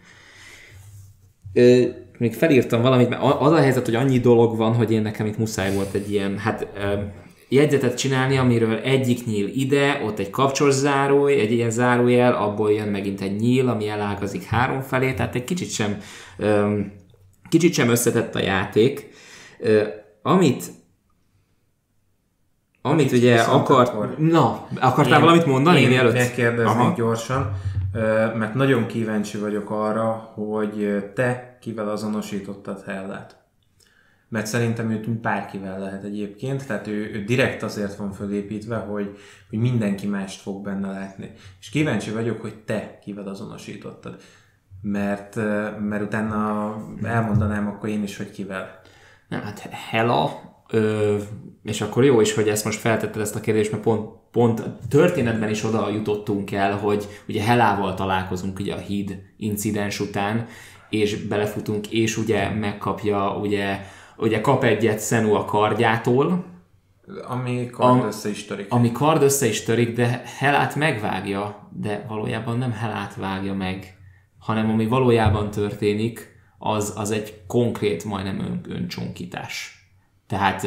Ö, 1.53 1.85
még 2.19 2.35
felírtam 2.35 2.83
valamit, 2.83 3.09
mert 3.09 3.23
az 3.23 3.53
a 3.53 3.61
helyzet, 3.61 3.85
hogy 3.85 3.95
annyi 3.95 4.21
dolog 4.21 4.57
van, 4.57 4.75
hogy 4.75 4.93
én 4.93 5.03
nekem 5.03 5.27
itt 5.27 5.39
muszáj 5.39 5.75
volt 5.75 5.95
egy 5.95 6.11
ilyen, 6.11 6.39
hát 6.39 6.69
ö, 6.77 7.01
jegyzetet 7.49 7.97
csinálni, 7.97 8.37
amiről 8.37 8.77
egyik 8.77 9.27
nyíl 9.27 9.49
ide, 9.49 10.01
ott 10.05 10.19
egy 10.19 10.31
kapcsos 10.31 10.75
zárój, 10.75 11.41
egy 11.41 11.53
ilyen 11.53 11.71
zárójel, 11.71 12.35
abból 12.35 12.73
jön 12.73 12.89
megint 12.89 13.21
egy 13.21 13.37
nyíl, 13.37 13.69
ami 13.69 13.89
elágazik 13.89 14.43
három 14.43 14.81
felé, 14.81 15.13
tehát 15.13 15.35
egy 15.35 15.45
kicsit 15.45 15.71
sem 15.71 15.99
ö, 16.37 16.81
Kicsit 17.51 17.75
sem 17.75 17.89
összetett 17.89 18.35
a 18.35 18.41
játék. 18.41 19.09
Amit 20.23 20.65
amit 22.83 23.13
ugye 23.13 23.41
akart... 23.41 23.89
Akkor 23.89 24.19
na, 24.19 24.67
akartál 24.81 25.19
én, 25.19 25.25
valamit 25.25 25.47
mondani? 25.47 25.81
Én 25.81 25.89
mielőtt? 25.89 26.13
megkérdeznék 26.13 26.95
gyorsan, 26.95 27.53
mert 28.35 28.55
nagyon 28.55 28.87
kíváncsi 28.87 29.39
vagyok 29.39 29.71
arra, 29.71 30.11
hogy 30.35 31.05
te 31.15 31.59
kivel 31.61 31.89
azonosítottad 31.89 32.83
Hellát. 32.87 33.39
Mert 34.29 34.47
szerintem 34.47 34.91
őt 34.91 35.21
bárkivel 35.21 35.79
lehet 35.79 36.05
egyébként, 36.05 36.67
tehát 36.67 36.87
ő, 36.87 37.11
ő 37.15 37.25
direkt 37.25 37.63
azért 37.63 37.97
van 37.97 38.13
fölépítve, 38.13 38.77
hogy, 38.77 39.19
hogy 39.51 39.59
mindenki 39.59 40.07
mást 40.07 40.41
fog 40.41 40.65
benne 40.65 40.91
látni. 40.91 41.31
És 41.61 41.69
kíváncsi 41.69 42.11
vagyok, 42.11 42.41
hogy 42.41 42.55
te 42.55 42.99
kivel 43.03 43.29
azonosítottad 43.29 44.21
mert, 44.83 45.37
mert 45.81 46.03
utána 46.03 46.75
elmondanám 47.03 47.67
akkor 47.67 47.89
én 47.89 48.03
is, 48.03 48.17
hogy 48.17 48.31
kivel. 48.31 48.81
Nem, 49.29 49.41
hát 49.41 49.59
Hela, 49.91 50.41
ö, 50.71 51.17
és 51.63 51.81
akkor 51.81 52.05
jó 52.05 52.21
is, 52.21 52.35
hogy 52.35 52.49
ezt 52.49 52.65
most 52.65 52.79
feltetted 52.79 53.21
ezt 53.21 53.37
a 53.37 53.41
kérdést, 53.41 53.71
mert 53.71 53.83
pont, 53.83 54.11
pont 54.31 54.63
történetben 54.89 55.49
is 55.49 55.65
oda 55.65 55.91
jutottunk 55.91 56.53
el, 56.53 56.77
hogy 56.77 57.09
ugye 57.29 57.43
Helával 57.43 57.95
találkozunk 57.95 58.59
ugye 58.59 58.75
a 58.75 58.79
híd 58.79 59.23
incidens 59.37 60.01
után, 60.01 60.47
és 60.91 61.27
belefutunk, 61.27 61.91
és 61.91 62.17
ugye 62.17 62.51
megkapja, 62.51 63.37
ugye, 63.37 63.81
ugye 64.17 64.41
kap 64.41 64.65
egyet 64.65 64.99
Szenu 64.99 65.35
a 65.35 65.45
kardjától, 65.45 66.45
ami 67.29 67.71
kard 67.71 68.05
össze 68.05 68.29
is 68.29 68.45
törik. 68.45 68.67
Ami 68.69 68.93
kard 68.93 69.23
össze 69.23 69.47
is 69.47 69.63
törik, 69.63 69.97
de 69.97 70.23
Helát 70.39 70.75
megvágja, 70.75 71.69
de 71.71 72.05
valójában 72.09 72.59
nem 72.59 72.73
Helát 72.73 73.15
vágja 73.15 73.55
meg, 73.55 74.00
hanem 74.41 74.71
ami 74.71 74.87
valójában 74.87 75.51
történik, 75.51 76.39
az, 76.59 76.93
az 76.97 77.11
egy 77.11 77.43
konkrét, 77.47 78.05
majdnem 78.05 78.39
ön, 78.39 78.61
öncsonkítás. 78.69 79.85
Tehát 80.27 80.67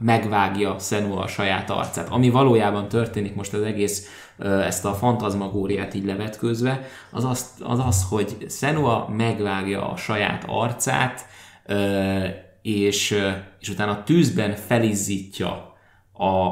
megvágja 0.00 0.78
Senua 0.78 1.22
a 1.22 1.26
saját 1.26 1.70
arcát. 1.70 2.08
Ami 2.08 2.30
valójában 2.30 2.88
történik 2.88 3.34
most 3.34 3.54
az 3.54 3.62
egész, 3.62 4.08
ezt 4.38 4.84
a 4.84 4.94
fantazmagóriát 4.94 5.94
így 5.94 6.04
levetkőzve, 6.04 6.86
az 7.10 7.24
az, 7.24 7.54
az, 7.60 7.78
az 7.78 8.06
hogy 8.08 8.36
Senua 8.48 9.08
megvágja 9.16 9.90
a 9.90 9.96
saját 9.96 10.44
arcát, 10.46 11.26
és, 12.62 13.18
és 13.60 13.68
utána 13.68 14.02
tűzben 14.02 14.54
felizzítja 14.54 15.74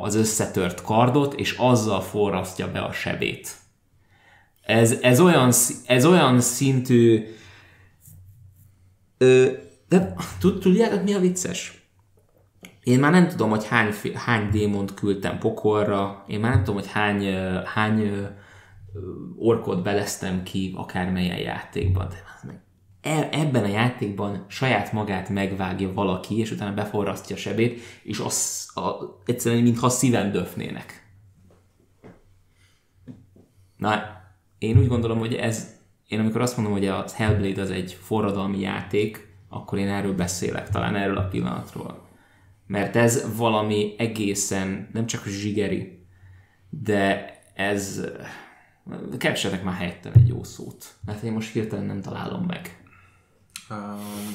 az 0.02 0.14
összetört 0.14 0.82
kardot, 0.82 1.34
és 1.34 1.56
azzal 1.58 2.00
forrasztja 2.00 2.70
be 2.70 2.80
a 2.80 2.92
sebét. 2.92 3.56
Ez, 4.68 4.92
ez, 5.02 5.20
olyan, 5.20 5.52
ez 5.86 6.04
olyan 6.04 6.40
szintű... 6.40 7.24
Ö, 9.18 9.52
de 9.88 10.14
tudjátok 10.40 11.02
mi 11.02 11.14
a 11.14 11.18
vicces? 11.18 11.88
Én 12.82 12.98
már 12.98 13.12
nem 13.12 13.28
tudom, 13.28 13.50
hogy 13.50 13.66
hány, 13.66 13.92
hány 14.14 14.50
démont 14.50 14.94
küldtem 14.94 15.38
pokolra, 15.38 16.24
én 16.26 16.40
már 16.40 16.50
nem 16.50 16.64
tudom, 16.64 16.80
hogy 16.80 16.90
hány, 16.90 17.34
hány 17.64 18.26
orkot 19.36 19.82
beleztem 19.82 20.42
ki 20.42 20.74
akármelyen 20.76 21.38
játékban. 21.38 22.08
De 22.08 22.62
e, 23.00 23.28
ebben 23.32 23.64
a 23.64 23.68
játékban 23.68 24.44
saját 24.48 24.92
magát 24.92 25.28
megvágja 25.28 25.92
valaki, 25.92 26.38
és 26.38 26.50
utána 26.50 26.74
beforrasztja 26.74 27.36
a 27.36 27.38
sebét, 27.38 27.80
és 28.02 28.18
az 28.18 28.68
a, 28.74 28.90
egyszerűen 29.24 29.62
mintha 29.62 29.88
szíven 29.88 30.30
döfnének. 30.30 31.06
Na, 33.76 34.17
én 34.58 34.78
úgy 34.78 34.88
gondolom, 34.88 35.18
hogy 35.18 35.34
ez, 35.34 35.76
én 36.08 36.20
amikor 36.20 36.40
azt 36.40 36.56
mondom, 36.56 36.74
hogy 36.74 36.86
a 36.86 37.04
Hellblade 37.14 37.60
az 37.60 37.70
egy 37.70 37.98
forradalmi 38.00 38.60
játék, 38.60 39.36
akkor 39.48 39.78
én 39.78 39.88
erről 39.88 40.14
beszélek, 40.14 40.68
talán 40.68 40.96
erről 40.96 41.16
a 41.16 41.28
pillanatról. 41.28 42.06
Mert 42.66 42.96
ez 42.96 43.36
valami 43.36 43.94
egészen, 43.98 44.88
nem 44.92 45.06
csak 45.06 45.26
zsigeri, 45.26 46.06
de 46.70 47.32
ez, 47.54 48.04
keresetek 49.18 49.64
már 49.64 49.74
helyettem 49.74 50.12
egy 50.14 50.28
jó 50.28 50.42
szót, 50.42 50.94
mert 51.04 51.22
én 51.22 51.32
most 51.32 51.52
hirtelen 51.52 51.84
nem 51.84 52.00
találom 52.00 52.44
meg. 52.44 52.82
Um, 53.70 54.34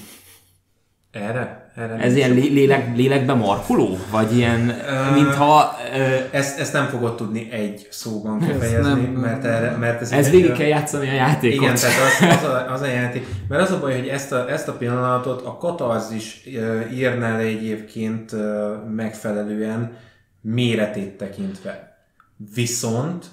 Erre? 1.13 1.71
Erre 1.75 1.95
Ez 1.95 2.15
ilyen 2.15 2.31
lé- 2.33 2.53
lélek, 2.53 2.95
lélekbe 2.95 3.33
markoló? 3.33 3.97
Vagy 4.11 4.37
ilyen, 4.37 4.59
uh, 4.69 5.13
mintha... 5.15 5.75
Uh, 5.91 6.27
ezt, 6.31 6.59
ezt 6.59 6.73
nem 6.73 6.85
fogod 6.85 7.15
tudni 7.15 7.51
egy 7.51 7.87
szóban 7.91 8.39
kifejezni, 8.39 8.89
nem- 8.89 8.99
mert, 8.99 9.43
erre, 9.43 9.71
mert 9.71 10.01
ez, 10.01 10.11
ez 10.11 10.29
végig 10.29 10.51
kell 10.51 10.67
játszani 10.67 11.09
a 11.09 11.13
játékot. 11.13 11.61
Igen, 11.61 11.75
tehát 11.75 11.95
az, 12.21 12.27
az, 12.37 12.49
a, 12.49 12.71
az 12.73 12.81
a 12.81 12.85
játék. 12.85 13.25
Mert 13.47 13.61
az 13.61 13.71
a 13.71 13.79
baj, 13.79 13.97
hogy 13.99 14.07
ezt 14.07 14.31
a, 14.31 14.49
ezt 14.51 14.67
a 14.67 14.73
pillanatot 14.73 15.45
a 15.45 15.57
katarzis 15.57 16.41
uh, 16.45 16.97
írná 16.97 17.37
le 17.37 17.43
egyébként 17.43 18.31
uh, 18.31 18.39
megfelelően 18.95 19.97
méretét 20.41 21.17
tekintve. 21.17 21.97
Viszont 22.55 23.25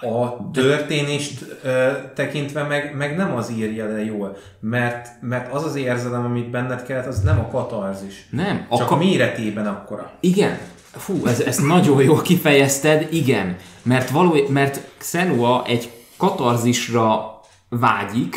a 0.00 0.50
történést 0.52 1.40
uh, 1.64 1.70
tekintve 2.14 2.62
meg, 2.62 2.94
meg 2.96 3.16
nem 3.16 3.34
az 3.36 3.50
írja 3.56 3.86
le 3.86 4.04
jól, 4.04 4.36
mert, 4.60 5.08
mert 5.20 5.52
az 5.52 5.64
az 5.64 5.74
érzelem, 5.76 6.24
amit 6.24 6.50
benned 6.50 6.82
kelt, 6.82 7.06
az 7.06 7.20
nem 7.20 7.38
a 7.38 7.48
katarzis. 7.48 8.26
Nem, 8.30 8.66
Csak 8.70 8.80
akkor- 8.80 8.96
a 8.96 8.96
méretében 8.96 9.66
akkora. 9.66 10.10
Igen. 10.20 10.58
Fú, 10.92 11.26
ez, 11.26 11.40
ezt 11.40 11.66
nagyon 11.66 12.02
jól 12.02 12.22
kifejezted, 12.22 13.08
igen. 13.12 13.56
Mert, 13.82 14.10
való, 14.10 14.34
mert 14.48 14.80
Xenua 14.98 15.64
egy 15.66 15.90
katarzisra 16.16 17.40
vágyik, 17.68 18.36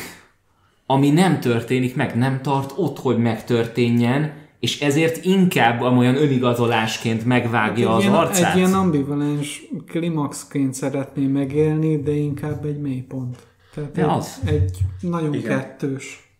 ami 0.85 1.09
nem 1.09 1.39
történik 1.39 1.95
meg, 1.95 2.15
nem 2.17 2.41
tart 2.41 2.71
ott, 2.75 2.99
hogy 2.99 3.17
megtörténjen, 3.17 4.33
és 4.61 4.81
ezért 4.81 5.25
inkább 5.25 5.81
olyan 5.81 6.15
önigazolásként 6.15 7.25
megvágja 7.25 7.95
az 7.95 8.03
ilyen, 8.03 8.13
arcát. 8.15 8.51
egy 8.51 8.57
ilyen 8.57 8.73
ambivalens 8.73 9.61
klimaxként 9.87 10.73
szeretné 10.73 11.25
megélni, 11.25 12.01
de 12.01 12.11
inkább 12.11 12.65
egy 12.65 12.79
mélypont. 12.79 13.47
Tehát 13.73 13.91
De 13.91 14.01
egy, 14.01 14.09
az. 14.09 14.41
egy 14.45 14.77
nagyon 15.01 15.33
Igen. 15.33 15.57
kettős. 15.59 16.33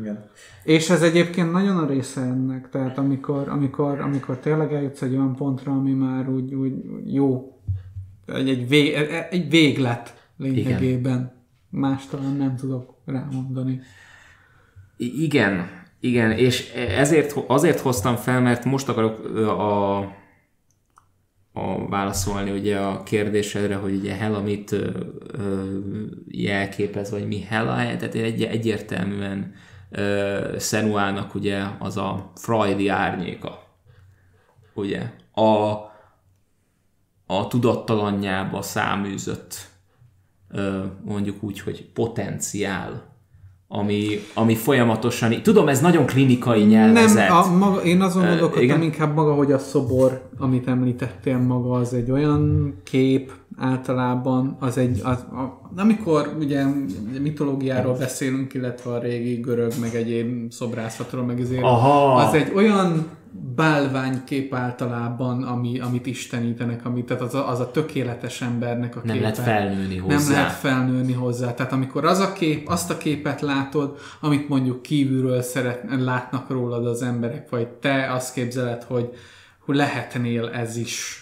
Igen. 0.00 0.30
És 0.64 0.90
ez 0.90 1.02
egyébként 1.02 1.52
nagyon 1.52 1.76
a 1.76 1.86
része 1.86 2.20
ennek, 2.20 2.68
tehát 2.70 2.98
amikor, 2.98 3.48
amikor, 3.48 4.00
amikor 4.00 4.38
tényleg 4.38 4.72
eljutsz 4.72 5.02
egy 5.02 5.12
olyan 5.12 5.34
pontra, 5.34 5.72
ami 5.72 5.92
már 5.92 6.28
úgy, 6.28 6.54
úgy 6.54 6.72
jó, 7.14 7.58
egy, 8.26 8.48
egy, 8.48 8.68
vég, 8.68 8.94
egy 9.30 9.50
véglet 9.50 10.28
lényegében. 10.36 11.32
Más 11.70 12.06
talán 12.06 12.36
nem 12.36 12.56
tudok 12.56 12.94
rámondani. 13.04 13.80
I- 14.96 15.22
Igen, 15.22 15.68
igen, 16.06 16.30
és 16.30 16.72
ezért, 16.72 17.36
azért 17.46 17.80
hoztam 17.80 18.16
fel, 18.16 18.40
mert 18.40 18.64
most 18.64 18.88
akarok 18.88 19.24
a, 19.34 19.98
a 21.52 21.88
válaszolni 21.88 22.50
ugye 22.50 22.78
a 22.78 23.02
kérdésedre, 23.02 23.74
hogy 23.76 23.94
ugye 23.94 24.14
Hela 24.14 24.40
mit 24.40 24.72
ö, 24.72 25.78
jelképez, 26.28 27.10
vagy 27.10 27.26
mi 27.26 27.40
Hela, 27.40 27.74
tehát 27.74 28.14
egy, 28.14 28.42
egyértelműen 28.42 29.54
ö, 29.90 30.56
Senuának 30.58 31.34
ugye 31.34 31.62
az 31.78 31.96
a 31.96 32.32
Freudi 32.34 32.88
árnyéka. 32.88 33.62
Ugye? 34.74 35.12
A, 35.32 35.72
a 37.26 37.46
tudattalanjába 37.48 38.62
száműzött 38.62 39.56
ö, 40.50 40.84
mondjuk 41.04 41.42
úgy, 41.42 41.60
hogy 41.60 41.84
potenciál, 41.92 43.15
ami, 43.68 44.20
ami 44.34 44.54
folyamatosan, 44.54 45.42
tudom, 45.42 45.68
ez 45.68 45.80
nagyon 45.80 46.06
klinikai 46.06 46.62
nyelvezet. 46.62 47.28
Nem, 47.28 47.36
a, 47.36 47.56
maga, 47.56 47.82
én 47.82 48.00
azon 48.00 48.26
gondolkodtam 48.26 48.82
inkább 48.82 49.14
maga, 49.14 49.34
hogy 49.34 49.52
a 49.52 49.58
szobor, 49.58 50.28
amit 50.38 50.68
említettél 50.68 51.38
maga, 51.38 51.70
az 51.70 51.94
egy 51.94 52.10
olyan 52.10 52.74
kép 52.84 53.32
általában, 53.56 54.56
az 54.60 54.78
egy, 54.78 55.00
az, 55.04 55.18
a, 55.18 55.60
amikor 55.76 56.36
ugye 56.38 56.64
mitológiáról 57.20 57.94
beszélünk, 57.94 58.54
illetve 58.54 58.90
a 58.90 58.98
régi 58.98 59.34
görög, 59.34 59.72
meg 59.80 59.94
egyéb 59.94 60.52
szobrászatról, 60.52 61.24
meg 61.24 61.40
ezért, 61.40 61.62
Aha. 61.62 62.14
az 62.14 62.34
egy 62.34 62.52
olyan 62.54 63.06
bálványkép 63.54 64.54
általában, 64.54 65.42
ami, 65.42 65.80
amit 65.80 66.06
istenítenek, 66.06 66.84
ami, 66.84 67.04
tehát 67.04 67.22
az 67.22 67.34
a, 67.34 67.48
az 67.48 67.60
a 67.60 67.70
tökéletes 67.70 68.40
embernek 68.40 68.96
a 68.96 69.00
nem 69.04 69.14
képe. 69.14 69.28
lehet 69.28 69.38
felnőni 69.38 69.96
hozzá. 69.96 70.16
Nem 70.16 70.30
lehet 70.30 70.52
felnőni 70.52 71.12
hozzá. 71.12 71.54
Tehát 71.54 71.72
amikor 71.72 72.04
az 72.04 72.18
a 72.18 72.32
kép, 72.32 72.68
azt 72.68 72.90
a 72.90 72.96
képet 72.96 73.40
látod, 73.40 73.98
amit 74.20 74.48
mondjuk 74.48 74.82
kívülről 74.82 75.42
szeret, 75.42 75.82
látnak 75.98 76.50
rólad 76.50 76.86
az 76.86 77.02
emberek, 77.02 77.50
vagy 77.50 77.68
te 77.68 78.12
azt 78.12 78.34
képzeled, 78.34 78.82
hogy, 78.82 79.08
hogy 79.58 79.76
lehetnél 79.76 80.48
ez 80.48 80.76
is. 80.76 81.20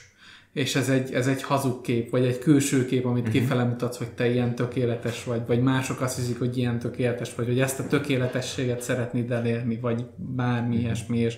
És 0.52 0.74
ez 0.74 0.88
egy, 0.88 1.12
ez 1.12 1.26
egy 1.26 1.42
hazug 1.42 1.80
kép, 1.80 2.10
vagy 2.10 2.24
egy 2.24 2.38
külső 2.38 2.86
kép, 2.86 3.06
amit 3.06 3.26
uh-huh. 3.26 3.40
kifele 3.40 3.64
mutatsz, 3.64 3.96
hogy 3.96 4.10
te 4.10 4.30
ilyen 4.30 4.54
tökéletes 4.54 5.24
vagy, 5.24 5.40
vagy 5.46 5.62
mások 5.62 6.00
azt 6.00 6.16
hiszik, 6.16 6.38
hogy 6.38 6.56
ilyen 6.56 6.78
tökéletes 6.78 7.34
vagy, 7.34 7.46
hogy 7.46 7.60
ezt 7.60 7.80
a 7.80 7.86
tökéletességet 7.86 8.80
szeretnéd 8.80 9.30
elérni, 9.30 9.78
vagy 9.80 10.04
bármi 10.16 10.68
uh-huh. 10.68 10.82
ilyesmi. 10.82 11.18
És 11.18 11.36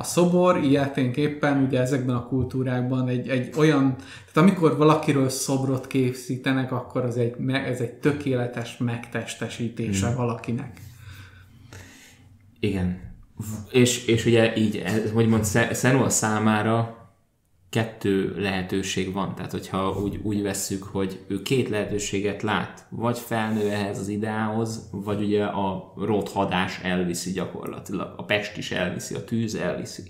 a 0.00 0.02
szobor 0.02 0.64
ilyeténképpen 0.64 1.62
ugye 1.62 1.80
ezekben 1.80 2.16
a 2.16 2.26
kultúrákban 2.26 3.08
egy, 3.08 3.28
egy 3.28 3.50
olyan, 3.56 3.96
tehát 3.96 4.48
amikor 4.48 4.76
valakiről 4.76 5.28
szobrot 5.28 5.86
készítenek, 5.86 6.72
akkor 6.72 7.04
az 7.04 7.16
egy, 7.16 7.34
ez 7.48 7.80
egy 7.80 7.92
tökéletes 7.92 8.76
megtestesítése 8.78 10.06
hmm. 10.06 10.16
valakinek. 10.16 10.80
Igen. 12.60 13.00
És, 13.70 14.06
és 14.06 14.26
ugye 14.26 14.56
így, 14.56 14.76
ez, 14.76 15.10
hogy 15.12 15.28
mond, 15.28 15.46
Senua 15.74 16.08
számára 16.08 16.99
kettő 17.70 18.34
lehetőség 18.36 19.12
van. 19.12 19.34
Tehát, 19.34 19.50
hogyha 19.50 20.00
úgy, 20.02 20.20
úgy 20.22 20.42
vesszük, 20.42 20.82
hogy 20.82 21.24
ő 21.28 21.42
két 21.42 21.68
lehetőséget 21.68 22.42
lát, 22.42 22.86
vagy 22.88 23.18
felnő 23.18 23.70
ehhez 23.70 23.98
az 23.98 24.08
ideához, 24.08 24.88
vagy 24.92 25.22
ugye 25.22 25.44
a 25.44 25.92
rothadás 25.96 26.80
elviszi 26.82 27.32
gyakorlatilag. 27.32 28.14
A 28.16 28.24
pest 28.24 28.56
is 28.56 28.70
elviszi, 28.70 29.14
a 29.14 29.24
tűz 29.24 29.54
elviszi. 29.54 30.02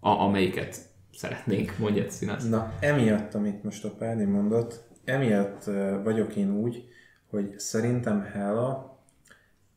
A, 0.00 0.08
amelyiket 0.08 0.76
szeretnénk, 1.12 1.78
mondjad 1.78 2.10
színász. 2.10 2.48
Na, 2.48 2.72
emiatt, 2.80 3.34
amit 3.34 3.62
most 3.62 3.84
a 3.84 3.90
Pádi 3.90 4.24
mondott, 4.24 4.82
emiatt 5.04 5.64
vagyok 6.04 6.36
én 6.36 6.50
úgy, 6.50 6.84
hogy 7.30 7.58
szerintem 7.58 8.22
Hela 8.22 8.98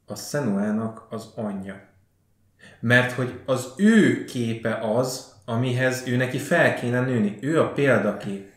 a 0.06 0.16
Senuának 0.16 1.08
az 1.10 1.32
anyja. 1.36 1.76
Mert 2.80 3.12
hogy 3.12 3.40
az 3.46 3.74
ő 3.78 4.24
képe 4.24 4.80
az, 4.80 5.36
amihez 5.50 6.04
ő 6.08 6.16
neki 6.16 6.38
fel 6.38 6.76
kéne 6.76 7.00
nőni. 7.00 7.38
Ő 7.42 7.62
a 7.62 7.72
példakép. 7.72 8.48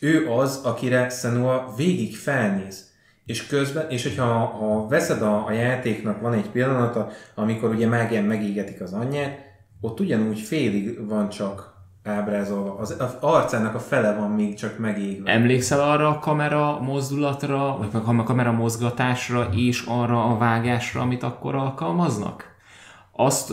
Ő 0.00 0.30
az, 0.30 0.60
akire 0.64 1.08
Senua 1.08 1.72
végig 1.76 2.16
felnéz. 2.16 2.86
És 3.26 3.46
közben, 3.46 3.90
és 3.90 4.02
hogyha 4.02 4.24
ha 4.24 4.86
veszed 4.88 5.22
a, 5.22 5.46
a 5.46 5.52
játéknak 5.52 6.20
van 6.20 6.32
egy 6.32 6.50
pillanata, 6.50 7.10
amikor 7.34 7.70
ugye 7.70 7.86
mágián 7.86 8.24
megégetik 8.24 8.80
az 8.80 8.92
anyját, 8.92 9.38
ott 9.80 10.00
ugyanúgy 10.00 10.40
félig 10.40 11.06
van 11.06 11.28
csak 11.28 11.74
ábrázolva. 12.04 12.74
Az, 12.78 12.96
az 12.98 13.16
arcának 13.20 13.74
a 13.74 13.78
fele 13.78 14.14
van 14.14 14.30
még 14.30 14.54
csak 14.54 14.78
megégve. 14.78 15.30
Emlékszel 15.30 15.80
arra 15.80 16.08
a 16.08 16.18
kamera 16.18 16.80
mozdulatra, 16.80 17.76
vagy 17.78 17.88
a 17.92 18.22
kamera 18.22 18.52
mozgatásra 18.52 19.48
és 19.52 19.84
arra 19.86 20.24
a 20.24 20.38
vágásra, 20.38 21.00
amit 21.00 21.22
akkor 21.22 21.54
alkalmaznak? 21.54 22.47
Azt, 23.20 23.52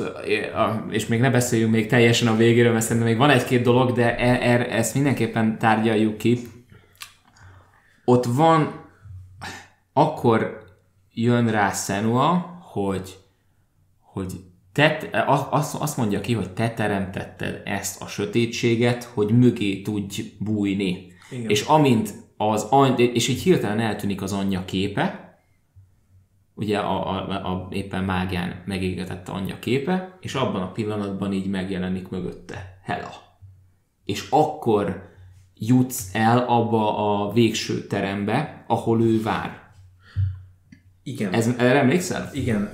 és 0.89 1.07
még 1.07 1.19
ne 1.19 1.29
beszéljünk 1.29 1.71
még 1.71 1.87
teljesen 1.87 2.27
a 2.27 2.35
végéről, 2.35 2.71
mert 2.71 2.83
szerintem 2.83 3.07
még 3.07 3.17
van 3.17 3.29
egy-két 3.29 3.61
dolog, 3.61 3.91
de 3.91 4.17
e, 4.17 4.51
e, 4.51 4.77
ezt 4.77 4.93
mindenképpen 4.93 5.59
tárgyaljuk 5.59 6.17
ki. 6.17 6.39
Ott 8.03 8.25
van, 8.25 8.85
akkor 9.93 10.63
jön 11.13 11.51
rá 11.51 11.71
Senua, 11.71 12.59
hogy, 12.61 13.17
hogy 13.99 14.31
te, 14.73 14.97
azt, 15.49 15.75
azt 15.75 15.97
mondja 15.97 16.21
ki, 16.21 16.33
hogy 16.33 16.53
te 16.53 16.69
teremtetted 16.69 17.61
ezt 17.65 18.01
a 18.01 18.07
sötétséget, 18.07 19.03
hogy 19.03 19.37
mögé 19.37 19.81
tudj 19.81 20.21
bújni. 20.39 21.07
Igen. 21.31 21.49
És 21.49 21.61
amint 21.61 22.13
az 22.37 22.63
any, 22.69 22.99
és 22.99 23.27
így 23.27 23.41
hirtelen 23.41 23.79
eltűnik 23.79 24.21
az 24.21 24.33
anyja 24.33 24.65
képe, 24.65 25.24
ugye 26.55 26.77
a, 26.77 27.09
a, 27.09 27.51
a 27.51 27.67
éppen 27.71 28.03
mágián 28.03 28.61
megégetett 28.65 29.29
anyja 29.29 29.59
képe, 29.59 30.17
és 30.21 30.33
abban 30.33 30.61
a 30.61 30.71
pillanatban 30.71 31.33
így 31.33 31.47
megjelenik 31.47 32.09
mögötte 32.09 32.79
Hela. 32.83 33.11
És 34.05 34.27
akkor 34.29 35.13
jutsz 35.55 36.09
el 36.13 36.37
abba 36.37 36.97
a 36.97 37.31
végső 37.31 37.87
terembe, 37.87 38.63
ahol 38.67 39.01
ő 39.01 39.21
vár. 39.21 39.63
Igen. 41.03 41.33
Ez, 41.33 41.47
erre 41.57 41.79
emlékszel? 41.79 42.29
Igen, 42.33 42.71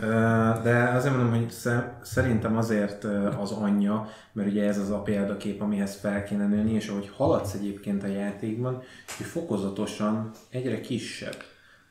de 0.63 0.89
azért 0.93 1.15
mondom, 1.15 1.35
hogy 1.39 1.53
szerintem 2.01 2.57
azért 2.57 3.03
az 3.39 3.51
anyja, 3.51 4.09
mert 4.31 4.49
ugye 4.49 4.67
ez 4.67 4.77
az 4.77 4.89
a 4.89 5.01
példakép, 5.01 5.61
amihez 5.61 5.95
fel 5.95 6.23
kéne 6.23 6.47
nőni, 6.47 6.73
és 6.73 6.87
ahogy 6.87 7.09
haladsz 7.15 7.53
egyébként 7.53 8.03
a 8.03 8.07
játékban, 8.07 8.73
hogy 9.17 9.25
fokozatosan 9.25 10.31
egyre 10.49 10.81
kisebb. 10.81 11.35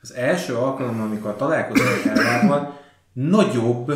Az 0.01 0.13
első 0.13 0.55
alkalommal, 0.55 1.05
amikor 1.05 1.35
találkozol 1.35 1.87
Hellával, 2.03 2.79
nagyobb, 3.13 3.91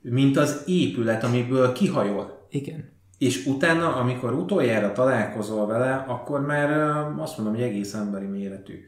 mint 0.00 0.36
az 0.36 0.62
épület, 0.66 1.24
amiből 1.24 1.72
kihajol. 1.72 2.46
Igen. 2.50 2.98
És 3.18 3.46
utána, 3.46 3.94
amikor 3.96 4.32
utoljára 4.32 4.92
találkozol 4.92 5.66
vele, 5.66 6.04
akkor 6.08 6.40
már 6.40 6.70
azt 7.18 7.36
mondom, 7.36 7.54
hogy 7.54 7.64
egész 7.64 7.94
emberi 7.94 8.26
méretű. 8.26 8.78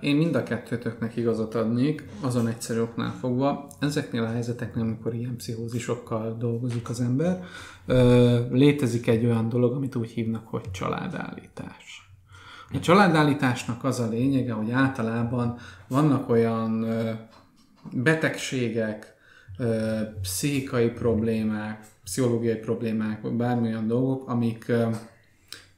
Én 0.00 0.16
mind 0.16 0.34
a 0.34 0.42
kettőtöknek 0.42 1.16
igazat 1.16 1.54
adnék, 1.54 2.04
azon 2.20 2.48
egyszerű 2.48 2.80
oknál 2.80 3.12
fogva. 3.20 3.66
Ezeknél 3.80 4.22
a 4.22 4.30
helyzeteknél, 4.30 4.84
amikor 4.84 5.14
ilyen 5.14 5.36
pszichózisokkal 5.36 6.36
dolgozik 6.38 6.88
az 6.88 7.00
ember, 7.00 7.44
létezik 8.50 9.06
egy 9.06 9.24
olyan 9.24 9.48
dolog, 9.48 9.74
amit 9.74 9.96
úgy 9.96 10.10
hívnak, 10.10 10.46
hogy 10.48 10.70
családállítás. 10.70 12.05
A 12.72 12.80
családállításnak 12.80 13.84
az 13.84 14.00
a 14.00 14.08
lényege, 14.08 14.52
hogy 14.52 14.70
általában 14.70 15.58
vannak 15.88 16.28
olyan 16.28 16.86
betegségek, 17.92 19.14
pszichikai 20.20 20.88
problémák, 20.88 21.84
pszichológiai 22.04 22.56
problémák, 22.56 23.22
vagy 23.22 23.32
bármilyen 23.32 23.86
dolgok, 23.86 24.28
amik 24.28 24.72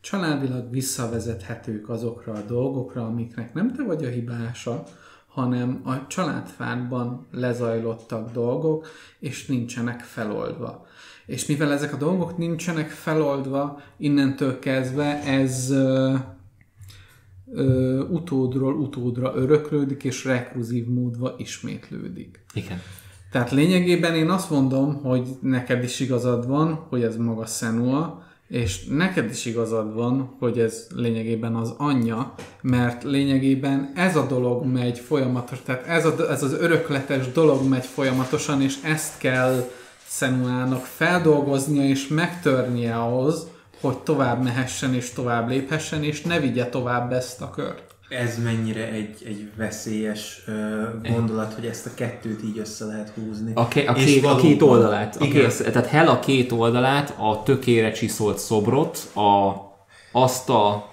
családilag 0.00 0.70
visszavezethetők 0.70 1.88
azokra 1.88 2.32
a 2.32 2.42
dolgokra, 2.46 3.06
amiknek 3.06 3.54
nem 3.54 3.72
te 3.72 3.82
vagy 3.82 4.04
a 4.04 4.08
hibása, 4.08 4.84
hanem 5.26 5.80
a 5.84 6.06
családfádban 6.06 7.26
lezajlottak 7.32 8.32
dolgok, 8.32 8.86
és 9.18 9.46
nincsenek 9.46 10.00
feloldva. 10.00 10.86
És 11.26 11.46
mivel 11.46 11.72
ezek 11.72 11.92
a 11.92 11.96
dolgok 11.96 12.38
nincsenek 12.38 12.88
feloldva, 12.88 13.80
innentől 13.96 14.58
kezdve 14.58 15.22
ez 15.22 15.74
ö, 17.52 18.00
utódról 18.00 18.74
utódra 18.74 19.32
öröklődik, 19.36 20.04
és 20.04 20.24
rekruzív 20.24 20.86
módva 20.86 21.34
ismétlődik. 21.38 22.44
Igen. 22.54 22.80
Tehát 23.30 23.50
lényegében 23.50 24.14
én 24.14 24.30
azt 24.30 24.50
mondom, 24.50 24.94
hogy 25.02 25.28
neked 25.40 25.82
is 25.82 26.00
igazad 26.00 26.46
van, 26.46 26.74
hogy 26.88 27.02
ez 27.02 27.16
maga 27.16 27.46
Senua, 27.46 28.26
és 28.48 28.84
neked 28.84 29.30
is 29.30 29.44
igazad 29.44 29.94
van, 29.94 30.34
hogy 30.38 30.58
ez 30.58 30.86
lényegében 30.94 31.54
az 31.54 31.74
anyja, 31.76 32.34
mert 32.62 33.04
lényegében 33.04 33.92
ez 33.94 34.16
a 34.16 34.26
dolog 34.26 34.64
megy 34.64 34.98
folyamatos, 34.98 35.62
tehát 35.62 35.86
ez, 35.86 36.06
a, 36.06 36.30
ez 36.30 36.42
az 36.42 36.52
örökletes 36.52 37.32
dolog 37.32 37.68
megy 37.68 37.84
folyamatosan, 37.84 38.62
és 38.62 38.74
ezt 38.82 39.18
kell 39.18 39.70
Szenuának 40.06 40.84
feldolgoznia 40.84 41.88
és 41.88 42.06
megtörnie 42.06 42.96
ahhoz, 42.96 43.46
hogy 43.80 43.98
tovább 43.98 44.42
mehessen 44.42 44.94
és 44.94 45.10
tovább 45.10 45.48
léphessen, 45.48 46.04
és 46.04 46.22
ne 46.22 46.40
vigye 46.40 46.66
tovább 46.66 47.12
ezt 47.12 47.40
a 47.40 47.50
kört. 47.50 47.82
Ez 48.08 48.42
mennyire 48.42 48.88
egy, 48.88 49.22
egy 49.26 49.50
veszélyes 49.56 50.44
uh, 50.46 51.12
gondolat, 51.14 51.54
hogy 51.54 51.66
ezt 51.66 51.86
a 51.86 51.90
kettőt 51.94 52.42
így 52.42 52.58
össze 52.58 52.84
lehet 52.84 53.12
húzni. 53.14 53.52
A, 53.54 53.68
ke- 53.68 53.88
a, 53.88 53.92
két, 53.92 54.24
a 54.24 54.36
két 54.36 54.62
oldalát. 54.62 55.16
A 55.16 55.28
két, 55.28 55.72
tehát 55.72 55.86
Hell 55.86 56.08
a 56.08 56.18
két 56.18 56.52
oldalát, 56.52 57.14
a 57.18 57.42
tökére 57.42 57.90
csiszolt 57.90 58.38
szobrot, 58.38 58.98
a, 59.14 59.54
azt 60.12 60.48
a 60.48 60.87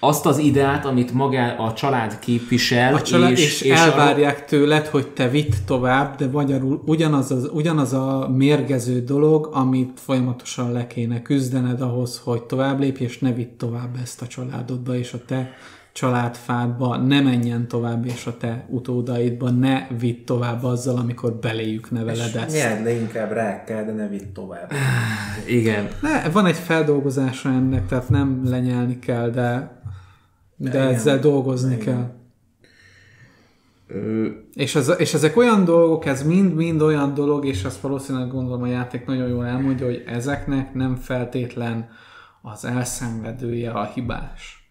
azt 0.00 0.26
az 0.26 0.38
ideát, 0.38 0.86
amit 0.86 1.12
maga 1.12 1.56
a 1.56 1.72
család 1.72 2.18
képvisel, 2.18 2.94
a 2.94 3.02
család, 3.02 3.30
és, 3.30 3.44
és, 3.44 3.60
és 3.60 3.78
elvárják 3.78 4.38
a... 4.38 4.48
tőled, 4.48 4.86
hogy 4.86 5.08
te 5.08 5.28
vitt 5.28 5.54
tovább, 5.66 6.16
de 6.16 6.26
magyarul 6.26 6.82
ugyanaz, 6.86 7.30
az, 7.30 7.50
ugyanaz 7.52 7.92
a 7.92 8.30
mérgező 8.36 9.00
dolog, 9.00 9.50
amit 9.52 10.00
folyamatosan 10.00 10.72
le 10.72 10.86
kéne 10.86 11.22
küzdened 11.22 11.80
ahhoz, 11.80 12.20
hogy 12.24 12.42
tovább 12.42 12.80
lépj, 12.80 13.04
és 13.04 13.18
ne 13.18 13.32
vitt 13.32 13.58
tovább 13.58 13.96
ezt 14.02 14.22
a 14.22 14.26
családodba, 14.26 14.96
és 14.96 15.12
a 15.12 15.18
te 15.26 15.52
családfádba 15.98 16.96
ne 16.96 17.20
menjen 17.20 17.68
tovább, 17.68 18.06
és 18.06 18.26
a 18.26 18.36
te 18.36 18.66
utódaidba 18.68 19.50
ne 19.50 19.86
vitt 19.98 20.26
tovább 20.26 20.64
azzal, 20.64 20.96
amikor 20.96 21.32
beléjük 21.32 21.90
neveled 21.90 22.30
és 22.34 22.34
ezt. 22.34 22.56
Nyerd 22.56 22.84
le 22.84 22.92
inkább 22.92 23.32
rá 23.32 23.64
kell, 23.64 23.84
de 23.84 23.92
ne 23.92 24.08
vitt 24.08 24.34
tovább. 24.34 24.72
Igen. 25.46 25.88
Ne, 26.00 26.28
van 26.28 26.46
egy 26.46 26.56
feldolgozása 26.56 27.48
ennek, 27.48 27.86
tehát 27.86 28.08
nem 28.08 28.40
lenyelni 28.44 28.98
kell, 28.98 29.30
de 29.30 29.77
de, 30.58 30.70
de 30.70 30.78
ezzel 30.78 31.18
dolgozni 31.18 31.74
igen. 31.74 31.84
kell. 31.84 32.14
Ö... 33.86 34.26
És, 34.54 34.74
ez, 34.74 34.92
és 34.98 35.14
ezek 35.14 35.36
olyan 35.36 35.64
dolgok, 35.64 36.06
ez 36.06 36.22
mind-mind 36.22 36.82
olyan 36.82 37.14
dolog, 37.14 37.46
és 37.46 37.64
azt 37.64 37.80
valószínűleg 37.80 38.30
gondolom 38.30 38.62
a 38.62 38.66
játék 38.66 39.06
nagyon 39.06 39.28
jól 39.28 39.46
elmondja, 39.46 39.86
hogy 39.86 40.04
ezeknek 40.06 40.74
nem 40.74 40.96
feltétlen 40.96 41.88
az 42.42 42.64
elszenvedője 42.64 43.70
a 43.70 43.84
hibás. 43.94 44.70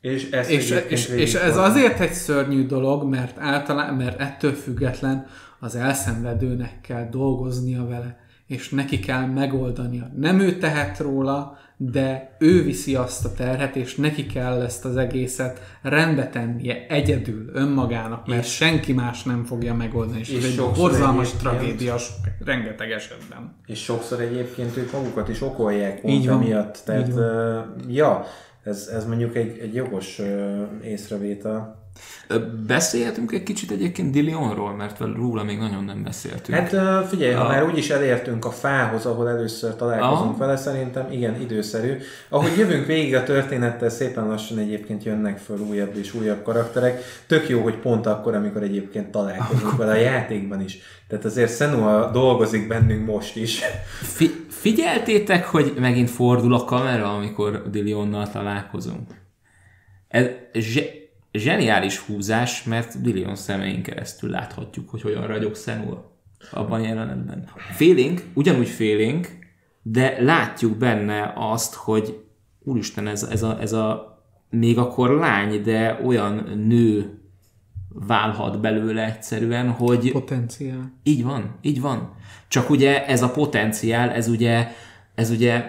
És, 0.00 0.30
ez 0.30 0.48
és, 0.48 0.70
és, 0.88 1.08
és 1.08 1.34
ez 1.34 1.56
azért 1.56 2.00
egy 2.00 2.12
szörnyű 2.12 2.66
dolog, 2.66 3.08
mert, 3.08 3.38
általán, 3.38 3.94
mert 3.94 4.20
ettől 4.20 4.52
független 4.52 5.26
az 5.58 5.74
elszenvedőnek 5.74 6.80
kell 6.80 7.08
dolgoznia 7.10 7.86
vele, 7.86 8.18
és 8.46 8.68
neki 8.68 8.98
kell 8.98 9.26
megoldania. 9.26 10.10
Nem 10.16 10.40
ő 10.40 10.58
tehet 10.58 10.98
róla, 10.98 11.58
de 11.80 12.36
ő 12.38 12.62
viszi 12.62 12.94
azt 12.94 13.24
a 13.24 13.32
terhet, 13.32 13.76
és 13.76 13.94
neki 13.94 14.26
kell 14.26 14.60
ezt 14.60 14.84
az 14.84 14.96
egészet 14.96 15.60
rendbe 15.82 16.28
tennie 16.28 16.86
egyedül, 16.88 17.50
önmagának, 17.52 18.26
mert 18.26 18.44
és, 18.44 18.54
senki 18.54 18.92
más 18.92 19.22
nem 19.22 19.44
fogja 19.44 19.74
megoldani, 19.74 20.18
és, 20.18 20.28
és 20.28 20.44
ez 20.44 20.44
egy 20.44 20.74
borzalmas 20.74 21.32
tragédia 21.32 21.96
rengeteg 22.44 22.90
esetben. 22.90 23.54
És 23.66 23.82
sokszor 23.82 24.20
egyébként 24.20 24.76
ők 24.76 24.92
magukat 24.92 25.28
is 25.28 25.42
okolják 25.42 26.00
pont 26.00 26.14
Így 26.14 26.26
van. 26.26 26.42
emiatt, 26.42 26.82
tehát 26.84 27.08
uh, 27.08 27.94
ja, 27.94 28.24
ez, 28.62 28.90
ez 28.94 29.06
mondjuk 29.06 29.36
egy, 29.36 29.58
egy 29.58 29.74
jogos 29.74 30.18
uh, 30.18 30.60
észrevétel. 30.82 31.77
Beszélhetünk 32.66 33.32
egy 33.32 33.42
kicsit 33.42 33.70
egyébként 33.70 34.10
Dillionról, 34.10 34.74
mert 34.74 34.98
róla 34.98 35.42
még 35.42 35.58
nagyon 35.58 35.84
nem 35.84 36.02
beszéltünk. 36.02 36.58
Hát 36.58 37.06
figyelj, 37.08 37.32
ha 37.32 37.44
a... 37.44 37.48
már 37.48 37.64
úgyis 37.64 37.90
elértünk 37.90 38.44
a 38.44 38.50
fához, 38.50 39.06
ahol 39.06 39.28
először 39.28 39.76
találkozunk 39.76 40.34
a... 40.34 40.38
vele, 40.38 40.56
szerintem 40.56 41.12
igen, 41.12 41.40
időszerű. 41.40 41.96
Ahogy 42.28 42.56
jövünk 42.58 42.86
végig 42.86 43.14
a 43.14 43.22
történettel, 43.22 43.88
szépen 43.88 44.26
lassan 44.26 44.58
egyébként 44.58 45.04
jönnek 45.04 45.38
föl 45.38 45.58
újabb 45.58 45.96
és 45.96 46.14
újabb 46.14 46.42
karakterek. 46.42 47.02
Tök 47.26 47.48
jó, 47.48 47.62
hogy 47.62 47.76
pont 47.76 48.06
akkor, 48.06 48.34
amikor 48.34 48.62
egyébként 48.62 49.10
találkozunk 49.10 49.76
vele 49.76 49.92
a 49.92 49.96
játékban 49.96 50.62
is. 50.62 50.78
Tehát 51.08 51.24
azért 51.24 51.56
Senua 51.56 52.10
dolgozik 52.12 52.68
bennünk 52.68 53.06
most 53.06 53.36
is. 53.36 53.60
Fi- 54.00 54.46
figyeltétek, 54.48 55.44
hogy 55.44 55.74
megint 55.78 56.10
fordul 56.10 56.54
a 56.54 56.64
kamera, 56.64 57.14
amikor 57.14 57.70
Dillionnal 57.70 58.30
találkozunk? 58.30 59.10
Ez, 60.08 60.26
zse- 60.52 60.92
zseniális 61.38 61.98
húzás, 61.98 62.62
mert 62.62 63.00
Dillion 63.02 63.34
szemeink 63.34 63.82
keresztül 63.82 64.30
láthatjuk, 64.30 64.90
hogy 64.90 65.02
hogyan 65.02 65.26
ragyog 65.26 65.56
Senua 65.56 66.16
abban 66.50 66.80
jelenetben. 66.80 67.48
Félénk, 67.72 68.22
ugyanúgy 68.34 68.68
félénk, 68.68 69.28
de 69.82 70.22
látjuk 70.22 70.76
benne 70.76 71.32
azt, 71.36 71.74
hogy 71.74 72.24
úristen, 72.64 73.06
ez, 73.06 73.22
ez, 73.22 73.42
a, 73.42 73.60
ez 73.60 73.72
a 73.72 74.16
még 74.50 74.78
akkor 74.78 75.10
lány, 75.10 75.62
de 75.62 76.00
olyan 76.04 76.34
nő 76.66 77.18
válhat 77.88 78.60
belőle 78.60 79.04
egyszerűen, 79.04 79.70
hogy... 79.70 80.12
Potenciál. 80.12 80.92
Így 81.02 81.24
van, 81.24 81.54
így 81.60 81.80
van. 81.80 82.14
Csak 82.48 82.70
ugye 82.70 83.06
ez 83.06 83.22
a 83.22 83.30
potenciál, 83.30 84.10
ez 84.10 84.28
ugye, 84.28 84.68
ez 85.14 85.30
ugye 85.30 85.64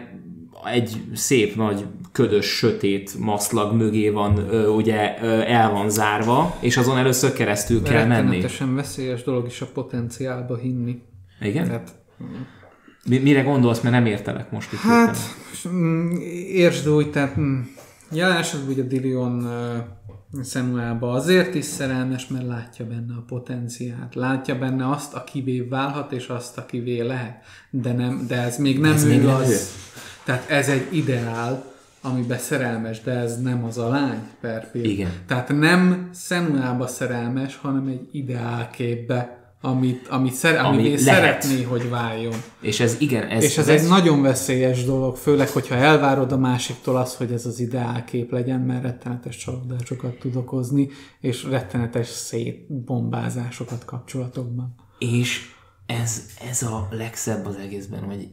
egy 0.66 1.04
szép 1.14 1.56
nagy 1.56 1.86
ködös, 2.20 2.46
sötét 2.46 3.20
maszlag 3.20 3.76
mögé 3.76 4.10
van, 4.10 4.38
ö, 4.38 4.68
ugye 4.68 5.18
ö, 5.22 5.42
el 5.42 5.72
van 5.72 5.90
zárva, 5.90 6.58
és 6.60 6.78
azon 6.78 6.98
először 6.98 7.34
keresztül 7.34 7.82
kell 7.82 8.06
menni. 8.06 8.46
Veszélyes 8.60 9.24
dolog 9.24 9.46
is 9.48 9.62
a 9.62 9.66
potenciálba 9.74 10.58
hinni. 10.58 11.02
Igen? 11.42 11.66
Tehát, 11.66 11.96
Mi, 13.06 13.18
mire 13.18 13.42
gondolsz, 13.42 13.82
mert 13.82 13.96
nem 13.96 14.06
értelek 14.06 14.52
most 14.52 14.74
itt. 14.74 14.80
Hát, 14.80 15.18
mm, 15.70 16.12
értsd 16.52 16.90
úgy, 16.90 17.12
tehát 17.12 17.40
mm, 17.40 17.60
jelen 18.12 18.38
esetben 18.38 18.70
ugye 18.70 18.84
Dilion 18.84 19.48
Szenuába 20.42 21.12
azért 21.12 21.56
is 21.56 21.66
szerelmes, 21.66 22.28
mert 22.28 22.48
látja 22.48 22.86
benne 22.86 23.14
a 23.18 23.24
potenciát. 23.28 24.16
Látja 24.16 24.58
benne 24.58 24.90
azt, 24.90 25.14
akivé 25.14 25.60
válhat, 25.60 26.12
és 26.12 26.28
azt, 26.28 26.58
akivé 26.58 27.02
lehet. 27.02 27.44
De, 27.70 27.94
nem, 27.94 28.26
de 28.28 28.36
ez 28.36 28.58
még 28.58 28.80
nem 28.80 28.94
ez 28.94 29.04
ő 29.04 29.08
még 29.08 29.26
az. 29.26 29.50
Ő. 29.50 29.58
Tehát 30.24 30.50
ez 30.50 30.70
egy 30.70 30.88
ideál, 30.92 31.69
amiben 32.02 32.38
szerelmes, 32.38 33.02
de 33.02 33.12
ez 33.12 33.42
nem 33.42 33.64
az 33.64 33.78
a 33.78 33.88
lány 33.88 34.20
per 34.42 34.70
Igen. 34.74 35.12
Tehát 35.28 35.50
nem 35.50 36.10
Szenuába 36.14 36.88
szerelmes, 36.88 37.56
hanem 37.56 37.88
egy 37.88 38.08
ideálképbe, 38.12 39.40
amit, 39.62 40.08
amit 40.08 40.34
szer, 40.34 40.66
ami 40.66 40.98
szeretné, 40.98 41.64
hogy 41.64 41.90
váljon. 41.90 42.34
És 42.62 42.80
ez 42.80 42.96
igen, 43.00 43.28
ez... 43.28 43.44
És 43.44 43.58
ez, 43.58 43.68
ez 43.68 43.82
egy 43.82 43.90
nagyon 43.90 44.22
veszélyes 44.22 44.84
dolog, 44.84 45.16
főleg, 45.16 45.50
hogyha 45.50 45.76
elvárod 45.76 46.32
a 46.32 46.38
másiktól 46.38 46.98
azt, 46.98 47.16
hogy 47.16 47.32
ez 47.32 47.46
az 47.46 47.60
ideálkép 47.60 48.32
legyen, 48.32 48.60
mert 48.60 48.84
rettenetes 48.84 49.38
csalódásokat 49.38 50.20
tud 50.20 50.36
okozni, 50.36 50.90
és 51.20 51.44
rettenetes 51.44 52.08
szétbombázásokat 52.08 53.86
kapcsolatokban. 53.86 54.76
És 55.00 55.52
ez, 55.86 56.24
ez 56.50 56.62
a 56.62 56.88
legszebb 56.92 57.46
az 57.46 57.56
egészben, 57.56 58.04
hogy 58.04 58.30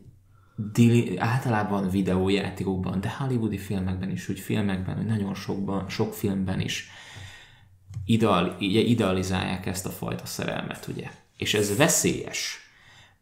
Dili, 0.56 1.18
általában 1.18 1.90
videójátékokban, 1.90 3.00
de 3.00 3.14
hollywoodi 3.18 3.58
filmekben 3.58 4.10
is, 4.10 4.28
úgy 4.28 4.40
filmekben, 4.40 4.96
hogy 4.96 5.06
nagyon 5.06 5.34
sokban, 5.34 5.88
sok 5.88 6.14
filmben 6.14 6.60
is 6.60 6.90
ideal, 8.04 8.56
idealizálják 8.60 9.66
ezt 9.66 9.86
a 9.86 9.90
fajta 9.90 10.26
szerelmet, 10.26 10.86
ugye. 10.86 11.10
És 11.36 11.54
ez 11.54 11.76
veszélyes, 11.76 12.58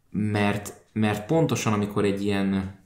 mert, 0.09 0.73
mert 0.93 1.25
pontosan 1.25 1.73
amikor 1.73 2.05
egy 2.05 2.23
ilyen 2.23 2.79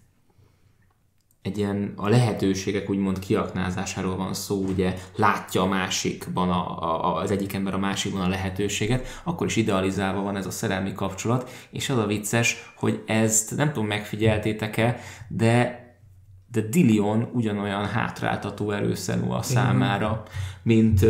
egy 1.42 1.58
ilyen 1.58 1.94
a 1.96 2.10
lehetőségek 2.10 2.90
úgymond 2.90 3.20
kiaknázásáról 3.20 4.16
van 4.16 4.34
szó, 4.34 4.66
ugye 4.66 4.96
látja 5.16 5.62
a 5.62 5.68
másikban, 5.68 6.50
a, 6.50 6.82
a, 6.82 7.16
az 7.16 7.32
egyik 7.32 7.54
ember 7.54 7.74
a 7.74 7.78
másikban 7.78 8.22
a 8.22 8.28
lehetőséget, 8.28 9.08
akkor 9.24 9.48
is 9.48 9.56
idealizálva 9.56 10.22
van 10.22 10.36
ez 10.36 10.46
a 10.46 10.52
szerelmi 10.52 10.94
kapcsolat, 10.94 11.50
és 11.72 11.90
az 11.90 11.98
a 11.98 12.06
vicces, 12.06 12.72
hogy 12.76 13.04
ezt 13.06 13.56
nem 13.56 13.72
tudom 13.72 13.88
megfigyeltétek-e, 13.88 15.00
de 15.28 15.88
de 16.52 16.62
Dillion 16.62 17.30
ugyanolyan 17.34 17.86
hátráltató 17.86 18.72
erő 18.72 18.94
a 19.30 19.42
számára, 19.42 20.24
mint, 20.64 21.06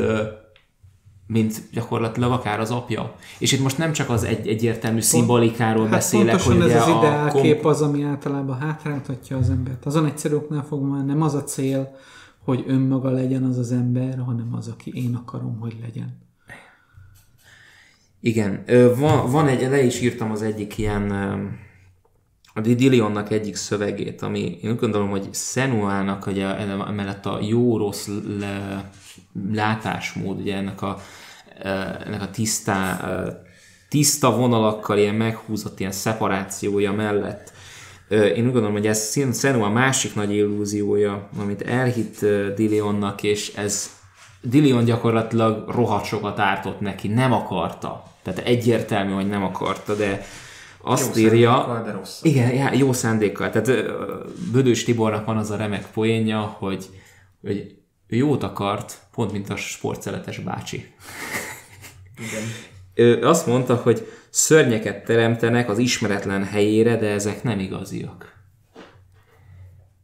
mint 1.32 1.62
gyakorlatilag 1.72 2.32
akár 2.32 2.60
az 2.60 2.72
apja. 2.72 3.16
És 3.40 3.52
itt 3.52 3.62
most 3.62 3.78
nem 3.78 3.92
csak 3.92 4.10
az 4.10 4.24
egy, 4.24 4.48
egyértelmű 4.48 5.02
szimbolikáról 5.02 5.84
hát 5.84 5.92
beszélek, 5.92 6.42
hogy 6.42 6.60
ez 6.62 6.82
az 6.82 6.88
ideálkép 6.88 7.62
kom... 7.62 7.72
az, 7.72 7.82
ami 7.82 8.04
általában 8.04 8.58
hátráltatja 8.58 9.38
az 9.38 9.50
embert. 9.50 9.86
Azon 9.86 10.06
egyszerű 10.06 10.36
oknál 10.36 10.64
fogva 10.64 11.02
nem 11.02 11.22
az 11.22 11.34
a 11.34 11.44
cél, 11.44 11.96
hogy 12.44 12.64
önmaga 12.68 13.10
legyen 13.10 13.44
az 13.44 13.58
az 13.58 13.72
ember, 13.72 14.24
hanem 14.26 14.50
az, 14.56 14.68
aki 14.68 14.92
én 14.94 15.16
akarom, 15.16 15.60
hogy 15.60 15.76
legyen. 15.82 16.18
Igen, 18.20 18.64
van, 18.98 19.32
van 19.32 19.48
egy, 19.48 19.70
le 19.70 19.84
is 19.84 20.02
írtam 20.02 20.32
az 20.32 20.42
egyik 20.42 20.78
ilyen 20.78 21.12
a 22.54 22.62
Didilionnak 22.62 23.32
egyik 23.32 23.56
szövegét, 23.56 24.22
ami 24.22 24.60
én 24.62 24.72
úgy 24.72 24.80
gondolom, 24.80 25.10
hogy 25.10 25.30
Senuának 25.32 26.28
ugye, 26.28 26.58
emellett 26.58 27.26
a 27.26 27.40
jó-rossz 27.42 28.10
látásmód, 29.52 30.40
ugye 30.40 30.56
ennek 30.56 30.82
a, 30.82 30.98
ennek 32.06 32.22
a 32.22 32.30
tisztá, 32.30 33.10
tiszta 33.90 34.36
vonalakkal 34.36 34.98
ilyen 34.98 35.16
meghúzott 35.16 35.80
ilyen 35.80 35.92
szeparációja 35.92 36.92
mellett 36.92 37.52
én 38.10 38.46
úgy 38.46 38.52
gondolom, 38.52 38.72
hogy 38.72 38.88
ez 38.88 39.20
Senua 39.34 39.70
másik 39.70 40.16
nagy 40.16 40.36
illúziója, 40.36 41.30
amit 41.40 41.62
elhitt 41.62 42.20
Dillionnak, 42.56 43.24
és 43.24 43.54
ez 43.56 43.90
Dillion 44.42 44.84
gyakorlatilag 44.84 45.70
rohadt 45.70 46.06
sokat 46.06 46.40
ártott 46.40 46.80
neki, 46.80 47.08
nem 47.08 47.34
akarta. 47.34 48.04
Tehát 48.24 48.40
egyértelmű, 48.40 49.12
hogy 49.12 49.28
nem 49.28 49.44
akarta, 49.44 49.96
de 49.96 50.26
azt 50.82 51.16
jó 51.16 51.24
írja... 51.24 51.82
de 51.86 51.92
rossz. 51.92 52.24
Igen, 52.24 52.54
já, 52.54 52.74
jó 52.74 52.94
szándékkal. 52.94 53.50
Tehát 53.50 53.84
Bödős 54.52 54.84
Tibornak 54.84 55.26
van 55.26 55.38
az 55.38 55.52
a 55.52 55.56
remek 55.56 55.92
poénja, 55.92 56.40
hogy, 56.40 56.86
hogy 57.42 57.76
ő 58.10 58.16
jót 58.16 58.44
akart, 58.44 59.08
pont 59.12 59.32
mint 59.32 59.50
a 59.50 59.56
sportszeletes 59.56 60.40
bácsi. 60.40 60.94
Igen. 62.18 62.44
ő 62.94 63.28
azt 63.28 63.46
mondta, 63.48 63.76
hogy 63.76 64.08
szörnyeket 64.30 65.06
teremtenek 65.06 65.70
az 65.70 65.78
ismeretlen 65.78 66.44
helyére, 66.44 66.98
de 66.98 67.10
ezek 67.10 67.44
nem 67.44 67.60
igaziak. 67.60 68.38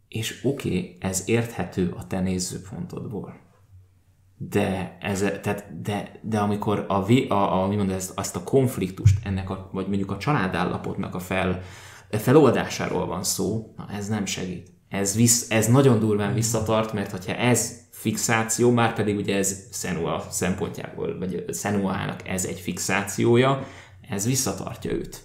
És 0.08 0.40
oké, 0.44 0.68
okay, 0.68 0.98
ez 1.00 1.24
érthető 1.26 1.94
a 1.98 2.08
te 2.08 2.20
nézőpontodból 2.20 3.44
de, 4.38 4.98
ez, 5.02 5.20
tehát, 5.42 5.82
de, 5.82 6.20
de 6.22 6.40
amikor 6.40 6.86
a, 6.88 7.12
a, 7.34 7.64
a, 7.64 7.68
mi 7.68 7.76
mondod, 7.76 7.96
ezt, 7.96 8.12
azt 8.16 8.36
a 8.36 8.44
konfliktust 8.44 9.20
ennek 9.24 9.50
a, 9.50 9.70
vagy 9.72 9.88
mondjuk 9.88 10.12
a 10.12 10.18
családállapotnak 10.18 11.16
a 11.16 11.20
fel, 11.20 11.62
feloldásáról 12.10 13.06
van 13.06 13.24
szó, 13.24 13.74
na 13.78 13.88
ez 13.92 14.08
nem 14.08 14.26
segít. 14.26 14.74
Ez, 14.90 15.16
visz, 15.16 15.52
ez 15.52 15.68
nagyon 15.68 16.00
durván 16.00 16.34
visszatart, 16.34 16.94
mert 16.94 17.12
hogyha 17.12 17.34
ez 17.34 17.84
fixáció, 18.06 18.72
már 18.72 18.94
pedig 18.94 19.18
ugye 19.18 19.36
ez 19.36 19.64
Senua 19.72 20.26
szempontjából, 20.30 21.18
vagy 21.18 21.46
Senuának 21.54 22.28
ez 22.28 22.46
egy 22.46 22.60
fixációja, 22.60 23.68
ez 24.10 24.26
visszatartja 24.26 24.92
őt. 24.92 25.24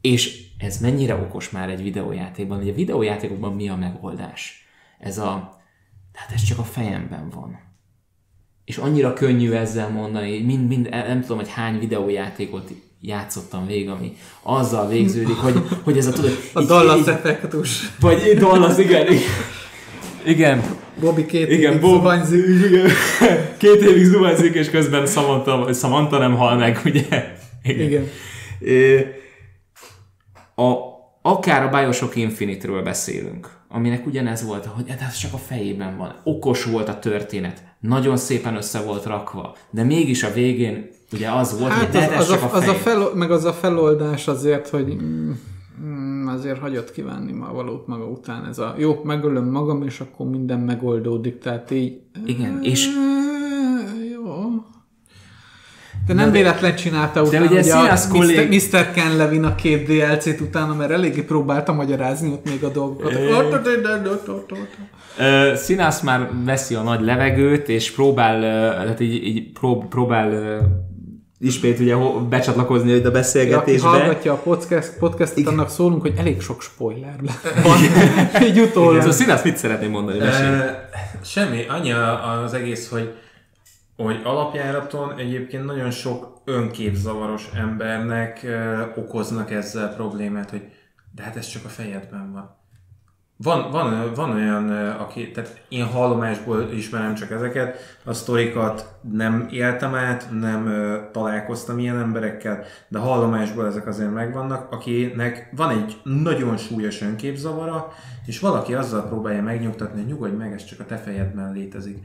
És 0.00 0.44
ez 0.58 0.80
mennyire 0.80 1.14
okos 1.14 1.50
már 1.50 1.70
egy 1.70 1.82
videójátékban, 1.82 2.58
hogy 2.58 2.68
a 2.68 2.74
videójátékokban 2.74 3.52
mi 3.52 3.68
a 3.68 3.76
megoldás? 3.76 4.66
Ez 4.98 5.18
a, 5.18 5.60
tehát 6.12 6.32
ez 6.32 6.42
csak 6.42 6.58
a 6.58 6.64
fejemben 6.64 7.28
van 7.28 7.66
és 8.66 8.76
annyira 8.76 9.12
könnyű 9.12 9.52
ezzel 9.52 9.88
mondani, 9.88 10.40
mind, 10.40 10.68
mind, 10.68 10.88
nem 10.88 11.20
tudom, 11.20 11.36
hogy 11.36 11.48
hány 11.48 11.78
videójátékot 11.78 12.70
játszottam 13.00 13.66
végig, 13.66 13.88
ami 13.88 14.16
azzal 14.42 14.88
végződik, 14.88 15.36
hogy, 15.36 15.62
hogy 15.82 15.98
ez 15.98 16.06
a 16.06 16.12
tudod... 16.12 16.38
A 16.52 16.62
Dallas 16.62 17.06
effektus. 17.06 17.90
Vagy 18.00 18.36
Dallas, 18.38 18.78
igen. 18.78 19.06
Igen. 20.24 20.62
Bobby 21.00 21.26
két 21.26 21.50
igen, 21.50 21.70
évig 21.70 21.80
Bob, 21.80 22.02
zuhanyzik. 22.02 22.44
Igen. 22.68 22.90
Két 23.56 23.82
évig 23.82 24.04
zuhanyzik, 24.04 24.54
és 24.54 24.70
közben 24.70 25.06
Samantha, 25.06 25.72
Samantha 25.72 26.18
nem 26.18 26.34
hal 26.34 26.56
meg, 26.56 26.80
ugye? 26.84 27.36
Igen. 27.62 27.86
igen. 28.60 29.12
A, 30.54 30.74
akár 31.22 31.62
a 31.62 31.68
Bioshock 31.68 32.16
Infinite-ről 32.16 32.82
beszélünk, 32.82 33.50
aminek 33.68 34.06
ugyanez 34.06 34.44
volt, 34.44 34.64
hogy 34.64 34.84
hát 34.88 35.00
ez 35.00 35.16
csak 35.16 35.32
a 35.32 35.38
fejében 35.38 35.96
van. 35.96 36.20
Okos 36.24 36.64
volt 36.64 36.88
a 36.88 36.98
történet 36.98 37.62
nagyon 37.80 38.16
szépen 38.16 38.56
össze 38.56 38.80
volt 38.80 39.04
rakva, 39.04 39.56
de 39.70 39.82
mégis 39.82 40.22
a 40.22 40.32
végén 40.32 40.90
ugye 41.12 41.30
az 41.30 41.58
volt, 41.58 41.72
hát 41.72 41.94
hogy 41.94 42.14
az, 42.14 42.18
az, 42.18 42.28
csak 42.28 42.42
a, 42.42 42.54
a 42.54 42.56
az 42.56 42.68
a 42.68 42.74
fel, 42.74 43.10
meg 43.14 43.30
az 43.30 43.44
a 43.44 43.52
feloldás 43.52 44.28
azért, 44.28 44.68
hogy 44.68 44.94
mm, 44.94 45.30
azért 46.26 46.58
hagyott 46.58 46.90
kívánni 46.90 47.32
ma 47.32 47.52
valót 47.52 47.86
maga 47.86 48.04
után 48.04 48.46
ez 48.46 48.58
a 48.58 48.74
jó, 48.78 49.00
megölöm 49.04 49.50
magam, 49.50 49.82
és 49.82 50.00
akkor 50.00 50.26
minden 50.26 50.60
megoldódik, 50.60 51.38
tehát 51.38 51.70
így... 51.70 52.00
Igen, 52.24 52.58
és 52.62 52.88
de 56.06 56.14
nem 56.14 56.30
véletlen 56.30 56.74
csinálta 56.74 57.22
utána, 57.22 57.44
de 57.46 57.50
ugye, 57.50 57.60
ugye 57.60 57.74
a 57.74 58.08
kollég... 58.08 58.48
Mr. 58.48 58.90
Ken 58.90 59.16
Levin 59.16 59.44
a 59.44 59.54
két 59.54 59.86
DLC-t 59.86 60.40
utána, 60.40 60.74
mert 60.74 60.90
eléggé 60.90 61.22
próbálta 61.22 61.72
magyarázni 61.72 62.32
ott 62.32 62.48
még 62.48 62.64
a 62.64 62.68
dolgokat. 62.68 63.12
Színász 65.54 66.00
már 66.00 66.30
veszi 66.44 66.74
a 66.74 66.82
nagy 66.82 67.00
levegőt, 67.00 67.68
és 67.68 67.90
próbál, 67.90 68.38
uh, 68.38 68.86
hát 68.86 69.00
így, 69.00 69.26
így 69.26 69.52
prób, 69.52 69.88
próbál 69.88 70.60
ismét 71.38 71.78
ugye 71.78 71.96
becsatlakozni 72.28 73.04
a 73.04 73.10
beszélgetésbe. 73.10 73.88
Aki 73.88 73.98
hallgatja 73.98 74.32
a 74.32 74.36
podcast, 74.36 74.98
podcastot, 74.98 75.38
Igen. 75.38 75.52
annak 75.52 75.68
szólunk, 75.68 76.00
hogy 76.00 76.14
elég 76.16 76.40
sok 76.40 76.62
spoiler 76.62 77.16
van. 77.62 77.78
így 78.48 78.60
utólag. 78.60 78.98
Szóval 78.98 79.12
Színász 79.12 79.42
mit 79.42 79.56
szeretném 79.56 79.90
mondani? 79.90 80.18
Uh, 80.18 80.28
semmi, 81.24 81.66
annyi 81.68 81.92
az 82.44 82.54
egész, 82.54 82.90
hogy 82.90 83.14
hogy 83.96 84.20
alapjáraton 84.24 85.18
egyébként 85.18 85.64
nagyon 85.64 85.90
sok 85.90 86.40
önképzavaros 86.44 87.48
embernek 87.54 88.40
ö, 88.44 88.82
okoznak 88.96 89.50
ezzel 89.50 89.94
problémát, 89.94 90.50
hogy 90.50 90.62
de 91.14 91.22
hát 91.22 91.36
ez 91.36 91.46
csak 91.46 91.64
a 91.64 91.68
fejedben 91.68 92.32
van. 92.32 92.55
Van, 93.38 93.70
van, 93.70 94.14
van 94.14 94.30
olyan, 94.30 94.70
aki, 94.90 95.30
tehát 95.30 95.60
én 95.68 95.84
hallomásból 95.84 96.70
ismerem 96.72 97.14
csak 97.14 97.30
ezeket, 97.30 97.98
a 98.04 98.12
sztorikat 98.12 98.98
nem 99.12 99.48
éltem 99.50 99.94
át, 99.94 100.28
nem 100.40 100.66
ö, 100.66 100.98
találkoztam 101.12 101.78
ilyen 101.78 101.98
emberekkel, 101.98 102.64
de 102.88 102.98
hallomásból 102.98 103.66
ezek 103.66 103.86
azért 103.86 104.12
megvannak, 104.12 104.72
akinek 104.72 105.50
van 105.56 105.70
egy 105.70 106.00
nagyon 106.02 106.56
súlyos 106.56 107.02
önképzavara, 107.02 107.92
és 108.26 108.40
valaki 108.40 108.74
azzal 108.74 109.08
próbálja 109.08 109.42
megnyugtatni, 109.42 110.00
hogy 110.00 110.10
nyugodj 110.10 110.34
meg, 110.34 110.52
ez 110.52 110.64
csak 110.64 110.80
a 110.80 110.84
te 110.84 110.96
fejedben 110.96 111.52
létezik 111.52 111.98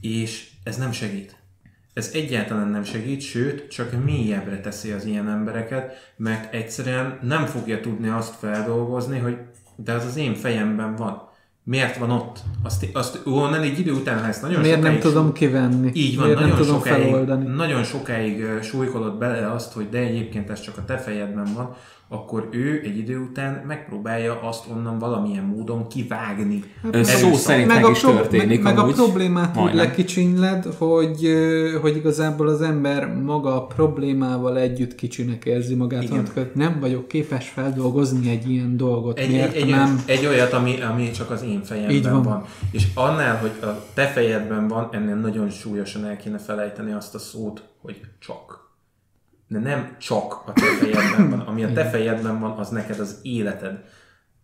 és 0.00 0.50
ez 0.62 0.76
nem 0.76 0.92
segít. 0.92 1.36
Ez 1.92 2.10
egyáltalán 2.12 2.68
nem 2.68 2.84
segít, 2.84 3.20
sőt, 3.20 3.68
csak 3.68 4.04
mélyebbre 4.04 4.60
teszi 4.60 4.90
az 4.90 5.04
ilyen 5.04 5.28
embereket, 5.28 6.12
mert 6.16 6.54
egyszerűen 6.54 7.18
nem 7.22 7.46
fogja 7.46 7.80
tudni 7.80 8.08
azt 8.08 8.34
feldolgozni, 8.34 9.18
hogy 9.18 9.38
de 9.84 9.92
az 9.92 10.04
az 10.04 10.16
én 10.16 10.34
fejemben 10.34 10.96
van. 10.96 11.28
Miért 11.64 11.96
van 11.96 12.10
ott? 12.10 12.38
Azt, 12.62 12.86
azt 12.92 13.20
onnan 13.24 13.62
egy 13.62 13.78
idő 13.78 13.92
után, 13.92 14.24
ezt 14.24 14.42
nagyon 14.42 14.60
Miért 14.60 14.82
nem 14.82 14.98
tudom 14.98 15.32
kivenni? 15.32 15.90
Így 15.94 16.16
van, 16.16 16.24
Miért 16.24 16.40
nagyon 16.40 16.56
nem 16.56 16.64
tudom 16.64 16.78
sokáig, 16.78 17.02
feloldani? 17.02 17.46
Nagyon 17.46 17.84
sokáig 17.84 18.44
súlykolod 18.62 19.18
bele 19.18 19.52
azt, 19.52 19.72
hogy 19.72 19.88
de 19.88 19.98
egyébként 19.98 20.50
ez 20.50 20.60
csak 20.60 20.76
a 20.76 20.84
te 20.84 20.98
fejedben 20.98 21.48
van, 21.54 21.76
akkor 22.12 22.48
ő 22.50 22.80
egy 22.84 22.98
idő 22.98 23.18
után 23.18 23.64
megpróbálja 23.66 24.40
azt 24.42 24.64
onnan 24.70 24.98
valamilyen 24.98 25.44
módon 25.44 25.88
kivágni. 25.88 26.64
Hát, 26.82 27.04
szó 27.04 27.32
szerint 27.34 27.66
meg, 27.66 27.82
meg 27.82 27.90
is 27.90 28.00
történik. 28.00 28.62
Meg, 28.62 28.74
meg 28.74 28.84
a 28.84 28.92
problémát 28.92 29.56
úgy 29.56 29.74
lekicsinyled, 29.74 30.64
hogy, 30.78 31.28
hogy 31.80 31.96
igazából 31.96 32.48
az 32.48 32.62
ember 32.62 33.14
maga 33.14 33.54
a 33.56 33.66
problémával 33.66 34.58
együtt 34.58 34.94
kicsinek 34.94 35.44
érzi 35.44 35.74
magát. 35.74 36.02
Igen. 36.02 36.28
Hogy 36.34 36.50
nem 36.54 36.80
vagyok 36.80 37.08
képes 37.08 37.48
feldolgozni 37.48 38.30
egy 38.30 38.50
ilyen 38.50 38.76
dolgot. 38.76 39.18
Egy, 39.18 39.30
Miért 39.30 39.54
egy, 39.54 39.68
nem? 39.68 40.02
egy 40.06 40.26
olyat, 40.26 40.52
ami, 40.52 40.80
ami 40.80 41.10
csak 41.10 41.30
az 41.30 41.42
én 41.42 41.62
fejemben 41.62 41.94
Így 41.94 42.08
van. 42.08 42.22
van. 42.22 42.44
És 42.70 42.86
annál, 42.94 43.36
hogy 43.36 43.52
a 43.62 43.84
te 43.94 44.06
fejedben 44.06 44.68
van, 44.68 44.88
ennél 44.92 45.16
nagyon 45.16 45.50
súlyosan 45.50 46.04
el 46.04 46.16
kéne 46.16 46.38
felejteni 46.38 46.92
azt 46.92 47.14
a 47.14 47.18
szót, 47.18 47.62
hogy 47.82 48.00
csak 48.18 48.59
de 49.50 49.58
nem 49.58 49.96
csak 49.98 50.42
a 50.46 50.52
te 50.52 50.66
fejedben 50.80 51.30
van. 51.30 51.40
Ami 51.40 51.64
a 51.64 51.72
te 51.72 51.84
fejedben 51.84 52.40
van, 52.40 52.50
az 52.58 52.68
neked 52.68 53.00
az 53.00 53.18
életed. 53.22 53.84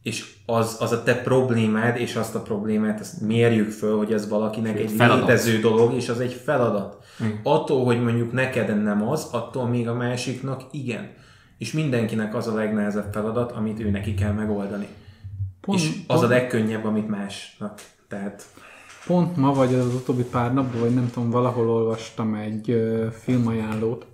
És 0.03 0.35
az, 0.47 0.77
az 0.81 0.93
a 0.93 1.03
te 1.03 1.15
problémád, 1.23 1.97
és 1.97 2.17
azt 2.17 2.35
a 2.35 2.43
problémát 2.43 3.01
ezt 3.01 3.21
mérjük 3.21 3.71
föl, 3.71 3.97
hogy 3.97 4.13
ez 4.13 4.29
valakinek 4.29 4.79
egy 4.79 4.91
feladat. 4.91 5.29
létező 5.29 5.59
dolog, 5.59 5.95
és 5.95 6.09
az 6.09 6.21
egy 6.21 6.33
feladat. 6.33 7.05
Mm. 7.25 7.29
Attól, 7.43 7.85
hogy 7.85 8.03
mondjuk 8.03 8.33
neked 8.33 8.83
nem 8.83 9.09
az, 9.09 9.29
attól 9.33 9.69
még 9.69 9.89
a 9.89 9.95
másiknak 9.95 10.63
igen. 10.71 11.11
És 11.59 11.73
mindenkinek 11.73 12.35
az 12.35 12.47
a 12.47 12.55
legnehezebb 12.55 13.13
feladat, 13.13 13.53
amit 13.53 13.81
ő 13.81 13.91
neki 13.91 14.15
kell 14.15 14.33
megoldani. 14.33 14.89
Pont, 15.61 15.81
és 15.81 15.89
az 16.07 16.19
pont, 16.19 16.23
a 16.23 16.27
legkönnyebb, 16.35 16.85
amit 16.85 17.09
másnak. 17.09 17.81
Tehát... 18.09 18.45
Pont 19.07 19.37
ma 19.37 19.53
vagy 19.53 19.75
az 19.75 19.95
utóbbi 19.95 20.25
pár 20.25 20.55
napban, 20.55 20.81
vagy 20.81 20.95
nem 20.95 21.11
tudom, 21.13 21.31
valahol 21.31 21.71
olvastam 21.71 22.35
egy 22.35 22.71
ö, 22.71 23.07
filmajánlót, 23.11 24.07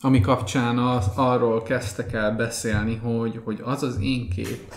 ami 0.00 0.20
kapcsán 0.20 0.78
az, 0.78 1.06
arról 1.14 1.62
kezdtek 1.62 2.12
el 2.12 2.36
beszélni, 2.36 2.96
hogy, 2.96 3.40
hogy 3.44 3.60
az 3.64 3.82
az 3.82 3.98
én 4.00 4.30
kép, 4.30 4.74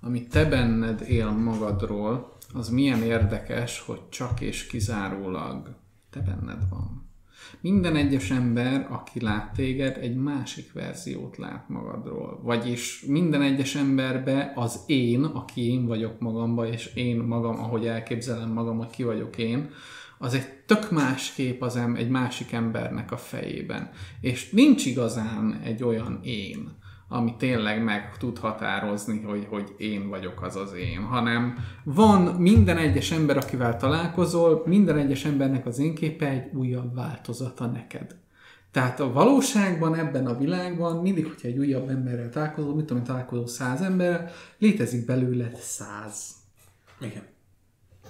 ami 0.00 0.26
te 0.26 0.44
benned 0.44 1.04
él 1.08 1.30
magadról, 1.30 2.36
az 2.54 2.68
milyen 2.68 3.02
érdekes, 3.02 3.80
hogy 3.80 4.00
csak 4.08 4.40
és 4.40 4.66
kizárólag 4.66 5.74
te 6.10 6.20
benned 6.20 6.68
van. 6.70 7.06
Minden 7.60 7.96
egyes 7.96 8.30
ember, 8.30 8.86
aki 8.90 9.20
lát 9.20 9.52
téged, 9.52 9.96
egy 9.96 10.16
másik 10.16 10.72
verziót 10.72 11.36
lát 11.36 11.68
magadról. 11.68 12.40
Vagyis 12.42 13.04
minden 13.06 13.42
egyes 13.42 13.74
emberbe 13.74 14.52
az 14.54 14.80
én, 14.86 15.24
aki 15.24 15.70
én 15.70 15.86
vagyok 15.86 16.20
magamba, 16.20 16.66
és 16.66 16.86
én 16.94 17.16
magam, 17.16 17.58
ahogy 17.58 17.86
elképzelem 17.86 18.50
magam, 18.50 18.78
hogy 18.78 18.90
ki 18.90 19.02
vagyok 19.02 19.38
én, 19.38 19.70
az 20.18 20.34
egy 20.34 20.48
tök 20.66 20.90
más 20.90 21.32
kép 21.32 21.62
az 21.62 21.76
em, 21.76 21.94
egy 21.94 22.08
másik 22.08 22.52
embernek 22.52 23.12
a 23.12 23.16
fejében. 23.16 23.90
És 24.20 24.50
nincs 24.50 24.86
igazán 24.86 25.60
egy 25.64 25.82
olyan 25.82 26.20
én, 26.22 26.76
ami 27.08 27.34
tényleg 27.38 27.84
meg 27.84 28.16
tud 28.16 28.38
határozni, 28.38 29.22
hogy, 29.22 29.46
hogy 29.48 29.74
én 29.76 30.08
vagyok 30.08 30.42
az 30.42 30.56
az 30.56 30.72
én, 30.72 31.02
hanem 31.02 31.58
van 31.84 32.22
minden 32.22 32.76
egyes 32.76 33.10
ember, 33.10 33.36
akivel 33.36 33.76
találkozol, 33.76 34.62
minden 34.66 34.96
egyes 34.96 35.24
embernek 35.24 35.66
az 35.66 35.78
én 35.78 35.94
képe 35.94 36.28
egy 36.28 36.54
újabb 36.54 36.94
változata 36.94 37.66
neked. 37.66 38.16
Tehát 38.70 39.00
a 39.00 39.12
valóságban, 39.12 39.94
ebben 39.94 40.26
a 40.26 40.38
világban, 40.38 40.96
mindig, 40.96 41.26
hogyha 41.26 41.48
egy 41.48 41.58
újabb 41.58 41.88
emberrel 41.88 42.28
találkozol, 42.28 42.74
mit 42.74 42.84
tudom, 42.84 43.04
találkozol 43.04 43.46
száz 43.46 43.80
emberrel, 43.80 44.30
létezik 44.58 45.06
belőled 45.06 45.56
száz. 45.56 46.30
Igen. 47.00 47.22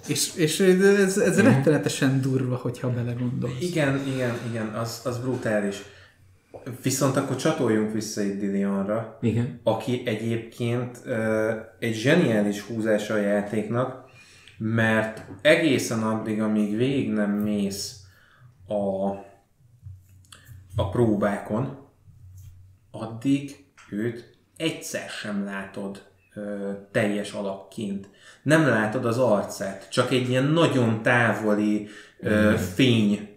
És, 0.07 0.35
és 0.35 0.59
ez, 0.59 1.17
ez 1.17 1.41
mm. 1.41 1.45
rettenetesen 1.45 2.21
durva, 2.21 2.55
hogyha 2.55 2.89
belegondolsz. 2.89 3.61
Igen, 3.61 4.07
igen, 4.07 4.33
igen, 4.49 4.67
az, 4.67 5.01
az 5.03 5.17
brutális. 5.17 5.81
Viszont 6.81 7.15
akkor 7.17 7.35
csatoljunk 7.35 7.93
vissza 7.93 8.21
egy 8.21 8.37
Dillionra, 8.37 9.17
Igen. 9.21 9.59
aki 9.63 10.01
egyébként 10.05 11.01
uh, 11.05 11.51
egy 11.79 11.93
zseniális 11.93 12.61
húzása 12.61 13.13
a 13.13 13.17
játéknak, 13.17 14.09
mert 14.57 15.25
egészen 15.41 16.03
addig, 16.03 16.41
amíg 16.41 16.77
végig 16.77 17.11
nem 17.11 17.31
mész 17.31 17.99
a, 18.67 19.09
a 20.75 20.89
próbákon, 20.91 21.77
addig 22.91 23.65
őt 23.89 24.37
egyszer 24.57 25.09
sem 25.09 25.43
látod 25.43 26.08
uh, 26.35 26.43
teljes 26.91 27.31
alakként. 27.31 28.09
Nem 28.43 28.67
látod 28.67 29.05
az 29.05 29.17
arcát, 29.17 29.87
csak 29.89 30.11
egy 30.11 30.29
ilyen 30.29 30.45
nagyon 30.45 31.01
távoli 31.01 31.87
uh, 32.21 32.53
fény 32.53 33.29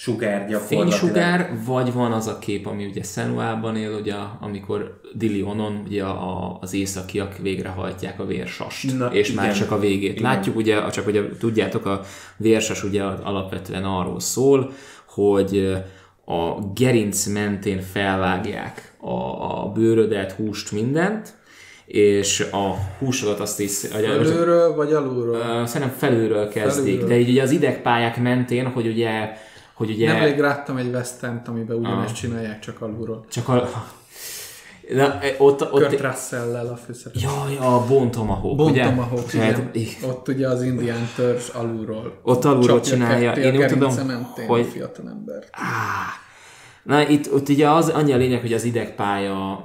sugár 0.00 0.48
gyakorlatilag. 0.48 0.90
Fénysugár, 0.90 1.50
vagy 1.64 1.92
van 1.92 2.12
az 2.12 2.26
a 2.26 2.38
kép, 2.38 2.66
ami 2.66 2.86
ugye 2.86 3.02
Senuában 3.02 3.76
él, 3.76 3.94
ugye, 3.94 4.14
amikor 4.40 5.00
Dilionon 5.14 5.82
ugye 5.86 6.04
a, 6.04 6.58
az 6.60 6.74
északiak 6.74 7.36
végrehajtják 7.36 8.20
a 8.20 8.26
vérsast, 8.26 8.98
Na, 8.98 9.06
és 9.06 9.30
igen. 9.30 9.44
már 9.44 9.54
csak 9.54 9.70
a 9.70 9.78
végét 9.78 10.18
igen. 10.18 10.22
látjuk, 10.22 10.56
ugye, 10.56 10.90
csak 10.90 11.06
ugye 11.06 11.22
tudjátok, 11.38 11.86
a 11.86 12.00
vérsas 12.36 12.84
ugye 12.84 13.02
alapvetően 13.02 13.84
arról 13.84 14.20
szól, 14.20 14.72
hogy 15.06 15.82
a 16.24 16.60
gerinc 16.74 17.26
mentén 17.26 17.80
felvágják 17.80 18.94
a, 19.00 19.12
a 19.62 19.72
bőrödet, 19.74 20.32
húst, 20.32 20.72
mindent, 20.72 21.34
és 21.90 22.40
a 22.52 22.74
húsodat 22.98 23.40
azt 23.40 23.60
is... 23.60 23.78
Felülről 23.78 24.74
vagy 24.74 24.92
alulról? 24.92 25.66
Szerintem 25.66 25.96
felülről 25.96 26.48
kezdik, 26.48 26.84
felülről. 26.84 27.08
de 27.08 27.18
így 27.18 27.28
ugye 27.28 27.42
az 27.42 27.50
idegpályák 27.50 28.20
mentén, 28.22 28.66
hogy 28.66 28.86
ugye 28.86 29.32
hogy 29.74 29.90
ugye... 29.90 30.12
Nemrég 30.12 30.38
láttam 30.38 30.76
egy 30.76 30.94
western 30.94 31.42
amiben 31.46 31.76
ugyanezt 31.76 32.10
ah. 32.10 32.16
csinálják, 32.16 32.58
csak 32.58 32.80
alulról. 32.80 33.24
Csak 33.30 33.48
a... 33.48 33.68
Na, 34.94 35.20
e, 35.20 35.34
ott, 35.38 35.72
ott, 35.72 35.86
Kurt 35.86 36.00
Russell-lel 36.00 36.66
a 36.66 36.76
főszereplő. 36.76 37.20
Jaj, 37.22 37.56
a 37.66 37.84
Bon 37.88 38.10
Tomahawk, 38.10 38.56
bon 38.56 38.70
ugye? 38.70 38.84
Tomahawk, 38.84 39.34
igen. 39.34 39.54
Hát, 39.54 39.76
ott 40.08 40.28
ugye 40.28 40.48
az 40.48 40.62
indián 40.62 41.08
törzs 41.16 41.48
alulról. 41.48 42.20
Ott 42.22 42.44
alulról 42.44 42.80
csinálja. 42.80 43.32
Én 43.32 43.56
úgy 43.56 43.66
tudom, 43.66 43.94
hogy... 44.46 44.66
fiatal 44.66 45.08
ember. 45.08 45.44
Ah. 45.52 46.28
Na, 46.82 47.08
itt 47.08 47.32
ott 47.32 47.48
ugye 47.48 47.70
az 47.70 47.88
annyi 47.88 48.12
a 48.12 48.16
lényeg, 48.16 48.40
hogy 48.40 48.52
az 48.52 48.64
idegpálya 48.64 49.64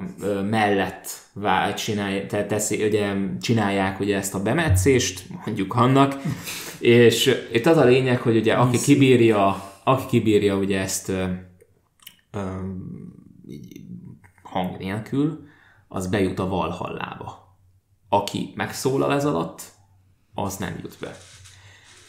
mellett 0.50 1.08
vál, 1.34 1.74
csinálj, 1.74 2.26
te, 2.26 2.46
teszi, 2.46 2.86
ugye, 2.86 3.14
csinálják 3.42 4.00
ugye 4.00 4.18
ezt 4.18 4.36
a 4.36 4.42
bemetszést, 4.42 5.24
mondjuk 5.46 5.76
annak, 5.76 6.22
és 6.80 7.36
itt 7.52 7.66
az 7.66 7.78
a 7.78 7.86
lényeg, 7.86 8.22
hogy 8.22 8.38
ugye 8.38 8.54
aki 8.54 8.78
kibírja 8.80 9.74
aki 9.88 10.06
kibírja 10.06 10.58
ugye 10.58 10.80
ezt 10.80 11.10
ö, 11.10 11.26
ö, 12.32 12.40
hang 14.44 14.78
nélkül, 14.78 15.48
az 15.88 16.08
bejut 16.08 16.40
a 16.40 16.48
Valhallába. 16.48 17.58
Aki 18.10 18.54
megszólal 18.56 19.14
ez 19.14 19.26
alatt, 19.26 19.62
az 20.34 20.58
nem 20.58 20.80
jut 20.82 20.98
be. 21.00 21.18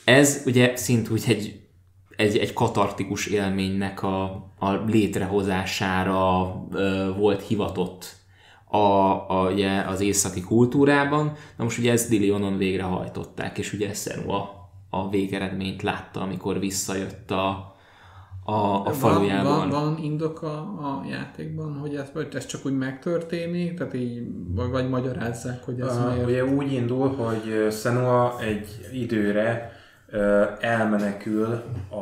Ez 0.05 0.43
ugye 0.47 0.77
szintúgy 0.77 1.25
egy, 1.27 1.66
egy, 2.17 2.37
egy 2.37 2.53
katartikus 2.53 3.27
élménynek 3.27 4.03
a, 4.03 4.23
a 4.59 4.73
létrehozására 4.87 6.55
ö, 6.73 7.13
volt 7.17 7.43
hivatott 7.43 8.15
a, 8.69 8.77
a, 8.77 9.51
ugye, 9.53 9.81
az 9.81 10.01
északi 10.01 10.41
kultúrában. 10.41 11.33
Na 11.57 11.65
most 11.65 11.79
ugye 11.79 11.93
ezt 11.93 12.09
Dilionon 12.09 12.57
végrehajtották, 12.57 13.59
és 13.59 13.73
ugye 13.73 13.93
Senua 13.95 14.69
a 14.91 15.09
végeredményt 15.09 15.83
látta, 15.83 16.21
amikor 16.21 16.59
visszajött 16.59 17.31
a, 17.31 17.75
a, 18.45 18.85
a 18.85 18.93
falujában. 18.93 19.59
Van, 19.59 19.69
van, 19.69 19.95
van 19.95 20.05
indok 20.05 20.43
a, 20.43 20.59
a 20.59 21.05
játékban, 21.11 21.79
hogy 21.79 21.95
ez, 21.95 22.11
vagy 22.15 22.29
ez 22.35 22.47
csak 22.47 22.67
úgy 22.67 22.77
megtörténik, 22.77 23.79
tehát 23.79 23.95
így, 23.95 24.23
vagy, 24.49 24.71
vagy 24.71 24.89
magyarázzák, 24.89 25.65
hogy 25.65 25.81
ez 25.81 25.97
uh, 25.97 26.13
miért? 26.13 26.29
Ugye 26.29 26.45
úgy 26.45 26.73
indul, 26.73 27.09
hogy 27.09 27.73
Senua 27.73 28.41
egy 28.41 28.67
időre 28.93 29.76
elmenekül 30.61 31.63
a, 31.89 31.95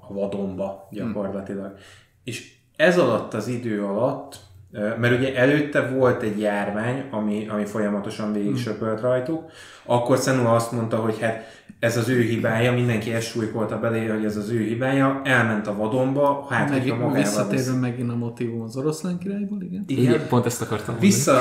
a 0.00 0.06
vadonba 0.08 0.88
gyakorlatilag. 0.90 1.66
Hmm. 1.66 1.76
És 2.24 2.54
ez 2.76 2.98
alatt 2.98 3.34
az 3.34 3.48
idő 3.48 3.84
alatt, 3.84 4.36
mert 4.72 5.18
ugye 5.18 5.36
előtte 5.36 5.88
volt 5.88 6.22
egy 6.22 6.40
járvány, 6.40 7.04
ami, 7.10 7.46
ami 7.48 7.64
folyamatosan 7.64 8.32
végig 8.32 8.48
hmm. 8.48 8.56
söpölt 8.56 9.00
rajtuk, 9.00 9.50
akkor 9.84 10.18
Senua 10.18 10.54
azt 10.54 10.72
mondta, 10.72 10.96
hogy 10.96 11.20
hát 11.20 11.60
ez 11.80 11.96
az 11.96 12.08
ő 12.08 12.20
hibája, 12.20 12.72
mindenki 12.72 13.12
ezt 13.12 13.26
súlykolta 13.26 13.78
belé, 13.78 14.06
hogy 14.06 14.24
ez 14.24 14.36
az 14.36 14.50
ő 14.50 14.58
hibája, 14.58 15.20
elment 15.24 15.66
a 15.66 15.76
vadonba, 15.76 16.46
hát 16.50 16.70
Meg, 16.70 16.86
magával 16.86 17.12
Visszatérve 17.12 17.72
megint 17.72 18.10
a 18.10 18.16
motivum 18.16 18.60
az 18.60 18.76
oroszlán 18.76 19.18
királyból, 19.18 19.62
igen? 19.62 19.84
Igen, 19.86 20.04
igen 20.04 20.26
pont 20.28 20.46
ezt 20.46 20.62
akartam 20.62 20.94
mondani. 20.94 21.06
Vissza, 21.12 21.40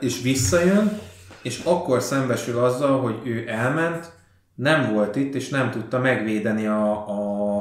és 0.00 0.22
visszajön, 0.22 0.98
és 1.42 1.62
akkor 1.64 2.02
szembesül 2.02 2.58
azzal, 2.58 3.00
hogy 3.00 3.20
ő 3.24 3.44
elment, 3.48 4.15
nem 4.56 4.92
volt 4.92 5.16
itt, 5.16 5.34
és 5.34 5.48
nem 5.48 5.70
tudta 5.70 5.98
megvédeni 5.98 6.66
a, 6.66 7.08
a, 7.08 7.56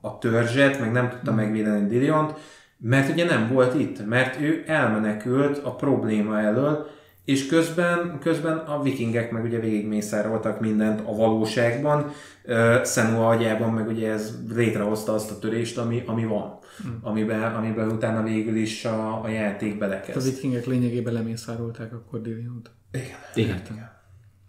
a 0.00 0.18
törzset, 0.18 0.80
meg 0.80 0.92
nem 0.92 1.08
tudta 1.08 1.30
hmm. 1.30 1.40
megvédeni 1.40 1.88
Diliont, 1.88 2.34
mert 2.78 3.12
ugye 3.12 3.24
nem 3.24 3.48
volt 3.52 3.74
itt, 3.74 4.06
mert 4.06 4.40
ő 4.40 4.64
elmenekült 4.66 5.58
a 5.58 5.74
probléma 5.74 6.40
elől, 6.40 6.86
és 7.24 7.46
közben, 7.46 8.18
közben 8.20 8.56
a 8.56 8.82
vikingek 8.82 9.30
meg 9.30 9.44
ugye 9.44 9.58
végigmészároltak 9.58 10.60
mindent 10.60 11.00
a 11.00 11.14
valóságban, 11.14 12.12
uh, 12.44 12.84
Senua 12.84 13.28
agyában 13.28 13.72
meg 13.72 13.88
ugye 13.88 14.10
ez 14.10 14.38
létrehozta 14.54 15.14
azt 15.14 15.30
a 15.30 15.38
törést, 15.38 15.78
ami, 15.78 16.02
ami 16.06 16.24
van, 16.24 16.58
hmm. 16.82 16.98
amiben, 17.02 17.54
amiben 17.54 17.90
utána 17.90 18.22
végül 18.22 18.56
is 18.56 18.84
a, 18.84 19.22
a 19.22 19.28
játék 19.28 19.78
belekezd. 19.78 20.28
A 20.28 20.30
vikingek 20.30 20.66
lényegében 20.66 21.12
lemészárolták 21.12 21.92
akkor 21.92 22.20
Diliont. 22.20 22.70
Igen. 22.92 23.06
Igen. 23.34 23.62
Igen. 23.70 23.99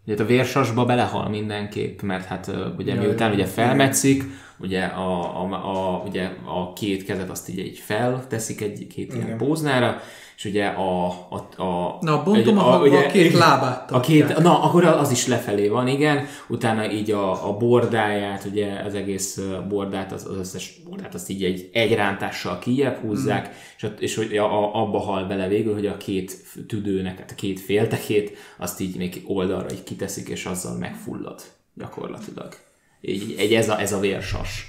Ugye 0.06 0.24
a 0.24 0.26
vérsasba 0.26 0.86
belehal 0.86 1.30
mindenképp, 1.30 2.02
mert 2.02 2.26
hát 2.26 2.52
ugye 2.78 2.94
ja, 2.94 3.02
miután 3.02 3.32
ugye 3.32 3.46
felmetszik, 3.46 4.24
ugye 4.58 4.84
a, 4.84 5.42
a, 5.42 5.54
a, 5.54 6.04
ugye 6.08 6.30
a 6.46 6.74
két 6.74 7.04
kezet 7.04 7.30
azt 7.30 7.50
így, 7.50 7.60
így 7.60 7.78
felteszik 7.78 8.62
egy 8.62 8.88
két 8.88 9.14
ilyen 9.14 9.38
póznára, 9.38 10.02
és 10.42 10.48
ugye 10.48 10.66
a... 10.66 11.06
a, 11.30 11.62
a 11.64 11.98
na, 12.02 12.24
bontom 12.24 12.58
a, 12.58 12.74
a, 12.74 12.82
ugye, 12.82 12.98
a 12.98 13.12
két 13.12 13.34
lábát. 13.34 13.92
A 13.92 14.00
két, 14.00 14.38
na, 14.38 14.64
akkor 14.64 14.86
az 14.86 15.12
is 15.12 15.28
lefelé 15.28 15.68
van, 15.68 15.88
igen. 15.88 16.26
Utána 16.48 16.92
így 16.92 17.12
a, 17.12 17.48
a 17.50 17.58
bordáját, 17.58 18.46
ugye 18.52 18.80
az 18.86 18.94
egész 18.94 19.40
bordát, 19.70 20.12
az, 20.12 20.26
az 20.26 20.38
összes 20.38 20.82
bordát 20.86 21.14
azt 21.14 21.30
így 21.30 21.44
egy, 21.44 21.70
egy 21.74 21.94
rántással 21.94 22.60
kijebb 22.60 22.98
húzzák, 22.98 23.48
mm. 23.48 23.52
és, 23.78 23.88
és 24.00 24.16
hogy 24.16 24.38
a, 24.38 24.64
a, 24.64 24.82
abba 24.82 25.00
hal 25.00 25.26
bele 25.26 25.48
végül, 25.48 25.74
hogy 25.74 25.88
a 25.88 25.98
két 25.98 26.38
tüdőnek, 26.68 27.18
hát 27.18 27.32
a 27.32 27.36
két 27.36 27.60
féltekét, 27.60 28.38
azt 28.58 28.80
így 28.80 28.98
még 28.98 29.24
oldalra 29.28 29.72
így 29.72 29.84
kiteszik, 29.84 30.28
és 30.28 30.46
azzal 30.46 30.78
megfullad 30.78 31.42
gyakorlatilag. 31.74 32.56
Így, 33.02 33.36
egy, 33.38 33.54
ez, 33.54 33.70
a, 33.70 33.80
ez 33.80 33.94
a 33.94 34.00
vérsas. 34.00 34.66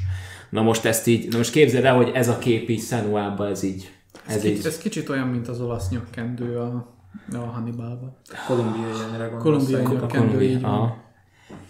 Na 0.50 0.62
most 0.62 0.84
ezt 0.84 1.06
így, 1.06 1.28
na 1.28 1.36
most 1.36 1.52
képzeld 1.52 1.84
el, 1.84 1.96
hogy 1.96 2.10
ez 2.14 2.28
a 2.28 2.38
kép 2.38 2.68
így 2.68 2.80
Szenuában, 2.80 3.50
ez 3.50 3.62
így 3.62 3.90
ez, 4.26 4.34
ez, 4.34 4.42
kicsit, 4.42 4.66
ez 4.66 4.78
kicsit 4.78 5.08
olyan, 5.08 5.28
mint 5.28 5.48
az 5.48 5.60
olasz 5.60 5.88
nyakkendő 5.88 6.58
a, 6.58 6.96
A 7.32 7.36
Hannibalba. 7.36 8.20
Kolumbiai 8.46 8.82
gondolsz. 8.82 9.42
Kolumbiai 9.42 9.82
nyelvkendő, 9.82 10.42
így 10.42 10.60
van. 10.60 11.02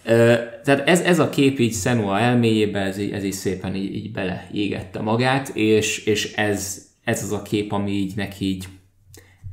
Ö, 0.05 0.33
tehát 0.63 0.87
ez, 0.87 0.99
ez 0.99 1.19
a 1.19 1.29
kép 1.29 1.59
így 1.59 1.73
Senua 1.73 2.19
elméjébe, 2.19 2.79
ez, 2.79 2.97
így- 2.97 3.11
ez 3.11 3.23
így 3.23 3.33
szépen 3.33 3.75
így, 3.75 3.95
így 3.95 4.11
beleégette 4.11 5.01
magát, 5.01 5.49
és, 5.49 6.05
és 6.05 6.33
ez, 6.33 6.87
ez 7.03 7.23
az 7.23 7.31
a 7.31 7.41
kép, 7.41 7.71
ami 7.71 7.91
így 7.91 8.15
neki 8.15 8.45
így, 8.45 8.67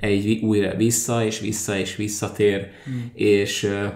így 0.02 0.44
újra 0.44 0.77
vissza, 0.77 1.24
és 1.24 1.40
vissza, 1.40 1.77
és 1.77 1.97
visszatér, 1.97 2.68
hmm. 2.85 3.10
és 3.14 3.62
ö, 3.62 3.86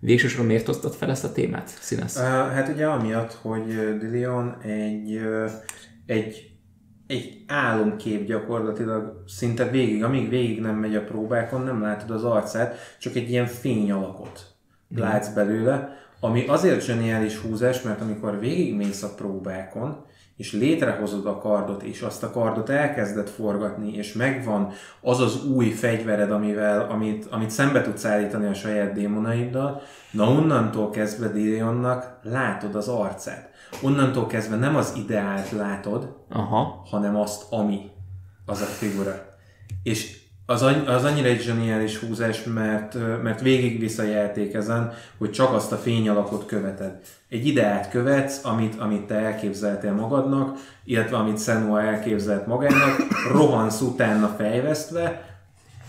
végsősorban 0.00 0.46
miért 0.46 0.66
hoztad 0.66 0.94
fel 0.94 1.10
ezt 1.10 1.24
a 1.24 1.32
témát, 1.32 1.68
Színes? 1.80 2.14
Uh, 2.14 2.22
hát 2.22 2.68
ugye 2.68 2.86
amiatt, 2.86 3.32
hogy 3.32 3.98
Dillion 3.98 4.56
egy, 4.62 5.20
egy, 6.06 6.53
egy 7.06 7.44
álomkép 7.46 8.26
gyakorlatilag 8.26 9.22
szinte 9.26 9.70
végig, 9.70 10.04
amíg 10.04 10.28
végig 10.28 10.60
nem 10.60 10.76
megy 10.76 10.96
a 10.96 11.04
próbákon, 11.04 11.62
nem 11.62 11.82
látod 11.82 12.10
az 12.10 12.24
arcát, 12.24 12.76
csak 12.98 13.14
egy 13.14 13.30
ilyen 13.30 13.46
fényalakot 13.46 14.54
látsz 14.88 15.28
belőle, 15.28 16.02
ami 16.20 16.46
azért 16.46 16.84
zseniális 16.84 17.36
húzás, 17.36 17.82
mert 17.82 18.00
amikor 18.00 18.38
végigmész 18.38 19.02
a 19.02 19.14
próbákon, 19.14 20.04
és 20.36 20.52
létrehozod 20.52 21.26
a 21.26 21.38
kardot, 21.38 21.82
és 21.82 22.00
azt 22.00 22.22
a 22.22 22.30
kardot 22.30 22.68
elkezded 22.68 23.28
forgatni, 23.28 23.96
és 23.96 24.12
megvan 24.12 24.72
az 25.00 25.20
az 25.20 25.46
új 25.46 25.70
fegyvered, 25.70 26.30
amivel, 26.30 26.90
amit, 26.90 27.26
amit 27.30 27.50
szembe 27.50 27.82
tudsz 27.82 28.04
állítani 28.04 28.46
a 28.46 28.54
saját 28.54 28.92
démonaiddal, 28.92 29.82
na 30.10 30.28
onnantól 30.28 30.90
kezdve 30.90 31.28
Dillionnak 31.28 32.18
látod 32.22 32.74
az 32.74 32.88
arcát. 32.88 33.50
Onnantól 33.82 34.26
kezdve 34.26 34.56
nem 34.56 34.76
az 34.76 34.92
ideált 34.96 35.50
látod, 35.50 36.16
Aha. 36.28 36.82
hanem 36.90 37.16
azt, 37.16 37.52
ami 37.52 37.90
az 38.46 38.60
a 38.60 38.64
figura. 38.64 39.26
És 39.82 40.22
az, 40.46 40.62
az 40.86 41.04
annyira 41.04 41.28
egy 41.28 41.40
zseniális 41.40 41.98
húzás, 41.98 42.42
mert, 42.44 43.22
mert 43.22 43.40
végigvisz 43.40 43.98
a 43.98 44.02
játék 44.02 44.54
ezen, 44.54 44.92
hogy 45.18 45.30
csak 45.30 45.52
azt 45.52 45.72
a 45.72 45.76
fényalakot 45.76 46.46
követed. 46.46 47.00
Egy 47.28 47.46
ideát 47.46 47.90
követsz, 47.90 48.44
amit, 48.44 48.80
amit 48.80 49.06
te 49.06 49.14
elképzeltél 49.14 49.92
magadnak, 49.92 50.58
illetve 50.84 51.16
amit 51.16 51.42
Senua 51.42 51.82
elképzelt 51.82 52.46
magának, 52.46 52.96
rohansz 53.32 53.80
utána 53.80 54.34
fejvesztve, 54.38 55.33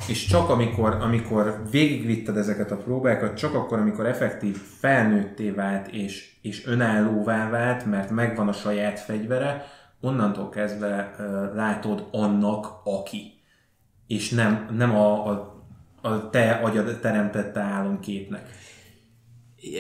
és 0.08 0.26
csak 0.26 0.50
amikor, 0.50 0.94
amikor 1.02 1.62
végigvitted 1.72 2.38
ezeket 2.38 2.72
a 2.72 2.78
próbákat, 2.78 3.38
csak 3.38 3.54
akkor, 3.54 3.80
amikor 3.80 4.06
effektív 4.06 4.58
felnőtté 4.58 5.50
vált 5.50 5.88
és, 5.88 6.36
és 6.42 6.66
önállóvá 6.66 7.50
vált, 7.50 7.86
mert 7.86 8.10
megvan 8.10 8.48
a 8.48 8.54
saját 8.54 9.00
fegyvere, 9.00 9.66
onnantól 10.02 10.50
kezdve 10.50 11.16
uh, 11.20 11.56
látod 11.56 12.08
annak, 12.12 12.68
aki. 12.84 13.34
És 14.08 14.30
nem, 14.30 14.68
nem 14.78 14.96
a, 14.96 15.30
a, 15.30 15.64
a 16.02 16.30
te 16.30 16.52
agyad 16.52 17.00
teremtette 17.00 17.60
álomképnek. 17.60 18.50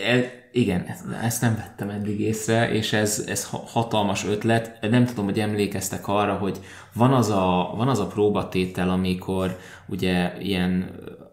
E, 0.05 0.43
igen, 0.55 0.85
ezt, 1.21 1.41
nem 1.41 1.55
vettem 1.55 1.89
eddig 1.89 2.19
észre, 2.19 2.71
és 2.71 2.93
ez, 2.93 3.23
ez 3.27 3.45
ha- 3.45 3.63
hatalmas 3.67 4.25
ötlet. 4.25 4.77
Nem 4.89 5.05
tudom, 5.05 5.25
hogy 5.25 5.39
emlékeztek 5.39 6.07
arra, 6.07 6.33
hogy 6.33 6.59
van 6.93 7.13
az 7.13 7.29
a, 7.29 7.73
van 7.77 7.87
az 7.87 7.99
a 7.99 8.07
próbatétel, 8.07 8.89
amikor 8.89 9.57
ugye 9.87 10.33
ilyen, 10.39 10.89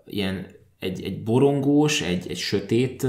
ilyen 0.06 0.46
egy, 0.78 1.02
egy 1.02 1.22
borongós, 1.22 2.00
egy, 2.00 2.26
egy 2.28 2.36
sötét 2.36 3.04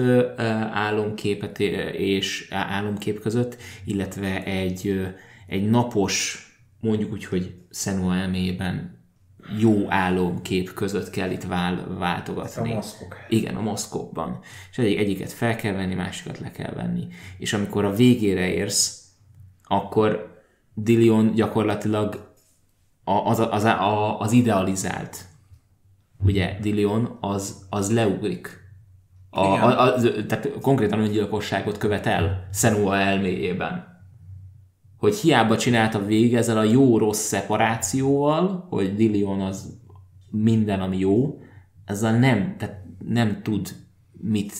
álomképet 0.72 1.60
és 1.94 2.48
álomkép 2.52 3.19
között, 3.19 3.57
illetve 3.85 4.44
egy, 4.44 5.02
egy 5.48 5.69
napos, 5.69 6.48
mondjuk 6.80 7.11
úgy, 7.11 7.26
hogy 7.26 7.53
Senua 7.69 8.15
elméjében 8.15 9.02
jó 9.60 9.91
álomkép 9.91 10.74
között 10.74 11.10
kell 11.10 11.32
itt 11.32 11.44
vál, 11.44 11.95
váltogatni. 11.98 12.72
A 12.72 12.76
maszkok. 12.76 13.18
Igen, 13.30 13.56
a 13.56 13.61
maszkokban. 13.61 14.40
És 14.72 14.78
egyik, 14.78 14.98
egyiket 14.98 15.32
fel 15.32 15.56
kell 15.56 15.74
venni, 15.74 15.94
másikat 15.94 16.40
le 16.40 16.52
kell 16.52 16.74
venni. 16.74 17.07
És 17.38 17.53
amikor 17.53 17.86
a 17.86 17.94
végére 17.94 18.48
érsz, 18.48 19.02
akkor 19.64 20.41
Dillion 20.74 21.34
gyakorlatilag 21.34 22.34
az, 23.03 23.40
az, 23.40 23.64
a, 23.64 24.20
az 24.20 24.32
idealizált. 24.32 25.26
Ugye 26.26 26.57
Dillion 26.61 27.18
az, 27.20 27.65
az 27.70 27.94
leugrik. 27.94 28.61
A, 29.30 29.45
Igen. 29.45 29.61
a, 29.61 29.82
a, 29.82 30.02
tehát 30.26 30.49
konkrétan 30.61 30.99
öngyilkosságot 30.99 31.78
követ 31.78 32.06
el 32.06 32.48
Senua 32.53 32.98
elméjében. 32.98 33.93
Hogy 35.03 35.15
hiába 35.15 35.57
csinálta 35.57 36.05
végig 36.05 36.35
ezzel 36.35 36.57
a 36.57 36.63
jó-rossz 36.63 37.19
szeparációval, 37.25 38.65
hogy 38.69 38.95
Dillion 38.95 39.41
az 39.41 39.77
minden, 40.30 40.80
ami 40.80 40.97
jó, 40.97 41.39
ezzel 41.85 42.19
nem, 42.19 42.55
tehát 42.57 42.84
nem 43.07 43.41
tud 43.41 43.67
mit, 44.11 44.53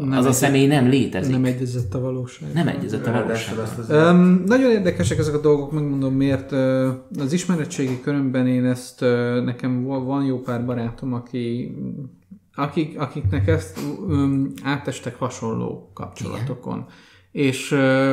Nem 0.00 0.12
az 0.12 0.24
a 0.24 0.28
egy- 0.28 0.34
személy 0.34 0.66
nem 0.66 0.88
létezik. 0.88 1.32
Nem 1.32 1.44
egyezett 1.44 1.94
a 1.94 2.00
valóság. 2.00 2.52
nem 2.52 2.68
egyezett 2.68 3.06
a 3.06 3.12
valóság. 3.12 3.56
Um, 3.88 4.42
nagyon 4.46 4.70
érdekesek 4.70 5.18
ezek 5.18 5.34
a 5.34 5.40
dolgok, 5.40 5.72
megmondom 5.72 6.14
miért. 6.14 6.52
Az 7.18 7.32
ismeretségi 7.32 8.00
körömben 8.00 8.46
én 8.46 8.64
ezt, 8.64 9.00
nekem 9.44 9.84
va- 9.84 10.04
van 10.04 10.24
jó 10.24 10.38
pár 10.40 10.64
barátom, 10.64 11.12
aki, 11.12 11.74
akik, 12.54 12.98
akiknek 13.00 13.46
ezt 13.46 13.80
um, 14.08 14.52
átestek 14.62 15.18
hasonló 15.18 15.90
kapcsolatokon. 15.94 16.86
És 17.32 17.68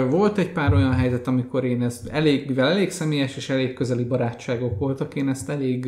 volt 0.09 0.37
egy 0.37 0.51
pár 0.51 0.73
olyan 0.73 0.93
helyzet, 0.93 1.27
amikor 1.27 1.63
én 1.63 1.81
ezt 1.81 2.07
elég, 2.07 2.47
mivel 2.47 2.67
elég 2.69 2.91
személyes 2.91 3.35
és 3.35 3.49
elég 3.49 3.73
közeli 3.73 4.03
barátságok 4.03 4.79
voltak, 4.79 5.15
én 5.15 5.29
ezt 5.29 5.49
elég, 5.49 5.87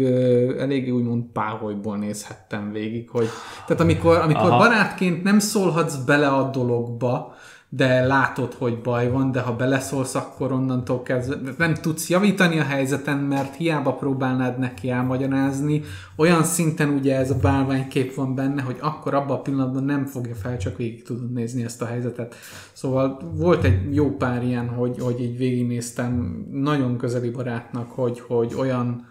elég 0.60 0.94
úgymond 0.94 1.24
páholyból 1.24 1.98
nézhettem 1.98 2.72
végig, 2.72 3.10
hogy 3.10 3.28
tehát 3.68 3.82
amikor, 3.82 4.18
amikor 4.18 4.50
Aha. 4.50 4.58
barátként 4.58 5.24
nem 5.24 5.40
szólhatsz 5.40 5.96
bele 5.96 6.28
a 6.28 6.50
dologba, 6.50 7.36
de 7.72 8.06
látod, 8.06 8.54
hogy 8.54 8.82
baj 8.82 9.10
van, 9.10 9.32
de 9.32 9.42
ha 9.42 9.56
beleszólsz, 9.56 10.16
akkor 10.16 10.52
onnantól 10.52 11.02
kezdve 11.02 11.54
nem 11.58 11.74
tudsz 11.74 12.10
javítani 12.10 12.60
a 12.60 12.64
helyzeten, 12.64 13.18
mert 13.18 13.56
hiába 13.56 13.94
próbálnád 13.94 14.60
neki 14.60 14.90
elmagyarázni. 14.90 15.82
Olyan 16.16 16.44
szinten 16.44 16.90
ugye 16.90 17.18
ez 17.18 17.32
a 17.32 17.40
bálványkép 17.42 18.16
van 18.16 18.36
benne, 18.36 18.62
hogy 18.62 18.78
akkor 18.80 19.14
abban 19.14 19.38
a 19.38 19.42
pillanatban 19.42 19.84
nem 19.84 20.06
fogja 20.06 20.36
fel, 20.36 20.58
csak 20.58 20.78
végig 20.78 21.04
tudod 21.04 21.32
nézni 21.32 21.64
ezt 21.64 21.82
a 21.82 21.86
helyzetet. 21.86 22.36
Szóval 22.74 23.20
volt 23.36 23.64
egy 23.64 23.96
jó 23.96 24.16
pár 24.16 24.44
ilyen, 24.44 24.68
hogy, 24.68 25.00
hogy 25.00 25.22
így 25.22 25.38
végignéztem 25.38 26.46
nagyon 26.52 26.98
közeli 26.98 27.30
barátnak, 27.30 27.92
hogy, 27.92 28.20
hogy 28.20 28.54
olyan 28.58 29.08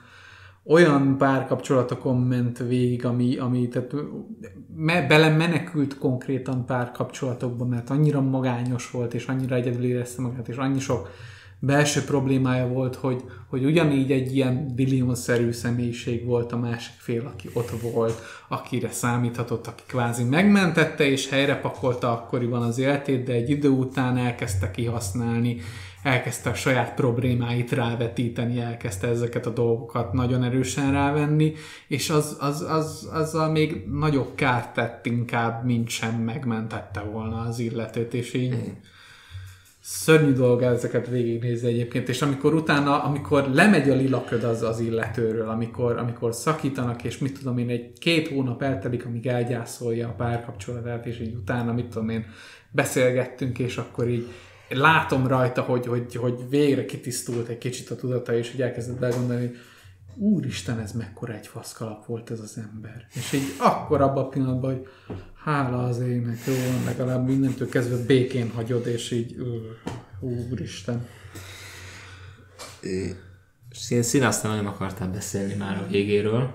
olyan 0.68 1.18
párkapcsolatokon 1.18 2.20
ment 2.20 2.58
végig, 2.58 3.04
ami, 3.04 3.36
ami 3.36 3.68
tehát 3.68 3.94
me, 4.76 5.06
bele 5.06 5.36
menekült 5.36 5.98
konkrétan 5.98 6.66
párkapcsolatokba, 6.66 7.64
mert 7.64 7.90
annyira 7.90 8.20
magányos 8.20 8.90
volt, 8.90 9.14
és 9.14 9.26
annyira 9.26 9.54
egyedül 9.54 9.84
érezte 9.84 10.22
magát, 10.22 10.48
és 10.48 10.56
annyi 10.56 10.78
sok 10.78 11.08
belső 11.60 12.04
problémája 12.04 12.66
volt, 12.66 12.94
hogy, 12.94 13.24
hogy 13.48 13.64
ugyanígy 13.64 14.12
egy 14.12 14.36
ilyen 14.36 14.74
billion-szerű 14.74 15.52
személyiség 15.52 16.24
volt 16.24 16.52
a 16.52 16.58
másik 16.58 16.94
fél, 16.98 17.26
aki 17.26 17.48
ott 17.52 17.70
volt, 17.92 18.22
akire 18.48 18.90
számíthatott, 18.90 19.66
aki 19.66 19.82
kvázi 19.86 20.24
megmentette 20.24 21.10
és 21.10 21.28
helyre 21.28 21.60
pakolta 21.60 22.12
akkoriban 22.12 22.62
az 22.62 22.78
életét, 22.78 23.24
de 23.24 23.32
egy 23.32 23.50
idő 23.50 23.68
után 23.68 24.16
elkezdte 24.16 24.70
kihasználni, 24.70 25.60
elkezdte 26.02 26.50
a 26.50 26.54
saját 26.54 26.94
problémáit 26.94 27.72
rávetíteni, 27.72 28.60
elkezdte 28.60 29.08
ezeket 29.08 29.46
a 29.46 29.50
dolgokat 29.50 30.12
nagyon 30.12 30.42
erősen 30.42 30.92
rávenni, 30.92 31.52
és 31.88 32.10
az, 32.10 32.36
az, 32.40 32.60
az, 32.68 33.08
azzal 33.12 33.50
még 33.50 33.84
nagyobb 33.90 34.34
kárt 34.34 34.74
tett 34.74 35.06
inkább, 35.06 35.64
mint 35.64 35.88
sem 35.88 36.14
megmentette 36.14 37.00
volna 37.00 37.40
az 37.40 37.58
illetőt, 37.58 38.14
és 38.14 38.34
így 38.34 38.54
szörnyű 39.90 40.32
dolga 40.32 40.66
ezeket 40.66 41.08
végignézni 41.08 41.68
egyébként, 41.68 42.08
és 42.08 42.22
amikor 42.22 42.54
utána, 42.54 43.02
amikor 43.02 43.48
lemegy 43.52 43.90
a 43.90 43.94
lilaköd 43.94 44.44
az 44.44 44.62
az 44.62 44.80
illetőről, 44.80 45.48
amikor, 45.48 45.96
amikor 45.96 46.34
szakítanak, 46.34 47.04
és 47.04 47.18
mit 47.18 47.38
tudom 47.38 47.58
én, 47.58 47.68
egy 47.68 47.92
két 47.98 48.28
hónap 48.28 48.62
eltelik, 48.62 49.06
amíg 49.06 49.26
elgyászolja 49.26 50.08
a 50.08 50.12
párkapcsolatát, 50.12 51.06
és 51.06 51.20
így 51.20 51.34
utána, 51.34 51.72
mit 51.72 51.86
tudom 51.86 52.08
én, 52.08 52.26
beszélgettünk, 52.70 53.58
és 53.58 53.76
akkor 53.76 54.08
így 54.08 54.26
látom 54.68 55.26
rajta, 55.26 55.62
hogy, 55.62 55.86
hogy, 55.86 56.14
hogy 56.14 56.48
végre 56.48 56.84
kitisztult 56.84 57.48
egy 57.48 57.58
kicsit 57.58 57.90
a 57.90 57.96
tudata, 57.96 58.36
és 58.36 58.50
hogy 58.50 58.62
elkezdett 58.62 58.98
begondolni, 58.98 59.46
hogy 59.46 59.56
úristen, 60.18 60.78
ez 60.78 60.92
mekkora 60.92 61.34
egy 61.34 61.46
faszkalap 61.46 62.06
volt 62.06 62.30
ez 62.30 62.40
az 62.40 62.60
ember. 62.72 63.06
És 63.14 63.32
így 63.32 63.54
akkor 63.58 64.00
abban 64.00 64.24
a 64.24 64.28
pillanatban, 64.28 64.74
hogy 64.74 64.86
hála 65.44 65.84
az 65.84 66.00
égnek, 66.00 66.38
jó, 66.46 66.54
legalább 66.84 67.26
mindentől 67.26 67.68
kezdve 67.68 68.04
békén 68.06 68.50
hagyod, 68.50 68.86
és 68.86 69.10
így 69.10 69.36
úristen. 70.50 71.06
Szín, 73.70 74.02
szín 74.02 74.22
aztán 74.22 74.50
nagyon 74.50 74.66
akartál 74.66 75.08
beszélni 75.08 75.54
már 75.54 75.76
a 75.76 75.86
végéről. 75.90 76.54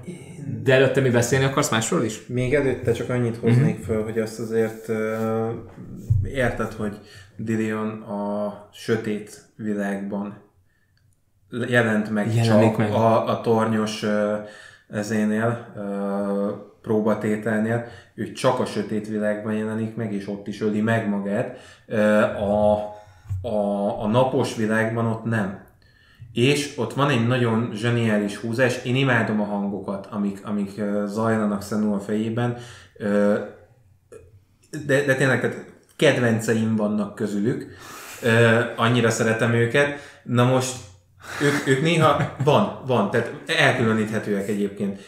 De 0.63 0.73
előtte 0.73 1.01
mi 1.01 1.09
beszélni 1.09 1.45
akarsz 1.45 1.71
másról 1.71 2.03
is? 2.03 2.25
Még 2.27 2.53
előtte 2.53 2.91
csak 2.91 3.09
annyit 3.09 3.37
hoznék 3.37 3.83
föl, 3.83 4.03
hogy 4.03 4.19
azt 4.19 4.39
azért 4.39 4.87
uh, 4.87 5.51
érted, 6.23 6.73
hogy 6.73 6.99
Dillion 7.37 8.01
a 8.01 8.69
sötét 8.73 9.41
világban 9.55 10.42
jelent 11.67 12.09
meg 12.09 12.35
Jelenik 12.35 12.69
csak 12.69 12.77
meg. 12.77 12.91
A, 12.91 13.27
a 13.27 13.41
tornyos 13.41 14.05
ezénél, 14.89 15.67
próbatételnél, 16.81 17.85
ő 18.15 18.31
csak 18.31 18.59
a 18.59 18.65
sötét 18.65 19.07
világban 19.07 19.53
jelenik 19.53 19.95
meg, 19.95 20.13
és 20.13 20.27
ott 20.27 20.47
is 20.47 20.61
öli 20.61 20.81
meg 20.81 21.09
magát. 21.09 21.57
A, 22.39 22.77
a, 23.47 24.01
a 24.03 24.07
napos 24.07 24.55
világban 24.55 25.05
ott 25.05 25.23
nem. 25.23 25.61
És 26.33 26.73
ott 26.77 26.93
van 26.93 27.09
egy 27.09 27.27
nagyon 27.27 27.71
zseniális 27.73 28.35
húzás, 28.37 28.83
én 28.83 28.95
imádom 28.95 29.41
a 29.41 29.45
hangokat, 29.45 30.07
amik, 30.11 30.39
amik 30.45 30.81
zajlanak 31.05 31.61
Szenú 31.61 31.93
a 31.93 31.99
fejében, 31.99 32.57
de, 34.85 35.05
de 35.05 35.15
tényleg 35.15 35.41
tehát 35.41 35.65
kedvenceim 35.95 36.75
vannak 36.75 37.15
közülük, 37.15 37.75
annyira 38.75 39.09
szeretem 39.09 39.53
őket. 39.53 39.99
Na 40.23 40.43
most 40.43 40.75
ők, 41.41 41.67
ők 41.67 41.81
néha 41.81 42.21
van, 42.43 42.79
van, 42.85 43.11
tehát 43.11 43.31
elkülöníthetőek 43.45 44.47
egyébként. 44.47 44.99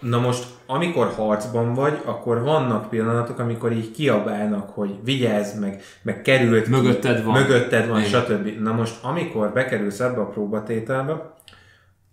Na 0.00 0.18
most, 0.20 0.44
amikor 0.66 1.06
harcban 1.16 1.74
vagy, 1.74 2.00
akkor 2.04 2.42
vannak 2.42 2.88
pillanatok, 2.88 3.38
amikor 3.38 3.72
így 3.72 3.90
kiabálnak, 3.90 4.70
hogy 4.70 4.90
vigyázz 5.04 5.58
meg, 5.58 5.82
meg 6.02 6.22
került 6.22 6.66
Mögötted 6.68 7.16
ki, 7.16 7.22
van. 7.22 7.40
mögötted 7.40 7.88
van, 7.88 7.98
Igen. 8.02 8.20
stb. 8.20 8.60
Na 8.62 8.72
most, 8.72 8.94
amikor 9.02 9.52
bekerülsz 9.52 10.00
ebbe 10.00 10.20
a 10.20 10.26
próbatételbe, 10.26 11.34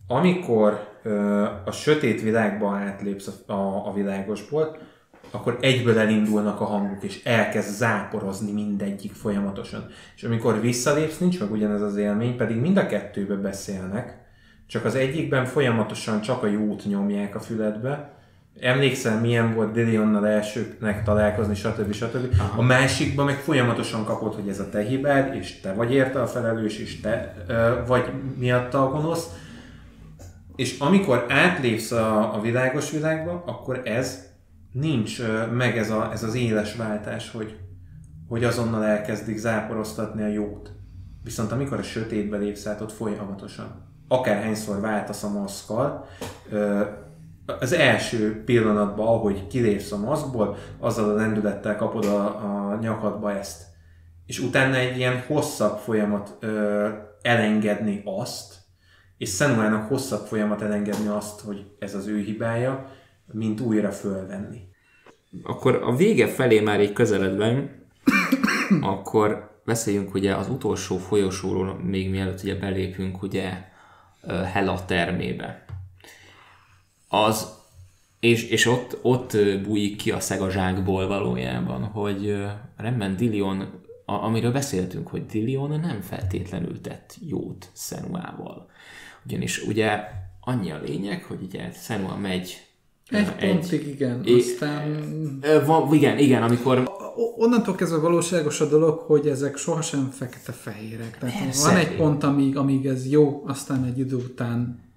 amikor 0.08 0.88
ö, 1.04 1.44
a 1.66 1.72
sötét 1.72 2.22
világba 2.22 2.76
átlépsz 2.76 3.28
a, 3.48 3.52
a, 3.52 3.88
a 3.88 3.94
világosból, 3.94 4.78
akkor 5.32 5.58
egyből 5.62 6.00
elindulnak 6.00 6.62
a 6.62 6.66
hangok, 6.66 7.04
és 7.04 7.24
elkezd 7.24 7.76
záporozni 7.76 8.52
mindegyik 8.52 9.14
folyamatosan. 9.14 9.86
És 10.16 10.24
amikor 10.24 10.62
visszalépsz, 10.62 11.18
nincs 11.18 11.40
meg 11.40 11.52
ugyanez 11.52 11.82
az 11.82 11.96
élmény, 11.96 12.36
pedig 12.36 12.58
mind 12.58 12.78
a 12.78 12.86
kettőbe 12.86 13.36
beszélnek, 13.36 14.18
csak 14.68 14.86
az 14.86 14.96
egyikben 14.96 15.46
folyamatosan 15.46 16.22
csak 16.22 16.44
a 16.44 16.48
jót 16.48 16.86
nyomják 16.86 17.36
a 17.36 17.40
füledbe, 17.40 18.18
Emlékszel, 18.62 19.20
milyen 19.20 19.54
volt 19.54 19.72
Dilionnal 19.72 20.28
elsőknek 20.28 21.04
találkozni, 21.04 21.56
stb. 21.56 21.94
stb. 21.94 22.40
Aha. 22.40 22.60
A 22.60 22.62
másikban 22.62 23.26
meg 23.26 23.36
folyamatosan 23.36 24.06
kapod, 24.06 24.36
hogy 24.36 24.50
ez 24.50 24.60
a 24.60 24.70
te 24.70 24.82
hibád, 24.82 25.36
és 25.36 25.60
te 25.60 25.74
vagy 25.74 25.94
érte 25.94 26.22
a 26.22 26.28
felelős, 26.28 26.80
és 26.80 27.00
te 27.00 27.34
ö, 27.48 27.74
vagy 27.88 28.12
miatta 28.38 28.84
a 28.84 28.90
gonosz. 28.90 29.28
És 30.56 30.80
amikor 30.80 31.26
átlépsz 31.30 31.92
a, 31.92 32.36
a 32.36 32.42
világos 32.42 32.92
világba, 32.92 33.44
akkor 33.46 33.82
ez 33.84 34.29
nincs 34.72 35.22
meg 35.52 35.78
ez, 35.78 35.92
a, 35.92 36.12
ez 36.12 36.24
az 36.24 36.36
éles 36.36 36.76
váltás, 36.76 37.32
hogy, 37.32 37.58
hogy 38.28 38.44
azonnal 38.44 38.84
elkezdik 38.86 39.38
záporoztatni 39.38 40.24
a 40.24 40.28
jót. 40.28 40.72
Viszont 41.24 41.52
amikor 41.52 41.78
a 41.78 41.84
sötétbe 41.84 42.38
lépsz 42.38 42.66
át, 42.66 42.82
ott 42.82 42.92
folyamatosan. 42.92 43.88
Akárhányszor 44.08 44.80
váltasz 44.80 45.24
a 45.24 45.30
maszkkal, 45.30 46.06
az 47.60 47.74
első 47.74 48.44
pillanatban, 48.44 49.08
ahogy 49.08 49.48
kilépsz 49.48 49.92
a 49.92 49.98
maszkból, 49.98 50.58
azzal 50.80 51.10
a 51.10 51.14
lendülettel 51.14 51.76
kapod 51.76 52.06
a, 52.06 52.26
a 52.26 52.78
nyakadba 52.82 53.32
ezt. 53.32 53.68
És 54.26 54.40
utána 54.40 54.76
egy 54.76 54.98
ilyen 54.98 55.24
hosszabb 55.28 55.78
folyamat 55.78 56.38
ö, 56.40 56.88
elengedni 57.22 58.02
azt, 58.06 58.58
és 59.18 59.36
Senuának 59.36 59.88
hosszabb 59.88 60.26
folyamat 60.26 60.62
elengedni 60.62 61.08
azt, 61.08 61.42
hogy 61.42 61.66
ez 61.80 61.96
az 61.96 62.08
ő 62.08 62.20
hibája, 62.20 62.86
mint 63.32 63.60
újra 63.60 63.92
fölvenni. 63.92 64.68
Akkor 65.44 65.76
a 65.76 65.96
vége 65.96 66.28
felé 66.28 66.60
már 66.60 66.82
így 66.82 66.94
közeledben, 66.94 67.86
akkor 68.82 69.60
beszéljünk 69.66 70.14
ugye 70.14 70.36
az 70.36 70.50
utolsó 70.50 70.98
folyosóról, 70.98 71.74
még 71.74 72.10
mielőtt 72.10 72.44
ugye 72.44 72.56
belépünk 72.56 73.22
ugye 73.22 73.68
Hela 74.54 74.86
termébe. 74.86 75.66
Az, 77.08 77.58
és, 78.20 78.50
és 78.50 78.66
ott, 78.66 78.98
ott 79.02 79.38
bújik 79.64 79.96
ki 79.96 80.12
a 80.12 80.20
szeg 80.20 80.42
a 80.42 80.50
zsákból 80.50 81.08
valójában, 81.08 81.84
hogy 81.84 82.46
Dilion, 83.18 83.84
a, 84.06 84.14
amiről 84.14 84.52
beszéltünk, 84.52 85.08
hogy 85.08 85.26
Dilion 85.26 85.80
nem 85.80 86.02
feltétlenül 86.02 86.82
tett 86.82 87.16
jót 87.28 87.70
Senuával. 87.76 88.70
Ugyanis 89.26 89.64
ugye 89.64 90.00
annyi 90.42 90.72
a 90.72 90.82
lényeg, 90.82 91.24
hogy 91.24 91.42
ugye 91.42 91.72
Senua 91.72 92.16
megy 92.16 92.69
ö, 93.12 93.18
Egy 93.18 93.32
pontig 93.36 93.88
igen, 93.88 94.22
É- 94.26 94.36
aztán 94.36 95.00
van, 95.66 95.94
igen, 95.94 96.18
igen, 96.18 96.44
amikor 96.44 96.92
onnantól 97.38 97.76
kezdve 97.76 97.98
valóságos 97.98 98.62
a 98.62 98.66
dolog, 98.70 99.00
hogy 99.00 99.28
ezek 99.28 99.58
sohasem 99.58 100.10
fekete-fehérek. 100.12 101.18
Tehát 101.20 101.44
Persze. 101.44 101.68
van 101.70 101.78
egy 101.80 101.96
pont, 101.96 102.24
amíg, 102.24 102.58
amíg 102.58 102.86
ez 102.86 103.10
jó, 103.12 103.44
aztán 103.48 103.84
egy 103.86 104.00
idő 104.00 104.16
után 104.16 104.88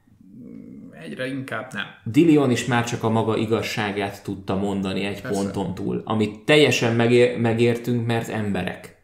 egyre 1.05 1.27
inkább 1.27 1.73
nem. 1.73 1.85
Dilion 2.05 2.51
is 2.51 2.65
már 2.65 2.85
csak 2.85 3.03
a 3.03 3.09
maga 3.11 3.37
igazságát 3.37 4.23
tudta 4.23 4.57
mondani 4.57 5.05
egy 5.05 5.21
Persze. 5.21 5.43
ponton 5.43 5.75
túl, 5.75 6.03
amit 6.05 6.45
teljesen 6.45 6.97
megér, 6.97 7.39
megértünk, 7.39 8.07
mert 8.07 8.29
emberek. 8.29 8.97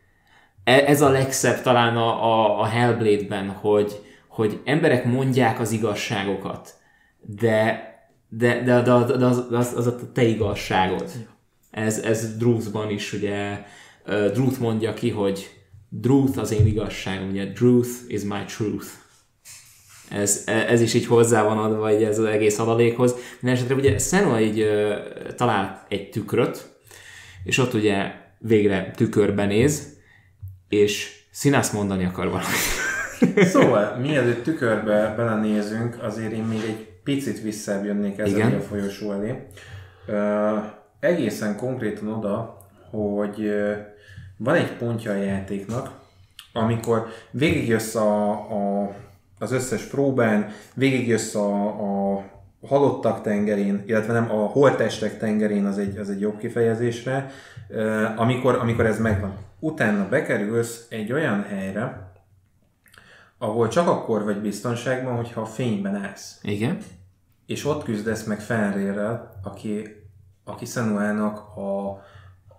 E- 0.65 0.85
Ez 0.87 1.03
a 1.03 1.09
legszebb 1.09 1.63
talán 1.63 1.97
a, 1.97 2.25
a, 2.25 2.61
a 2.61 2.65
Hellblade-ben, 2.65 3.49
hogy, 3.49 3.93
hogy 4.29 4.61
emberek 4.65 5.05
mondják 5.05 5.61
az 5.61 5.71
igazságokat, 5.73 6.75
de, 7.21 7.87
de, 8.29 8.63
de, 8.63 8.83
de, 8.83 9.17
de 9.17 9.25
az, 9.25 9.45
az, 9.51 9.73
az 9.77 9.87
a 9.87 10.13
te 10.13 10.23
igazságod. 10.23 11.11
Ez, 11.71 11.99
ez 11.99 12.37
Druthban 12.37 12.91
is, 12.91 13.13
ugye 13.13 13.65
Druth 14.33 14.61
mondja 14.61 14.95
ki, 14.95 15.11
hogy 15.11 15.51
Druth 15.89 16.39
az 16.39 16.53
én 16.53 16.67
igazságom, 16.67 17.29
ugye 17.29 17.45
Druth 17.45 17.91
is 18.07 18.23
my 18.23 18.45
truth. 18.47 18.87
Ez, 20.11 20.43
ez 20.47 20.81
is 20.81 20.95
így 20.95 21.07
hozzá 21.07 21.43
van 21.43 21.59
adva 21.59 21.93
így 21.93 22.03
ez 22.03 22.19
az 22.19 22.25
egész 22.25 22.59
adalékhoz. 22.59 23.15
Mindenesetre 23.41 23.75
ugye 23.75 23.99
Senua 23.99 24.41
így 24.41 24.61
ö, 24.61 24.95
talál 25.37 25.87
egy 25.89 26.11
tükröt, 26.11 26.81
és 27.45 27.59
ott 27.59 27.75
ugye 27.75 28.13
végre 28.39 28.91
tükörben 28.97 29.49
néz, 29.49 29.97
és 30.69 31.17
Sinász 31.33 31.73
mondani 31.73 32.05
akar 32.05 32.27
valamit. 32.27 33.47
Szóval, 33.53 33.97
mielőtt 33.97 34.43
tükörbe 34.43 35.15
belenézünk, 35.17 36.03
azért 36.03 36.33
én 36.33 36.43
még 36.43 36.61
egy 36.69 36.87
picit 37.09 37.43
visszább 37.43 37.85
jönnék 37.85 38.19
ezzel 38.19 38.55
a 38.55 38.61
folyosó 38.61 39.13
elé. 39.13 39.47
Ö, 40.07 40.57
egészen 41.01 41.57
konkrétan 41.57 42.09
oda, 42.09 42.59
hogy 42.91 43.53
van 44.37 44.55
egy 44.55 44.73
pontja 44.73 45.11
a 45.11 45.15
játéknak, 45.15 45.91
amikor 46.53 47.07
végigjössz 47.31 47.95
a, 47.95 48.31
a, 48.31 48.91
az 49.39 49.53
összes 49.53 49.83
próbán, 49.83 50.51
végigjössz 50.75 51.35
a, 51.35 51.67
a 52.15 52.25
halottak 52.67 53.23
tengerén, 53.23 53.83
illetve 53.87 54.13
nem, 54.13 54.31
a 54.31 54.47
holttestek 54.47 55.19
tengerén 55.19 55.65
az 55.65 55.79
egy, 55.79 55.97
az 55.97 56.11
egy 56.11 56.21
jobb 56.21 56.39
kifejezésre, 56.39 57.31
amikor, 58.17 58.55
amikor 58.55 58.87
ez 58.87 59.01
megvan. 59.01 59.37
Utána 59.59 60.09
bekerülsz 60.09 60.87
egy 60.91 61.13
olyan 61.13 61.43
helyre, 61.43 62.13
ahol 63.39 63.69
csak 63.69 63.89
akkor 63.89 64.25
vagy 64.25 64.41
biztonságban, 64.41 65.17
hogyha 65.17 65.41
a 65.41 65.47
fényben 65.47 65.95
állsz. 65.95 66.39
Igen? 66.43 66.79
És 67.49 67.65
ott 67.65 67.85
küzdesz 67.85 68.25
meg 68.25 68.41
Fenrirrel, 68.41 69.41
aki, 69.43 69.89
aki 70.45 70.65
Senuának 70.65 71.57
a, 71.57 71.89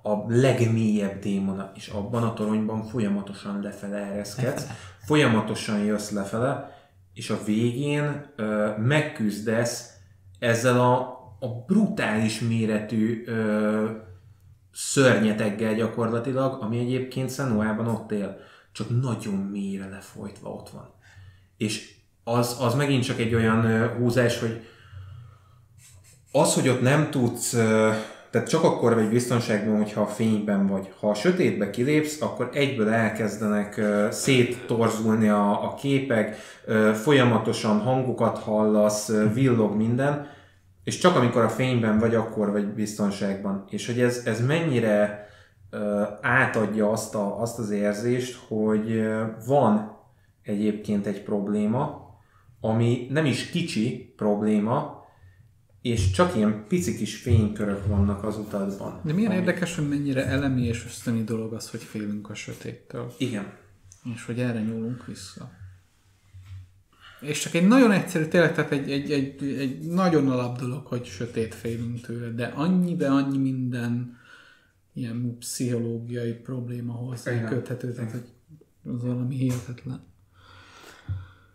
a 0.09 0.25
legmélyebb 0.27 1.19
démona, 1.19 1.71
és 1.75 1.87
abban 1.87 2.23
a 2.23 2.33
toronyban 2.33 2.83
folyamatosan 2.83 3.61
lefele 3.61 3.97
ereszkedsz, 3.97 4.67
folyamatosan 5.07 5.79
jössz 5.79 6.11
lefele, 6.11 6.77
és 7.13 7.29
a 7.29 7.43
végén 7.45 8.33
ö, 8.35 8.71
megküzdesz 8.77 9.93
ezzel 10.39 10.79
a, 10.79 10.99
a 11.39 11.63
brutális 11.65 12.39
méretű 12.39 13.23
ö, 13.25 13.89
szörnyeteggel 14.71 15.73
gyakorlatilag, 15.73 16.61
ami 16.63 16.79
egyébként 16.79 17.33
Senuában 17.33 17.87
ott 17.87 18.11
él, 18.11 18.37
csak 18.71 19.01
nagyon 19.01 19.35
mélyre 19.35 19.89
lefolytva 19.89 20.49
ott 20.49 20.69
van. 20.69 20.93
És 21.57 21.95
az, 22.23 22.57
az 22.59 22.73
megint 22.73 23.03
csak 23.03 23.19
egy 23.19 23.33
olyan 23.33 23.87
húzás, 23.87 24.39
hogy 24.39 24.67
az, 26.31 26.53
hogy 26.53 26.69
ott 26.69 26.81
nem 26.81 27.09
tudsz, 27.09 27.49
tehát 28.29 28.49
csak 28.49 28.63
akkor 28.63 28.93
vagy 28.93 29.09
biztonságban, 29.09 29.77
hogyha 29.77 30.01
a 30.01 30.07
fényben 30.07 30.67
vagy. 30.67 30.93
Ha 30.99 31.09
a 31.09 31.13
sötétbe 31.13 31.69
kilépsz, 31.69 32.21
akkor 32.21 32.49
egyből 32.53 32.89
elkezdenek 32.89 33.81
széttorzulni 34.11 35.29
a, 35.29 35.63
a 35.63 35.73
képek, 35.73 36.35
folyamatosan 36.93 37.79
hangokat 37.79 38.37
hallasz, 38.37 39.11
villog 39.33 39.75
minden, 39.75 40.27
és 40.83 40.97
csak 40.97 41.15
amikor 41.15 41.43
a 41.43 41.49
fényben 41.49 41.99
vagy, 41.99 42.15
akkor 42.15 42.51
vagy 42.51 42.67
biztonságban. 42.67 43.65
És 43.69 43.85
hogy 43.85 44.01
ez, 44.01 44.21
ez 44.25 44.45
mennyire 44.45 45.27
átadja 46.21 46.91
azt, 46.91 47.15
a, 47.15 47.41
azt 47.41 47.59
az 47.59 47.69
érzést, 47.69 48.39
hogy 48.47 49.07
van 49.47 49.97
egyébként 50.43 51.05
egy 51.05 51.23
probléma, 51.23 52.07
ami 52.61 53.07
nem 53.09 53.25
is 53.25 53.49
kicsi 53.49 54.13
probléma, 54.17 54.98
és 55.81 56.11
csak 56.11 56.35
ilyen 56.35 56.65
pici 56.67 56.95
kis 56.95 57.15
fénykörök 57.15 57.87
vannak 57.87 58.23
az 58.23 58.37
utadban. 58.37 59.01
De 59.03 59.13
milyen 59.13 59.31
ami- 59.31 59.39
érdekes, 59.39 59.75
hogy 59.75 59.87
mennyire 59.87 60.25
elemi 60.25 60.65
és 60.65 60.85
ösztöni 60.85 61.23
dolog 61.23 61.53
az, 61.53 61.69
hogy 61.69 61.81
félünk 61.83 62.29
a 62.29 62.33
sötéttől. 62.33 63.13
Igen. 63.17 63.53
És 64.15 64.25
hogy 64.25 64.39
erre 64.39 64.61
nyúlunk 64.61 65.05
vissza. 65.05 65.51
És 67.21 67.39
csak 67.39 67.53
egy 67.53 67.67
nagyon 67.67 67.91
egyszerű, 67.91 68.25
tényleg, 68.25 68.53
tehát 68.53 68.71
egy, 68.71 68.91
egy, 68.91 69.11
egy, 69.11 69.43
egy 69.43 69.79
nagyon 69.79 70.31
alap 70.31 70.59
dolog, 70.59 70.85
hogy 70.85 71.05
sötét 71.05 71.55
félünk 71.55 72.01
tőle, 72.01 72.29
de 72.29 72.45
annyi, 72.45 72.95
de 72.95 73.09
annyi 73.09 73.37
minden 73.37 74.17
ilyen 74.93 75.35
pszichológiai 75.39 76.33
probléma 76.33 76.93
hozzá 76.93 77.43
köthető, 77.43 77.93
tehát 77.93 78.11
hogy 78.11 78.27
az 78.93 79.03
valami 79.03 79.35
hihetetlen. 79.35 80.03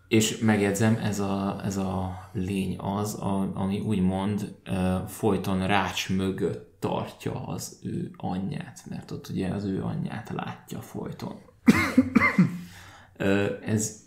És 0.08 0.38
megjegyzem, 0.38 0.96
ez 1.02 1.20
a, 1.20 1.60
ez 1.64 1.76
a 1.76 2.18
lény 2.32 2.78
az, 2.78 3.14
a, 3.14 3.50
ami 3.54 3.80
úgymond 3.80 4.54
uh, 4.70 5.08
folyton 5.08 5.66
rács 5.66 6.10
mögött 6.10 6.76
tartja 6.78 7.46
az 7.46 7.78
ő 7.82 8.10
anyját, 8.16 8.80
mert 8.88 9.10
ott 9.10 9.28
ugye 9.28 9.48
az 9.48 9.64
ő 9.64 9.82
anyját 9.82 10.30
látja 10.30 10.80
folyton. 10.80 11.36
Ö, 13.16 13.46
ez, 13.64 14.02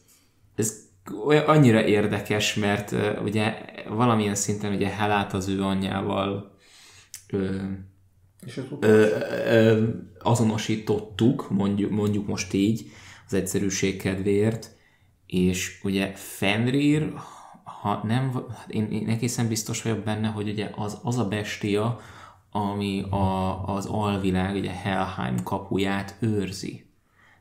ez 0.56 0.86
olyan, 1.26 1.46
annyira 1.46 1.86
érdekes, 1.86 2.56
mert 2.56 2.92
uh, 2.92 3.24
ugye 3.24 3.56
valamilyen 3.90 4.36
szinten 4.36 4.74
ugye 4.74 4.88
Helát 4.88 5.34
az 5.34 5.48
ő 5.48 5.64
anyjával 5.64 6.58
ö, 7.28 7.62
És 8.46 8.62
ö, 8.80 9.18
ö, 9.46 9.88
azonosítottuk, 10.20 11.50
mondjuk, 11.50 11.92
mondjuk 11.92 12.28
most 12.28 12.54
így, 12.54 12.92
az 13.26 13.34
egyszerűség 13.34 14.02
kedvéért, 14.02 14.77
és 15.28 15.80
ugye 15.84 16.12
Fenrir, 16.16 17.14
ha 17.82 18.02
nem, 18.04 18.32
hát 18.34 18.66
én, 18.70 18.92
én 18.92 19.08
egészen 19.08 19.48
biztos 19.48 19.82
vagyok 19.82 20.00
benne, 20.00 20.28
hogy 20.28 20.50
ugye 20.50 20.70
az, 20.76 20.98
az 21.04 21.18
a 21.18 21.28
bestia, 21.28 22.00
ami 22.52 23.06
a, 23.10 23.64
az 23.66 23.86
alvilág, 23.86 24.56
ugye 24.56 24.72
Helheim 24.72 25.44
kapuját 25.44 26.16
őrzi. 26.20 26.86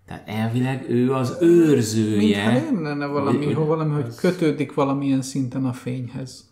Tehát 0.06 0.28
elvileg 0.28 0.90
ő 0.90 1.12
az 1.12 1.36
őrzője. 1.40 2.50
Mintha 2.52 2.70
nem 2.70 2.82
lenne 2.82 3.06
valami, 3.06 3.44
Hogy- 3.44 3.54
hogy, 3.54 3.66
valami, 3.66 4.02
hogy 4.02 4.14
kötődik 4.14 4.74
valamilyen 4.74 5.22
szinten 5.22 5.64
a 5.64 5.72
fényhez. 5.72 6.44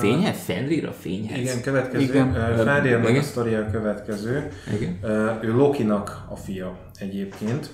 Fényhez? 0.00 0.38
Fenrir 0.38 0.86
a 0.86 0.92
fényhez? 0.92 1.38
Igen, 1.38 1.62
következő. 1.62 2.04
Igen. 2.04 2.32
Fenrirnek 2.64 3.16
a 3.16 3.22
sztoria 3.22 3.58
a 3.58 3.70
következő. 3.70 4.50
Igen. 4.76 4.98
Ő 5.42 5.54
Lokinak 5.56 6.26
a 6.30 6.36
fia 6.36 6.78
egyébként, 6.98 7.72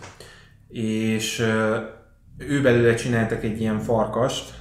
és 0.68 1.42
ő 2.38 2.62
belőle 2.62 2.94
csináltak 2.94 3.44
egy 3.44 3.60
ilyen 3.60 3.78
farkast, 3.78 4.54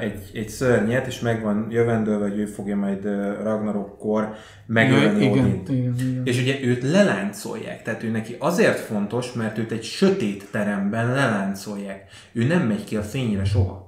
egy, 0.00 0.30
egy 0.34 0.48
szörnyet, 0.48 1.06
és 1.06 1.20
megvan 1.20 1.66
jövendőlve, 1.70 2.28
hogy 2.28 2.38
ő 2.38 2.46
fogja 2.46 2.76
majd 2.76 3.04
Ragnarokkor 3.42 4.34
megölni 4.66 5.24
igen, 5.24 5.44
Odint. 5.44 5.68
igen, 5.68 5.94
igen. 5.98 6.22
És 6.24 6.40
ugye 6.40 6.60
őt 6.62 6.82
leláncolják, 6.82 7.82
tehát 7.82 8.02
ő 8.02 8.10
neki 8.10 8.36
azért 8.38 8.78
fontos, 8.78 9.32
mert 9.32 9.58
őt 9.58 9.72
egy 9.72 9.82
sötét 9.82 10.48
teremben 10.50 11.06
leláncolják. 11.06 12.04
Ő 12.32 12.44
nem 12.44 12.66
megy 12.66 12.84
ki 12.84 12.96
a 12.96 13.02
fényre 13.02 13.44
soha. 13.44 13.87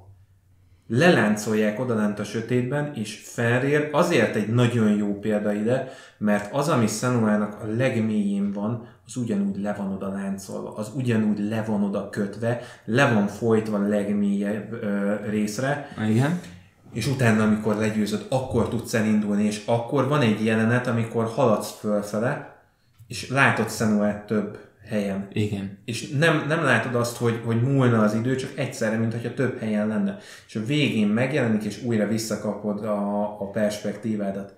Leláncolják 0.93 1.81
odalent 1.81 2.19
a 2.19 2.25
sötétben, 2.25 2.95
és 2.95 3.21
Fenrir 3.25 3.89
azért 3.93 4.35
egy 4.37 4.49
nagyon 4.49 4.91
jó 4.97 5.19
példa 5.19 5.53
ide, 5.53 5.93
mert 6.19 6.55
az, 6.55 6.69
ami 6.69 6.87
Senuának 6.87 7.63
a 7.63 7.67
legmélyén 7.77 8.53
van, 8.53 8.87
az 9.07 9.17
ugyanúgy 9.17 9.61
le 9.61 9.75
van 9.79 9.93
oda 9.93 10.09
láncolva, 10.09 10.75
az 10.75 10.91
ugyanúgy 10.95 11.49
le 11.49 11.63
van 11.63 11.83
oda 11.83 12.09
kötve, 12.09 12.61
le 12.85 13.13
van 13.13 13.27
folytva 13.27 13.77
a 13.77 13.89
legmélyebb 13.89 14.73
ö, 14.73 15.15
részre, 15.29 15.89
Igen. 16.09 16.41
és 16.93 17.07
utána, 17.07 17.43
amikor 17.43 17.77
legyőzöd, 17.77 18.27
akkor 18.29 18.69
tudsz 18.69 18.95
elindulni, 18.95 19.45
és 19.45 19.63
akkor 19.67 20.09
van 20.09 20.21
egy 20.21 20.45
jelenet, 20.45 20.87
amikor 20.87 21.25
haladsz 21.25 21.79
fölfele, 21.79 22.63
és 23.07 23.29
látod 23.29 23.71
Senuát 23.71 24.27
több 24.27 24.59
helyen. 24.91 25.29
Igen. 25.33 25.79
És 25.85 26.09
nem, 26.09 26.45
nem 26.49 26.65
látod 26.65 26.95
azt, 26.95 27.17
hogy, 27.17 27.41
hogy 27.45 27.63
múlna 27.63 28.03
az 28.03 28.15
idő, 28.15 28.35
csak 28.35 28.59
egyszerre, 28.59 28.97
mintha 28.97 29.35
több 29.35 29.59
helyen 29.59 29.89
lenne. 29.89 30.19
És 30.47 30.57
a 30.57 30.65
végén 30.65 31.09
megjelenik, 31.09 31.63
és 31.63 31.83
újra 31.83 32.07
visszakapod 32.07 32.85
a, 32.85 33.23
a 33.41 33.51
perspektívádat. 33.51 34.55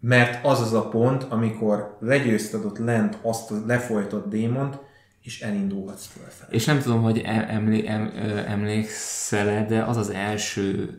Mert 0.00 0.44
az 0.44 0.60
az 0.60 0.72
a 0.72 0.88
pont, 0.88 1.22
amikor 1.22 1.96
legyőzted 2.00 2.64
ott 2.64 2.78
lent 2.78 3.18
azt 3.22 3.50
a 3.50 3.62
lefolytott 3.66 4.28
démont, 4.28 4.78
és 5.22 5.40
elindulhatsz 5.40 6.06
fölfelé. 6.06 6.56
És 6.56 6.64
nem 6.64 6.80
tudom, 6.80 7.02
hogy 7.02 7.18
em- 7.18 7.48
emlé, 7.48 7.86
em, 7.86 8.12
emlékszel 8.46 9.66
de 9.66 9.82
az 9.82 9.96
az 9.96 10.10
első 10.10 10.94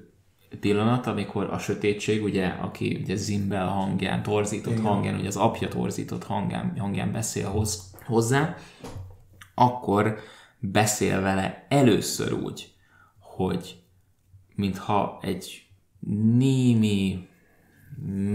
pillanat, 0.60 1.08
amikor 1.08 1.50
a 1.52 1.58
sötétség, 1.58 2.24
ugye, 2.24 2.48
aki 2.48 3.00
ugye 3.04 3.16
Zimbel 3.16 3.68
hangján, 3.68 4.24
torzított 4.24 4.74
Igen. 4.74 4.86
hangján, 4.86 5.16
ugye 5.16 5.28
az 5.28 5.36
apja 5.36 5.68
torzított 5.68 6.24
hangján, 6.24 6.74
hangján 6.78 7.12
beszél 7.12 7.48
hoz, 7.48 7.91
hozzá, 8.12 8.56
akkor 9.56 10.18
beszél 10.60 11.22
vele 11.22 11.66
először 11.70 12.34
úgy, 12.34 12.74
hogy 13.20 13.80
mintha 14.56 15.20
egy 15.22 15.66
némi 16.38 17.28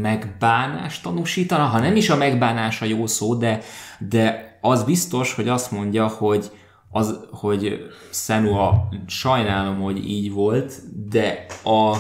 megbánást 0.01 1.03
tanúsítana, 1.03 1.65
ha 1.65 1.79
nem 1.79 1.97
is 1.97 2.11
a 2.11 2.17
megbánás 2.17 2.83
a 2.83 2.85
jó 2.85 3.07
szó, 3.07 3.35
de, 3.35 3.61
de 3.99 4.59
az 4.61 4.85
biztos, 4.85 5.35
hogy 5.35 5.49
azt 5.49 5.71
mondja, 5.71 6.07
hogy 6.07 6.51
az, 6.91 7.21
hogy 7.31 7.87
Senua, 8.13 8.89
sajnálom, 9.07 9.81
hogy 9.81 10.09
így 10.09 10.33
volt, 10.33 10.73
de 11.09 11.47
a 11.65 11.97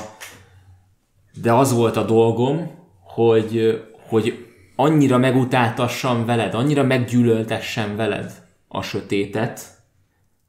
de 1.43 1.53
az 1.53 1.73
volt 1.73 1.97
a 1.97 2.05
dolgom, 2.05 2.71
hogy, 3.01 3.83
hogy 4.09 4.46
annyira 4.77 5.19
megutáltassam 5.19 6.25
veled, 6.25 6.55
annyira 6.55 6.83
meggyűlöltessem 6.85 7.97
veled 7.97 8.33
a 8.69 8.83
sötétet, 8.83 9.61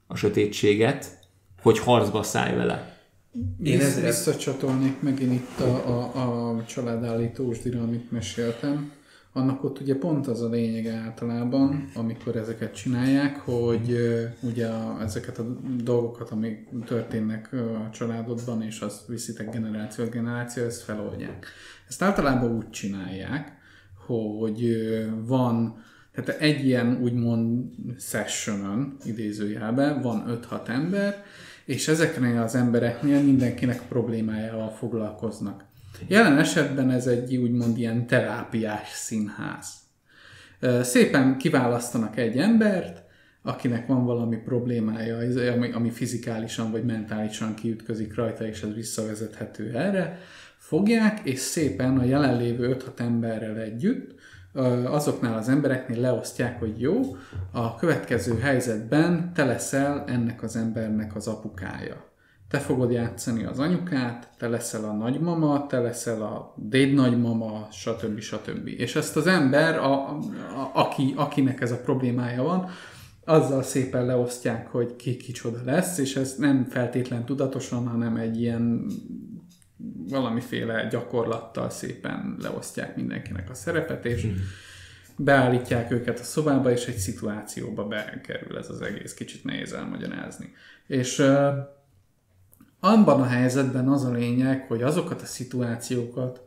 a 0.08 0.16
sötétséget, 0.16 1.20
hogy 1.62 1.80
harcba 1.80 2.24
szállj 2.24 2.56
vele. 2.56 2.96
Én 3.64 3.80
ezért- 3.80 4.06
Visszacsatolnék 4.06 5.02
megint 5.02 5.34
itt 5.34 5.60
a, 5.60 6.16
a, 6.16 6.50
a 6.50 6.66
családállítósdira, 6.66 7.82
amit 7.82 8.12
meséltem. 8.12 8.92
Annak 9.34 9.64
ott 9.64 9.80
ugye 9.80 9.96
pont 9.96 10.28
az 10.28 10.42
a 10.42 10.50
lényeg 10.50 10.88
általában, 10.88 11.92
amikor 11.96 12.36
ezeket 12.36 12.76
csinálják, 12.76 13.38
hogy 13.38 13.96
ugye 14.42 14.68
a, 14.68 15.02
ezeket 15.02 15.38
a 15.38 15.44
dolgokat, 15.84 16.30
amik 16.30 16.70
történnek 16.86 17.54
a 17.54 17.90
családodban, 17.92 18.62
és 18.62 18.80
azt 18.80 19.08
viszitek 19.08 19.50
generáció 19.52 20.06
generáció, 20.06 20.64
ezt 20.64 20.82
feloldják. 20.82 21.46
Ezt 21.88 22.02
általában 22.02 22.56
úgy 22.56 22.70
csinálják, 22.70 23.57
hogy 24.08 24.78
van, 25.26 25.84
tehát 26.14 26.42
egy 26.42 26.66
ilyen 26.66 27.00
úgymond 27.02 27.66
sessionon, 28.00 28.98
idézőjelben, 29.04 30.02
van 30.02 30.42
5-6 30.50 30.68
ember, 30.68 31.24
és 31.66 31.88
ezeknél 31.88 32.42
az 32.42 32.56
embereknél 32.56 33.22
mindenkinek 33.22 33.88
problémájával 33.88 34.70
foglalkoznak. 34.70 35.66
Jelen 36.08 36.38
esetben 36.38 36.92
ez 36.92 37.08
egy 37.08 37.36
úgymond 37.36 37.78
ilyen 37.78 38.08
terápiás 38.08 38.90
színház. 38.90 39.68
Szépen 40.82 41.38
kiválasztanak 41.38 42.18
egy 42.18 42.38
embert, 42.38 43.04
akinek 43.42 43.88
van 43.88 44.06
valami 44.06 44.36
problémája, 44.36 45.18
ami, 45.54 45.72
ami 45.72 45.90
fizikálisan 45.90 46.72
vagy 46.72 46.84
mentálisan 46.84 47.54
kiütközik 47.54 48.16
rajta, 48.16 48.48
és 48.48 48.62
ez 48.62 48.74
visszavezethető 48.74 49.76
erre, 49.76 50.20
fogják, 50.68 51.20
és 51.24 51.40
szépen 51.40 51.98
a 51.98 52.04
jelenlévő 52.04 52.78
5-6 52.80 53.00
emberrel 53.00 53.58
együtt 53.58 54.16
azoknál 54.86 55.38
az 55.38 55.50
embereknél 55.50 56.00
leosztják, 56.00 56.60
hogy 56.60 56.82
jó, 56.82 57.02
a 57.52 57.76
következő 57.76 58.40
helyzetben 58.40 59.32
te 59.34 59.46
leszel 59.46 60.04
ennek 60.08 60.44
az 60.44 60.56
embernek 60.56 61.16
az 61.16 61.28
apukája. 61.28 62.06
Te 62.50 62.58
fogod 62.58 62.92
játszani 62.92 63.44
az 63.44 63.60
anyukát, 63.60 64.30
te 64.38 64.48
leszel 64.48 64.84
a 64.84 64.94
nagymama, 64.94 65.66
te 65.68 65.80
leszel 65.80 66.22
a 66.22 66.54
dédnagymama, 66.58 67.68
stb. 67.72 68.20
stb. 68.20 68.68
És 68.68 68.96
ezt 68.96 69.16
az 69.16 69.28
ember, 69.28 69.78
a, 69.78 70.10
a, 70.10 70.20
aki, 70.74 71.14
akinek 71.16 71.62
ez 71.62 71.72
a 71.72 71.82
problémája 71.82 72.44
van, 72.44 72.70
azzal 73.26 73.64
szépen 73.64 74.06
leosztják, 74.06 74.68
hogy 74.68 74.96
ki 74.96 75.18
kicsoda 75.18 75.60
lesz, 75.66 75.98
és 75.98 76.16
ez 76.16 76.36
nem 76.38 76.66
feltétlen 76.70 77.26
tudatosan, 77.26 77.88
hanem 77.88 78.16
egy 78.16 78.42
ilyen 78.42 78.86
valamiféle 80.10 80.88
gyakorlattal 80.88 81.70
szépen 81.70 82.36
leosztják 82.40 82.96
mindenkinek 82.96 83.50
a 83.50 83.54
szerepet, 83.54 84.06
és 84.06 84.28
beállítják 85.18 85.92
őket 85.92 86.20
a 86.20 86.24
szobába, 86.24 86.72
és 86.72 86.86
egy 86.86 86.98
szituációba 86.98 87.88
bekerül 87.88 88.58
ez 88.58 88.70
az 88.70 88.82
egész, 88.82 89.14
kicsit 89.14 89.44
nehéz 89.44 89.74
elmagyarázni. 89.74 90.54
És 90.88 91.20
uh, 91.20 91.54
abban 92.80 93.22
a 93.22 93.26
helyzetben 93.26 93.88
az 93.88 94.04
a 94.04 94.12
lényeg, 94.12 94.66
hogy 94.68 94.84
azokat 94.84 95.22
a 95.22 95.26
szituációkat, 95.26 96.42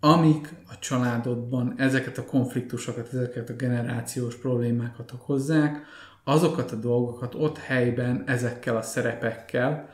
amik 0.00 0.54
a 0.68 0.78
családodban 0.78 1.74
ezeket 1.76 2.18
a 2.18 2.24
konfliktusokat, 2.24 3.12
ezeket 3.12 3.50
a 3.50 3.54
generációs 3.54 4.36
problémákat 4.36 5.12
okozzák, 5.12 5.82
azokat 6.24 6.72
a 6.72 6.76
dolgokat 6.76 7.34
ott 7.34 7.58
helyben 7.58 8.22
ezekkel 8.26 8.76
a 8.76 8.82
szerepekkel 8.82 9.88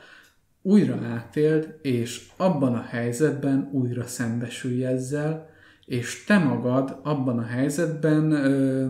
újra 0.66 0.99
átéld, 1.12 1.78
és 1.82 2.27
abban 2.36 2.74
a 2.74 2.82
helyzetben 2.82 3.69
újra 3.73 4.07
szembesülj 4.07 4.86
ezzel, 4.86 5.51
és 5.86 6.24
te 6.24 6.39
magad 6.39 7.01
abban 7.03 7.39
a 7.39 7.45
helyzetben 7.45 8.31
ö, 8.31 8.86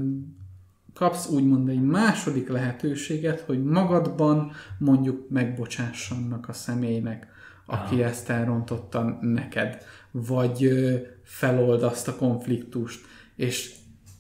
kapsz 0.95 1.29
úgymond 1.29 1.69
egy 1.69 1.83
második 1.83 2.49
lehetőséget, 2.49 3.41
hogy 3.41 3.65
magadban 3.65 4.53
mondjuk 4.79 5.31
megbocsássannak 5.31 6.49
a 6.49 6.53
személynek, 6.53 7.27
aki 7.67 7.95
Aha. 7.95 8.05
ezt 8.05 8.31
elrontotta 8.31 9.19
neked, 9.21 9.79
vagy 10.11 10.71
felold 11.23 11.83
azt 11.83 12.09
a 12.09 12.17
konfliktust. 12.17 13.05
És 13.37 13.75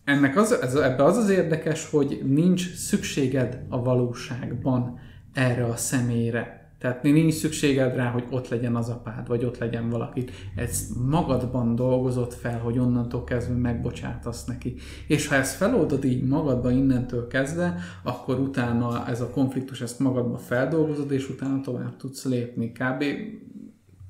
ennek 0.04 0.36
az, 0.36 0.52
ez, 0.52 0.74
ebbe 0.74 1.04
az 1.04 1.16
az 1.16 1.28
érdekes, 1.28 1.90
hogy 1.90 2.20
nincs 2.24 2.74
szükséged 2.74 3.64
a 3.68 3.82
valóságban 3.82 4.98
erre 5.32 5.64
a 5.64 5.76
személyre. 5.76 6.63
Tehát 6.84 7.02
nincs 7.02 7.34
szükséged 7.34 7.94
rá, 7.94 8.10
hogy 8.10 8.24
ott 8.30 8.48
legyen 8.48 8.76
az 8.76 8.88
apád, 8.88 9.28
vagy 9.28 9.44
ott 9.44 9.58
legyen 9.58 9.90
valaki. 9.90 10.24
Ez 10.54 10.88
magadban 11.08 11.74
dolgozott 11.74 12.34
fel, 12.34 12.58
hogy 12.58 12.78
onnantól 12.78 13.24
kezdve 13.24 13.54
megbocsátasz 13.54 14.44
neki. 14.44 14.74
És 15.06 15.26
ha 15.26 15.34
ezt 15.34 15.56
feloldod 15.56 16.04
így 16.04 16.24
magadba 16.24 16.70
innentől 16.70 17.26
kezdve, 17.26 17.78
akkor 18.02 18.38
utána 18.38 19.06
ez 19.08 19.20
a 19.20 19.30
konfliktus, 19.30 19.80
ezt 19.80 19.98
magadba 19.98 20.38
feldolgozod, 20.38 21.10
és 21.10 21.28
utána 21.28 21.60
tovább 21.60 21.96
tudsz 21.96 22.24
lépni. 22.24 22.72
Kb. 22.72 23.02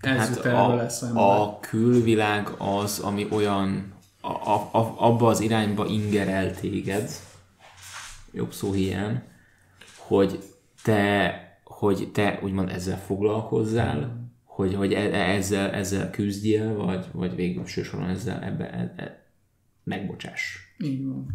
ez 0.01 0.17
hát 0.19 0.29
jut 0.29 0.45
a, 0.45 0.75
lesz 0.75 1.03
a 1.03 1.59
külvilág 1.61 2.49
az, 2.59 2.99
ami 2.99 3.27
olyan 3.31 3.93
a, 4.21 4.29
a, 4.29 4.69
a, 4.73 4.95
abba 4.97 5.29
az 5.29 5.41
irányba 5.41 5.87
ingerel 5.87 6.55
téged, 6.55 7.11
jobb 8.33 8.53
szó 8.53 8.73
hiány, 8.73 9.23
hogy 9.97 10.39
te 10.83 11.43
hogy 11.85 12.11
te 12.13 12.39
úgymond 12.43 12.69
ezzel 12.69 12.99
foglalkozzál, 12.99 14.31
hogy, 14.45 14.75
hogy 14.75 14.93
e, 14.93 14.99
e, 14.99 15.35
ezzel, 15.35 15.71
ezzel 15.71 16.11
küzdjél, 16.11 16.75
vagy, 16.75 17.07
vagy 17.13 17.35
végül 17.35 17.67
soron 17.67 18.09
ezzel 18.09 18.43
ebbe, 18.43 18.71
e, 18.71 18.95
e, 18.97 19.27
megbocsáss. 19.85 20.57
Így 20.79 21.05
van. 21.05 21.27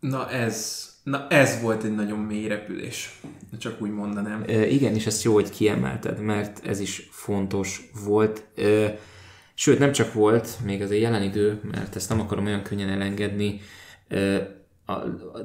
Na 0.00 0.30
ez, 0.30 0.88
na 1.02 1.28
ez 1.28 1.60
volt 1.60 1.82
egy 1.82 1.94
nagyon 1.94 2.18
mély 2.18 2.46
repülés, 2.46 3.20
csak 3.58 3.82
úgy 3.82 3.90
mondanám. 3.90 4.44
E, 4.46 4.66
igen, 4.66 4.94
és 4.94 5.06
ezt 5.06 5.22
jó, 5.22 5.32
hogy 5.32 5.50
kiemelted, 5.50 6.20
mert 6.20 6.66
ez 6.66 6.80
is 6.80 7.08
fontos 7.10 7.90
volt. 8.04 8.46
E, 8.56 8.98
sőt, 9.54 9.78
nem 9.78 9.92
csak 9.92 10.12
volt, 10.12 10.58
még 10.64 10.82
az 10.82 10.90
egy 10.90 11.00
jelen 11.00 11.22
idő, 11.22 11.60
mert 11.70 11.96
ezt 11.96 12.08
nem 12.08 12.20
akarom 12.20 12.46
olyan 12.46 12.62
könnyen 12.62 12.88
elengedni, 12.88 13.60
e, 14.08 14.60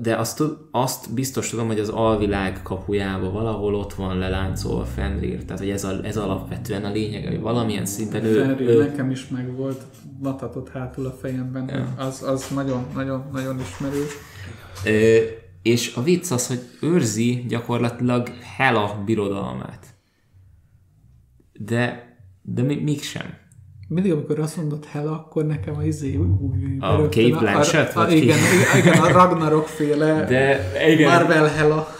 de 0.02 0.16
azt, 0.16 0.44
azt 0.72 1.14
biztos 1.14 1.50
tudom, 1.50 1.68
hogy 1.68 1.80
az 1.80 1.90
alvilág 1.90 2.62
kapujában 2.64 3.34
valahol 3.34 3.76
ott 3.76 3.94
van 3.94 4.18
leláncolva 4.18 4.86
Fenrir, 4.86 5.46
tehát 5.46 5.60
hogy 5.60 5.70
ez, 5.70 5.84
a, 5.84 6.04
ez 6.04 6.18
alapvetően 6.18 6.86
a 6.86 6.92
lényeg, 6.92 7.28
hogy 7.28 7.40
valamilyen 7.40 7.86
szinten 7.86 8.24
ő... 8.24 8.42
Fenrir 8.42 8.70
ő... 8.70 8.78
nekem 8.78 9.12
is 9.12 9.28
meg 9.28 9.56
volt 9.56 9.82
vatatott 10.20 10.70
hátul 10.70 11.06
a 11.06 11.12
fejemben, 11.12 11.70
ja. 11.70 11.94
az, 12.06 12.24
az 12.24 12.48
nagyon, 12.56 12.86
nagyon, 12.94 13.24
nagyon 13.32 13.60
ismerős. 13.60 14.12
Ö, 14.86 15.18
és 15.62 15.96
a 15.96 16.04
vicc 16.04 16.32
az, 16.32 16.48
hogy 16.48 16.60
őrzi 16.82 17.46
gyakorlatilag 17.48 18.30
Hela 18.58 19.02
birodalmát. 19.06 19.86
De, 21.54 22.16
de 22.42 22.62
mégsem 22.62 23.46
mindig, 23.88 24.12
amikor 24.12 24.40
azt 24.40 24.58
mondod 24.58 24.86
Hela, 24.92 25.12
akkor 25.12 25.46
nekem 25.46 25.78
a 25.78 25.84
izé 25.84 26.20
A 26.80 27.02
Kate 27.02 27.38
Blanchett? 27.40 27.96
A, 27.96 28.02
a, 28.02 28.10
igen, 28.10 28.38
igen, 28.78 28.98
a 29.00 29.12
Ragnarok 29.12 29.68
féle 29.68 30.26
De, 30.26 30.72
igen. 30.88 31.12
Marvel 31.12 31.48
Hela. 31.48 31.96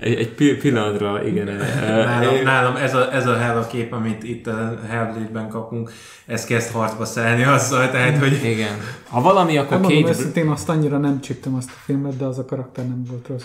Egy, 0.00 0.18
egy 0.18 0.58
pillanatra, 0.58 1.26
igen. 1.26 1.44
nálam, 1.78 2.42
nálam 2.44 2.76
ez, 2.76 2.94
a, 2.94 3.14
ez 3.14 3.26
a 3.26 3.36
Hela 3.36 3.66
kép, 3.66 3.92
amit 3.92 4.22
itt 4.22 4.46
a 4.46 4.80
Hellblade-ben 4.88 5.48
kapunk, 5.48 5.92
ez 6.26 6.44
kezd 6.44 6.70
harcba 6.70 7.04
szállni 7.04 7.44
azzal, 7.44 7.90
tehát, 7.90 8.18
hogy... 8.18 8.44
Igen. 8.44 8.80
Ha 9.08 9.20
valami, 9.20 9.56
akkor 9.56 9.80
nem 9.80 9.90
Kate... 9.90 9.94
Mondom, 9.94 10.32
én 10.34 10.48
azt 10.48 10.68
annyira 10.68 10.98
nem 10.98 11.20
csíptem 11.20 11.54
azt 11.54 11.70
a 11.70 11.78
filmet, 11.84 12.16
de 12.16 12.24
az 12.24 12.38
a 12.38 12.44
karakter 12.44 12.88
nem 12.88 13.04
volt 13.08 13.26
rossz. 13.28 13.44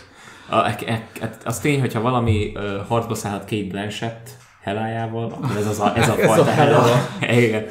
A, 0.49 0.55
a, 0.55 0.75
a, 1.21 1.25
az 1.45 1.59
tény, 1.59 1.79
hogyha 1.79 2.01
valami 2.01 2.51
uh, 2.55 2.87
harcba 2.87 3.15
szállhat 3.15 3.49
Kate 3.49 3.67
Blanchett, 3.67 4.29
Helájával, 4.61 5.31
akkor 5.31 5.57
ez, 5.57 5.67
az 5.67 5.79
a, 5.79 5.97
ez 5.97 6.09
a 6.09 6.13
fajta 6.27 6.41
a 6.41 6.53
Hela. 6.53 6.85
Igen. 7.45 7.65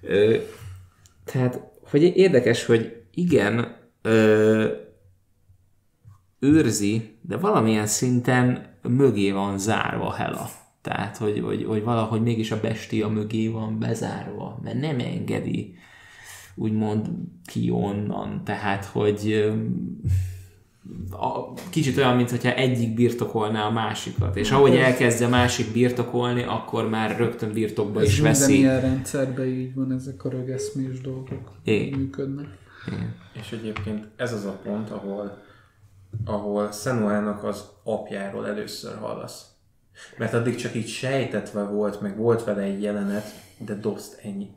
Ö, 0.00 0.36
tehát, 1.24 1.60
hogy 1.90 2.02
érdekes, 2.16 2.64
hogy 2.64 3.02
igen, 3.14 3.76
ö, 4.02 4.66
őrzi, 6.38 7.18
de 7.22 7.36
valamilyen 7.36 7.86
szinten 7.86 8.76
mögé 8.82 9.30
van 9.30 9.58
zárva 9.58 10.12
Hela. 10.12 10.48
Tehát, 10.82 11.16
hogy, 11.16 11.40
hogy, 11.40 11.64
hogy 11.64 11.82
valahogy 11.82 12.22
mégis 12.22 12.50
a 12.50 12.60
bestia 12.60 13.08
mögé 13.08 13.48
van 13.48 13.78
bezárva, 13.78 14.58
mert 14.62 14.80
nem 14.80 14.98
engedi 14.98 15.74
úgymond 16.54 17.08
ki 17.44 17.70
onnan. 17.70 18.44
Tehát, 18.44 18.84
hogy 18.84 19.52
a, 21.10 21.54
kicsit 21.70 21.96
olyan, 21.96 22.16
mintha 22.16 22.54
egyik 22.54 22.94
birtokolná 22.94 23.66
a 23.66 23.70
másikat, 23.70 24.36
és 24.36 24.50
ahogy 24.50 24.76
elkezdje 24.76 25.26
másik 25.26 25.72
birtokolni, 25.72 26.42
akkor 26.42 26.88
már 26.88 27.16
rögtön 27.16 27.52
birtokba 27.52 28.00
ez 28.00 28.06
is 28.06 28.20
veszi. 28.20 28.52
Minden 28.52 28.70
ilyen 28.70 28.80
rendszerben 28.80 29.46
így 29.46 29.74
van, 29.74 29.92
ezek 29.92 30.24
a 30.24 30.28
rögeszmés 30.28 31.00
dolgok 31.00 31.52
é. 31.64 31.90
működnek. 31.90 32.46
Igen. 32.86 33.14
És 33.32 33.52
egyébként 33.52 34.08
ez 34.16 34.32
az 34.32 34.44
a 34.44 34.60
pont, 34.64 34.90
ahol, 34.90 35.42
ahol 36.24 36.72
Szenuának 36.72 37.44
az 37.44 37.64
apjáról 37.84 38.46
először 38.46 38.98
hallasz. 38.98 39.44
Mert 40.18 40.34
addig 40.34 40.54
csak 40.54 40.74
így 40.74 40.88
sejtetve 40.88 41.62
volt, 41.62 42.00
meg 42.00 42.16
volt 42.16 42.44
vele 42.44 42.62
egy 42.62 42.82
jelenet, 42.82 43.24
de 43.58 43.74
dost 43.74 44.20
ennyi. 44.22 44.48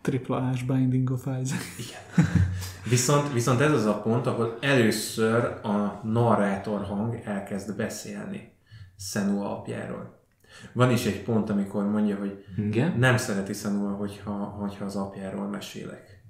Triple 0.00 0.36
H 0.36 0.66
Binding 0.66 1.10
of 1.10 1.26
Isaac. 1.26 1.62
Igen. 1.78 2.26
Viszont, 2.88 3.32
viszont 3.32 3.60
ez 3.60 3.72
az 3.72 3.84
a 3.84 4.00
pont, 4.00 4.26
ahol 4.26 4.58
először 4.60 5.44
a 5.62 6.00
narrátor 6.02 6.82
hang 6.82 7.20
elkezd 7.24 7.76
beszélni 7.76 8.52
Senua 8.98 9.58
apjáról. 9.58 10.22
Van 10.72 10.90
is 10.90 11.04
egy 11.04 11.22
pont, 11.22 11.50
amikor 11.50 11.84
mondja, 11.84 12.16
hogy 12.16 12.44
Igen? 12.56 12.98
nem 12.98 13.16
szereti 13.16 13.52
Senua, 13.52 13.90
hogyha, 13.90 14.32
hogyha 14.32 14.84
az 14.84 14.96
apjáról 14.96 15.48
mesélek. 15.48 16.22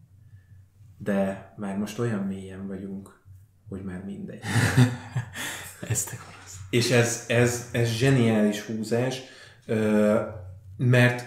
De 0.99 1.53
már 1.57 1.77
most 1.79 1.99
olyan 1.99 2.23
mélyen 2.23 2.67
vagyunk, 2.67 3.21
hogy 3.69 3.83
már 3.83 4.05
mindegy. 4.05 4.43
Ezt 5.89 6.13
akarom. 6.13 6.33
És 6.71 6.91
ez, 6.91 7.25
ez, 7.29 7.69
ez 7.73 7.89
zseniális 7.89 8.61
húzás, 8.61 9.23
mert, 10.77 11.25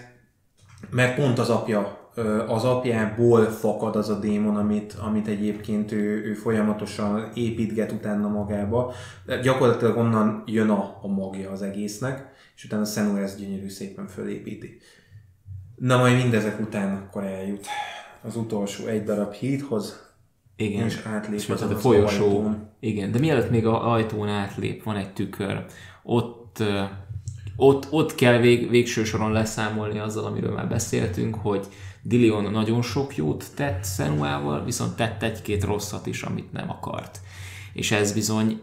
mert 0.90 1.14
pont 1.14 1.38
az 1.38 1.50
apja 1.50 1.97
az 2.46 2.64
apjából 2.64 3.44
fakad 3.44 3.96
az 3.96 4.08
a 4.08 4.18
démon, 4.18 4.56
amit, 4.56 4.96
amit 5.00 5.26
egyébként 5.26 5.92
ő, 5.92 6.24
ő 6.24 6.34
folyamatosan 6.34 7.30
építget 7.34 7.92
utána 7.92 8.28
magába. 8.28 8.92
De 9.26 9.40
gyakorlatilag 9.40 9.96
onnan 9.96 10.42
jön 10.46 10.68
a, 10.70 10.98
a 11.02 11.08
magja 11.08 11.50
az 11.50 11.62
egésznek, 11.62 12.26
és 12.56 12.64
utána 12.64 12.84
Senua 12.84 13.18
ezt 13.18 13.38
gyönyörű 13.38 13.68
szépen 13.68 14.06
fölépíti. 14.06 14.78
Na 15.76 15.96
majd 15.96 16.16
mindezek 16.16 16.60
után 16.60 16.96
akkor 16.96 17.22
eljut 17.22 17.66
az 18.22 18.36
utolsó 18.36 18.86
egy 18.86 19.04
darab 19.04 19.32
hídhoz, 19.32 20.06
igen. 20.56 20.86
És 20.86 21.02
átlép 21.04 21.38
és 21.38 21.48
az 21.48 21.62
a 21.62 21.76
folyosó. 21.76 22.24
Ajtón. 22.24 22.68
Igen, 22.80 23.12
de 23.12 23.18
mielőtt 23.18 23.50
még 23.50 23.66
a 23.66 23.92
ajtón 23.92 24.28
átlép, 24.28 24.82
van 24.82 24.96
egy 24.96 25.12
tükör. 25.12 25.64
Ott, 26.02 26.62
ott, 27.56 27.86
ott 27.90 28.14
kell 28.14 28.38
vég, 28.38 28.70
végső 28.70 29.04
soron 29.04 29.32
leszámolni 29.32 29.98
azzal, 29.98 30.24
amiről 30.24 30.52
már 30.52 30.68
beszéltünk, 30.68 31.34
hogy 31.34 31.66
Dilion 32.08 32.50
nagyon 32.50 32.82
sok 32.82 33.16
jót 33.16 33.44
tett 33.54 33.84
Senuával, 33.84 34.64
viszont 34.64 34.96
tett 34.96 35.22
egy-két 35.22 35.64
rosszat 35.64 36.06
is, 36.06 36.22
amit 36.22 36.52
nem 36.52 36.70
akart. 36.70 37.20
És 37.72 37.90
ez 37.90 38.12
bizony 38.12 38.60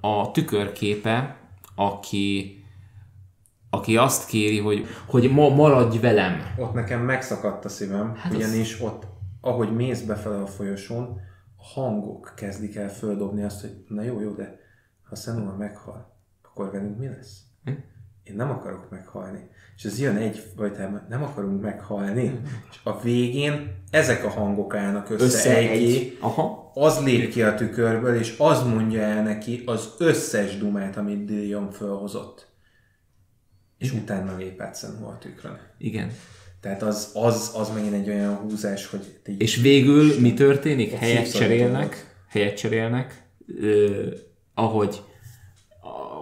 a 0.00 0.30
tükörképe, 0.30 1.36
aki 1.74 2.52
aki 3.70 3.96
azt 3.96 4.26
kéri, 4.26 4.58
hogy, 4.58 4.86
hogy 5.06 5.32
ma 5.32 5.48
maradj 5.48 5.98
velem. 5.98 6.40
Ott 6.56 6.72
nekem 6.72 7.00
megszakadt 7.00 7.64
a 7.64 7.68
szívem, 7.68 8.14
hát 8.14 8.34
ugyanis 8.34 8.74
az... 8.74 8.80
ott, 8.80 9.06
ahogy 9.40 9.74
mész 9.74 10.02
befele 10.02 10.42
a 10.42 10.46
folyosón, 10.46 11.20
a 11.56 11.80
hangok 11.80 12.32
kezdik 12.36 12.76
el 12.76 12.88
földobni 12.88 13.42
azt, 13.42 13.60
hogy 13.60 13.84
na 13.88 14.02
jó, 14.02 14.20
jó, 14.20 14.32
de 14.32 14.58
ha 15.02 15.16
Senua 15.16 15.56
meghal, 15.56 16.16
akkor 16.42 16.70
velünk 16.70 16.98
mi 16.98 17.06
lesz? 17.06 17.40
Hm? 17.64 17.70
Én 18.22 18.34
nem 18.36 18.50
akarok 18.50 18.90
meghalni 18.90 19.50
és 19.78 19.84
ez 19.84 20.00
jön 20.00 20.16
egy 20.16 20.42
fajtában, 20.56 21.06
nem 21.08 21.22
akarunk 21.22 21.62
meghalni, 21.62 22.40
és 22.70 22.76
a 22.82 23.00
végén 23.00 23.74
ezek 23.90 24.24
a 24.24 24.28
hangok 24.28 24.74
állnak 24.74 25.10
össze, 25.10 25.24
össze 25.24 25.56
egy, 25.56 25.82
egy. 25.82 26.16
Aha. 26.20 26.70
az 26.74 27.04
lép 27.04 27.30
ki 27.30 27.42
a 27.42 27.54
tükörből, 27.54 28.14
és 28.14 28.34
az 28.38 28.62
mondja 28.62 29.00
el 29.00 29.22
neki 29.22 29.62
az 29.66 29.94
összes 29.98 30.56
dumát, 30.56 30.96
amit 30.96 31.24
Dillion 31.24 31.70
fölhozott. 31.70 32.46
És 33.78 33.90
Igen. 33.90 34.02
utána 34.02 34.36
lép 34.36 34.60
át 34.60 34.82
a 35.02 35.18
tükrön. 35.20 35.58
Igen. 35.78 36.12
Tehát 36.60 36.82
az, 36.82 37.10
az, 37.14 37.52
az 37.54 37.70
megint 37.74 37.94
egy 37.94 38.08
olyan 38.08 38.34
húzás, 38.34 38.86
hogy... 38.86 39.20
És 39.38 39.56
végül 39.56 40.20
mi 40.20 40.34
történik? 40.34 40.92
Helyet 40.92 41.32
cserélnek, 41.32 42.16
helyet 42.28 42.56
cserélnek, 42.56 43.22
ö, 43.60 44.06
ahogy 44.54 45.02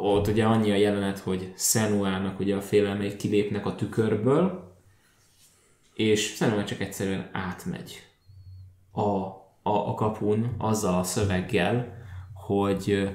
ott 0.01 0.27
ugye 0.27 0.45
annyi 0.45 0.71
a 0.71 0.77
jelenet, 0.77 1.19
hogy 1.19 1.53
Senuának 1.57 2.41
ugye 2.41 2.57
a 2.57 2.61
félelmei 2.61 3.17
kilépnek 3.17 3.67
a 3.67 3.75
tükörből, 3.75 4.75
és 5.95 6.35
Senua 6.35 6.65
csak 6.65 6.81
egyszerűen 6.81 7.29
átmegy 7.33 8.03
a, 8.93 9.01
a, 9.01 9.89
a 9.89 9.95
kapun 9.95 10.55
azzal 10.59 10.99
a 10.99 11.03
szöveggel, 11.03 12.05
hogy 12.35 13.09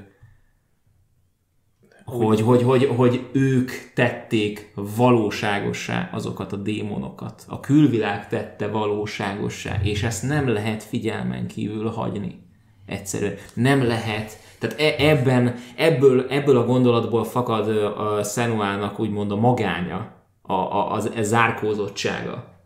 hogy, 2.06 2.42
hogy, 2.42 2.62
hogy, 2.62 2.86
hogy 2.86 3.30
ők 3.32 3.72
tették 3.94 4.72
valóságossá 4.76 6.10
azokat 6.12 6.54
a 6.54 6.56
démonokat. 6.56 7.46
A 7.48 7.60
külvilág 7.60 8.28
tette 8.28 8.68
valóságossá, 8.68 9.80
és 9.84 10.04
ezt 10.04 10.24
nem 10.24 10.48
lehet 10.48 10.84
figyelmen 10.84 11.48
kívül 11.48 11.90
hagyni. 11.90 12.44
Egyszerűen. 12.86 13.36
Nem 13.54 13.84
lehet. 13.84 14.38
Tehát 14.62 14.80
e- 14.80 15.10
ebben, 15.10 15.56
ebből, 15.76 16.26
ebből 16.30 16.58
a 16.58 16.66
gondolatból 16.66 17.24
fakad 17.24 17.70
a 17.98 18.24
Szenuának 18.24 19.00
úgymond 19.00 19.32
a 19.32 19.36
magánya, 19.36 20.14
a, 20.42 20.54
a, 20.54 20.92
az, 20.92 21.12
a 21.16 21.22
zárkózottsága. 21.22 22.60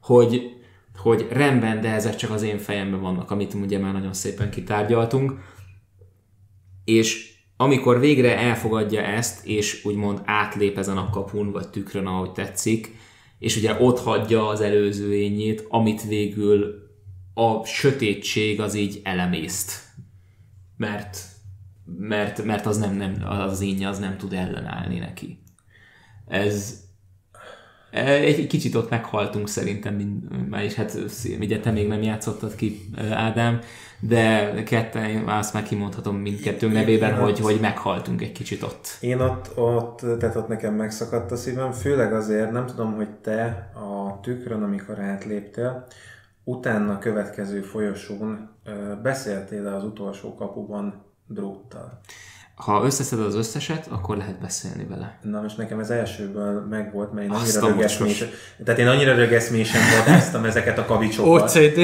Hogy, 0.00 0.50
hogy 0.96 1.26
rendben, 1.30 1.80
de 1.80 1.88
ezek 1.88 2.16
csak 2.16 2.30
az 2.30 2.42
én 2.42 2.58
fejemben 2.58 3.00
vannak, 3.00 3.30
amit 3.30 3.54
ugye 3.54 3.78
már 3.78 3.92
nagyon 3.92 4.12
szépen 4.12 4.50
kitárgyaltunk. 4.50 5.32
És 6.84 7.34
amikor 7.56 8.00
végre 8.00 8.38
elfogadja 8.38 9.00
ezt, 9.00 9.46
és 9.46 9.84
úgymond 9.84 10.20
átlép 10.24 10.78
ezen 10.78 10.96
a 10.96 11.10
kapun, 11.10 11.50
vagy 11.50 11.68
tükrön, 11.68 12.06
ahogy 12.06 12.32
tetszik, 12.32 12.96
és 13.38 13.56
ugye 13.56 13.76
ott 13.80 13.98
hagyja 14.00 14.48
az 14.48 14.60
előző 14.60 15.14
ényét, 15.14 15.66
amit 15.68 16.02
végül 16.02 16.74
a 17.34 17.64
sötétség 17.64 18.60
az 18.60 18.74
így 18.74 19.00
elemészt. 19.04 19.72
Mert, 20.76 21.30
mert, 21.84 22.44
mert 22.44 22.66
az 22.66 22.78
nem, 22.78 22.94
nem 22.94 23.14
az 23.28 23.60
énje 23.60 23.88
az 23.88 23.98
nem 23.98 24.16
tud 24.16 24.32
ellenállni 24.32 24.98
neki. 24.98 25.42
Ez, 26.28 26.82
egy 27.92 28.46
kicsit 28.46 28.74
ott 28.74 28.90
meghaltunk 28.90 29.48
szerintem, 29.48 30.22
és 30.62 30.74
hát 30.74 30.98
ugye 31.40 31.60
te 31.60 31.70
még 31.70 31.88
nem 31.88 32.02
játszottad 32.02 32.54
ki, 32.54 32.80
Ádám, 33.10 33.60
de 34.00 34.52
ketten, 34.62 35.28
azt 35.28 35.52
már 35.54 35.62
kimondhatom 35.62 36.16
mindkettőnk 36.16 36.72
nevében, 36.72 37.14
hogy, 37.14 37.40
hogy 37.40 37.60
meghaltunk 37.60 38.22
egy 38.22 38.32
kicsit 38.32 38.62
ott. 38.62 38.96
Én 39.00 39.20
ott, 39.20 39.58
ott, 39.58 39.98
tehát 40.18 40.36
ott 40.36 40.48
nekem 40.48 40.74
megszakadt 40.74 41.30
a 41.30 41.36
szívem, 41.36 41.72
főleg 41.72 42.12
azért, 42.12 42.50
nem 42.50 42.66
tudom, 42.66 42.94
hogy 42.94 43.10
te 43.10 43.70
a 43.74 44.20
tükrön, 44.20 44.62
amikor 44.62 45.00
átléptél, 45.00 45.86
utána 46.44 46.92
a 46.92 46.98
következő 46.98 47.60
folyosón 47.60 48.50
beszéltél 49.02 49.66
az 49.66 49.84
utolsó 49.84 50.34
kapuban 50.34 51.11
dróttal. 51.32 52.00
Ha 52.54 52.84
összeszeded 52.84 53.24
az 53.24 53.34
összeset, 53.34 53.86
akkor 53.90 54.16
lehet 54.16 54.40
beszélni 54.40 54.84
vele. 54.84 55.18
Na 55.22 55.40
most 55.40 55.56
nekem 55.56 55.78
ez 55.78 55.90
elsőből 55.90 56.66
megvolt, 56.70 57.12
mert 57.12 57.26
én 57.26 57.32
annyira 57.32 57.66
rögeszmésen, 57.66 58.28
tehát 58.64 58.80
én 58.80 58.88
annyira 58.88 59.14
rögeszmésen 59.14 59.80
vadáztam 59.98 60.44
ezeket 60.44 60.78
a 60.78 60.84
kavicsokat. 60.84 61.42
OCD? 61.42 61.78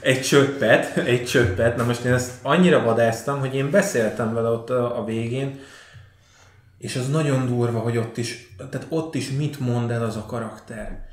Egy 0.00 0.20
csöppet, 0.22 0.96
egy 0.96 1.24
csöppet. 1.24 1.76
Na 1.76 1.84
most 1.84 2.04
én 2.04 2.12
ezt 2.12 2.32
annyira 2.42 2.82
vadáztam, 2.82 3.40
hogy 3.40 3.54
én 3.54 3.70
beszéltem 3.70 4.34
vele 4.34 4.48
ott 4.48 4.70
a, 4.70 4.98
a 4.98 5.04
végén, 5.04 5.60
és 6.78 6.96
az 6.96 7.08
nagyon 7.08 7.46
durva, 7.46 7.78
hogy 7.78 7.96
ott 7.96 8.16
is, 8.16 8.54
tehát 8.70 8.86
ott 8.88 9.14
is 9.14 9.30
mit 9.30 9.60
mond 9.60 9.90
el 9.90 10.04
az 10.04 10.16
a 10.16 10.26
karakter. 10.26 11.04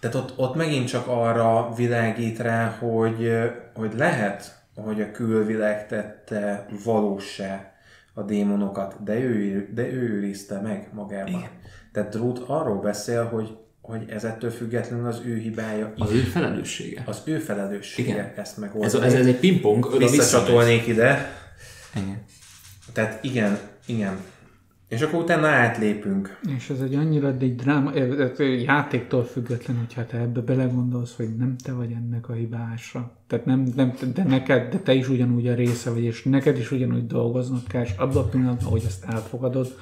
Tehát 0.00 0.16
ott, 0.16 0.32
ott 0.36 0.54
megint 0.54 0.88
csak 0.88 1.06
arra 1.06 1.72
világít 1.76 2.38
rá, 2.38 2.76
hogy, 2.78 3.32
hogy 3.74 3.92
lehet, 3.96 4.57
hogy 4.84 5.00
a 5.00 5.10
külvilág 5.10 5.86
tette 5.86 6.66
valósá 6.84 7.72
a 8.14 8.22
démonokat, 8.22 9.02
de 9.04 9.18
ő, 9.18 9.68
de 9.74 9.82
ő 9.82 10.14
őrizte 10.16 10.60
meg 10.60 10.88
magában. 10.92 11.28
Igen. 11.28 11.50
Tehát 11.92 12.10
Druth 12.10 12.50
arról 12.50 12.80
beszél, 12.80 13.24
hogy, 13.24 13.56
hogy 13.80 14.04
ez 14.08 14.24
ettől 14.24 14.50
függetlenül 14.50 15.06
az 15.06 15.20
ő 15.24 15.36
hibája. 15.36 15.92
Az 15.98 16.12
ő 16.12 16.20
felelőssége. 16.20 17.02
Az 17.06 17.22
ő 17.24 17.38
felelőssége 17.38 18.12
Igen. 18.12 18.32
ezt 18.36 18.56
megoldani. 18.56 19.04
Ez, 19.04 19.12
ez, 19.12 19.20
ez 19.20 19.26
egy 19.26 19.38
pingpong. 19.38 19.98
Visszacsatolnék 19.98 20.86
ide. 20.86 21.32
Igen. 21.94 22.22
Tehát 22.92 23.24
igen, 23.24 23.58
igen. 23.86 24.18
És 24.88 25.02
akkor 25.02 25.20
utána 25.20 25.46
átlépünk. 25.46 26.38
És 26.56 26.70
ez 26.70 26.80
egy 26.80 26.94
annyira 26.94 27.34
egy 27.38 27.54
dráma, 27.54 27.90
játéktól 28.38 29.24
független, 29.24 29.76
hogyha 29.76 30.06
te 30.06 30.18
ebbe 30.18 30.40
belegondolsz, 30.40 31.16
hogy 31.16 31.36
nem 31.36 31.56
te 31.56 31.72
vagy 31.72 31.92
ennek 31.92 32.28
a 32.28 32.32
hibása. 32.32 33.12
Tehát 33.26 33.44
nem, 33.44 33.72
nem 33.76 33.92
de 34.14 34.24
neked, 34.24 34.72
de 34.72 34.78
te 34.78 34.94
is 34.94 35.08
ugyanúgy 35.08 35.48
a 35.48 35.54
része 35.54 35.90
vagy, 35.90 36.02
és 36.02 36.22
neked 36.22 36.58
is 36.58 36.70
ugyanúgy 36.70 37.06
dolgoznod 37.06 37.66
kell, 37.66 37.82
és 37.82 37.94
abban 37.96 38.24
a 38.24 38.28
pillanatban, 38.28 38.70
hogy 38.70 38.82
ezt 38.86 39.04
elfogadod, 39.04 39.74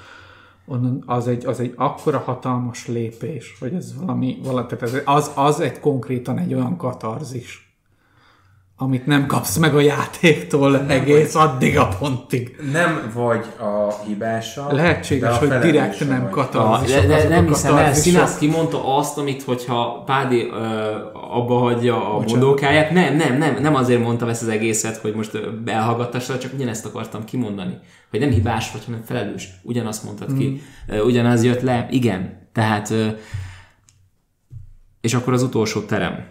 onnan 0.66 1.02
az 1.06 1.28
egy, 1.28 1.46
az 1.46 1.60
egy 1.60 1.72
akkora 1.76 2.18
hatalmas 2.18 2.86
lépés, 2.86 3.56
hogy 3.58 3.74
ez 3.74 3.94
valami, 4.00 4.38
valami 4.42 4.66
tehát 4.66 4.82
ez, 4.82 5.02
az, 5.04 5.30
az 5.34 5.60
egy 5.60 5.80
konkrétan 5.80 6.38
egy 6.38 6.54
olyan 6.54 6.76
katarzis, 6.76 7.65
amit 8.78 9.06
nem 9.06 9.26
kapsz 9.26 9.56
meg 9.56 9.74
a 9.74 9.80
játéktól 9.80 10.70
nem 10.70 10.88
egész 10.88 11.32
vagy, 11.32 11.48
addig 11.48 11.78
a 11.78 11.88
pontig. 11.98 12.56
Nem 12.72 13.10
vagy 13.14 13.44
a 13.58 14.02
hibása. 14.06 14.72
Lehetséges, 14.72 15.38
hogy 15.38 15.48
direkt 15.48 16.08
nem 16.08 16.30
katarzis. 16.30 16.90
De, 16.90 17.06
de 17.06 17.28
nem 17.28 17.46
hiszem 17.46 17.76
el, 17.76 17.94
Színász 17.94 18.38
kimondta 18.38 18.96
azt, 18.96 19.18
amit 19.18 19.42
hogyha 19.42 20.02
Pádi 20.06 20.50
abba 21.12 21.58
hagyja 21.58 22.14
a 22.14 22.20
mondókáját. 22.20 22.90
Nem, 22.90 23.16
nem, 23.16 23.38
nem, 23.38 23.56
nem 23.60 23.74
azért 23.74 24.02
mondtam 24.02 24.28
ezt 24.28 24.42
az 24.42 24.48
egészet, 24.48 24.96
hogy 24.96 25.14
most 25.14 25.38
elhallgattassa, 25.66 26.38
csak 26.38 26.52
ugyanezt 26.54 26.86
akartam 26.86 27.24
kimondani. 27.24 27.78
Hogy 28.10 28.20
nem 28.20 28.30
hibás 28.30 28.72
vagy, 28.72 28.84
hanem 28.84 29.02
felelős. 29.02 29.48
Ugyanazt 29.62 30.04
mondtad 30.04 30.32
mm. 30.32 30.38
ki. 30.38 30.62
Ugyanaz 31.04 31.44
jött 31.44 31.60
le. 31.60 31.86
Igen. 31.90 32.48
Tehát 32.52 32.92
és 35.00 35.14
akkor 35.14 35.32
az 35.32 35.42
utolsó 35.42 35.80
terem. 35.80 36.26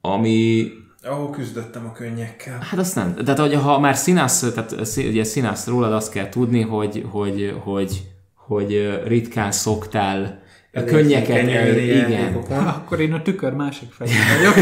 Ami 0.00 0.66
Ahol 1.02 1.30
küzdöttem 1.30 1.86
a 1.86 1.92
könnyekkel. 1.92 2.58
Hát 2.60 2.78
azt 2.78 2.94
nem. 2.94 3.14
Tehát, 3.14 3.38
hogy 3.38 3.54
ha 3.54 3.78
már 3.78 3.96
színász, 3.96 4.40
tehát 4.40 4.96
ugye 4.96 5.24
színász 5.24 5.66
rólad 5.66 5.92
azt 5.92 6.12
kell 6.12 6.28
tudni, 6.28 6.60
hogy, 6.60 7.06
hogy, 7.10 7.54
hogy, 7.64 8.08
hogy 8.34 9.00
ritkán 9.06 9.52
szoktál 9.52 10.42
könnyeket, 10.72 11.76
igen. 11.76 12.34
Akkor 12.76 13.00
én 13.00 13.12
a 13.12 13.22
tükör 13.22 13.52
másik 13.52 13.92
fején 13.92 14.14
vagyok. 14.36 14.54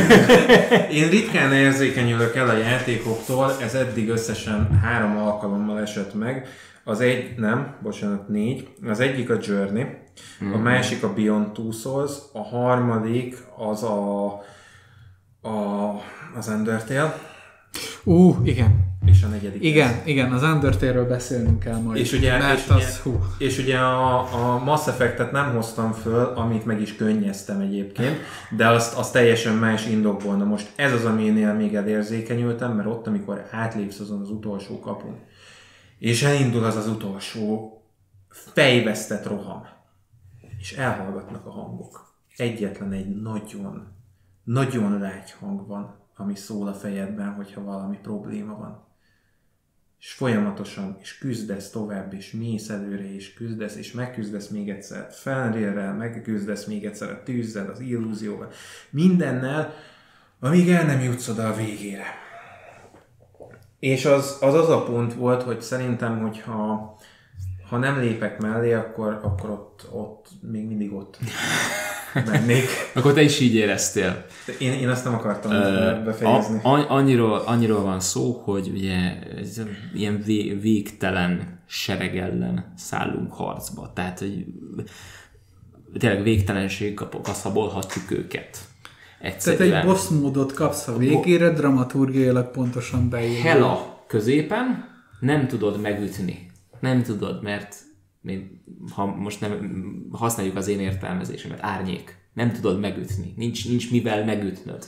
én 0.92 1.08
ritkán 1.08 1.52
érzékenyülök 1.52 2.36
el 2.36 2.48
a 2.48 2.56
játékoktól, 2.56 3.52
ez 3.62 3.74
eddig 3.74 4.08
összesen 4.08 4.78
három 4.82 5.16
alkalommal 5.16 5.80
esett 5.80 6.14
meg. 6.14 6.48
Az 6.84 7.00
egy, 7.00 7.34
nem, 7.36 7.76
bocsánat, 7.82 8.28
négy. 8.28 8.68
Az 8.88 9.00
egyik 9.00 9.30
a 9.30 9.38
Journey, 9.40 9.84
mm-hmm. 10.44 10.52
a 10.52 10.58
másik 10.58 11.02
a 11.02 11.12
Beyond 11.12 11.52
Two 11.52 11.70
Souls, 11.70 12.12
a 12.32 12.42
harmadik 12.42 13.36
az 13.56 13.82
a, 13.82 14.26
a 15.42 15.94
az 16.36 16.48
Undertale. 16.48 17.18
Ú, 18.04 18.28
uh, 18.28 18.46
igen. 18.46 18.94
És 19.04 19.22
a 19.22 19.26
negyedik. 19.26 19.62
Igen, 19.62 19.88
ez. 19.88 20.06
igen, 20.06 20.32
az 20.32 20.42
Undertale-ről 20.42 21.08
beszélnünk 21.08 21.58
kell 21.58 21.78
majd. 21.78 21.98
És 21.98 22.12
ugye, 22.12 22.38
mert 22.38 22.58
és 22.58 22.68
az, 22.68 22.76
ugye, 22.76 22.86
hú. 23.02 23.24
És 23.38 23.58
ugye 23.58 23.78
a, 23.78 24.18
a 24.34 24.64
Mass 24.64 24.86
Effect-et 24.86 25.32
nem 25.32 25.54
hoztam 25.54 25.92
föl, 25.92 26.24
amit 26.24 26.64
meg 26.64 26.80
is 26.80 26.96
könnyeztem 26.96 27.60
egyébként, 27.60 28.16
de 28.56 28.68
azt, 28.68 28.94
azt 28.94 29.12
teljesen 29.12 29.54
más 29.54 29.86
indok 29.86 30.22
volna. 30.22 30.44
Most 30.44 30.72
ez 30.76 30.92
az, 30.92 31.04
aminél 31.04 31.54
még 31.54 31.74
elérzékenyültem, 31.74 32.72
mert 32.72 32.88
ott, 32.88 33.06
amikor 33.06 33.46
átlépsz 33.50 33.98
azon 33.98 34.20
az 34.20 34.30
utolsó 34.30 34.80
kapun, 34.80 35.18
és 35.98 36.22
elindul 36.22 36.64
az 36.64 36.76
az 36.76 36.88
utolsó 36.88 37.70
fejvesztett 38.28 39.26
roham, 39.26 39.66
és 40.58 40.72
elhallgatnak 40.72 41.46
a 41.46 41.50
hangok. 41.50 42.14
Egyetlen 42.36 42.92
egy 42.92 43.22
nagyon, 43.22 43.86
nagyon 44.44 44.98
lágy 44.98 45.34
hang 45.40 45.66
van, 45.66 46.05
ami 46.16 46.34
szól 46.34 46.68
a 46.68 46.74
fejedben, 46.74 47.32
hogyha 47.34 47.64
valami 47.64 47.98
probléma 48.02 48.56
van. 48.56 48.84
És 49.98 50.12
folyamatosan, 50.12 50.97
és 51.01 51.18
küzdesz 51.18 51.70
tovább, 51.70 52.12
és 52.12 52.32
mész 52.32 52.68
előre, 52.68 53.14
és 53.14 53.34
küzdesz, 53.34 53.76
és 53.76 53.93
megküzdesz 53.93 54.48
még 54.48 54.70
egyszer 54.70 55.06
Fenrirrel, 55.10 55.94
megküzdesz 55.94 56.64
még 56.64 56.84
egyszer 56.84 57.10
a 57.10 57.22
tűzzel, 57.22 57.70
az 57.70 57.80
illúzióval, 57.80 58.51
mindennel, 58.90 59.72
amíg 60.40 60.70
el 60.70 60.84
nem 60.84 61.01
jutsz 61.01 61.28
oda 61.28 61.48
a 61.48 61.55
végére. 61.55 62.05
És 63.78 64.05
az, 64.05 64.38
az 64.40 64.55
az 64.55 64.68
a 64.68 64.82
pont 64.82 65.14
volt, 65.14 65.43
hogy 65.43 65.60
szerintem, 65.60 66.20
hogyha 66.20 66.98
ha 67.68 67.76
nem 67.76 67.98
lépek 67.98 68.40
mellé, 68.40 68.72
akkor, 68.72 69.20
akkor 69.22 69.51
ott, 69.51 69.88
ott 69.93 70.28
még 70.40 70.66
mindig 70.66 70.93
ott 70.93 71.18
mennék. 72.24 72.64
Akkor 72.94 73.12
te 73.12 73.22
is 73.22 73.40
így 73.40 73.55
éreztél. 73.55 74.24
Én, 74.59 74.72
én 74.72 74.88
azt 74.88 75.05
nem 75.05 75.14
akartam 75.14 75.51
uh, 75.51 76.05
befejezni. 76.05 76.60
A, 76.62 76.90
annyiról, 76.90 77.43
annyiról 77.47 77.82
van 77.82 78.01
szó, 78.01 78.43
hogy 78.44 78.70
ugye 78.74 79.18
ez 79.36 79.60
ilyen 79.94 80.22
vé, 80.24 80.52
végtelen 80.52 81.60
sereg 81.66 82.16
ellen 82.16 82.72
szállunk 82.76 83.32
harcba. 83.32 83.90
Tehát, 83.94 84.18
hogy 84.18 84.44
tényleg 85.98 86.22
végtelenség 86.22 87.01
kaszabolhatjuk 87.22 88.10
őket. 88.10 88.59
Egyszerűen. 89.20 89.68
Tehát 89.68 89.84
egy 89.84 89.90
boss 89.90 90.09
módot 90.09 90.52
kapsz 90.52 90.88
a 90.88 90.97
végére, 90.97 91.51
dramaturgiailag 91.51 92.51
pontosan 92.51 93.09
beírva. 93.09 93.48
Hela 93.48 94.05
középen 94.06 94.94
nem 95.20 95.47
tudod 95.47 95.80
megütni. 95.80 96.51
Nem 96.80 97.02
tudod, 97.02 97.43
mert 97.43 97.76
ha 98.94 99.07
most 99.07 99.40
nem 99.40 100.07
használjuk 100.12 100.57
az 100.57 100.69
én 100.69 100.81
értelmezésemet, 100.81 101.62
árnyék. 101.62 102.16
Nem 102.32 102.53
tudod 102.53 102.81
megütni. 102.81 103.32
Nincs, 103.36 103.69
nincs 103.69 103.90
mivel 103.90 104.24
megütnöd. 104.24 104.85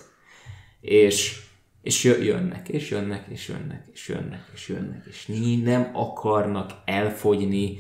És, 0.81 1.47
És 1.83 2.05
jö- 2.05 2.25
jönnek, 2.25 2.69
és 2.69 2.91
jönnek, 2.91 3.27
és 3.29 3.49
jönnek, 3.49 3.87
és 3.93 4.09
jönnek, 4.09 4.45
és 4.55 4.69
jönnek, 4.69 5.07
és 5.11 5.27
nem 5.63 5.91
akarnak 5.93 6.73
elfogyni, 6.85 7.79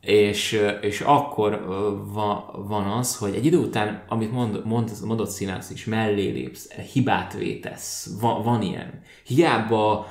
és, 0.00 0.60
és 0.80 1.00
akkor 1.00 1.64
va, 2.12 2.64
van 2.68 2.84
az, 2.84 3.16
hogy 3.16 3.34
egy 3.34 3.44
idő 3.44 3.56
után, 3.58 4.02
amit 4.08 4.32
mond, 4.32 4.64
mond, 4.64 4.90
mondott 5.04 5.30
színász 5.30 5.70
is, 5.70 5.84
mellé 5.84 6.30
lépsz, 6.30 6.72
hibát 6.72 7.32
vétesz, 7.32 8.16
van, 8.20 8.42
van 8.42 8.62
ilyen. 8.62 9.02
Hiába 9.24 10.06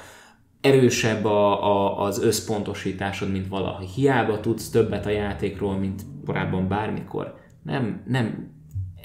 erősebb 0.62 1.26
a, 1.26 1.64
a, 1.64 2.02
az 2.02 2.22
összpontosításod, 2.22 3.32
mint 3.32 3.48
valaha. 3.48 3.80
Hiába 3.80 4.40
tudsz 4.40 4.70
többet 4.70 5.06
a 5.06 5.10
játékról, 5.10 5.78
mint 5.78 6.02
korábban 6.26 6.68
bármikor. 6.68 7.36
Nem, 7.64 8.04
nem, 8.08 8.52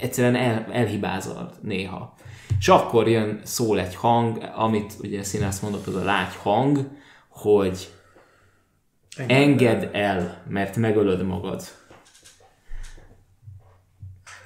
egyszerűen 0.01 0.37
el, 0.37 0.67
elhibázol 0.73 1.51
néha. 1.63 2.15
És 2.59 2.69
akkor 2.69 3.09
jön, 3.09 3.41
szól 3.43 3.81
egy 3.81 3.95
hang, 3.95 4.51
amit 4.55 4.95
ugye 5.01 5.23
színász 5.23 5.61
mondott, 5.61 5.87
az 5.87 5.95
a 5.95 6.05
lágy 6.05 6.35
hang, 6.43 6.91
hogy 7.29 7.93
engedd 9.27 9.89
el, 9.93 10.43
mert 10.49 10.77
megölöd 10.77 11.23
magad. 11.23 11.63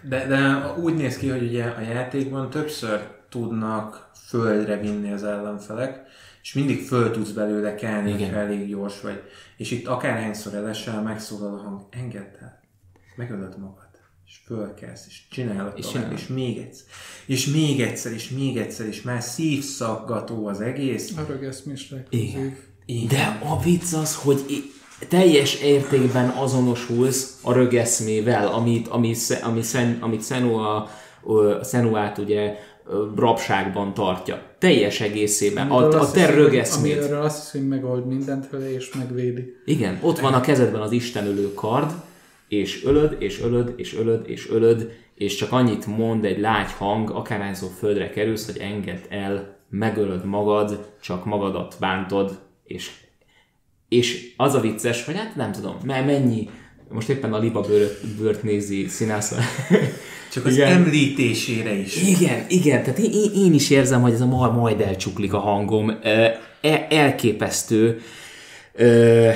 De, 0.03 0.27
de 0.27 0.73
úgy 0.83 0.95
néz 0.95 1.17
ki, 1.17 1.29
hogy 1.29 1.43
ugye 1.43 1.65
a 1.65 1.81
játékban 1.81 2.51
többször 2.51 3.01
tudnak 3.29 4.11
földre 4.27 4.77
vinni 4.77 5.13
az 5.13 5.25
ellenfelek, 5.25 6.07
és 6.49 6.55
mindig 6.55 6.83
föl 6.83 7.11
tudsz 7.11 7.31
belőle 7.31 7.75
kelni, 7.75 8.11
Igen. 8.11 8.35
elég 8.35 8.69
gyors 8.69 9.01
vagy. 9.01 9.23
És 9.57 9.71
itt 9.71 9.87
akárhányszor 9.87 10.55
elesel, 10.55 11.03
megszólal 11.03 11.55
a 11.55 11.63
hang, 11.63 11.81
engedd 11.91 12.37
el, 12.41 12.61
megölöd 13.17 13.59
magad, 13.59 13.89
és 14.27 14.41
fölkelsz, 14.47 15.07
és 15.09 15.23
csinálod 15.31 15.73
És 15.77 15.87
tovább, 15.87 16.13
és 16.13 16.27
még 16.27 16.59
egyszer, 16.59 16.87
és 17.27 17.47
még 17.47 17.81
egyszer, 17.81 18.13
és 18.13 18.29
még 18.29 18.57
egyszer, 18.57 18.87
és 18.87 19.03
már 19.03 19.23
szívszaggató 19.23 20.47
az 20.47 20.61
egész. 20.61 21.17
A 21.17 21.25
rögeszmés 21.27 21.95
Igen. 22.11 22.57
Igen. 22.87 23.09
De 23.09 23.47
a 23.49 23.63
vicc 23.63 23.93
az, 23.93 24.17
hogy 24.17 24.73
teljes 25.09 25.55
értékben 25.55 26.29
azonosulsz 26.29 27.39
a 27.43 27.53
rögeszmével, 27.53 28.47
amit, 28.47 28.89
ami, 28.89 29.15
ami 29.43 29.63
szen, 29.63 29.99
amit 30.01 30.25
Senua, 30.25 30.91
Senuát 31.65 32.19
ugye 32.19 32.59
rabságban 33.17 33.95
tartja. 33.95 34.43
Teljes 34.59 35.01
egészében. 35.01 35.71
A, 35.71 35.77
Amiről 35.77 35.99
a 35.99 36.01
azt 36.01 36.15
te 36.15 36.31
rögeszmét. 36.31 36.99
Amiről 36.99 37.23
azt 37.23 37.43
hiszi, 37.43 37.59
hogy 37.59 37.69
megold 37.69 38.07
mindent 38.07 38.51
vele, 38.51 38.73
és 38.73 38.93
megvédi. 38.95 39.57
Igen, 39.65 39.99
ott 40.03 40.19
van 40.19 40.35
a 40.35 40.41
kezedben 40.41 40.81
az 40.81 40.93
istenölő 40.93 41.55
kard, 41.55 41.93
és 42.49 42.85
ölöd, 42.85 43.17
és 43.19 43.41
ölöd, 43.41 43.73
és 43.77 43.95
ölöd, 43.97 44.29
és 44.29 44.51
ölöd, 44.51 44.93
és 45.15 45.35
csak 45.35 45.53
annyit 45.53 45.87
mond 45.87 46.25
egy 46.25 46.39
lágy 46.39 46.73
hang, 46.73 47.11
akárhányszor 47.11 47.71
földre 47.79 48.11
kerülsz, 48.11 48.47
hogy 48.47 48.59
engedd 48.59 49.01
el, 49.09 49.57
megölöd 49.71 50.25
magad, 50.25 50.95
csak 51.01 51.25
magadat 51.25 51.77
bántod, 51.81 52.39
és, 52.65 52.91
és 53.89 54.35
az 54.37 54.55
a 54.55 54.61
vicces, 54.61 55.05
hogy 55.05 55.17
hát 55.17 55.37
nem 55.37 55.53
tudom, 55.53 55.77
mert 55.85 56.07
mennyi, 56.07 56.51
most 56.91 57.09
éppen 57.09 57.33
a 57.33 57.39
liba 57.39 57.61
bőrt, 57.61 58.07
bőrt 58.07 58.43
nézi 58.43 58.87
színász. 58.89 59.33
Csak 60.33 60.45
az 60.47 60.55
Igen. 60.55 60.73
említésére 60.73 61.73
is. 61.75 62.03
Igen, 62.03 62.45
igen, 62.49 62.83
tehát 62.83 62.99
én, 62.99 63.31
én- 63.35 63.55
is 63.55 63.71
érzem, 63.71 64.01
hogy 64.01 64.13
ez 64.13 64.21
a 64.21 64.27
mar 64.27 64.53
majd 64.53 64.81
elcsuklik 64.81 65.33
a 65.33 65.39
hangom. 65.39 65.99
El, 66.61 66.87
elképesztő. 66.91 68.01
Ö, 68.73 69.31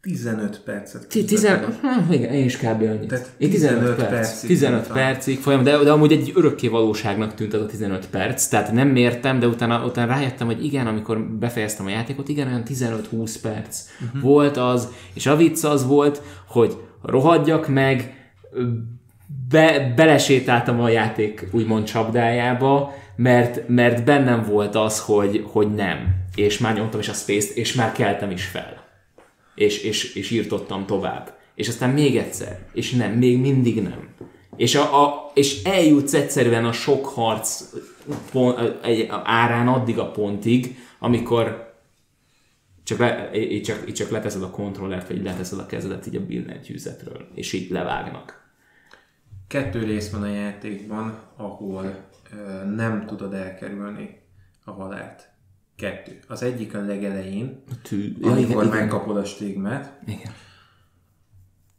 15 0.00 0.60
percet. 0.64 1.08
Ti- 1.08 1.24
Tizen... 1.24 1.64
Hm, 1.80 2.12
igen, 2.12 2.32
én 2.32 2.44
is 2.44 2.56
kb. 2.56 2.82
annyit. 2.82 3.08
Tehát 3.08 3.32
Én 3.38 3.50
15, 3.50 3.78
15 3.78 3.96
perc. 3.96 4.10
percig 4.10 4.48
15 4.48 4.78
voltam. 4.78 4.96
percig 4.96 5.38
folyam, 5.38 5.62
de, 5.62 5.78
de 5.78 5.92
amúgy 5.92 6.12
egy 6.12 6.32
örökké 6.34 6.68
valóságnak 6.68 7.34
tűnt 7.34 7.54
az 7.54 7.60
a 7.60 7.66
15 7.66 8.06
perc, 8.06 8.46
tehát 8.46 8.72
nem 8.72 8.88
mértem, 8.88 9.38
de 9.38 9.46
utána, 9.46 9.84
utána 9.84 10.12
rájöttem, 10.12 10.46
hogy 10.46 10.64
igen, 10.64 10.86
amikor 10.86 11.20
befejeztem 11.22 11.86
a 11.86 11.90
játékot, 11.90 12.28
igen, 12.28 12.46
olyan 12.46 12.62
15-20 12.66 13.34
perc 13.42 13.80
uh-huh. 14.04 14.22
volt 14.22 14.56
az, 14.56 14.88
és 15.14 15.26
a 15.26 15.36
vicc 15.36 15.64
az 15.64 15.86
volt, 15.86 16.22
hogy 16.46 16.76
rohadjak 17.02 17.68
meg, 17.68 18.14
be, 19.48 19.92
belesétáltam 19.96 20.80
a 20.80 20.88
játék 20.88 21.48
úgymond 21.52 21.84
csapdájába, 21.84 22.94
mert, 23.16 23.68
mert 23.68 24.04
bennem 24.04 24.42
volt 24.42 24.74
az, 24.74 25.00
hogy, 25.00 25.44
hogy 25.46 25.74
nem. 25.74 26.16
És 26.34 26.58
már 26.58 26.74
nyomtam 26.74 27.00
is 27.00 27.08
a 27.08 27.12
space 27.12 27.54
és 27.54 27.74
már 27.74 27.92
keltem 27.92 28.30
is 28.30 28.44
fel 28.44 28.77
és, 29.58 29.82
és, 29.82 30.14
és 30.14 30.30
írtottam 30.30 30.86
tovább. 30.86 31.36
És 31.54 31.68
aztán 31.68 31.90
még 31.90 32.16
egyszer, 32.16 32.66
és 32.72 32.90
nem, 32.90 33.12
még 33.12 33.38
mindig 33.38 33.82
nem. 33.82 34.08
És, 34.56 34.74
a, 34.74 35.04
a, 35.04 35.30
és 35.34 35.62
eljutsz 35.62 36.14
egyszerűen 36.14 36.64
a 36.64 36.72
sok 36.72 37.06
harc 37.06 37.74
pont, 38.30 38.84
egy, 38.84 39.06
árán 39.24 39.68
addig 39.68 39.98
a 39.98 40.10
pontig, 40.10 40.76
amikor 40.98 41.76
csak, 42.84 42.98
le, 42.98 43.30
így 43.34 43.62
csak, 43.62 43.88
így 43.88 43.94
csak 43.94 44.10
leteszed 44.10 44.42
a 44.42 44.50
kontrollert, 44.50 45.08
vagy 45.08 45.22
leteszed 45.22 45.58
a 45.58 45.66
kezedet 45.66 46.06
így 46.06 46.16
a 46.16 46.26
billentyűzetről, 46.26 47.28
és 47.34 47.52
így 47.52 47.70
levágnak. 47.70 48.46
Kettő 49.46 49.84
rész 49.84 50.10
van 50.10 50.22
a 50.22 50.32
játékban, 50.32 51.18
ahol 51.36 52.08
ö, 52.32 52.64
nem 52.64 53.06
tudod 53.06 53.34
elkerülni 53.34 54.20
a 54.64 54.70
halált. 54.70 55.27
Kettő. 55.78 56.18
Az 56.28 56.42
egyik 56.42 56.74
a 56.74 56.80
legelején, 56.80 57.62
A 57.70 57.74
tű. 57.82 58.16
ja, 58.20 58.30
amikor 58.30 58.64
igen, 58.64 58.76
megkapod 58.76 59.16
a 59.16 59.24
stigmát, 59.24 60.00
igen. 60.06 60.32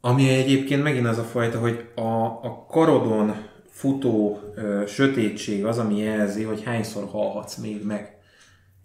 ami 0.01 0.29
egyébként 0.29 0.83
megint 0.83 1.07
az 1.07 1.17
a 1.17 1.23
fajta, 1.23 1.59
hogy 1.59 1.89
a, 1.95 2.25
a 2.25 2.65
karodon 2.69 3.35
futó 3.69 4.39
ö, 4.55 4.83
sötétség 4.87 5.65
az, 5.65 5.77
ami 5.77 5.97
jelzi, 5.97 6.43
hogy 6.43 6.63
hányszor 6.63 7.07
halhatsz 7.07 7.55
még 7.55 7.85
meg. 7.85 8.17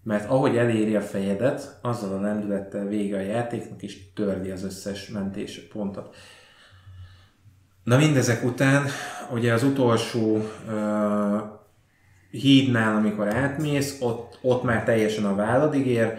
Mert 0.02 0.30
ahogy 0.30 0.56
eléri 0.56 0.96
a 0.96 1.00
fejedet, 1.00 1.78
azzal 1.82 2.12
a 2.18 2.20
lendülettel 2.20 2.86
vége 2.86 3.16
a 3.16 3.20
játéknak, 3.20 3.82
és 3.82 4.12
törli 4.14 4.50
az 4.50 4.64
összes 4.64 5.08
mentés 5.08 5.68
pontot. 5.72 6.16
Na 7.84 7.96
mindezek 7.96 8.44
után, 8.44 8.86
ugye 9.32 9.52
az 9.52 9.62
utolsó 9.62 10.48
ö, 10.68 11.36
hídnál, 12.40 12.96
amikor 12.96 13.28
átmész, 13.28 13.96
ott, 14.00 14.38
ott 14.42 14.62
már 14.62 14.84
teljesen 14.84 15.24
a 15.24 15.34
válladig 15.34 15.86
ér, 15.86 16.18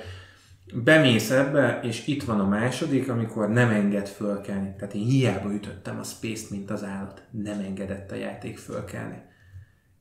bemész 0.74 1.32
ebbe, 1.32 1.80
és 1.84 2.08
itt 2.08 2.24
van 2.24 2.40
a 2.40 2.48
második, 2.48 3.10
amikor 3.10 3.50
nem 3.50 3.70
enged 3.70 4.08
fölkelni. 4.08 4.74
Tehát 4.78 4.94
én 4.94 5.06
hiába 5.06 5.54
ütöttem 5.54 6.00
a 6.00 6.04
space 6.04 6.46
mint 6.50 6.72
az 6.72 6.84
állat. 6.84 7.22
Nem 7.32 7.60
engedett 7.60 8.12
a 8.12 8.16
játék 8.16 8.58
fölkelni. 8.58 9.22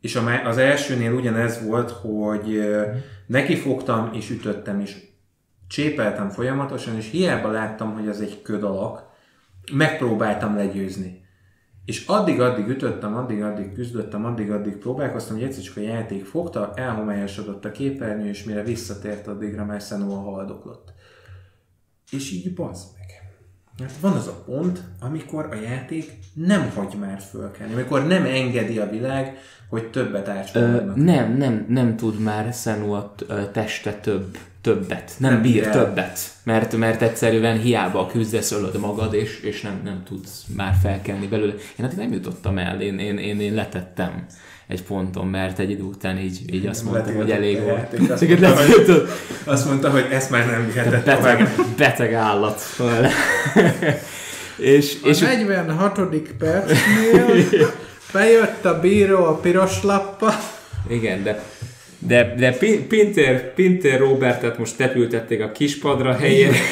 És 0.01 0.21
az 0.45 0.59
elsőnél 0.59 1.13
ugyanez 1.13 1.67
volt, 1.67 1.91
hogy 1.91 2.61
nekifogtam, 3.27 4.11
és 4.13 4.31
ütöttem, 4.31 4.81
és 4.81 4.97
csépeltem 5.69 6.29
folyamatosan, 6.29 6.97
és 6.97 7.11
hiába 7.11 7.51
láttam, 7.51 7.93
hogy 7.93 8.09
az 8.09 8.21
egy 8.21 8.43
köd 8.43 8.63
alak, 8.63 9.03
megpróbáltam 9.73 10.57
legyőzni. 10.57 11.24
És 11.85 12.07
addig-addig 12.07 12.69
ütöttem, 12.69 13.17
addig-addig 13.17 13.73
küzdöttem, 13.73 14.25
addig-addig 14.25 14.77
próbálkoztam, 14.77 15.37
hogy 15.37 15.45
egyszer 15.45 15.63
csak 15.63 15.77
a 15.77 15.81
játék 15.81 16.25
fogta, 16.25 16.73
elhomályosodott 16.75 17.65
a 17.65 17.71
képernyő, 17.71 18.29
és 18.29 18.45
mire 18.45 18.63
visszatért, 18.63 19.27
addigra 19.27 19.65
már 19.65 19.81
Senua 19.81 20.21
haldoklott. 20.21 20.93
És 22.11 22.33
így 22.33 22.55
bazd 22.55 22.87
meg. 22.99 23.05
Mert 23.79 24.01
van 24.01 24.13
az 24.13 24.27
a 24.27 24.43
pont, 24.45 24.83
amikor 25.01 25.49
a 25.51 25.55
játék 25.55 26.19
nem 26.35 26.71
hagy 26.71 26.95
már 26.99 27.21
fölkelni, 27.21 27.73
amikor 27.73 28.07
nem 28.07 28.25
engedi 28.25 28.79
a 28.79 28.91
világ, 28.91 29.39
hogy 29.69 29.85
többet 29.85 30.29
Ö, 30.29 30.31
átsparodnak. 30.31 30.97
nem, 30.97 31.37
nem, 31.37 31.67
nem 31.69 31.97
tud 31.97 32.19
már 32.19 32.55
t- 33.17 33.25
ö, 33.29 33.35
teste 33.53 33.93
több, 33.93 34.37
többet. 34.61 35.13
Nem, 35.19 35.33
nem 35.33 35.43
bír 35.43 35.63
el. 35.67 35.73
többet. 35.73 36.19
Mert, 36.43 36.77
mert 36.77 37.03
egyszerűen 37.03 37.59
hiába 37.59 38.07
küzdesz, 38.07 38.53
ölöd 38.53 38.79
magad, 38.79 39.15
és, 39.15 39.41
és 39.41 39.61
nem, 39.61 39.81
nem 39.85 40.03
tudsz 40.09 40.43
már 40.57 40.75
felkelni 40.83 41.27
belőle. 41.27 41.53
Én 41.79 41.85
addig 41.85 41.99
nem 41.99 42.13
jutottam 42.13 42.59
el, 42.59 42.81
én, 42.81 42.99
én, 42.99 43.19
én, 43.19 43.41
én 43.41 43.55
letettem 43.55 44.27
egy 44.67 44.83
ponton, 44.83 45.27
mert 45.27 45.59
egy 45.59 45.71
idő 45.71 45.83
után 45.83 46.19
így, 46.19 46.55
így 46.55 46.67
azt 46.67 46.85
mondtam, 46.85 47.15
hogy 47.15 47.31
elég 47.31 47.59
a 47.59 47.63
volt. 47.63 48.11
azt 48.11 48.27
mondta, 48.29 48.55
hogy-. 48.55 49.09
Azt 49.45 49.67
mondta, 49.67 49.91
hogy 49.91 50.07
ezt 50.11 50.31
már 50.31 50.47
nem 50.47 50.67
vihetett 50.67 51.05
Beteg, 51.05 51.37
tovább. 51.37 51.49
beteg 51.77 52.13
állat. 52.15 52.61
és, 54.57 54.97
A 55.03 55.07
és 55.09 55.19
46. 55.19 56.01
percnél 56.39 57.27
bejött 58.15 58.65
a 58.65 58.81
bíró 58.81 59.25
a 59.25 59.35
piros 59.35 59.83
lappa, 59.83 60.31
Igen, 60.89 61.23
de 61.23 61.43
de, 62.07 62.35
de 62.35 62.53
Pin- 62.53 62.87
Pinter, 62.87 63.55
Pinter 63.55 63.99
Robertet 63.99 64.59
most 64.59 64.77
tepültették 64.77 65.43
a 65.43 65.53
kispadra 65.53 66.13
helyén. 66.13 66.53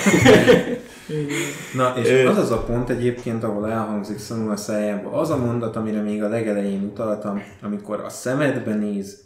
Na, 1.77 1.95
és 1.97 2.25
az 2.27 2.39
az 2.39 2.51
a 2.51 2.63
pont 2.65 2.91
egyébként, 2.91 3.45
ahol 3.45 3.71
elhangzik 3.71 4.19
Sanua 4.19 4.57
szájába, 4.57 5.13
az 5.13 5.31
a 5.31 5.37
mondat, 5.37 5.77
amire 5.77 6.01
még 6.01 6.23
a 6.23 6.29
legelején 6.29 6.83
utaltam, 6.83 7.43
amikor 7.63 8.01
a 8.01 8.09
szemedbe 8.09 8.75
néz, 8.75 9.21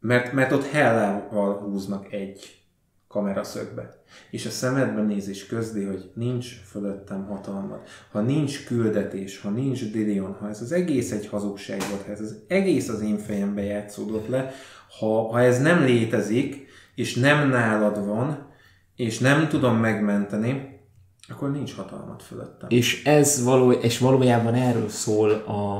mert, 0.00 0.32
mert 0.32 0.52
ott 0.52 0.70
hellával 0.70 1.54
húznak 1.54 2.12
egy 2.12 2.57
kameraszögbe. 3.08 4.02
És 4.30 4.46
a 4.46 4.50
szemedben 4.50 5.04
néz 5.04 5.28
és 5.28 5.46
közli, 5.46 5.84
hogy 5.84 6.10
nincs 6.14 6.60
fölöttem 6.64 7.26
hatalmad. 7.26 7.80
Ha 8.10 8.20
nincs 8.20 8.64
küldetés, 8.64 9.40
ha 9.40 9.50
nincs 9.50 9.90
Dilion, 9.90 10.32
ha 10.32 10.48
ez 10.48 10.60
az 10.60 10.72
egész 10.72 11.12
egy 11.12 11.26
hazugság 11.26 11.82
volt, 11.90 12.02
ha 12.04 12.10
ez 12.10 12.20
az 12.20 12.36
egész 12.48 12.88
az 12.88 13.00
én 13.00 13.18
fejembe 13.18 13.62
játszódott 13.62 14.28
le, 14.28 14.52
ha, 14.98 15.30
ha 15.30 15.40
ez 15.40 15.60
nem 15.60 15.84
létezik, 15.84 16.66
és 16.94 17.14
nem 17.14 17.48
nálad 17.48 18.06
van, 18.06 18.46
és 18.96 19.18
nem 19.18 19.48
tudom 19.48 19.76
megmenteni, 19.76 20.80
akkor 21.28 21.50
nincs 21.50 21.74
hatalmat 21.74 22.22
fölöttem. 22.22 22.68
És 22.70 23.04
ez 23.04 23.44
való, 23.44 23.72
és 23.72 23.98
valójában 23.98 24.54
erről 24.54 24.88
szól 24.88 25.30
a, 25.30 25.76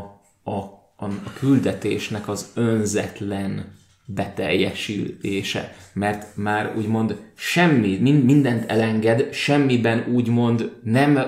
a, 0.51 0.57
a, 0.97 1.05
a 1.05 1.33
küldetésnek 1.39 2.29
az 2.29 2.51
önzetlen 2.55 3.77
beteljesülése. 4.11 5.75
Mert 5.93 6.37
már 6.37 6.77
úgymond 6.77 7.17
semmi, 7.35 7.99
mindent 7.99 8.71
elenged, 8.71 9.33
semmiben 9.33 10.07
úgymond 10.13 10.73
nem, 10.83 11.19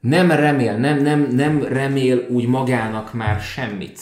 nem 0.00 0.30
remél, 0.30 0.76
nem, 0.76 1.02
nem, 1.02 1.28
nem 1.32 1.62
remél 1.62 2.26
úgy 2.28 2.46
magának 2.46 3.14
már 3.14 3.40
semmit. 3.40 4.00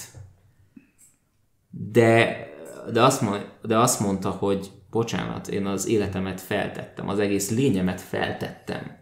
De, 1.70 2.46
de, 2.92 3.02
azt, 3.02 3.24
de 3.62 3.78
azt 3.78 4.00
mondta, 4.00 4.30
hogy 4.30 4.70
bocsánat, 4.90 5.48
én 5.48 5.66
az 5.66 5.86
életemet 5.86 6.40
feltettem, 6.40 7.08
az 7.08 7.18
egész 7.18 7.50
lényemet 7.50 8.00
feltettem 8.00 8.96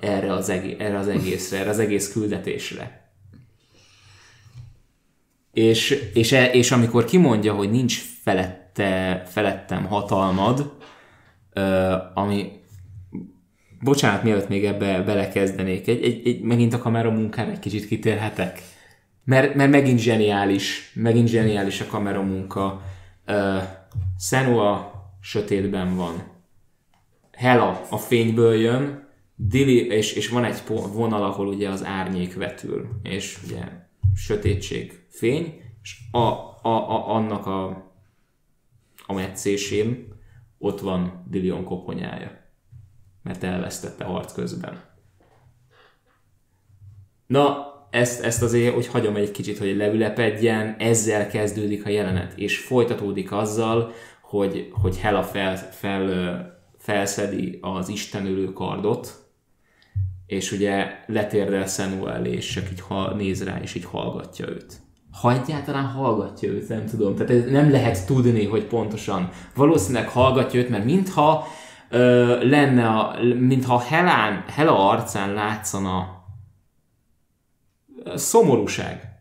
erre 0.00 0.32
az, 0.32 0.48
egész, 0.48 0.76
erre 0.78 0.98
az 0.98 1.08
egészre, 1.08 1.58
erre 1.58 1.70
az 1.70 1.78
egész 1.78 2.12
küldetésre. 2.12 3.03
És, 5.54 6.10
és, 6.14 6.32
e, 6.32 6.50
és 6.50 6.70
amikor 6.70 7.04
kimondja, 7.04 7.54
hogy 7.54 7.70
nincs 7.70 8.02
felette, 8.22 9.22
felettem 9.26 9.84
hatalmad, 9.84 10.72
ami 12.14 12.52
bocsánat, 13.80 14.22
mielőtt 14.22 14.48
még 14.48 14.64
ebbe 14.64 15.02
belekezdenék, 15.02 15.88
egy, 15.88 16.04
egy, 16.04 16.26
egy, 16.26 16.40
megint 16.40 16.72
a 16.72 16.78
kamera 16.78 17.10
munkára 17.10 17.50
egy 17.50 17.58
kicsit 17.58 17.86
kitérhetek. 17.86 18.62
Mert, 19.24 19.54
mert 19.54 19.70
megint 19.70 19.98
zseniális, 19.98 20.92
megint 20.94 21.28
zseniális 21.28 21.80
a 21.80 21.86
kamera 21.86 22.22
munka. 22.22 22.82
Uh, 23.26 23.62
Senua 24.18 24.92
sötétben 25.20 25.96
van. 25.96 26.22
Hela 27.32 27.80
a 27.90 27.96
fényből 27.96 28.54
jön, 28.54 29.08
Dili, 29.36 29.86
és, 29.86 30.12
és 30.12 30.28
van 30.28 30.44
egy 30.44 30.62
vonal, 30.92 31.22
ahol 31.22 31.46
ugye 31.46 31.68
az 31.68 31.84
árnyék 31.84 32.34
vetül, 32.34 32.88
és 33.02 33.38
ugye 33.44 33.62
sötétség, 34.14 34.92
fény, 35.14 35.62
és 35.82 35.98
a, 36.10 36.18
a, 36.18 36.68
a, 36.68 37.14
annak 37.14 37.46
a, 37.46 37.92
a 39.06 39.12
metszésén 39.12 40.08
ott 40.58 40.80
van 40.80 41.24
Dilion 41.30 41.64
koponyája, 41.64 42.30
mert 43.22 43.42
elvesztette 43.42 44.04
harc 44.04 44.32
közben. 44.32 44.82
Na, 47.26 47.72
ezt, 47.90 48.22
ezt 48.22 48.42
azért, 48.42 48.74
hogy 48.74 48.86
hagyom 48.86 49.16
egy 49.16 49.30
kicsit, 49.30 49.58
hogy 49.58 49.76
leülepedjen, 49.76 50.76
ezzel 50.78 51.26
kezdődik 51.26 51.86
a 51.86 51.88
jelenet, 51.88 52.38
és 52.38 52.58
folytatódik 52.58 53.32
azzal, 53.32 53.92
hogy, 54.22 54.68
hogy 54.72 54.98
Hela 54.98 55.22
fel, 55.22 55.56
fel, 55.56 56.62
felszedi 56.78 57.58
az 57.60 57.88
istenölő 57.88 58.52
kardot, 58.52 59.24
és 60.26 60.52
ugye 60.52 61.04
letérdel 61.06 61.66
Senua 61.66 62.12
elé, 62.12 62.32
és 62.32 62.52
csak 62.52 62.70
így 62.70 62.80
ha, 62.80 63.14
néz 63.14 63.44
rá, 63.44 63.60
és 63.60 63.74
így 63.74 63.84
hallgatja 63.84 64.48
őt. 64.48 64.83
Ha 65.20 65.32
egyáltalán 65.32 65.84
hallgatja 65.84 66.48
őt, 66.48 66.68
nem 66.68 66.86
tudom. 66.86 67.14
Tehát 67.14 67.32
ez 67.32 67.50
nem 67.50 67.70
lehet 67.70 68.06
tudni, 68.06 68.46
hogy 68.46 68.64
pontosan. 68.64 69.28
Valószínűleg 69.54 70.08
hallgatja 70.08 70.60
őt, 70.60 70.68
mert 70.68 70.84
mintha 70.84 71.46
ö, 71.90 72.48
lenne, 72.48 72.88
a, 72.88 73.16
mintha 73.38 73.78
Helán, 73.78 74.44
Hela 74.48 74.88
arcán 74.88 75.32
látszana 75.32 76.22
szomorúság. 78.14 79.12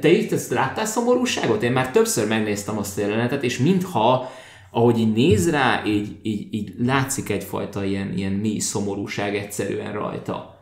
De 0.00 0.08
itt 0.08 0.32
ezt 0.32 0.50
láttál 0.50 0.84
szomorúságot? 0.84 1.62
Én 1.62 1.72
már 1.72 1.90
többször 1.90 2.28
megnéztem 2.28 2.78
azt 2.78 2.98
a 2.98 3.00
jelenetet, 3.00 3.42
és 3.42 3.58
mintha 3.58 4.30
ahogy 4.70 4.98
így 4.98 5.12
néz 5.12 5.50
rá, 5.50 5.82
így, 5.86 6.18
így, 6.22 6.54
így 6.54 6.74
látszik 6.78 7.30
egyfajta 7.30 7.84
ilyen, 7.84 8.12
ilyen 8.16 8.32
mély 8.32 8.58
szomorúság 8.58 9.36
egyszerűen 9.36 9.92
rajta. 9.92 10.59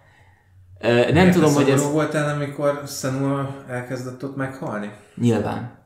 Nem 0.81 1.13
Miért 1.13 1.33
tudom, 1.33 1.55
hogy 1.55 1.71
ez... 1.71 1.93
voltál, 1.93 2.35
amikor 2.35 2.83
Senua 2.87 3.55
elkezdett 3.69 4.25
ott 4.25 4.37
meghalni? 4.37 4.91
Nyilván. 5.15 5.77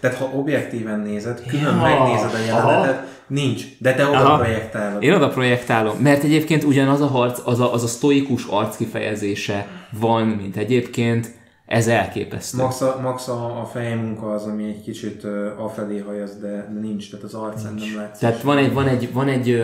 Tehát 0.00 0.16
ha 0.16 0.24
objektíven 0.24 1.00
nézed, 1.00 1.42
külön 1.46 1.76
ja, 1.76 1.82
megnézed 1.82 2.34
a 2.34 2.38
jelenetet, 2.38 2.94
aha. 2.94 3.04
nincs, 3.26 3.64
de 3.78 3.94
te 3.94 4.06
oda 4.06 4.18
aha. 4.18 4.36
projektálod. 4.36 5.02
Én 5.02 5.12
oda 5.12 5.28
projektálom, 5.28 5.98
mert 5.98 6.22
egyébként 6.22 6.64
ugyanaz 6.64 7.00
a 7.00 7.06
harc, 7.06 7.40
az 7.44 7.60
a, 7.60 7.72
az 7.72 7.82
a 7.82 7.86
sztoikus 7.86 8.44
arc 8.44 8.76
kifejezése 8.76 9.66
van, 9.90 10.26
mint 10.26 10.56
egyébként 10.56 11.38
ez 11.66 11.86
elképesztő. 11.86 12.62
Max 12.62 12.80
a, 12.80 12.98
max 13.02 13.28
a, 13.28 13.60
a 13.60 13.64
fejmunka 13.64 14.32
az, 14.32 14.44
ami 14.44 14.64
egy 14.64 14.82
kicsit 14.82 15.24
uh, 15.24 15.64
afelé 15.64 15.98
hajaz, 15.98 16.38
de 16.40 16.78
nincs, 16.80 17.10
tehát 17.10 17.24
az 17.24 17.34
arcán 17.34 17.74
nem 17.74 17.96
látszik. 17.96 18.20
Tehát 18.20 18.42
van 18.42 18.58
egy, 18.58 18.72
van 18.72 18.86
egy, 18.88 19.12
van 19.12 19.28
egy, 19.28 19.62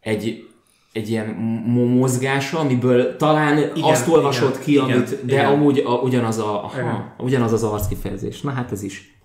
egy, 0.00 0.48
egy 0.92 1.10
ilyen 1.10 1.26
mozgása, 1.98 2.58
amiből 2.58 3.16
talán 3.16 3.58
igen, 3.58 3.90
azt 3.90 4.08
olvasod 4.08 4.50
igen, 4.50 4.62
ki, 4.62 4.72
igen, 4.72 4.84
amit, 4.84 5.24
de 5.24 5.32
igen. 5.32 5.46
amúgy 5.46 5.82
a, 5.86 5.92
ugyanaz, 5.92 6.38
a, 6.38 6.64
aha, 6.64 7.14
ugyanaz 7.18 7.52
az 7.52 7.62
arc 7.62 7.88
kifejezés. 7.88 8.40
Na 8.40 8.50
hát 8.50 8.72
ez 8.72 8.82
is. 8.82 9.20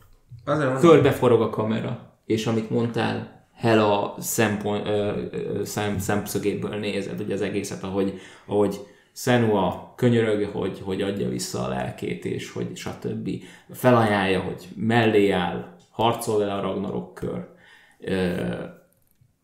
Azért 0.46 0.80
Körbeforog 0.80 1.42
a 1.42 1.50
kamera, 1.50 2.20
és 2.26 2.46
amit 2.46 2.70
mondtál, 2.70 3.36
Hela 3.56 4.16
szempont, 4.20 4.88
ö, 4.88 5.22
ö, 5.32 5.64
szem, 5.64 6.00
szemszögéből 6.00 6.76
nézed 6.76 7.20
ugye 7.22 7.34
az 7.34 7.42
egészet, 7.42 7.84
ahogy, 7.84 8.20
ahogy 8.46 8.80
Senua 9.14 9.94
könyörög, 9.96 10.50
hogy, 10.54 10.82
hogy 10.84 11.02
adja 11.02 11.30
vissza 11.30 11.64
a 11.64 11.68
lelkét, 11.68 12.26
és 12.26 12.52
hogy 12.52 12.76
stb. 12.76 13.30
Felajánlja, 13.72 14.40
hogy 14.40 14.68
mellé 14.76 15.30
áll, 15.30 15.76
harcol 15.92 16.38
vele 16.38 16.54
a 16.54 16.62
Ragnarok 16.62 17.14
kör. 17.14 17.48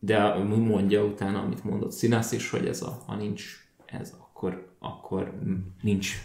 De 0.04 0.34
mondja 0.44 1.04
utána, 1.04 1.40
amit 1.40 1.64
mondott 1.64 1.92
Színász 1.92 2.32
is, 2.32 2.50
hogy 2.50 2.66
ez 2.66 2.82
a, 2.82 3.02
ha 3.06 3.14
nincs 3.14 3.44
ez, 3.86 4.14
akkor, 4.18 4.74
akkor 4.78 5.38
nincs 5.82 6.16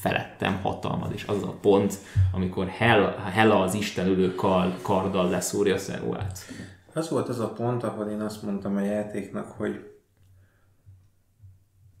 felettem 0.00 0.60
hatalmad, 0.62 1.12
és 1.12 1.24
az 1.24 1.42
a 1.42 1.52
pont, 1.60 1.98
amikor 2.32 2.68
Hel, 2.68 3.16
Hela 3.16 3.62
az 3.62 3.74
istenülő 3.74 4.34
kard, 4.34 4.82
karddal 4.82 5.28
leszúrja 5.28 5.78
Senuát. 5.78 6.38
Az 6.92 7.08
volt 7.08 7.28
az 7.28 7.40
a 7.40 7.52
pont, 7.52 7.82
ahol 7.82 8.08
én 8.08 8.20
azt 8.20 8.42
mondtam 8.42 8.76
a 8.76 8.80
játéknak, 8.80 9.50
hogy 9.50 9.94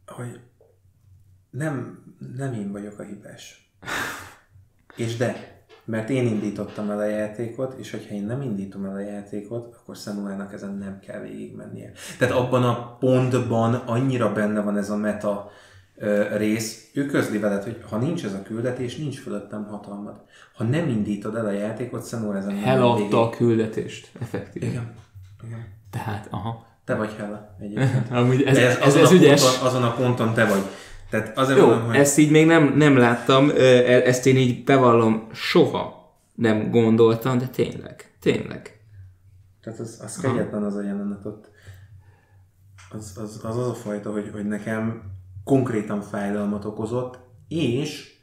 hogy 0.06 0.40
nem, 1.50 2.04
nem 2.36 2.52
én 2.52 2.72
vagyok 2.72 2.98
a 2.98 3.02
hibás. 3.02 3.70
És 4.96 5.16
de, 5.16 5.55
mert 5.86 6.10
én 6.10 6.26
indítottam 6.26 6.90
el 6.90 6.98
a 6.98 7.06
játékot, 7.06 7.74
és 7.78 7.90
hogyha 7.90 8.14
én 8.14 8.24
nem 8.24 8.42
indítom 8.42 8.84
el 8.84 8.94
a 8.94 9.00
játékot, 9.00 9.76
akkor 9.80 9.96
Samuelnak 9.96 10.52
ezen 10.52 10.76
nem 10.78 10.98
kell 11.06 11.20
végigmennie. 11.20 11.92
Tehát 12.18 12.34
abban 12.34 12.62
a 12.62 12.96
pontban 12.96 13.74
annyira 13.74 14.32
benne 14.32 14.60
van 14.60 14.76
ez 14.76 14.90
a 14.90 14.96
meta 14.96 15.50
ö, 15.96 16.36
rész, 16.36 16.90
ő 16.94 17.06
közli 17.06 17.38
veled, 17.38 17.62
hogy 17.62 17.78
ha 17.88 17.96
nincs 17.96 18.24
ez 18.24 18.32
a 18.32 18.42
küldetés, 18.42 18.96
nincs 18.96 19.20
fölöttem 19.20 19.66
hatalmad. 19.66 20.20
Ha 20.54 20.64
nem 20.64 20.88
indítod 20.88 21.34
el 21.34 21.46
a 21.46 21.50
játékot, 21.50 22.06
Samuel 22.06 22.36
ezen 22.36 22.54
nem 22.54 22.64
Eladta 22.64 23.22
a 23.22 23.30
küldetést, 23.30 24.10
effektív. 24.20 24.62
Igen. 24.62 24.94
Igen. 25.46 25.66
Tehát, 25.90 26.28
aha. 26.30 26.66
Te 26.84 26.94
vagy 26.94 27.14
Hella 27.18 27.54
egyébként. 27.60 28.10
Amúgy 28.18 28.42
ez, 28.42 28.56
ez, 28.56 28.76
ez, 28.76 28.96
ez 28.96 29.12
ügyes. 29.12 29.42
Ponton, 29.42 29.66
azon 29.66 29.82
a 29.82 29.92
ponton 29.92 30.34
te 30.34 30.44
vagy. 30.44 30.62
Tehát 31.10 31.38
azért 31.38 31.58
Jó, 31.58 31.66
mondom, 31.66 31.86
hogy... 31.86 31.96
ezt 31.96 32.18
így 32.18 32.30
még 32.30 32.46
nem, 32.46 32.74
nem 32.76 32.96
láttam, 32.96 33.50
e- 33.50 34.06
ezt 34.06 34.26
én 34.26 34.36
így 34.36 34.64
bevallom, 34.64 35.26
soha 35.32 35.96
nem 36.34 36.70
gondoltam, 36.70 37.38
de 37.38 37.46
tényleg, 37.46 38.12
tényleg. 38.20 38.80
Tehát 39.62 39.78
az, 39.78 40.00
az 40.04 40.16
kegyetlen 40.16 40.62
az 40.62 40.76
a 40.76 40.82
jelenet 40.82 41.24
ott. 41.24 41.50
Az 42.90 43.12
az, 43.22 43.40
az, 43.42 43.56
az 43.56 43.68
a 43.68 43.74
fajta, 43.74 44.12
hogy, 44.12 44.30
hogy 44.32 44.46
nekem 44.46 45.02
konkrétan 45.44 46.00
fájdalmat 46.00 46.64
okozott, 46.64 47.18
és 47.48 48.14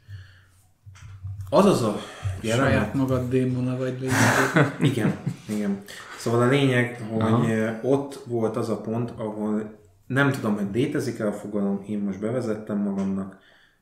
az 1.50 1.64
az 1.64 1.82
a 1.82 1.96
jelenet... 2.40 2.72
Saját 2.72 2.94
magad 2.94 3.28
démona 3.28 3.76
vagy 3.76 4.00
lényeg. 4.00 4.76
igen, 4.80 5.16
igen. 5.48 5.82
Szóval 6.18 6.40
a 6.40 6.48
lényeg, 6.48 7.06
hogy 7.10 7.22
Aha. 7.22 7.78
ott 7.82 8.24
volt 8.26 8.56
az 8.56 8.68
a 8.68 8.80
pont, 8.80 9.12
ahol 9.16 9.78
nem 10.06 10.30
tudom, 10.32 10.54
hogy 10.54 10.68
létezik-e 10.72 11.26
a 11.26 11.32
fogalom, 11.32 11.82
én 11.86 11.98
most 11.98 12.20
bevezettem 12.20 12.78
magamnak, 12.78 13.38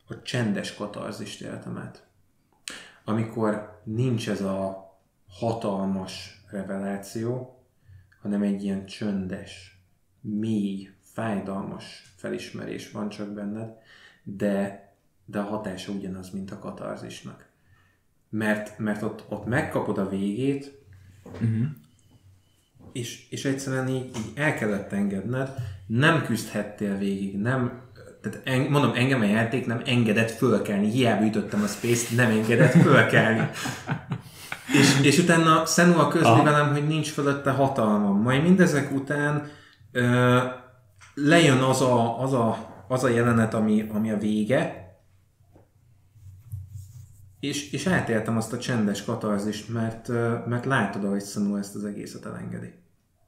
a 0.08 0.22
csendes 0.22 0.74
katarzist 0.74 1.40
éltem. 1.40 1.90
Amikor 3.04 3.80
nincs 3.84 4.28
ez 4.28 4.40
a 4.40 4.90
hatalmas 5.28 6.44
reveláció, 6.50 7.58
hanem 8.20 8.42
egy 8.42 8.62
ilyen 8.64 8.86
csöndes, 8.86 9.82
mély, 10.20 10.90
fájdalmas 11.00 12.14
felismerés 12.16 12.90
van 12.90 13.08
csak 13.08 13.28
benned, 13.28 13.72
de, 14.22 14.86
de 15.24 15.38
a 15.38 15.44
hatása 15.44 15.92
ugyanaz, 15.92 16.30
mint 16.30 16.50
a 16.50 16.58
katarzisnak. 16.58 17.50
Mert, 18.28 18.78
mert 18.78 19.02
ott, 19.02 19.24
ott 19.28 19.44
megkapod 19.44 19.98
a 19.98 20.08
végét, 20.08 20.82
uh-huh 21.24 21.66
és, 22.92 23.26
és 23.30 23.44
egyszerűen 23.44 23.88
így, 23.88 24.04
így 24.16 24.32
el 24.34 24.54
kellett 24.54 24.92
engedned, 24.92 25.48
nem 25.86 26.24
küzdhettél 26.24 26.98
végig, 26.98 27.38
nem, 27.38 27.80
tehát 28.20 28.40
en, 28.44 28.60
mondom, 28.60 28.92
engem 28.94 29.20
a 29.20 29.24
játék 29.24 29.66
nem 29.66 29.82
engedett 29.84 30.30
fölkelni, 30.30 30.90
hiába 30.90 31.24
ütöttem 31.24 31.62
a 31.62 31.66
space 31.66 32.14
nem 32.14 32.30
engedett 32.30 32.72
fölkelni. 32.72 33.50
és, 34.80 35.00
és 35.02 35.18
utána 35.18 35.66
Senua 35.66 36.08
közli 36.08 36.26
Aha. 36.26 36.42
velem, 36.42 36.72
hogy 36.72 36.86
nincs 36.86 37.10
fölötte 37.10 37.50
hatalmam. 37.50 38.22
Majd 38.22 38.42
mindezek 38.42 38.92
után 38.92 39.50
ö, 39.92 40.38
lejön 41.14 41.58
az 41.58 41.80
a, 41.80 42.22
az 42.22 42.32
a, 42.32 42.84
az 42.88 43.04
a 43.04 43.08
jelenet, 43.08 43.54
ami, 43.54 43.86
ami 43.92 44.10
a 44.10 44.18
vége, 44.18 44.80
és, 47.40 47.72
és 47.72 47.86
átéltem 47.86 48.36
azt 48.36 48.52
a 48.52 48.58
csendes 48.58 49.04
katarzist, 49.04 49.68
mert, 49.68 50.08
mert 50.46 50.64
látod, 50.64 51.04
ahogy 51.04 51.24
Senua 51.24 51.58
ezt 51.58 51.74
az 51.74 51.84
egészet 51.84 52.26
elengedi. 52.26 52.81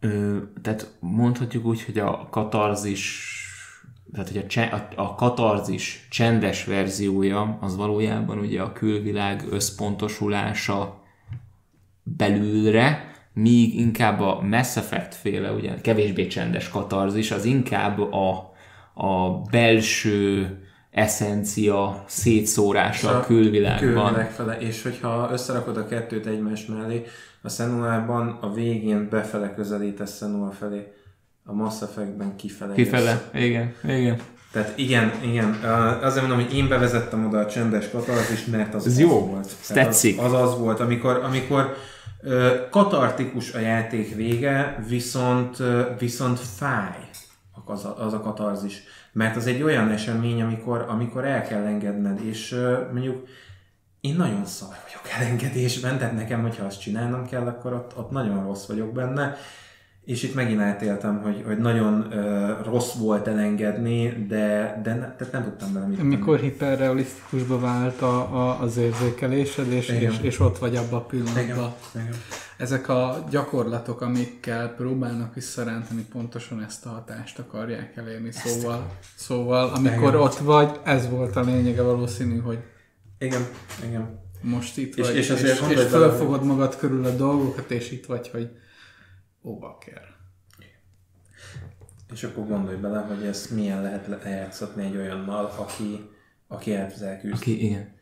Ö, 0.05 0.37
tehát 0.63 0.97
mondhatjuk 1.01 1.65
úgy, 1.65 1.85
hogy 1.85 1.99
a 1.99 2.29
katarzis 2.31 3.33
tehát 4.13 4.29
hogy 4.29 4.39
a, 4.39 4.47
cse, 4.47 4.63
a, 4.63 5.03
a 5.03 5.15
katarzis 5.15 6.07
csendes 6.11 6.65
verziója 6.65 7.59
az 7.61 7.77
valójában 7.77 8.39
ugye 8.39 8.63
a 8.63 8.73
külvilág 8.73 9.45
összpontosulása 9.51 11.03
belülre, 12.03 13.13
míg 13.33 13.79
inkább 13.79 14.21
a 14.21 14.41
Mass 14.43 14.77
Effect 14.77 15.15
féle, 15.15 15.53
ugye 15.53 15.81
kevésbé 15.81 16.27
csendes 16.27 16.69
katarzis, 16.69 17.31
az 17.31 17.45
inkább 17.45 17.99
a, 17.99 18.53
a 18.95 19.41
belső 19.51 20.59
eszencia 20.91 22.05
szétszórása 22.07 23.11
a, 23.11 23.17
a 23.19 23.21
külvilágban. 23.21 23.89
Külvilág 23.89 24.31
fele, 24.31 24.59
és 24.59 24.83
hogyha 24.83 25.29
összerakod 25.33 25.77
a 25.77 25.87
kettőt 25.87 26.27
egymás 26.27 26.67
mellé, 26.67 27.05
a 27.45 27.49
Senuában 27.49 28.39
a 28.41 28.53
végén 28.53 29.09
befele 29.11 29.55
közelítesz 29.55 30.17
Senua 30.17 30.51
felé, 30.51 30.93
a 31.45 31.53
Mass 31.53 31.83
Effectben 31.83 32.37
kifele. 32.37 32.75
Kifele, 32.75 33.11
jössz. 33.11 33.45
igen, 33.45 33.75
igen. 33.85 34.19
Tehát 34.53 34.79
igen, 34.79 35.13
igen. 35.23 35.53
Azért 36.03 36.27
mondom, 36.27 36.45
hogy 36.47 36.57
én 36.57 36.69
bevezettem 36.69 37.27
oda 37.27 37.39
a 37.39 37.47
csendes 37.47 37.91
katarzist, 37.91 38.47
mert 38.47 38.75
az, 38.75 38.87
Ez 38.87 38.93
az 38.93 38.99
jó. 38.99 39.27
volt. 39.27 39.45
Az, 39.75 40.15
az 40.19 40.33
az 40.33 40.59
volt, 40.59 40.81
amikor, 40.81 41.21
amikor 41.25 41.77
katartikus 42.71 43.53
a 43.53 43.59
játék 43.59 44.15
vége, 44.15 44.85
viszont, 44.89 45.57
viszont 45.99 46.39
fáj 46.39 47.09
az 47.65 47.85
a, 47.85 48.05
az 48.05 48.13
a 48.13 48.21
katarzis. 48.21 48.83
Mert 49.13 49.37
az 49.37 49.47
egy 49.47 49.63
olyan 49.63 49.91
esemény, 49.91 50.43
amikor, 50.43 50.87
amikor 50.89 51.25
el 51.25 51.43
kell 51.43 51.65
engedned, 51.65 52.25
és 52.25 52.57
mondjuk 52.93 53.27
én 54.05 54.17
nagyon 54.17 54.47
szar 54.47 54.69
vagyok 54.69 55.21
elengedésben, 55.21 55.99
tehát 55.99 56.15
nekem, 56.15 56.43
hogyha 56.43 56.65
azt 56.65 56.81
csinálnom 56.81 57.27
kell, 57.27 57.47
akkor 57.47 57.73
ott, 57.73 57.97
ott 57.97 58.11
nagyon 58.11 58.45
rossz 58.45 58.67
vagyok 58.67 58.93
benne, 58.93 59.37
és 60.05 60.23
itt 60.23 60.35
megint 60.35 60.61
átéltem, 60.61 61.23
hogy, 61.23 61.43
hogy 61.47 61.59
nagyon 61.59 62.07
uh, 62.11 62.65
rossz 62.65 62.93
volt 62.93 63.27
elengedni, 63.27 64.27
de, 64.29 64.81
de 64.83 64.95
ne, 64.95 65.15
tehát 65.17 65.33
nem 65.33 65.43
tudtam 65.43 65.73
vele 65.73 65.87
mit 65.87 66.01
Amikor 66.01 66.39
hiperrealisztikusba 66.39 67.59
vált 67.59 68.03
a, 68.03 68.19
a, 68.19 68.61
az 68.61 68.77
érzékelésed, 68.77 69.73
és, 69.73 69.89
és, 69.89 70.19
és 70.21 70.41
ott 70.41 70.59
vagy 70.59 70.77
abban 70.77 70.99
a 70.99 71.05
pillanatban. 71.05 71.43
Igen. 71.43 71.73
Igen. 71.95 72.15
Ezek 72.57 72.89
a 72.89 73.25
gyakorlatok, 73.31 74.01
amikkel 74.01 74.75
próbálnak 74.75 75.35
visszarántani, 75.35 76.07
pontosan 76.13 76.63
ezt 76.63 76.87
a 76.87 76.89
hatást 76.89 77.39
akarják 77.39 77.97
elérni. 77.97 78.33
Szóval, 78.33 78.91
szóval 79.15 79.69
amikor 79.75 80.09
Igen. 80.09 80.21
ott 80.21 80.37
vagy, 80.37 80.81
ez 80.85 81.09
volt 81.11 81.37
a 81.37 81.41
lényege 81.41 81.83
valószínű, 81.83 82.39
hogy 82.39 82.59
igen, 83.25 83.47
igen. 83.87 84.23
Most 84.41 84.79
itt 84.79 84.95
és, 84.95 85.07
vagy, 85.07 85.17
és, 85.17 85.29
és, 85.29 85.43
és, 85.43 85.61
és 85.69 85.81
fölfogod 85.81 86.45
magad 86.45 86.77
körül 86.77 87.05
a 87.05 87.17
dolgokat, 87.17 87.71
és 87.71 87.91
itt 87.91 88.07
vagy, 88.07 88.29
hogy 88.29 88.49
Obaker. 89.43 90.13
És 92.13 92.25
akkor 92.25 92.47
gondolj 92.47 92.77
bele, 92.77 92.99
hogy 92.99 93.27
ez 93.27 93.49
milyen 93.55 93.83
lehet 93.83 94.07
lejátszatni 94.07 94.85
egy 94.85 94.97
olyannal, 94.97 95.55
aki, 95.57 96.11
aki 96.47 96.75
el 96.75 96.93
Aki, 97.33 97.65
igen. 97.65 97.93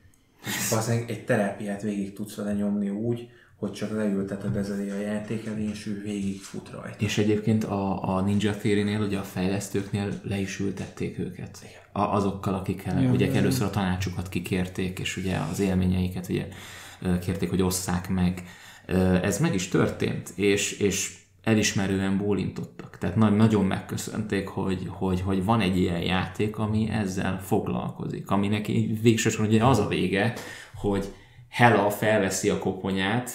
És 0.45 0.89
egy 1.07 1.25
terápiát 1.25 1.83
végig 1.83 2.13
tudsz 2.13 2.35
vele 2.35 2.53
nyomni 2.53 2.89
úgy, 2.89 3.29
hogy 3.57 3.73
csak 3.73 3.91
leülteted 3.91 4.57
ezzel 4.57 4.91
a 4.91 5.01
játék 5.01 5.47
elé, 5.47 5.69
és 5.69 5.87
ő 5.87 6.01
végig 6.01 6.41
fut 6.41 6.71
rajta. 6.71 7.05
És 7.05 7.19
egyébként 7.19 7.65
a, 7.65 8.15
a 8.17 8.21
Ninja 8.21 8.57
Theory-nél, 8.57 9.01
ugye 9.01 9.19
a 9.19 9.23
fejlesztőknél 9.23 10.21
le 10.23 10.39
is 10.39 10.59
ültették 10.59 11.19
őket. 11.19 11.59
A, 11.93 12.01
azokkal, 12.01 12.55
akikkel 12.55 13.03
ja, 13.03 13.11
ugye 13.11 13.33
először 13.33 13.67
a 13.67 13.71
tanácsukat 13.71 14.29
kikérték, 14.29 14.99
és 14.99 15.17
ugye 15.17 15.37
az 15.51 15.61
élményeiket 15.61 16.29
ugye 16.29 16.49
kérték, 17.21 17.51
hogy 17.51 17.63
osszák 17.63 18.09
meg. 18.09 18.43
Ez 19.23 19.39
meg 19.41 19.55
is 19.55 19.69
történt, 19.69 20.33
és, 20.35 20.73
és 20.73 21.17
elismerően 21.43 22.19
bólintottak. 22.19 22.99
Tehát 22.99 23.17
nagyon 23.17 23.65
megköszönték, 23.65 24.49
hogy, 24.49 24.87
hogy, 24.89 25.21
hogy 25.21 25.45
van 25.45 25.61
egy 25.61 25.79
ilyen 25.79 26.01
játék, 26.01 26.59
ami 26.59 26.89
ezzel 26.91 27.41
foglalkozik, 27.41 28.31
aminek 28.31 28.67
végsősorban 29.03 29.49
ugye 29.49 29.65
az 29.65 29.79
a 29.79 29.89
vége, 29.89 30.33
hogy 30.75 31.13
Hela 31.49 31.91
felveszi 31.91 32.49
a 32.49 32.59
koponyát, 32.59 33.31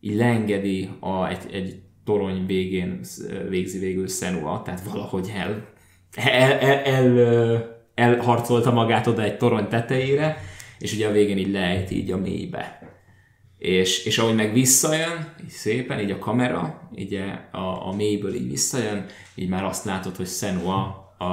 így 0.00 0.16
leengedi 0.16 0.90
a, 1.00 1.28
egy, 1.28 1.52
egy 1.52 1.82
torony 2.04 2.46
végén 2.46 3.00
végzi 3.48 3.78
végül 3.78 4.08
Senua, 4.08 4.62
tehát 4.62 4.80
valahogy 4.80 5.32
el, 5.36 5.68
el, 6.14 6.52
el, 6.58 6.84
el, 6.84 7.79
elharcolta 8.00 8.72
magát 8.72 9.06
oda 9.06 9.22
egy 9.22 9.36
torony 9.36 9.68
tetejére, 9.68 10.42
és 10.78 10.92
ugye 10.92 11.08
a 11.08 11.12
végén 11.12 11.38
így 11.38 11.50
lejt 11.50 11.90
így 11.90 12.10
a 12.10 12.16
mélybe 12.16 12.80
és, 13.60 14.04
és 14.04 14.18
ahogy 14.18 14.34
meg 14.34 14.52
visszajön, 14.52 15.34
így 15.42 15.48
szépen, 15.48 16.00
így 16.00 16.10
a 16.10 16.18
kamera, 16.18 16.88
így 16.94 17.14
a, 17.52 17.88
a 17.88 17.94
mélyből 17.96 18.34
így 18.34 18.48
visszajön, 18.48 19.06
így 19.34 19.48
már 19.48 19.64
azt 19.64 19.84
látod, 19.84 20.16
hogy 20.16 20.26
Senua 20.26 21.14
a, 21.18 21.24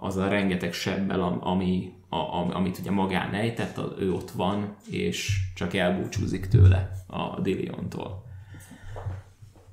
az 0.00 0.16
a 0.16 0.28
rengeteg 0.28 0.72
sebbel, 0.72 1.40
ami, 1.42 1.92
a, 2.08 2.16
a, 2.16 2.54
amit 2.54 2.78
ugye 2.78 2.90
magán 2.90 3.34
ejtett, 3.34 3.78
az, 3.78 3.90
ő 3.98 4.12
ott 4.12 4.30
van, 4.30 4.76
és 4.90 5.40
csak 5.54 5.74
elbúcsúzik 5.74 6.46
tőle 6.46 6.90
a 7.06 7.40
Diliontól. 7.40 8.24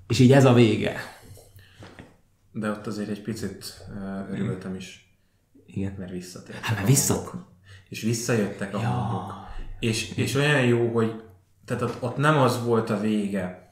És 0.08 0.20
így 0.20 0.32
ez 0.32 0.46
a 0.46 0.54
vége. 0.54 0.96
De 2.52 2.70
ott 2.70 2.88
azért 2.88 3.10
egy 3.10 3.22
picit 3.22 3.86
uh, 3.90 4.40
örültem 4.40 4.76
is. 4.76 5.11
Igen. 5.74 5.96
Mert 5.98 6.12
visszatért. 6.12 6.60
Hát 6.60 6.76
mert 6.76 6.88
vissza... 6.88 7.48
És 7.90 8.02
visszajöttek 8.02 8.76
a 8.76 8.80
ja. 8.82 8.88
hangok. 8.88 9.34
És, 9.80 10.16
és 10.16 10.36
olyan 10.36 10.62
jó, 10.62 10.88
hogy 10.88 11.22
tehát 11.66 11.82
ott, 11.82 11.98
ott 12.00 12.18
nem 12.18 12.38
az 12.38 12.66
volt 12.66 12.90
a 12.90 13.00
vége. 13.00 13.72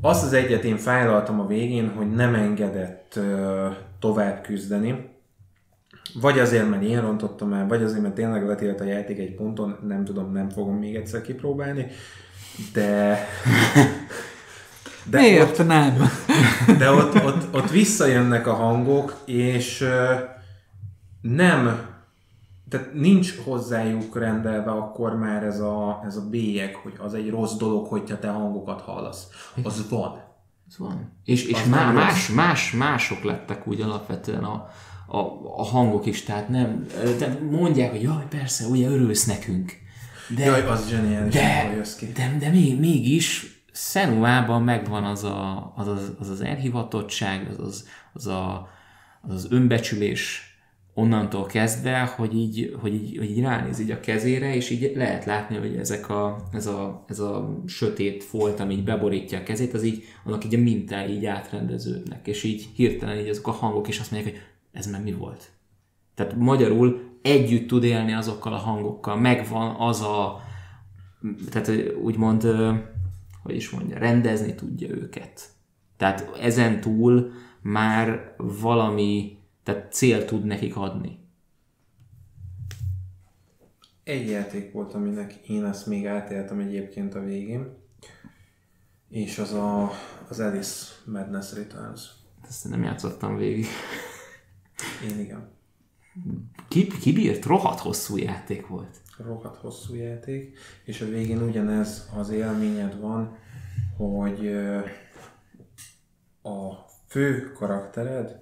Azt 0.00 0.24
az 0.24 0.32
egyet 0.32 0.64
én 0.64 0.76
fájlaltam 0.76 1.40
a 1.40 1.46
végén, 1.46 1.88
hogy 1.88 2.10
nem 2.10 2.34
engedett 2.34 3.16
ö, 3.16 3.68
tovább 3.98 4.42
küzdeni. 4.42 5.12
Vagy 6.20 6.38
azért, 6.38 6.70
mert 6.70 6.82
én 6.82 7.00
rontottam 7.00 7.52
el, 7.52 7.66
vagy 7.66 7.82
azért, 7.82 8.02
mert 8.02 8.14
tényleg 8.14 8.46
letélt 8.46 8.80
a 8.80 8.84
játék 8.84 9.18
egy 9.18 9.34
ponton, 9.34 9.78
nem 9.86 10.04
tudom, 10.04 10.32
nem 10.32 10.48
fogom 10.48 10.76
még 10.76 10.94
egyszer 10.94 11.22
kipróbálni, 11.22 11.86
de... 12.72 13.18
de 15.10 15.20
Miért 15.20 15.58
ott, 15.58 15.66
nem? 15.66 16.10
De 16.78 16.90
ott, 16.90 17.24
ott, 17.24 17.54
ott 17.54 17.70
visszajönnek 17.70 18.46
a 18.46 18.54
hangok, 18.54 19.16
és 19.24 19.84
nem 21.32 21.92
tehát 22.68 22.94
nincs 22.94 23.36
hozzájuk 23.36 24.18
rendelve 24.18 24.70
akkor 24.70 25.16
már 25.16 25.42
ez 25.42 25.60
a, 25.60 26.02
ez 26.06 26.16
a 26.16 26.28
bélyeg, 26.28 26.74
hogy 26.74 26.92
az 26.98 27.14
egy 27.14 27.30
rossz 27.30 27.54
dolog, 27.54 27.86
hogyha 27.86 28.18
te 28.18 28.28
hangokat 28.28 28.80
hallasz. 28.80 29.28
Az 29.62 29.88
van. 29.88 30.22
Az 30.68 30.78
van. 30.78 31.12
És, 31.24 31.44
és 31.44 31.64
má, 31.64 31.90
más, 31.90 32.28
más, 32.28 32.72
mások 32.72 33.22
lettek 33.22 33.66
úgy 33.66 33.80
alapvetően 33.80 34.44
a, 34.44 34.68
a, 35.06 35.18
a 35.56 35.64
hangok 35.64 36.06
is, 36.06 36.22
tehát 36.22 36.48
nem, 36.48 36.86
de 37.18 37.38
mondják, 37.50 37.90
hogy 37.90 38.02
jaj, 38.02 38.26
persze, 38.28 38.66
ugye 38.66 38.88
örülsz 38.88 39.24
nekünk. 39.24 39.72
De, 40.36 40.44
jaj, 40.44 40.66
az 40.66 40.88
zseniális, 40.88 41.34
de, 41.34 41.72
jössz 41.76 41.96
ki. 41.96 42.12
De, 42.12 42.36
de 42.38 42.48
még, 42.48 42.80
mégis 42.80 43.54
Szenuában 43.72 44.62
megvan 44.62 45.04
az 45.04 45.24
a, 45.24 45.72
az, 45.76 45.88
az, 45.88 46.12
az, 46.18 46.28
az 46.28 46.40
elhivatottság, 46.40 47.48
az, 47.50 47.66
az, 47.66 47.88
az, 48.12 48.26
a, 48.26 48.68
az, 49.20 49.34
az 49.34 49.46
önbecsülés, 49.50 50.53
onnantól 50.94 51.46
kezdve, 51.46 52.04
hogy 52.16 52.34
így, 52.34 52.76
hogy 52.80 52.94
így, 52.94 53.16
hogy 53.18 53.30
így 53.30 53.40
ránéz 53.40 53.78
így 53.80 53.90
a 53.90 54.00
kezére, 54.00 54.54
és 54.54 54.70
így 54.70 54.92
lehet 54.94 55.24
látni, 55.24 55.56
hogy 55.56 55.76
ezek 55.76 56.08
a, 56.08 56.48
ez, 56.52 56.66
a, 56.66 57.04
ez 57.08 57.18
a 57.18 57.62
sötét 57.66 58.24
folt, 58.24 58.60
ami 58.60 58.74
így 58.74 58.84
beborítja 58.84 59.38
a 59.38 59.42
kezét, 59.42 59.74
az 59.74 59.82
így, 59.82 60.04
annak 60.24 60.44
így 60.44 60.54
a 60.54 60.58
mintái 60.58 61.12
így 61.12 61.26
átrendeződnek, 61.26 62.26
és 62.26 62.42
így 62.42 62.68
hirtelen 62.74 63.18
így 63.18 63.28
azok 63.28 63.46
a 63.46 63.50
hangok 63.50 63.88
is 63.88 64.00
azt 64.00 64.10
mondják, 64.10 64.34
hogy 64.34 64.42
ez 64.72 64.90
már 64.90 65.02
mi 65.02 65.12
volt. 65.12 65.50
Tehát 66.14 66.34
magyarul 66.36 67.00
együtt 67.22 67.68
tud 67.68 67.84
élni 67.84 68.12
azokkal 68.12 68.52
a 68.52 68.56
hangokkal, 68.56 69.16
megvan 69.16 69.74
az 69.78 70.00
a, 70.00 70.40
tehát 71.50 71.72
úgymond, 72.02 72.46
hogy 73.42 73.54
is 73.54 73.70
mondja, 73.70 73.98
rendezni 73.98 74.54
tudja 74.54 74.88
őket. 74.88 75.48
Tehát 75.96 76.30
ezen 76.40 76.80
túl 76.80 77.32
már 77.62 78.34
valami 78.36 79.38
tehát 79.64 79.92
cél 79.92 80.24
tud 80.24 80.44
nekik 80.44 80.76
adni. 80.76 81.18
Egy 84.04 84.28
játék 84.28 84.72
volt, 84.72 84.94
aminek 84.94 85.34
én 85.34 85.64
ezt 85.64 85.86
még 85.86 86.06
átéltem 86.06 86.58
egyébként 86.58 87.14
a 87.14 87.20
végén, 87.20 87.76
és 89.08 89.38
az 89.38 89.52
a, 89.52 89.90
az 90.28 90.40
Alice 90.40 90.92
Madness 91.04 91.52
Returns. 91.52 92.10
Ezt 92.48 92.68
nem 92.68 92.82
játszottam 92.82 93.36
végig. 93.36 93.66
Én 95.10 95.18
igen. 95.18 95.52
Ki, 96.68 96.86
kibírt? 96.86 97.44
Rohadt 97.44 97.80
hosszú 97.80 98.16
játék 98.16 98.66
volt. 98.66 99.00
Rohadt 99.16 99.56
hosszú 99.56 99.94
játék, 99.94 100.58
és 100.84 101.00
a 101.00 101.06
végén 101.06 101.42
ugyanez 101.42 102.10
az 102.16 102.30
élményed 102.30 103.00
van, 103.00 103.36
hogy 103.96 104.48
a 106.42 106.84
fő 107.06 107.52
karaktered 107.52 108.40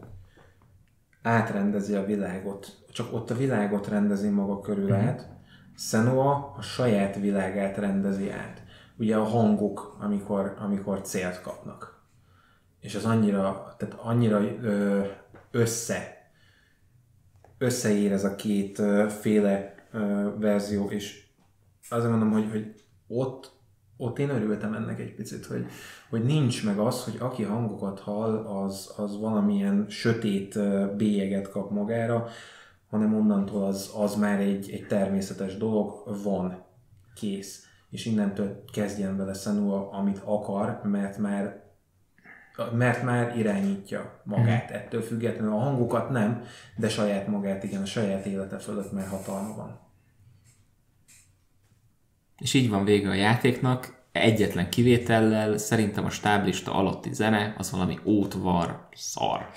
átrendezi 1.22 1.94
a 1.94 2.04
világot. 2.04 2.84
Csak 2.92 3.12
ott 3.12 3.30
a 3.30 3.36
világot 3.36 3.88
rendezi 3.88 4.28
maga 4.28 4.60
körül 4.60 4.92
át, 4.92 5.32
Senua 5.76 6.54
a 6.56 6.62
saját 6.62 7.16
világát 7.16 7.76
rendezi 7.76 8.30
át. 8.30 8.62
Ugye 8.96 9.16
a 9.16 9.24
hangok, 9.24 9.96
amikor, 10.00 10.56
amikor 10.58 11.00
célt 11.00 11.40
kapnak. 11.40 12.02
És 12.80 12.94
az 12.94 13.04
annyira, 13.04 13.74
tehát 13.78 13.94
annyira 13.94 14.40
ö, 14.40 15.04
össze 15.50 16.30
összeér 17.58 18.12
ez 18.12 18.24
a 18.24 18.34
két 18.34 18.78
ö, 18.78 19.06
féle 19.08 19.74
ö, 19.92 20.28
verzió, 20.38 20.90
és 20.90 21.26
azért 21.88 22.10
mondom, 22.10 22.30
hogy, 22.30 22.50
hogy 22.50 22.74
ott, 23.06 23.51
ott 24.02 24.18
én 24.18 24.30
örültem 24.30 24.74
ennek 24.74 25.00
egy 25.00 25.14
picit, 25.14 25.46
hogy, 25.46 25.66
hogy 26.10 26.24
nincs 26.24 26.64
meg 26.64 26.78
az, 26.78 27.04
hogy 27.04 27.16
aki 27.18 27.42
hangokat 27.42 28.00
hall, 28.00 28.36
az, 28.36 28.94
az 28.96 29.20
valamilyen 29.20 29.86
sötét 29.88 30.58
bélyeget 30.96 31.50
kap 31.50 31.70
magára, 31.70 32.28
hanem 32.90 33.14
onnantól 33.14 33.64
az, 33.64 33.92
az 33.96 34.14
már 34.14 34.40
egy, 34.40 34.70
egy 34.70 34.86
természetes 34.86 35.56
dolog, 35.56 36.02
van, 36.22 36.64
kész. 37.14 37.66
És 37.90 38.06
innentől 38.06 38.64
kezdjen 38.72 39.16
vele 39.16 39.34
Senua, 39.34 39.90
amit 39.90 40.20
akar, 40.24 40.80
mert 40.84 41.18
már 41.18 41.60
mert 42.72 43.02
már 43.02 43.38
irányítja 43.38 44.20
magát 44.24 44.70
ettől 44.70 45.02
függetlenül. 45.02 45.52
A 45.52 45.58
hangokat 45.58 46.10
nem, 46.10 46.42
de 46.76 46.88
saját 46.88 47.26
magát, 47.26 47.64
igen, 47.64 47.82
a 47.82 47.86
saját 47.86 48.26
élete 48.26 48.58
fölött 48.58 48.92
már 48.92 49.06
hatalma 49.06 49.54
van. 49.56 49.81
És 52.38 52.54
így 52.54 52.68
van 52.68 52.84
vége 52.84 53.08
a 53.08 53.14
játéknak, 53.14 54.00
egyetlen 54.12 54.70
kivétellel, 54.70 55.58
szerintem 55.58 56.04
a 56.04 56.10
stáblista 56.10 56.74
alatti 56.74 57.14
zene 57.14 57.54
az 57.58 57.70
valami 57.70 57.98
ótvar 58.04 58.88
szar. 58.94 59.50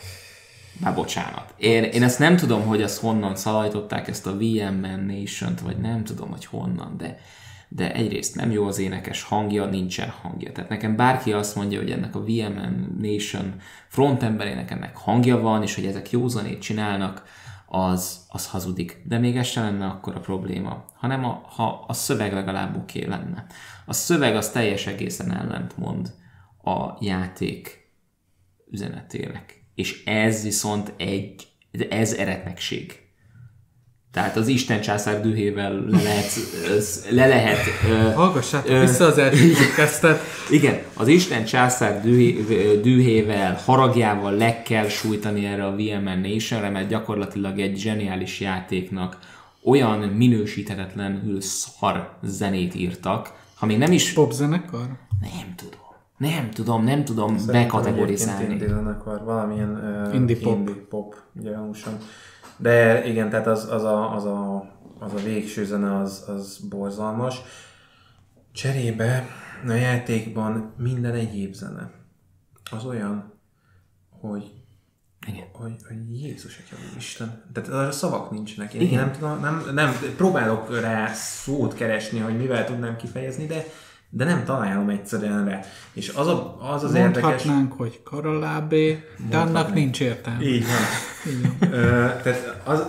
Már 0.79 0.95
bocsánat. 0.95 1.53
Én, 1.57 1.83
én 1.83 2.03
ezt 2.03 2.19
nem 2.19 2.35
tudom, 2.35 2.61
hogy 2.61 2.81
azt 2.81 2.99
honnan 2.99 3.35
szalajtották 3.35 4.07
ezt 4.07 4.27
a 4.27 4.37
VMN 4.37 5.05
Nation-t, 5.07 5.59
vagy 5.59 5.77
nem 5.77 6.03
tudom, 6.03 6.29
hogy 6.29 6.45
honnan, 6.45 6.97
de, 6.97 7.19
de 7.67 7.93
egyrészt 7.93 8.35
nem 8.35 8.51
jó 8.51 8.67
az 8.67 8.79
énekes 8.79 9.23
hangja, 9.23 9.65
nincsen 9.65 10.09
hangja. 10.21 10.51
Tehát 10.51 10.69
nekem 10.69 10.95
bárki 10.95 11.33
azt 11.33 11.55
mondja, 11.55 11.79
hogy 11.79 11.91
ennek 11.91 12.15
a 12.15 12.23
VMN 12.23 12.97
Nation 13.01 13.53
frontemberének 13.87 14.71
ennek 14.71 14.97
hangja 14.97 15.39
van, 15.39 15.61
és 15.63 15.75
hogy 15.75 15.85
ezek 15.85 16.11
józanét 16.11 16.61
csinálnak, 16.61 17.23
az, 17.67 18.25
az 18.29 18.47
hazudik. 18.47 19.01
De 19.05 19.17
még 19.17 19.37
ez 19.37 19.47
sem 19.47 19.63
lenne 19.63 19.85
akkor 19.85 20.15
a 20.15 20.19
probléma, 20.19 20.85
hanem 20.93 21.25
a, 21.25 21.41
ha 21.45 21.85
a 21.87 21.93
szöveg 21.93 22.33
legalább 22.33 22.77
oké 22.77 23.05
okay 23.05 23.09
lenne. 23.09 23.45
A 23.85 23.93
szöveg 23.93 24.35
az 24.35 24.49
teljes 24.49 24.87
egészen 24.87 25.31
ellentmond 25.31 26.13
a 26.63 26.97
játék 26.99 27.89
üzenetének. 28.71 29.63
És 29.75 30.03
ez 30.05 30.43
viszont 30.43 30.93
egy, 30.97 31.47
ez 31.89 32.13
eretnekség. 32.13 33.04
Tehát 34.15 34.35
az 34.35 34.47
Isten 34.47 34.81
császár 34.81 35.21
dühével 35.21 35.73
le 35.73 36.01
lehet, 36.03 36.31
le 37.09 37.27
lehet 37.27 37.59
ö, 37.89 38.11
Hallgassátok 38.11 38.71
ö, 38.71 38.79
vissza 38.79 39.05
az 39.05 39.17
első 39.17 39.51
podcastet. 39.53 40.21
igen, 40.49 40.79
az 40.93 41.07
Isten 41.07 41.45
császár 41.45 42.01
dühé, 42.01 42.31
dühével, 42.81 43.59
haragjával 43.65 44.31
le 44.33 44.61
kell 44.61 44.87
sújtani 44.87 45.45
erre 45.45 45.65
a 45.65 45.75
VMN 45.75 46.19
Nation-re, 46.19 46.69
mert 46.69 46.87
gyakorlatilag 46.87 47.59
egy 47.59 47.77
zseniális 47.77 48.39
játéknak 48.39 49.17
olyan 49.63 49.99
minősíthetetlenül 49.99 51.41
szar 51.41 52.09
zenét 52.23 52.75
írtak, 52.75 53.31
ha 53.55 53.65
még 53.65 53.77
nem 53.77 53.91
is... 53.91 54.13
Popzenekar? 54.13 54.87
Nem 55.21 55.55
tudom. 55.55 55.83
Nem 56.17 56.49
tudom, 56.51 56.83
nem 56.83 57.03
tudom 57.03 57.37
Szerintem 57.37 57.61
bekategorizálni. 57.61 58.51
Indie 58.51 58.67
zenekar, 58.67 59.23
valamilyen 59.23 60.05
uh, 60.07 60.15
Indie 60.15 60.37
pop. 60.37 60.57
indie 60.57 60.75
pop 60.89 61.15
gyanúsan. 61.33 61.97
De 62.57 63.05
igen, 63.05 63.29
tehát 63.29 63.47
az, 63.47 63.71
az, 63.71 63.83
a, 63.83 64.15
az, 64.15 64.25
a, 64.25 64.57
az 64.99 65.13
a 65.13 65.23
végső 65.23 65.65
zene 65.65 65.95
az, 65.95 66.23
az 66.27 66.59
borzalmas. 66.69 67.41
Cserébe 68.51 69.27
a 69.67 69.71
játékban 69.71 70.73
minden 70.77 71.13
egyéb 71.13 71.53
zene 71.53 71.91
az 72.71 72.85
olyan, 72.85 73.33
hogy 74.09 74.51
Igen. 75.27 75.45
hogy, 75.53 75.75
hogy 75.87 76.21
Jézus, 76.21 76.57
Atya 76.57 76.75
Isten. 76.97 77.43
Tehát 77.53 77.69
arra 77.69 77.91
szavak 77.91 78.31
nincsenek. 78.31 78.73
Én, 78.73 78.81
én 78.81 78.97
nem 78.97 79.11
tudom, 79.11 79.39
nem, 79.39 79.65
nem, 79.73 79.95
próbálok 80.15 80.79
rá 80.79 81.13
szót 81.13 81.73
keresni, 81.73 82.19
hogy 82.19 82.37
mivel 82.37 82.65
tudnám 82.65 82.95
kifejezni, 82.95 83.45
de, 83.45 83.65
de 84.09 84.25
nem 84.25 84.43
találom 84.43 84.89
egyszerűen 84.89 85.45
rá. 85.45 85.59
És 85.93 86.09
az 86.09 86.27
a, 86.27 86.57
az, 86.73 86.83
az 86.83 86.93
érdekes... 86.93 87.45
Hogy 87.77 88.03
karalábé, 88.03 89.03
de 89.29 89.37
annak 89.37 89.73
nincs 89.73 90.01
értelme. 90.01 90.43
Így 90.43 90.65
van. 90.65 91.33
Így 91.33 91.41
van. 91.59 91.71
Ö, 91.71 92.07
tehát 92.23 92.61
az, 92.63 92.85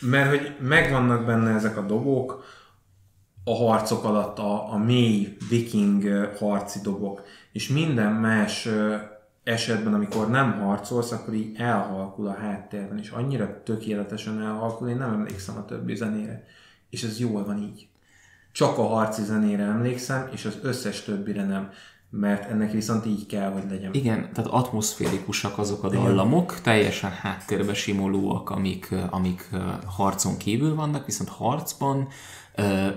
mert 0.00 0.28
hogy 0.28 0.56
megvannak 0.60 1.24
benne 1.24 1.54
ezek 1.54 1.76
a 1.76 1.86
dobok, 1.86 2.44
a 3.44 3.54
harcok 3.54 4.04
alatt 4.04 4.38
a, 4.38 4.72
a 4.72 4.78
mély 4.78 5.36
viking 5.48 6.30
harci 6.38 6.78
dobok, 6.82 7.22
és 7.52 7.68
minden 7.68 8.12
más 8.12 8.68
esetben, 9.44 9.94
amikor 9.94 10.30
nem 10.30 10.60
harcolsz, 10.60 11.12
akkor 11.12 11.34
így 11.34 11.56
elhalkul 11.56 12.26
a 12.26 12.34
háttérben, 12.34 12.98
és 12.98 13.10
annyira 13.10 13.62
tökéletesen 13.62 14.40
elhalkul, 14.40 14.88
én 14.88 14.96
nem 14.96 15.12
emlékszem 15.12 15.56
a 15.56 15.64
többi 15.64 15.94
zenére. 15.94 16.44
És 16.90 17.02
ez 17.02 17.18
jól 17.18 17.44
van 17.44 17.58
így. 17.58 17.88
Csak 18.56 18.78
a 18.78 18.86
harci 18.86 19.22
zenére 19.22 19.62
emlékszem, 19.62 20.28
és 20.32 20.44
az 20.44 20.58
összes 20.62 21.02
többire 21.02 21.44
nem. 21.44 21.70
Mert 22.10 22.50
ennek 22.50 22.72
viszont 22.72 23.06
így 23.06 23.26
kell, 23.26 23.50
hogy 23.50 23.62
legyen. 23.70 23.94
Igen, 23.94 24.30
tehát 24.32 24.50
atmoszférikusak 24.50 25.58
azok 25.58 25.84
a 25.84 25.88
dallamok, 25.88 26.60
teljesen 26.60 27.10
háttérbe 27.10 27.74
simulóak, 27.74 28.50
amik, 28.50 28.94
amik 29.10 29.50
harcon 29.86 30.36
kívül 30.36 30.74
vannak, 30.74 31.06
viszont 31.06 31.28
harcban, 31.28 32.08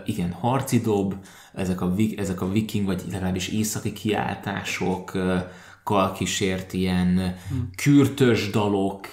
igen, 0.05 0.31
harci 0.31 0.79
dob, 0.79 1.15
ezek 1.53 1.81
a, 1.81 1.93
ezek 2.15 2.41
a 2.41 2.51
viking, 2.51 2.85
vagy 2.85 3.03
legalábbis 3.11 3.47
északi 3.47 3.93
kiáltásokkal 3.93 6.11
kísért 6.13 6.73
ilyen 6.73 7.35
kürtös 7.75 8.49
dalok, 8.49 9.07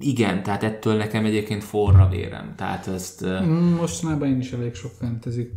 igen, 0.00 0.42
tehát 0.42 0.62
ettől 0.62 0.96
nekem 0.96 1.24
egyébként 1.24 1.64
forra 1.64 2.08
vérem. 2.08 2.54
Tehát 2.56 2.86
ezt... 2.86 3.26
Mm, 3.26 3.74
Mostanában 3.74 4.28
én 4.28 4.38
is 4.38 4.52
elég 4.52 4.74
sok 4.74 4.92
fantasy 4.98 5.50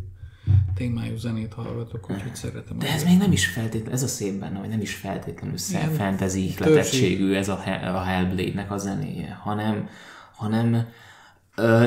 témájú 0.74 1.16
zenét 1.16 1.52
hallgatok, 1.52 2.10
úgyhogy 2.10 2.34
szeretem. 2.34 2.78
De 2.78 2.92
ez 2.92 3.04
még 3.04 3.18
nem 3.18 3.32
is 3.32 3.46
feltétlenül, 3.46 3.92
ez 3.92 4.02
a 4.02 4.06
szép 4.06 4.40
benne, 4.40 4.58
hogy 4.58 4.68
nem 4.68 4.80
is 4.80 4.94
feltétlenül 4.94 5.56
szép 5.56 5.80
fantasy 5.80 6.44
ihletettségű 6.44 7.34
ez 7.34 7.48
a, 7.48 7.62
a 7.94 8.02
Hellblade-nek 8.02 8.70
a 8.70 8.78
zenéje, 8.78 9.38
hanem, 9.42 9.88
hanem 10.34 10.86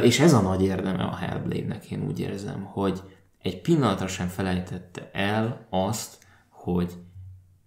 és 0.01 0.19
ez 0.19 0.33
a 0.33 0.41
nagy 0.41 0.63
érdeme 0.63 1.03
a 1.03 1.15
Hellblade-nek, 1.15 1.91
én 1.91 2.03
úgy 2.07 2.19
érzem, 2.19 2.63
hogy 2.63 3.01
egy 3.41 3.61
pillanatra 3.61 4.07
sem 4.07 4.27
felejtette 4.27 5.09
el 5.13 5.67
azt, 5.69 6.17
hogy 6.49 6.93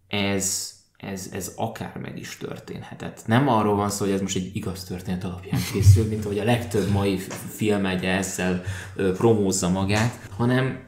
ez, 0.08 0.72
ez, 1.06 1.30
ez 1.32 1.52
akár 1.56 1.98
meg 2.02 2.18
is 2.18 2.36
történhetett. 2.36 3.22
Nem 3.26 3.48
arról 3.48 3.76
van 3.76 3.90
szó, 3.90 4.04
hogy 4.04 4.14
ez 4.14 4.20
most 4.20 4.36
egy 4.36 4.50
igaz 4.56 4.84
történet 4.84 5.24
alapján 5.24 5.60
készül, 5.72 6.08
mint 6.08 6.24
ahogy 6.24 6.38
a 6.38 6.44
legtöbb 6.44 6.90
mai 6.90 7.18
film 7.54 7.86
egy 7.86 8.04
ezzel 8.04 8.62
promózza 8.94 9.68
magát, 9.68 10.18
hanem, 10.36 10.78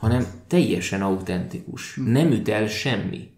hanem 0.00 0.26
teljesen 0.48 1.02
autentikus. 1.02 2.00
Nem 2.04 2.30
üt 2.30 2.48
el 2.48 2.66
semmi. 2.66 3.32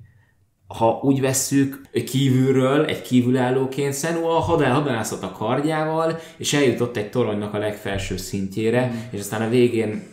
Ha 0.66 1.00
úgy 1.02 1.20
vesszük 1.20 1.80
kívülről, 2.06 2.84
egy 2.84 3.02
kívülállóként, 3.02 3.98
Senua 3.98 4.38
hadel 4.38 4.72
hadászat 4.72 5.22
a 5.22 5.32
kardjával, 5.32 6.18
és 6.36 6.52
eljutott 6.52 6.96
egy 6.96 7.10
toronynak 7.10 7.54
a 7.54 7.58
legfelső 7.58 8.16
szintjére, 8.16 9.08
és 9.10 9.20
aztán 9.20 9.42
a 9.42 9.48
végén 9.48 10.08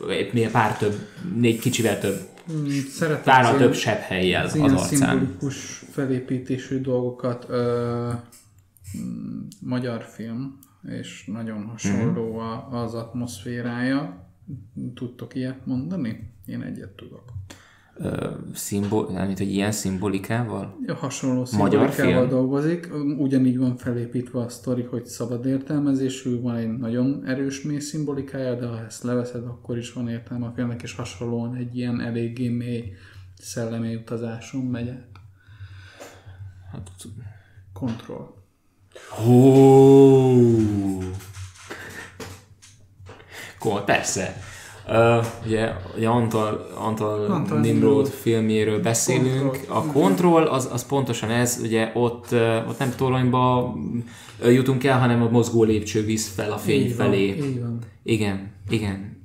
pár 0.51 0.77
több, 0.77 0.95
négy 1.35 1.59
kicsivel 1.59 1.99
több, 1.99 2.19
Mm, 2.51 2.67
Szeretem 2.89 3.23
pár 3.23 3.41
az 3.43 3.47
a 3.47 3.49
ilyen- 3.49 3.61
több 3.61 3.73
sebb 3.73 3.99
helyjel 3.99 4.45
az 4.45 4.53
az 4.55 4.59
arcán. 4.71 4.85
szimbolikus 5.19 5.83
felépítésű 5.91 6.81
dolgokat 6.81 7.45
ö, 7.49 8.11
mm, 8.97 9.39
magyar 9.59 10.01
film, 10.03 10.59
és 10.89 11.25
nagyon 11.25 11.65
hasonló 11.65 12.37
a, 12.37 12.67
az 12.83 12.93
atmoszférája. 12.93 14.27
Tudtok 14.95 15.35
ilyet 15.35 15.65
mondani? 15.65 16.31
Én 16.45 16.61
egyet 16.61 16.89
tudok. 16.89 17.32
Szimbol, 18.53 19.11
mint 19.25 19.37
hogy 19.37 19.51
ilyen 19.51 19.71
szimbolikával? 19.71 20.77
Hasonló 20.99 21.45
szimbolikával 21.45 22.27
dolgozik. 22.27 22.89
Ugyanígy 23.17 23.57
van 23.57 23.77
felépítve 23.77 24.39
a 24.39 24.49
sztori, 24.49 24.81
hogy 24.81 25.05
szabad 25.05 25.45
értelmezésű, 25.45 26.41
van 26.41 26.55
egy 26.55 26.77
nagyon 26.77 27.23
erős 27.25 27.61
mély 27.61 27.79
szimbolikája, 27.79 28.55
de 28.55 28.67
ha 28.67 28.85
ezt 28.85 29.03
leveszed, 29.03 29.43
akkor 29.43 29.77
is 29.77 29.93
van 29.93 30.09
értelme 30.09 30.45
a 30.45 30.51
filmnek, 30.55 30.81
és 30.81 30.95
hasonlóan 30.95 31.55
egy 31.55 31.77
ilyen 31.77 32.01
eléggé 32.01 32.49
mély 32.49 32.93
szellemi 33.39 33.95
utazáson 33.95 34.61
megy 34.61 34.89
át. 34.89 35.07
Hát, 36.71 36.89
Control. 37.73 38.43
Hú. 39.09 39.43
Cool, 43.59 43.83
persze. 43.83 44.35
Uh, 44.87 45.25
ugye, 45.45 45.73
ugye 45.97 46.07
Antal, 46.07 46.67
Antal, 46.77 47.25
Antal 47.25 47.59
Nimrod 47.59 48.07
filmjéről 48.07 48.81
beszélünk. 48.81 49.51
Control. 49.51 49.77
A 49.77 49.91
Control 49.91 50.43
az, 50.43 50.69
az 50.71 50.85
pontosan 50.85 51.29
ez, 51.29 51.59
ugye 51.63 51.91
ott, 51.93 52.27
ott 52.67 52.79
nem 52.79 52.93
toronyba 52.95 53.75
jutunk 54.45 54.83
el, 54.83 54.99
hanem 54.99 55.21
a 55.21 55.29
mozgó 55.29 55.63
lépcső 55.63 56.05
visz 56.05 56.33
fel 56.35 56.51
a 56.51 56.57
fény 56.57 56.81
Így 56.81 56.97
van, 56.97 57.07
felé. 57.07 57.27
Így 57.27 57.59
van. 57.61 57.79
Igen, 58.03 58.51
igen. 58.69 59.21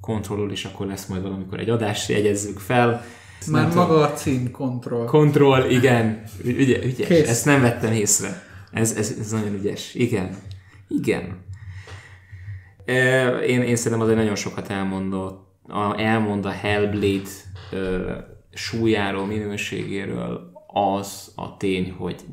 Controlról 0.00 0.50
is 0.50 0.64
akkor 0.64 0.86
lesz 0.86 1.06
majd 1.06 1.22
valamikor 1.22 1.60
egy 1.60 1.70
adás, 1.70 2.08
jegyezzük 2.08 2.58
fel. 2.58 3.04
Már 3.46 3.68
Nem 3.68 3.76
maga 3.76 4.00
a 4.00 4.12
cím 4.12 4.50
Control. 4.50 5.04
Control, 5.04 5.64
igen. 5.70 6.22
Ügye, 6.44 6.84
ügyes. 6.84 7.06
Kész. 7.06 7.28
Ezt 7.28 7.44
nem 7.44 7.60
vettem 7.60 7.92
észre. 7.92 8.42
Ez, 8.72 8.92
ez, 8.96 9.14
ez 9.20 9.30
nagyon 9.30 9.54
ügyes. 9.54 9.94
Igen. 9.94 10.36
Igen. 10.88 11.36
Én, 13.46 13.62
én 13.62 13.76
szerintem 13.76 14.00
azért 14.00 14.18
nagyon 14.18 14.34
sokat 14.34 14.68
elmondott, 14.68 15.50
a, 15.68 16.00
elmond 16.00 16.44
a 16.46 16.50
Hellblade 16.50 17.30
ö, 17.70 18.12
súlyáról, 18.52 19.26
minőségéről 19.26 20.52
az 20.66 21.32
a 21.36 21.56
tény, 21.56 21.92
hogy 21.92 22.24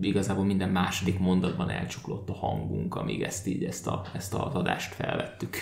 igazából 0.00 0.44
minden 0.44 0.68
második 0.68 1.18
mondatban 1.18 1.70
elcsuklott 1.70 2.28
a 2.28 2.34
hangunk, 2.34 2.94
amíg 2.94 3.22
ezt 3.22 3.46
így, 3.46 3.64
ezt, 3.64 3.86
a, 3.86 4.02
ezt 4.14 4.34
az 4.34 4.54
adást 4.54 4.94
felvettük. 4.94 5.56